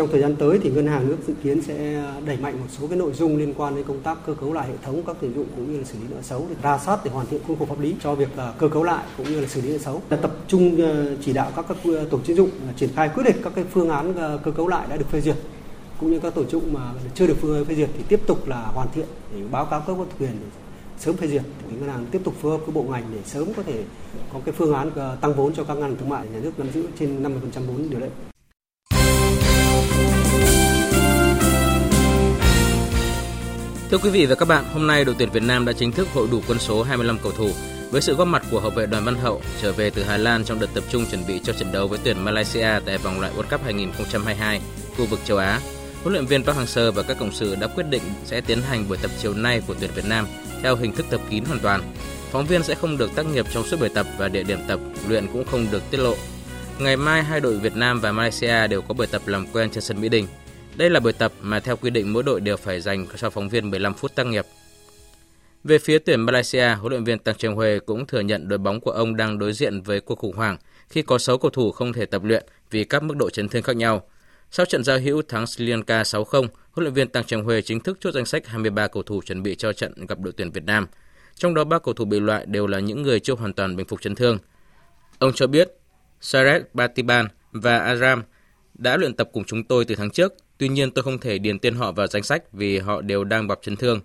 Trong 0.00 0.08
thời 0.12 0.20
gian 0.20 0.36
tới 0.36 0.58
thì 0.62 0.70
ngân 0.70 0.86
hàng 0.86 1.08
nước 1.08 1.16
dự 1.26 1.34
kiến 1.42 1.62
sẽ 1.62 2.04
đẩy 2.26 2.36
mạnh 2.36 2.60
một 2.60 2.66
số 2.78 2.86
cái 2.86 2.98
nội 2.98 3.12
dung 3.12 3.36
liên 3.36 3.54
quan 3.56 3.76
đến 3.76 3.84
công 3.88 4.00
tác 4.00 4.18
cơ 4.26 4.34
cấu 4.34 4.52
lại 4.52 4.68
hệ 4.68 4.74
thống 4.82 5.02
các 5.06 5.16
tuyển 5.20 5.34
dụng 5.34 5.46
cũng 5.56 5.72
như 5.72 5.78
là 5.78 5.84
xử 5.84 5.98
lý 5.98 6.04
nợ 6.10 6.22
xấu, 6.22 6.46
để 6.48 6.56
ra 6.62 6.78
soát 6.78 7.00
để 7.04 7.10
hoàn 7.10 7.26
thiện 7.26 7.40
khuôn 7.46 7.58
khổ 7.58 7.64
pháp 7.64 7.80
lý 7.80 7.94
cho 8.02 8.14
việc 8.14 8.36
à, 8.36 8.52
cơ 8.58 8.68
cấu 8.68 8.82
lại 8.84 9.04
cũng 9.16 9.26
như 9.26 9.40
là 9.40 9.48
xử 9.48 9.60
lý 9.60 9.72
nợ 9.72 9.78
xấu. 9.78 10.02
Là 10.10 10.16
tập 10.16 10.30
trung 10.48 10.82
à, 10.82 11.04
chỉ 11.20 11.32
đạo 11.32 11.52
các 11.56 11.64
các 11.68 11.76
à, 11.84 12.04
tổ 12.10 12.18
chức 12.18 12.26
tín 12.26 12.36
dụng 12.36 12.50
triển 12.76 12.90
khai 12.96 13.10
quyết 13.14 13.24
liệt 13.26 13.36
các 13.44 13.52
cái 13.54 13.64
phương 13.70 13.88
án 13.88 14.14
cơ 14.44 14.50
cấu 14.50 14.68
lại 14.68 14.86
đã 14.90 14.96
được 14.96 15.10
phê 15.10 15.20
duyệt, 15.20 15.36
cũng 16.00 16.12
như 16.12 16.20
các 16.20 16.34
tổ 16.34 16.44
chức 16.44 16.72
mà 16.72 16.92
chưa 17.14 17.26
được 17.26 17.36
phương 17.40 17.64
phê 17.64 17.74
duyệt 17.74 17.88
thì 17.96 18.04
tiếp 18.08 18.20
tục 18.26 18.48
là 18.48 18.62
hoàn 18.62 18.88
thiện 18.94 19.06
để 19.34 19.42
báo 19.50 19.64
cáo 19.64 19.80
cấp 19.80 19.96
có 19.98 20.04
quyền 20.18 20.32
sớm 20.98 21.16
phê 21.16 21.26
duyệt 21.26 21.42
thì 21.68 21.76
ngân 21.76 21.88
hàng 21.88 22.06
tiếp 22.10 22.20
tục 22.24 22.34
phối 22.40 22.52
hợp 22.52 22.66
với 22.66 22.74
bộ 22.74 22.82
ngành 22.82 23.04
để 23.12 23.18
sớm 23.24 23.54
có 23.56 23.62
thể 23.62 23.84
có 24.32 24.40
cái 24.44 24.54
phương 24.58 24.74
án 24.74 24.90
tăng 25.20 25.34
vốn 25.34 25.54
cho 25.54 25.64
các 25.64 25.74
ngân 25.74 25.82
hàng 25.82 25.96
thương 25.96 26.08
mại 26.08 26.26
nhà 26.26 26.40
nước 26.42 26.58
nắm 26.58 26.68
giữ 26.74 26.86
trên 26.98 27.22
50% 27.22 27.28
vốn 27.66 27.90
điều 27.90 28.00
lệ. 28.00 28.08
Thưa 33.90 33.98
quý 33.98 34.10
vị 34.10 34.26
và 34.26 34.34
các 34.34 34.48
bạn, 34.48 34.64
hôm 34.72 34.86
nay 34.86 35.04
đội 35.04 35.14
tuyển 35.18 35.30
Việt 35.30 35.42
Nam 35.42 35.64
đã 35.64 35.72
chính 35.72 35.92
thức 35.92 36.08
hội 36.14 36.28
đủ 36.30 36.42
quân 36.48 36.58
số 36.58 36.82
25 36.82 37.18
cầu 37.22 37.32
thủ 37.32 37.50
với 37.90 38.00
sự 38.00 38.14
góp 38.14 38.28
mặt 38.28 38.42
của 38.50 38.60
hậu 38.60 38.70
vệ 38.70 38.86
Đoàn 38.86 39.04
Văn 39.04 39.14
Hậu 39.14 39.42
trở 39.62 39.72
về 39.72 39.90
từ 39.90 40.02
Hà 40.02 40.16
Lan 40.16 40.44
trong 40.44 40.60
đợt 40.60 40.66
tập 40.74 40.84
trung 40.90 41.06
chuẩn 41.10 41.26
bị 41.26 41.40
cho 41.44 41.52
trận 41.52 41.72
đấu 41.72 41.88
với 41.88 41.98
tuyển 42.04 42.24
Malaysia 42.24 42.68
tại 42.86 42.98
vòng 42.98 43.20
loại 43.20 43.32
World 43.36 43.50
Cup 43.50 43.64
2022 43.64 44.60
khu 44.96 45.06
vực 45.06 45.20
châu 45.24 45.38
Á. 45.38 45.60
Huấn 46.02 46.12
luyện 46.12 46.26
viên 46.26 46.44
Park 46.44 46.58
Hang-seo 46.58 46.92
và 46.92 47.02
các 47.02 47.16
cộng 47.20 47.32
sự 47.32 47.54
đã 47.54 47.66
quyết 47.66 47.84
định 47.90 48.02
sẽ 48.24 48.40
tiến 48.40 48.62
hành 48.62 48.88
buổi 48.88 48.98
tập 49.02 49.10
chiều 49.22 49.34
nay 49.34 49.62
của 49.66 49.74
tuyển 49.80 49.90
Việt 49.94 50.04
Nam 50.08 50.26
theo 50.62 50.76
hình 50.76 50.92
thức 50.92 51.06
tập 51.10 51.20
kín 51.30 51.44
hoàn 51.44 51.60
toàn. 51.60 51.82
Phóng 52.30 52.46
viên 52.46 52.62
sẽ 52.62 52.74
không 52.74 52.96
được 52.96 53.14
tác 53.14 53.26
nghiệp 53.26 53.46
trong 53.52 53.66
suốt 53.66 53.80
buổi 53.80 53.88
tập 53.88 54.06
và 54.18 54.28
địa 54.28 54.42
điểm 54.42 54.58
tập 54.68 54.80
luyện 55.08 55.26
cũng 55.32 55.44
không 55.50 55.66
được 55.70 55.82
tiết 55.90 55.98
lộ. 55.98 56.14
Ngày 56.78 56.96
mai 56.96 57.22
hai 57.22 57.40
đội 57.40 57.56
Việt 57.56 57.76
Nam 57.76 58.00
và 58.00 58.12
Malaysia 58.12 58.66
đều 58.66 58.82
có 58.82 58.94
buổi 58.94 59.06
tập 59.06 59.22
làm 59.26 59.46
quen 59.46 59.70
trên 59.70 59.82
sân 59.82 60.00
Mỹ 60.00 60.08
Đình. 60.08 60.26
Đây 60.76 60.90
là 60.90 61.00
buổi 61.00 61.12
tập 61.12 61.32
mà 61.40 61.60
theo 61.60 61.76
quy 61.76 61.90
định 61.90 62.12
mỗi 62.12 62.22
đội 62.22 62.40
đều 62.40 62.56
phải 62.56 62.80
dành 62.80 63.06
cho 63.16 63.30
phóng 63.30 63.48
viên 63.48 63.70
15 63.70 63.94
phút 63.94 64.14
tác 64.14 64.26
nghiệp. 64.26 64.46
Về 65.64 65.78
phía 65.78 65.98
tuyển 65.98 66.20
Malaysia, 66.20 66.68
huấn 66.68 66.92
luyện 66.92 67.04
viên 67.04 67.18
Tăng 67.18 67.34
Trường 67.34 67.54
Huê 67.54 67.78
cũng 67.78 68.06
thừa 68.06 68.20
nhận 68.20 68.48
đội 68.48 68.58
bóng 68.58 68.80
của 68.80 68.90
ông 68.90 69.16
đang 69.16 69.38
đối 69.38 69.52
diện 69.52 69.82
với 69.82 70.00
cuộc 70.00 70.18
khủng 70.18 70.36
hoảng 70.36 70.56
khi 70.88 71.02
có 71.02 71.18
6 71.18 71.38
cầu 71.38 71.50
thủ 71.50 71.72
không 71.72 71.92
thể 71.92 72.06
tập 72.06 72.24
luyện 72.24 72.46
vì 72.70 72.84
các 72.84 73.02
mức 73.02 73.16
độ 73.16 73.30
chấn 73.30 73.48
thương 73.48 73.62
khác 73.62 73.76
nhau. 73.76 74.02
Sau 74.50 74.66
trận 74.66 74.84
giao 74.84 74.98
hữu 74.98 75.22
thắng 75.22 75.46
Sri 75.46 75.66
Lanka 75.66 76.02
6-0, 76.02 76.24
huấn 76.70 76.84
luyện 76.84 76.94
viên 76.94 77.08
Tăng 77.08 77.24
Trường 77.24 77.44
Huê 77.44 77.62
chính 77.62 77.80
thức 77.80 77.98
chốt 78.00 78.10
danh 78.10 78.26
sách 78.26 78.46
23 78.46 78.88
cầu 78.88 79.02
thủ 79.02 79.22
chuẩn 79.26 79.42
bị 79.42 79.54
cho 79.54 79.72
trận 79.72 80.06
gặp 80.06 80.18
đội 80.18 80.32
tuyển 80.36 80.50
Việt 80.50 80.64
Nam. 80.64 80.86
Trong 81.34 81.54
đó 81.54 81.64
ba 81.64 81.78
cầu 81.78 81.94
thủ 81.94 82.04
bị 82.04 82.20
loại 82.20 82.46
đều 82.46 82.66
là 82.66 82.78
những 82.78 83.02
người 83.02 83.20
chưa 83.20 83.34
hoàn 83.34 83.52
toàn 83.52 83.76
bình 83.76 83.86
phục 83.86 84.02
chấn 84.02 84.14
thương. 84.14 84.38
Ông 85.18 85.32
cho 85.34 85.46
biết, 85.46 85.68
Sarek 86.20 86.74
Batiban 86.74 87.28
và 87.52 87.78
Aram 87.78 88.22
đã 88.74 88.96
luyện 88.96 89.14
tập 89.14 89.28
cùng 89.32 89.44
chúng 89.44 89.64
tôi 89.64 89.84
từ 89.84 89.94
tháng 89.94 90.10
trước 90.10 90.34
Tuy 90.60 90.68
nhiên 90.68 90.90
tôi 90.90 91.02
không 91.02 91.18
thể 91.18 91.38
điền 91.38 91.58
tên 91.58 91.74
họ 91.74 91.92
vào 91.92 92.06
danh 92.06 92.22
sách 92.22 92.52
vì 92.52 92.78
họ 92.78 93.00
đều 93.00 93.24
đang 93.24 93.46
bọc 93.46 93.62
chấn 93.62 93.76
thương. 93.76 94.00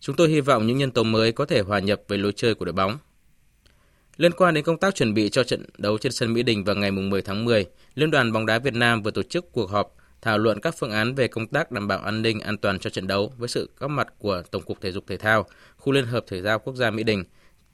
Chúng 0.00 0.16
tôi 0.16 0.28
hy 0.28 0.40
vọng 0.40 0.66
những 0.66 0.78
nhân 0.78 0.90
tố 0.90 1.02
mới 1.02 1.32
có 1.32 1.46
thể 1.46 1.60
hòa 1.60 1.78
nhập 1.78 2.02
với 2.08 2.18
lối 2.18 2.32
chơi 2.36 2.54
của 2.54 2.64
đội 2.64 2.72
bóng. 2.72 2.98
Liên 4.16 4.32
quan 4.32 4.54
đến 4.54 4.64
công 4.64 4.78
tác 4.78 4.94
chuẩn 4.94 5.14
bị 5.14 5.28
cho 5.28 5.44
trận 5.44 5.66
đấu 5.78 5.98
trên 5.98 6.12
sân 6.12 6.32
Mỹ 6.32 6.42
Đình 6.42 6.64
vào 6.64 6.76
ngày 6.76 6.90
10 6.90 7.22
tháng 7.22 7.44
10, 7.44 7.66
Liên 7.94 8.10
đoàn 8.10 8.32
bóng 8.32 8.46
đá 8.46 8.58
Việt 8.58 8.74
Nam 8.74 9.02
vừa 9.02 9.10
tổ 9.10 9.22
chức 9.22 9.52
cuộc 9.52 9.70
họp 9.70 9.96
thảo 10.22 10.38
luận 10.38 10.60
các 10.60 10.74
phương 10.78 10.90
án 10.90 11.14
về 11.14 11.28
công 11.28 11.46
tác 11.46 11.72
đảm 11.72 11.88
bảo 11.88 11.98
an 11.98 12.22
ninh 12.22 12.40
an 12.40 12.58
toàn 12.58 12.78
cho 12.78 12.90
trận 12.90 13.06
đấu 13.06 13.32
với 13.38 13.48
sự 13.48 13.70
góp 13.78 13.90
mặt 13.90 14.08
của 14.18 14.42
Tổng 14.50 14.62
cục 14.62 14.80
Thể 14.80 14.92
dục 14.92 15.04
Thể 15.06 15.16
thao, 15.16 15.46
Khu 15.76 15.92
Liên 15.92 16.06
hợp 16.06 16.24
Thể 16.28 16.42
thao 16.42 16.58
Quốc 16.58 16.76
gia 16.76 16.90
Mỹ 16.90 17.02
Đình, 17.02 17.24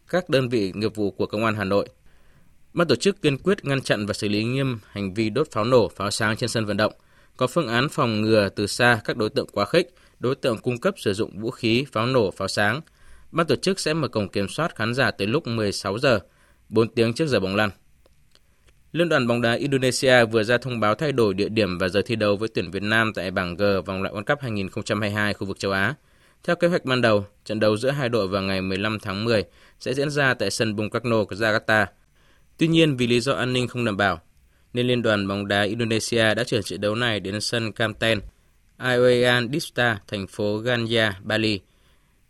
các 0.08 0.28
đơn 0.28 0.48
vị 0.48 0.72
nghiệp 0.74 0.94
vụ 0.94 1.10
của 1.10 1.26
Công 1.26 1.44
an 1.44 1.54
Hà 1.54 1.64
Nội. 1.64 1.88
Ban 2.72 2.88
tổ 2.88 2.96
chức 2.96 3.22
kiên 3.22 3.38
quyết 3.38 3.64
ngăn 3.64 3.80
chặn 3.80 4.06
và 4.06 4.14
xử 4.14 4.28
lý 4.28 4.44
nghiêm 4.44 4.78
hành 4.90 5.14
vi 5.14 5.30
đốt 5.30 5.50
pháo 5.50 5.64
nổ, 5.64 5.88
pháo 5.88 6.10
sáng 6.10 6.36
trên 6.36 6.48
sân 6.48 6.66
vận 6.66 6.76
động– 6.76 6.92
có 7.40 7.46
phương 7.46 7.68
án 7.68 7.88
phòng 7.88 8.20
ngừa 8.20 8.48
từ 8.48 8.66
xa 8.66 9.00
các 9.04 9.16
đối 9.16 9.30
tượng 9.30 9.46
quá 9.52 9.64
khích, 9.64 9.94
đối 10.18 10.34
tượng 10.34 10.58
cung 10.58 10.78
cấp 10.78 10.94
sử 10.96 11.14
dụng 11.14 11.40
vũ 11.40 11.50
khí, 11.50 11.84
pháo 11.92 12.06
nổ, 12.06 12.30
pháo 12.30 12.48
sáng. 12.48 12.80
Ban 13.30 13.46
tổ 13.46 13.56
chức 13.56 13.80
sẽ 13.80 13.94
mở 13.94 14.08
cổng 14.08 14.28
kiểm 14.28 14.48
soát 14.48 14.76
khán 14.76 14.94
giả 14.94 15.10
tới 15.10 15.26
lúc 15.26 15.46
16 15.46 15.98
giờ, 15.98 16.20
4 16.68 16.88
tiếng 16.88 17.12
trước 17.12 17.26
giờ 17.26 17.40
bóng 17.40 17.56
lăn. 17.56 17.70
Liên 18.92 19.08
đoàn 19.08 19.26
bóng 19.26 19.40
đá 19.40 19.52
Indonesia 19.52 20.24
vừa 20.24 20.42
ra 20.42 20.58
thông 20.58 20.80
báo 20.80 20.94
thay 20.94 21.12
đổi 21.12 21.34
địa 21.34 21.48
điểm 21.48 21.78
và 21.78 21.88
giờ 21.88 22.02
thi 22.06 22.16
đấu 22.16 22.36
với 22.36 22.48
tuyển 22.54 22.70
Việt 22.70 22.82
Nam 22.82 23.12
tại 23.14 23.30
bảng 23.30 23.56
G 23.56 23.62
vòng 23.86 24.02
loại 24.02 24.14
World 24.14 24.24
Cup 24.24 24.40
2022 24.40 25.34
khu 25.34 25.46
vực 25.46 25.58
châu 25.58 25.72
Á. 25.72 25.94
Theo 26.44 26.56
kế 26.56 26.68
hoạch 26.68 26.84
ban 26.84 27.00
đầu, 27.00 27.24
trận 27.44 27.60
đấu 27.60 27.76
giữa 27.76 27.90
hai 27.90 28.08
đội 28.08 28.28
vào 28.28 28.42
ngày 28.42 28.60
15 28.60 28.98
tháng 28.98 29.24
10 29.24 29.44
sẽ 29.80 29.94
diễn 29.94 30.10
ra 30.10 30.34
tại 30.34 30.50
sân 30.50 30.76
Bung 30.76 30.90
Karno 30.90 31.24
của 31.24 31.36
Jakarta. 31.36 31.86
Tuy 32.58 32.68
nhiên, 32.68 32.96
vì 32.96 33.06
lý 33.06 33.20
do 33.20 33.32
an 33.32 33.52
ninh 33.52 33.68
không 33.68 33.84
đảm 33.84 33.96
bảo, 33.96 34.20
nên 34.72 34.86
Liên 34.86 35.02
đoàn 35.02 35.28
bóng 35.28 35.48
đá 35.48 35.62
Indonesia 35.62 36.34
đã 36.34 36.44
chuyển 36.44 36.62
trận 36.62 36.80
đấu 36.80 36.94
này 36.94 37.20
đến 37.20 37.40
sân 37.40 37.72
Kamten, 37.72 38.20
Iwayan 38.78 39.52
Dista, 39.52 39.98
thành 40.08 40.26
phố 40.26 40.60
Ganja, 40.62 41.12
Bali. 41.22 41.60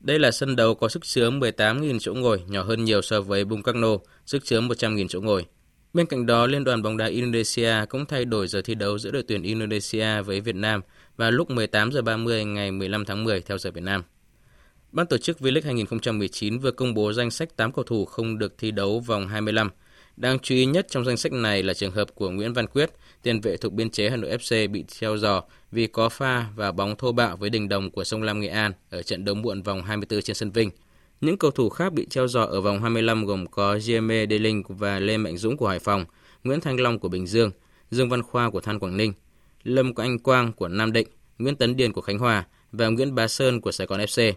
Đây 0.00 0.18
là 0.18 0.30
sân 0.30 0.56
đấu 0.56 0.74
có 0.74 0.88
sức 0.88 1.04
chứa 1.04 1.30
18.000 1.30 1.98
chỗ 1.98 2.14
ngồi, 2.14 2.42
nhỏ 2.48 2.62
hơn 2.62 2.84
nhiều 2.84 3.02
so 3.02 3.20
với 3.20 3.44
Bung 3.44 3.62
Karno, 3.62 3.96
sức 4.26 4.44
chứa 4.44 4.60
100.000 4.60 5.08
chỗ 5.08 5.20
ngồi. 5.20 5.46
Bên 5.92 6.06
cạnh 6.06 6.26
đó, 6.26 6.46
Liên 6.46 6.64
đoàn 6.64 6.82
bóng 6.82 6.96
đá 6.96 7.06
Indonesia 7.06 7.74
cũng 7.88 8.06
thay 8.06 8.24
đổi 8.24 8.48
giờ 8.48 8.62
thi 8.62 8.74
đấu 8.74 8.98
giữa 8.98 9.10
đội 9.10 9.22
tuyển 9.28 9.42
Indonesia 9.42 10.22
với 10.22 10.40
Việt 10.40 10.54
Nam 10.54 10.80
vào 11.16 11.30
lúc 11.30 11.50
18 11.50 11.92
giờ 11.92 12.02
30 12.02 12.44
ngày 12.44 12.70
15 12.70 13.04
tháng 13.04 13.24
10 13.24 13.40
theo 13.40 13.58
giờ 13.58 13.70
Việt 13.70 13.82
Nam. 13.82 14.02
Ban 14.92 15.06
tổ 15.06 15.18
chức 15.18 15.38
V-League 15.40 15.64
2019 15.64 16.58
vừa 16.58 16.70
công 16.70 16.94
bố 16.94 17.12
danh 17.12 17.30
sách 17.30 17.56
8 17.56 17.72
cầu 17.72 17.84
thủ 17.84 18.04
không 18.04 18.38
được 18.38 18.58
thi 18.58 18.70
đấu 18.70 19.00
vòng 19.00 19.28
25. 19.28 19.70
Đáng 20.16 20.38
chú 20.38 20.54
ý 20.54 20.66
nhất 20.66 20.86
trong 20.90 21.04
danh 21.04 21.16
sách 21.16 21.32
này 21.32 21.62
là 21.62 21.74
trường 21.74 21.92
hợp 21.92 22.14
của 22.14 22.30
Nguyễn 22.30 22.52
Văn 22.52 22.66
Quyết, 22.66 22.90
tiền 23.22 23.40
vệ 23.40 23.56
thuộc 23.56 23.72
biên 23.72 23.90
chế 23.90 24.10
Hà 24.10 24.16
Nội 24.16 24.36
FC 24.36 24.70
bị 24.70 24.84
treo 24.88 25.16
giò 25.16 25.42
vì 25.72 25.86
có 25.86 26.08
pha 26.08 26.46
và 26.56 26.72
bóng 26.72 26.96
thô 26.96 27.12
bạo 27.12 27.36
với 27.36 27.50
đình 27.50 27.68
đồng 27.68 27.90
của 27.90 28.04
sông 28.04 28.22
Lam 28.22 28.40
Nghệ 28.40 28.48
An 28.48 28.72
ở 28.90 29.02
trận 29.02 29.24
đấu 29.24 29.34
muộn 29.34 29.62
vòng 29.62 29.82
24 29.82 30.22
trên 30.22 30.36
sân 30.36 30.50
Vinh. 30.50 30.70
Những 31.20 31.38
cầu 31.38 31.50
thủ 31.50 31.68
khác 31.68 31.92
bị 31.92 32.06
treo 32.10 32.28
giò 32.28 32.42
ở 32.42 32.60
vòng 32.60 32.82
25 32.82 33.24
gồm 33.24 33.46
có 33.46 33.78
Gieme 33.78 34.26
Đê 34.26 34.38
Linh 34.38 34.62
và 34.68 34.98
Lê 34.98 35.16
Mạnh 35.16 35.36
Dũng 35.36 35.56
của 35.56 35.68
Hải 35.68 35.78
Phòng, 35.78 36.04
Nguyễn 36.44 36.60
Thanh 36.60 36.80
Long 36.80 36.98
của 36.98 37.08
Bình 37.08 37.26
Dương, 37.26 37.50
Dương 37.90 38.08
Văn 38.08 38.22
Khoa 38.22 38.50
của 38.50 38.60
Than 38.60 38.78
Quảng 38.78 38.96
Ninh, 38.96 39.12
Lâm 39.64 39.92
Anh 39.96 40.18
Quang 40.18 40.52
của 40.52 40.68
Nam 40.68 40.92
Định, 40.92 41.08
Nguyễn 41.38 41.56
Tấn 41.56 41.76
Điền 41.76 41.92
của 41.92 42.00
Khánh 42.00 42.18
Hòa 42.18 42.44
và 42.72 42.88
Nguyễn 42.88 43.14
Bá 43.14 43.28
Sơn 43.28 43.60
của 43.60 43.72
Sài 43.72 43.86
Gòn 43.86 44.00
FC. 44.00 44.32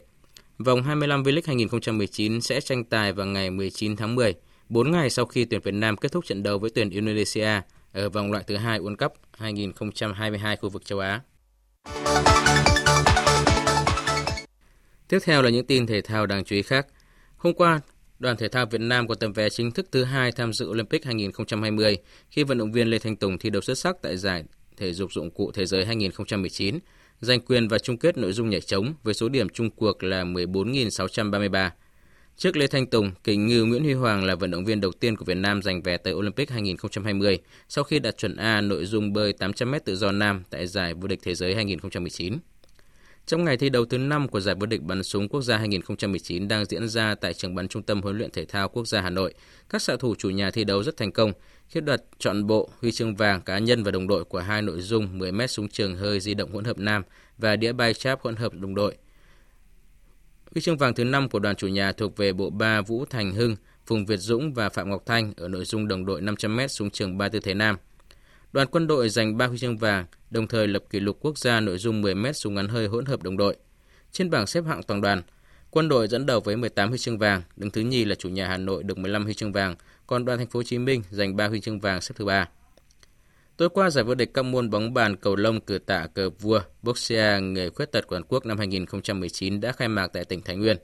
Vòng 0.58 0.84
25 0.84 1.24
V-League 1.24 1.42
2019 1.46 2.42
sẽ 2.42 2.62
tranh 2.62 2.84
tài 2.84 3.14
vào 3.14 3.26
ngày 3.26 3.50
19 3.50 3.96
tháng 3.96 4.16
10, 4.16 4.34
4 4.70 4.91
ngày 4.91 5.09
sau 5.09 5.26
khi 5.26 5.45
tuyển 5.45 5.61
Việt 5.61 5.74
Nam 5.74 5.97
kết 5.97 6.11
thúc 6.11 6.26
trận 6.26 6.43
đấu 6.43 6.59
với 6.59 6.70
tuyển 6.76 6.89
Indonesia 6.89 7.61
ở 7.91 8.09
vòng 8.09 8.32
loại 8.32 8.43
thứ 8.47 8.55
hai 8.55 8.80
World 8.80 8.95
Cup 8.95 9.14
2022 9.38 10.55
khu 10.55 10.70
vực 10.70 10.86
châu 10.86 10.99
Á. 10.99 11.22
Tiếp 15.07 15.20
theo 15.24 15.41
là 15.41 15.49
những 15.49 15.66
tin 15.66 15.88
thể 15.88 16.01
thao 16.01 16.26
đáng 16.26 16.43
chú 16.43 16.55
ý 16.55 16.61
khác. 16.61 16.88
Hôm 17.38 17.53
qua, 17.53 17.82
đoàn 18.20 18.38
thể 18.38 18.47
thao 18.47 18.66
Việt 18.66 18.82
Nam 18.82 19.07
có 19.07 19.16
tấm 19.16 19.34
vé 19.34 19.49
chính 19.49 19.72
thức 19.72 19.88
thứ 19.91 20.03
hai 20.03 20.32
tham 20.32 20.53
dự 20.53 20.70
Olympic 20.70 21.05
2020 21.05 21.97
khi 22.30 22.43
vận 22.43 22.57
động 22.57 22.72
viên 22.72 22.88
Lê 22.88 22.99
Thanh 22.99 23.16
Tùng 23.16 23.38
thi 23.38 23.49
đấu 23.49 23.61
xuất 23.61 23.78
sắc 23.78 23.95
tại 24.01 24.18
giải 24.18 24.43
thể 24.78 24.93
dục 24.93 25.14
dụng 25.14 25.32
cụ 25.32 25.51
thế 25.51 25.66
giới 25.66 25.86
2019, 25.86 26.80
giành 27.22 27.41
quyền 27.41 27.68
và 27.68 27.80
chung 27.80 27.97
kết 27.97 28.18
nội 28.18 28.34
dung 28.34 28.49
nhảy 28.49 28.61
chống 28.61 28.93
với 29.03 29.14
số 29.14 29.30
điểm 29.30 29.49
chung 29.49 29.70
cuộc 29.70 30.03
là 30.03 30.24
14.633. 30.24 31.70
Trước 32.38 32.58
Lê 32.58 32.68
Thanh 32.68 32.88
Tùng, 32.88 33.12
kình 33.24 33.48
ngư 33.48 33.64
Nguyễn 33.64 33.84
Huy 33.84 33.94
Hoàng 33.94 34.24
là 34.24 34.36
vận 34.36 34.52
động 34.52 34.66
viên 34.66 34.82
đầu 34.82 34.92
tiên 34.92 35.16
của 35.16 35.26
Việt 35.26 35.38
Nam 35.38 35.62
giành 35.62 35.82
vé 35.82 35.98
tới 35.98 36.14
Olympic 36.14 36.50
2020 36.50 37.40
sau 37.70 37.84
khi 37.84 38.00
đạt 38.00 38.18
chuẩn 38.18 38.36
A 38.36 38.62
nội 38.62 38.86
dung 38.86 39.14
bơi 39.14 39.34
800m 39.40 39.80
tự 39.86 39.96
do 39.96 40.12
nam 40.12 40.44
tại 40.50 40.68
giải 40.68 40.94
vô 40.94 41.08
địch 41.08 41.20
thế 41.24 41.36
giới 41.36 41.56
2019. 41.56 42.38
Trong 43.26 43.46
ngày 43.46 43.58
thi 43.58 43.70
đấu 43.70 43.86
thứ 43.86 43.98
5 43.98 44.28
của 44.28 44.40
giải 44.40 44.56
vô 44.56 44.66
địch 44.66 44.82
bắn 44.82 45.04
súng 45.04 45.28
quốc 45.30 45.42
gia 45.42 45.58
2019 45.58 46.48
đang 46.48 46.66
diễn 46.66 46.90
ra 46.90 47.16
tại 47.16 47.34
trường 47.34 47.56
bắn 47.56 47.68
Trung 47.68 47.84
tâm 47.84 48.02
huấn 48.02 48.18
luyện 48.18 48.32
thể 48.32 48.46
thao 48.46 48.70
quốc 48.70 48.88
gia 48.88 49.02
Hà 49.02 49.10
Nội, 49.10 49.34
các 49.70 49.82
xạ 49.82 49.96
thủ 50.00 50.16
chủ 50.18 50.30
nhà 50.30 50.52
thi 50.52 50.64
đấu 50.64 50.84
rất 50.84 50.98
thành 50.98 51.12
công 51.12 51.34
khi 51.68 51.82
đoạt 51.82 52.02
chọn 52.20 52.48
bộ 52.48 52.70
huy 52.82 52.92
chương 52.92 53.16
vàng 53.16 53.42
cá 53.42 53.60
nhân 53.60 53.84
và 53.84 53.92
đồng 53.92 54.08
đội 54.08 54.24
của 54.24 54.40
hai 54.40 54.62
nội 54.62 54.82
dung 54.82 55.20
10m 55.20 55.48
súng 55.48 55.68
trường 55.68 55.96
hơi 55.96 56.20
di 56.20 56.34
động 56.34 56.52
hỗn 56.52 56.64
hợp 56.64 56.78
nam 56.78 57.04
và 57.38 57.56
đĩa 57.56 57.74
bay 57.74 57.94
cháp 57.94 58.22
hỗn 58.22 58.36
hợp 58.36 58.54
đồng 58.54 58.76
đội. 58.76 58.98
Huy 60.54 60.62
chương 60.62 60.78
vàng 60.78 60.93
thứ 60.93 61.04
5 61.04 61.30
của 61.30 61.39
đoàn 61.39 61.56
chủ 61.56 61.68
nhà 61.68 61.91
thuộc 61.91 62.18
về 62.18 62.34
bộ 62.34 62.49
ba 62.49 62.82
Vũ 62.82 63.06
Thành 63.06 63.32
Hưng, 63.32 63.56
Phùng 63.86 64.06
Việt 64.06 64.18
Dũng 64.18 64.54
và 64.54 64.70
Phạm 64.70 64.89
Ngọc 64.89 65.04
Thanh 65.06 65.34
ở 65.38 65.47
nội 65.47 65.66
dung 65.66 65.88
đồng 65.88 66.06
đội 66.06 66.22
500m 66.22 66.68
xuống 66.68 66.89
trường 66.89 67.18
ba 67.18 67.30
tư 67.30 67.39
thế 67.39 67.54
nam. 67.54 67.78
Đoàn 68.51 68.68
quân 68.72 68.88
đội 68.88 69.10
giành 69.10 69.38
3 69.38 69.47
huy 69.47 69.58
chương 69.58 69.78
vàng, 69.78 70.06
đồng 70.30 70.47
thời 70.47 70.68
lập 70.68 70.84
kỷ 70.89 70.99
lục 70.99 71.18
quốc 71.22 71.38
gia 71.38 71.60
nội 71.60 71.78
dung 71.78 72.01
10m 72.01 72.32
súng 72.32 72.54
ngắn 72.54 72.68
hơi 72.68 72.88
hỗn 72.88 73.06
hợp 73.06 73.24
đồng 73.24 73.38
đội. 73.38 73.56
Trên 74.12 74.30
bảng 74.30 74.47
xếp 74.47 74.66
hạng 74.66 74.84
toàn 74.84 75.01
đoàn, 75.01 75.22
quân 75.72 75.89
đội 75.89 76.08
dẫn 76.08 76.26
đầu 76.26 76.39
với 76.39 76.58
18 76.58 76.89
huy 76.89 76.97
chương 76.97 77.18
vàng, 77.18 77.41
đứng 77.56 77.72
thứ 77.72 77.82
nhì 77.82 78.06
là 78.06 78.16
chủ 78.16 78.30
nhà 78.30 78.47
Hà 78.47 78.58
Nội 78.58 78.84
được 78.84 78.97
15 78.97 79.24
huy 79.24 79.34
chương 79.34 79.51
vàng, 79.51 79.76
còn 80.08 80.26
đoàn 80.26 80.38
thành 80.38 80.47
phố 80.47 80.60
Hồ 80.60 80.64
Chí 80.64 80.78
Minh 80.78 81.04
giành 81.10 81.36
3 81.36 81.47
huy 81.47 81.62
chương 81.62 81.80
vàng 81.80 82.01
xếp 82.01 82.14
thứ 82.18 82.26
ba. 82.26 82.47
Tối 83.64 83.70
qua, 83.70 83.89
giải 83.89 84.03
vô 84.03 84.16
địch 84.16 84.32
các 84.34 84.45
môn 84.45 84.70
bóng 84.70 84.93
bàn, 84.93 85.16
cầu 85.16 85.36
lông, 85.36 85.61
cử 85.61 85.78
tạ, 85.78 86.07
cờ 86.14 86.30
vua, 86.30 86.61
boxia 86.82 87.39
người 87.41 87.70
khuyết 87.70 87.91
tật 87.91 88.05
toàn 88.09 88.24
quốc 88.28 88.45
năm 88.45 88.57
2019 88.57 89.61
đã 89.61 89.72
khai 89.72 89.88
mạc 89.88 90.07
tại 90.07 90.26
tỉnh 90.26 90.41
Thái 90.41 90.55
Nguyên. 90.55 90.78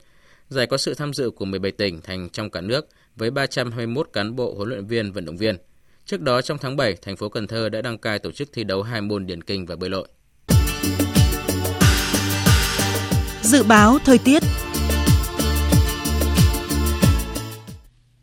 Giải 0.48 0.66
có 0.66 0.76
sự 0.76 0.94
tham 0.94 1.12
dự 1.12 1.30
của 1.30 1.44
17 1.44 1.72
tỉnh 1.72 2.00
thành 2.02 2.28
trong 2.30 2.50
cả 2.50 2.60
nước 2.60 2.88
với 3.16 3.30
321 3.30 4.08
cán 4.12 4.36
bộ 4.36 4.54
huấn 4.54 4.68
luyện 4.68 4.86
viên, 4.86 5.12
vận 5.12 5.24
động 5.24 5.36
viên. 5.36 5.56
Trước 6.04 6.20
đó 6.20 6.42
trong 6.42 6.58
tháng 6.58 6.76
7, 6.76 6.96
thành 7.02 7.16
phố 7.16 7.28
Cần 7.28 7.46
Thơ 7.46 7.68
đã 7.68 7.82
đăng 7.82 7.98
cai 7.98 8.18
tổ 8.18 8.30
chức 8.30 8.48
thi 8.52 8.64
đấu 8.64 8.82
hai 8.82 9.00
môn 9.00 9.26
điền 9.26 9.42
kinh 9.42 9.66
và 9.66 9.76
bơi 9.76 9.90
lội. 9.90 10.08
Dự 13.42 13.62
báo 13.62 13.98
thời 14.04 14.18
tiết 14.18 14.42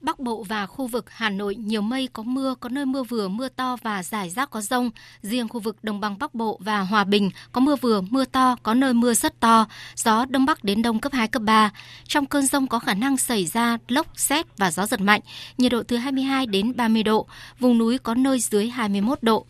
Bắc 0.08 0.20
Bộ 0.20 0.44
và 0.44 0.66
khu 0.66 0.88
vực 0.88 1.06
Hà 1.10 1.30
Nội 1.30 1.56
nhiều 1.56 1.82
mây 1.82 2.10
có 2.14 2.24
mưa, 2.24 2.56
có 2.60 2.70
nơi 2.70 2.86
mưa 2.86 3.04
vừa, 3.04 3.28
mưa 3.28 3.50
to 3.50 3.78
và 3.84 4.04
rải 4.04 4.30
rác 4.30 4.50
có 4.50 4.62
rông. 4.62 4.90
Riêng 5.22 5.48
khu 5.48 5.60
vực 5.60 5.84
Đồng 5.84 6.00
bằng 6.00 6.20
Bắc 6.20 6.36
Bộ 6.36 6.60
và 6.62 6.80
Hòa 6.80 7.04
Bình 7.04 7.30
có 7.52 7.62
mưa 7.62 7.76
vừa, 7.76 8.02
mưa 8.02 8.26
to, 8.26 8.56
có 8.64 8.74
nơi 8.74 8.94
mưa 8.94 9.14
rất 9.14 9.40
to, 9.40 9.66
gió 9.96 10.26
Đông 10.26 10.46
Bắc 10.46 10.64
đến 10.64 10.82
Đông 10.82 11.00
cấp 11.00 11.14
2, 11.14 11.28
cấp 11.28 11.42
3. 11.42 11.72
Trong 12.08 12.26
cơn 12.26 12.46
rông 12.46 12.68
có 12.68 12.80
khả 12.80 12.94
năng 12.94 13.18
xảy 13.18 13.46
ra 13.46 13.78
lốc, 13.88 14.08
xét 14.16 14.58
và 14.58 14.72
gió 14.72 14.86
giật 14.86 15.02
mạnh, 15.02 15.22
nhiệt 15.58 15.72
độ 15.72 15.84
từ 15.84 15.98
22 15.98 16.46
đến 16.46 16.76
30 16.76 17.04
độ, 17.04 17.28
vùng 17.60 17.78
núi 17.78 17.98
có 17.98 18.16
nơi 18.16 18.40
dưới 18.40 18.70
21 18.70 19.24
độ. 19.24 19.46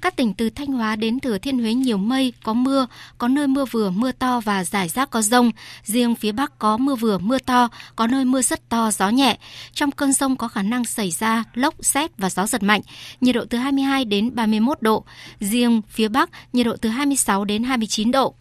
Các 0.00 0.16
tỉnh 0.16 0.34
từ 0.34 0.50
Thanh 0.50 0.66
Hóa 0.66 0.96
đến 0.96 1.20
Thừa 1.20 1.38
Thiên 1.38 1.58
Huế 1.58 1.74
nhiều 1.74 1.96
mây, 1.96 2.32
có 2.44 2.52
mưa, 2.52 2.86
có 3.18 3.28
nơi 3.28 3.46
mưa 3.46 3.64
vừa, 3.64 3.90
mưa 3.90 4.12
to 4.12 4.40
và 4.40 4.64
rải 4.64 4.88
rác 4.88 5.10
có 5.10 5.22
rông. 5.22 5.50
Riêng 5.84 6.14
phía 6.14 6.32
Bắc 6.32 6.58
có 6.58 6.76
mưa 6.76 6.94
vừa, 6.94 7.18
mưa 7.18 7.38
to, 7.38 7.68
có 7.96 8.06
nơi 8.06 8.24
mưa 8.24 8.42
rất 8.42 8.68
to, 8.68 8.90
gió 8.90 9.08
nhẹ. 9.08 9.38
Trong 9.72 9.90
cơn 9.90 10.12
rông 10.12 10.36
có 10.36 10.48
khả 10.48 10.62
năng 10.62 10.84
xảy 10.84 11.10
ra 11.10 11.44
lốc, 11.54 11.74
xét 11.80 12.18
và 12.18 12.30
gió 12.30 12.46
giật 12.46 12.62
mạnh. 12.62 12.80
Nhiệt 13.20 13.34
độ 13.34 13.44
từ 13.50 13.58
22 13.58 14.04
đến 14.04 14.34
31 14.34 14.82
độ. 14.82 15.04
Riêng 15.40 15.82
phía 15.88 16.08
Bắc, 16.08 16.30
nhiệt 16.52 16.66
độ 16.66 16.76
từ 16.76 16.88
26 16.88 17.44
đến 17.44 17.62
29 17.62 18.10
độ. 18.10 18.34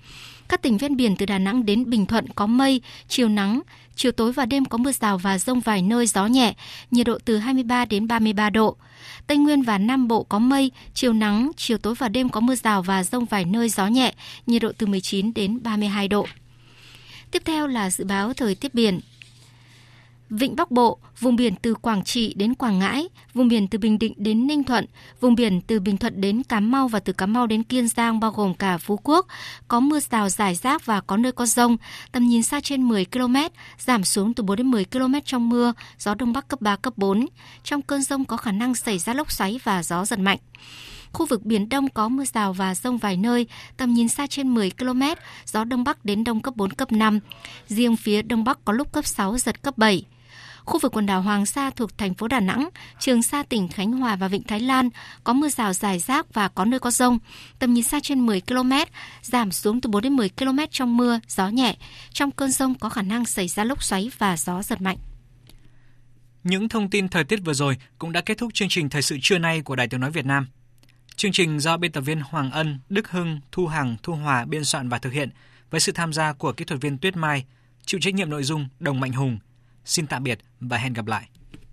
Các 0.47 0.61
tỉnh 0.61 0.77
ven 0.77 0.95
biển 0.95 1.15
từ 1.15 1.25
Đà 1.25 1.39
Nẵng 1.39 1.65
đến 1.65 1.89
Bình 1.89 2.05
Thuận 2.05 2.25
có 2.35 2.47
mây, 2.47 2.81
chiều 3.07 3.29
nắng, 3.29 3.61
chiều 3.95 4.11
tối 4.11 4.31
và 4.31 4.45
đêm 4.45 4.65
có 4.65 4.77
mưa 4.77 4.91
rào 4.91 5.17
và 5.17 5.37
rông 5.37 5.59
vài 5.59 5.81
nơi 5.81 6.07
gió 6.07 6.25
nhẹ, 6.25 6.53
nhiệt 6.91 7.07
độ 7.07 7.17
từ 7.25 7.37
23 7.37 7.85
đến 7.85 8.07
33 8.07 8.49
độ. 8.49 8.77
Tây 9.27 9.37
Nguyên 9.37 9.61
và 9.61 9.77
Nam 9.77 10.07
Bộ 10.07 10.23
có 10.23 10.39
mây, 10.39 10.71
chiều 10.93 11.13
nắng, 11.13 11.51
chiều 11.57 11.77
tối 11.77 11.95
và 11.95 12.09
đêm 12.09 12.29
có 12.29 12.39
mưa 12.39 12.55
rào 12.55 12.81
và 12.81 13.03
rông 13.03 13.25
vài 13.25 13.45
nơi 13.45 13.69
gió 13.69 13.87
nhẹ, 13.87 14.13
nhiệt 14.47 14.61
độ 14.61 14.71
từ 14.77 14.87
19 14.87 15.33
đến 15.33 15.63
32 15.63 16.07
độ. 16.07 16.25
Tiếp 17.31 17.41
theo 17.45 17.67
là 17.67 17.89
dự 17.89 18.03
báo 18.03 18.33
thời 18.33 18.55
tiết 18.55 18.73
biển. 18.73 18.99
Vịnh 20.29 20.55
Bắc 20.55 20.71
Bộ, 20.71 20.97
vùng 21.19 21.35
biển 21.35 21.55
từ 21.61 21.73
Quảng 21.73 22.03
Trị 22.03 22.33
đến 22.33 22.55
Quảng 22.55 22.79
Ngãi, 22.79 23.09
vùng 23.33 23.47
biển 23.47 23.67
từ 23.67 23.79
Bình 23.79 23.99
Định 23.99 24.13
đến 24.17 24.47
Ninh 24.47 24.63
Thuận, 24.63 24.85
vùng 25.19 25.35
biển 25.35 25.61
từ 25.61 25.79
Bình 25.79 25.97
Thuận 25.97 26.21
đến 26.21 26.43
Cà 26.43 26.59
Mau 26.59 26.87
và 26.87 26.99
từ 26.99 27.13
Cà 27.13 27.25
Mau 27.25 27.47
đến 27.47 27.63
Kiên 27.63 27.87
Giang 27.87 28.19
bao 28.19 28.31
gồm 28.31 28.53
cả 28.53 28.77
Phú 28.77 28.99
Quốc, 29.03 29.27
có 29.67 29.79
mưa 29.79 29.99
rào 29.99 30.29
rải 30.29 30.55
rác 30.55 30.85
và 30.85 31.01
có 31.01 31.17
nơi 31.17 31.31
có 31.31 31.45
rông, 31.45 31.77
tầm 32.11 32.27
nhìn 32.27 32.43
xa 32.43 32.59
trên 32.61 32.83
10 32.83 33.05
km, 33.05 33.35
giảm 33.79 34.03
xuống 34.03 34.33
từ 34.33 34.43
4 34.43 34.57
đến 34.57 34.71
10 34.71 34.85
km 34.85 35.13
trong 35.25 35.49
mưa, 35.49 35.73
gió 35.99 36.15
Đông 36.15 36.33
Bắc 36.33 36.47
cấp 36.47 36.61
3, 36.61 36.75
cấp 36.75 36.93
4. 36.97 37.25
Trong 37.63 37.81
cơn 37.81 38.01
rông 38.01 38.25
có 38.25 38.37
khả 38.37 38.51
năng 38.51 38.75
xảy 38.75 38.99
ra 38.99 39.13
lốc 39.13 39.31
xoáy 39.31 39.59
và 39.63 39.83
gió 39.83 40.05
giật 40.05 40.19
mạnh. 40.19 40.39
Khu 41.13 41.25
vực 41.25 41.45
Biển 41.45 41.69
Đông 41.69 41.89
có 41.89 42.09
mưa 42.09 42.25
rào 42.25 42.53
và 42.53 42.75
rông 42.75 42.97
vài 42.97 43.17
nơi, 43.17 43.47
tầm 43.77 43.93
nhìn 43.93 44.07
xa 44.07 44.27
trên 44.27 44.53
10 44.53 44.71
km, 44.71 45.01
gió 45.45 45.63
Đông 45.63 45.83
Bắc 45.83 46.05
đến 46.05 46.23
Đông 46.23 46.41
cấp 46.41 46.55
4, 46.55 46.71
cấp 46.71 46.91
5. 46.91 47.19
Riêng 47.67 47.95
phía 47.95 48.21
Đông 48.21 48.43
Bắc 48.43 48.65
có 48.65 48.73
lúc 48.73 48.91
cấp 48.91 49.05
6, 49.05 49.37
giật 49.37 49.61
cấp 49.61 49.77
7. 49.77 50.03
Khu 50.67 50.79
vực 50.79 50.91
quần 50.91 51.05
đảo 51.05 51.21
Hoàng 51.21 51.45
Sa 51.45 51.69
thuộc 51.69 51.97
thành 51.97 52.13
phố 52.13 52.27
Đà 52.27 52.39
Nẵng, 52.39 52.69
Trường 52.99 53.23
Sa 53.23 53.43
tỉnh 53.43 53.67
Khánh 53.67 53.91
Hòa 53.91 54.15
và 54.15 54.27
Vịnh 54.27 54.43
Thái 54.43 54.59
Lan 54.59 54.89
có 55.23 55.33
mưa 55.33 55.49
rào 55.49 55.73
rải 55.73 55.99
rác 55.99 56.33
và 56.33 56.47
có 56.47 56.65
nơi 56.65 56.79
có 56.79 56.91
rông. 56.91 57.19
Tầm 57.59 57.73
nhìn 57.73 57.83
xa 57.83 57.99
trên 58.03 58.25
10 58.25 58.41
km, 58.41 58.71
giảm 59.21 59.51
xuống 59.51 59.81
từ 59.81 59.89
4 59.89 60.01
đến 60.01 60.13
10 60.13 60.29
km 60.29 60.59
trong 60.71 60.97
mưa, 60.97 61.19
gió 61.27 61.47
nhẹ. 61.47 61.75
Trong 62.13 62.31
cơn 62.31 62.51
rông 62.51 62.75
có 62.75 62.89
khả 62.89 63.01
năng 63.01 63.25
xảy 63.25 63.47
ra 63.47 63.63
lốc 63.63 63.83
xoáy 63.83 64.11
và 64.17 64.37
gió 64.37 64.63
giật 64.63 64.81
mạnh. 64.81 64.97
Những 66.43 66.69
thông 66.69 66.89
tin 66.89 67.09
thời 67.09 67.23
tiết 67.23 67.39
vừa 67.45 67.53
rồi 67.53 67.77
cũng 67.99 68.11
đã 68.11 68.21
kết 68.21 68.37
thúc 68.37 68.53
chương 68.53 68.69
trình 68.69 68.89
Thời 68.89 69.01
sự 69.01 69.17
trưa 69.21 69.37
nay 69.37 69.61
của 69.61 69.75
Đài 69.75 69.87
Tiếng 69.87 69.99
Nói 69.99 70.11
Việt 70.11 70.25
Nam. 70.25 70.47
Chương 71.15 71.31
trình 71.31 71.59
do 71.59 71.77
biên 71.77 71.91
tập 71.91 72.01
viên 72.01 72.21
Hoàng 72.21 72.51
Ân, 72.51 72.79
Đức 72.89 73.11
Hưng, 73.11 73.39
Thu 73.51 73.67
Hằng, 73.67 73.95
Thu 74.03 74.13
Hòa 74.13 74.45
biên 74.45 74.63
soạn 74.63 74.89
và 74.89 74.99
thực 74.99 75.13
hiện 75.13 75.29
với 75.71 75.79
sự 75.79 75.91
tham 75.91 76.13
gia 76.13 76.33
của 76.33 76.51
kỹ 76.51 76.65
thuật 76.65 76.81
viên 76.81 76.97
Tuyết 76.97 77.15
Mai, 77.15 77.45
chịu 77.85 77.99
trách 77.99 78.13
nhiệm 78.13 78.29
nội 78.29 78.43
dung 78.43 78.67
Đồng 78.79 78.99
Mạnh 78.99 79.11
Hùng. 79.11 79.39
Xin 79.87 80.07
tạm 80.07 80.23
biệt 80.23 80.39
và 80.59 80.77
hẹn 80.77 80.93
gặp 80.93 81.07
lại. 81.07 81.29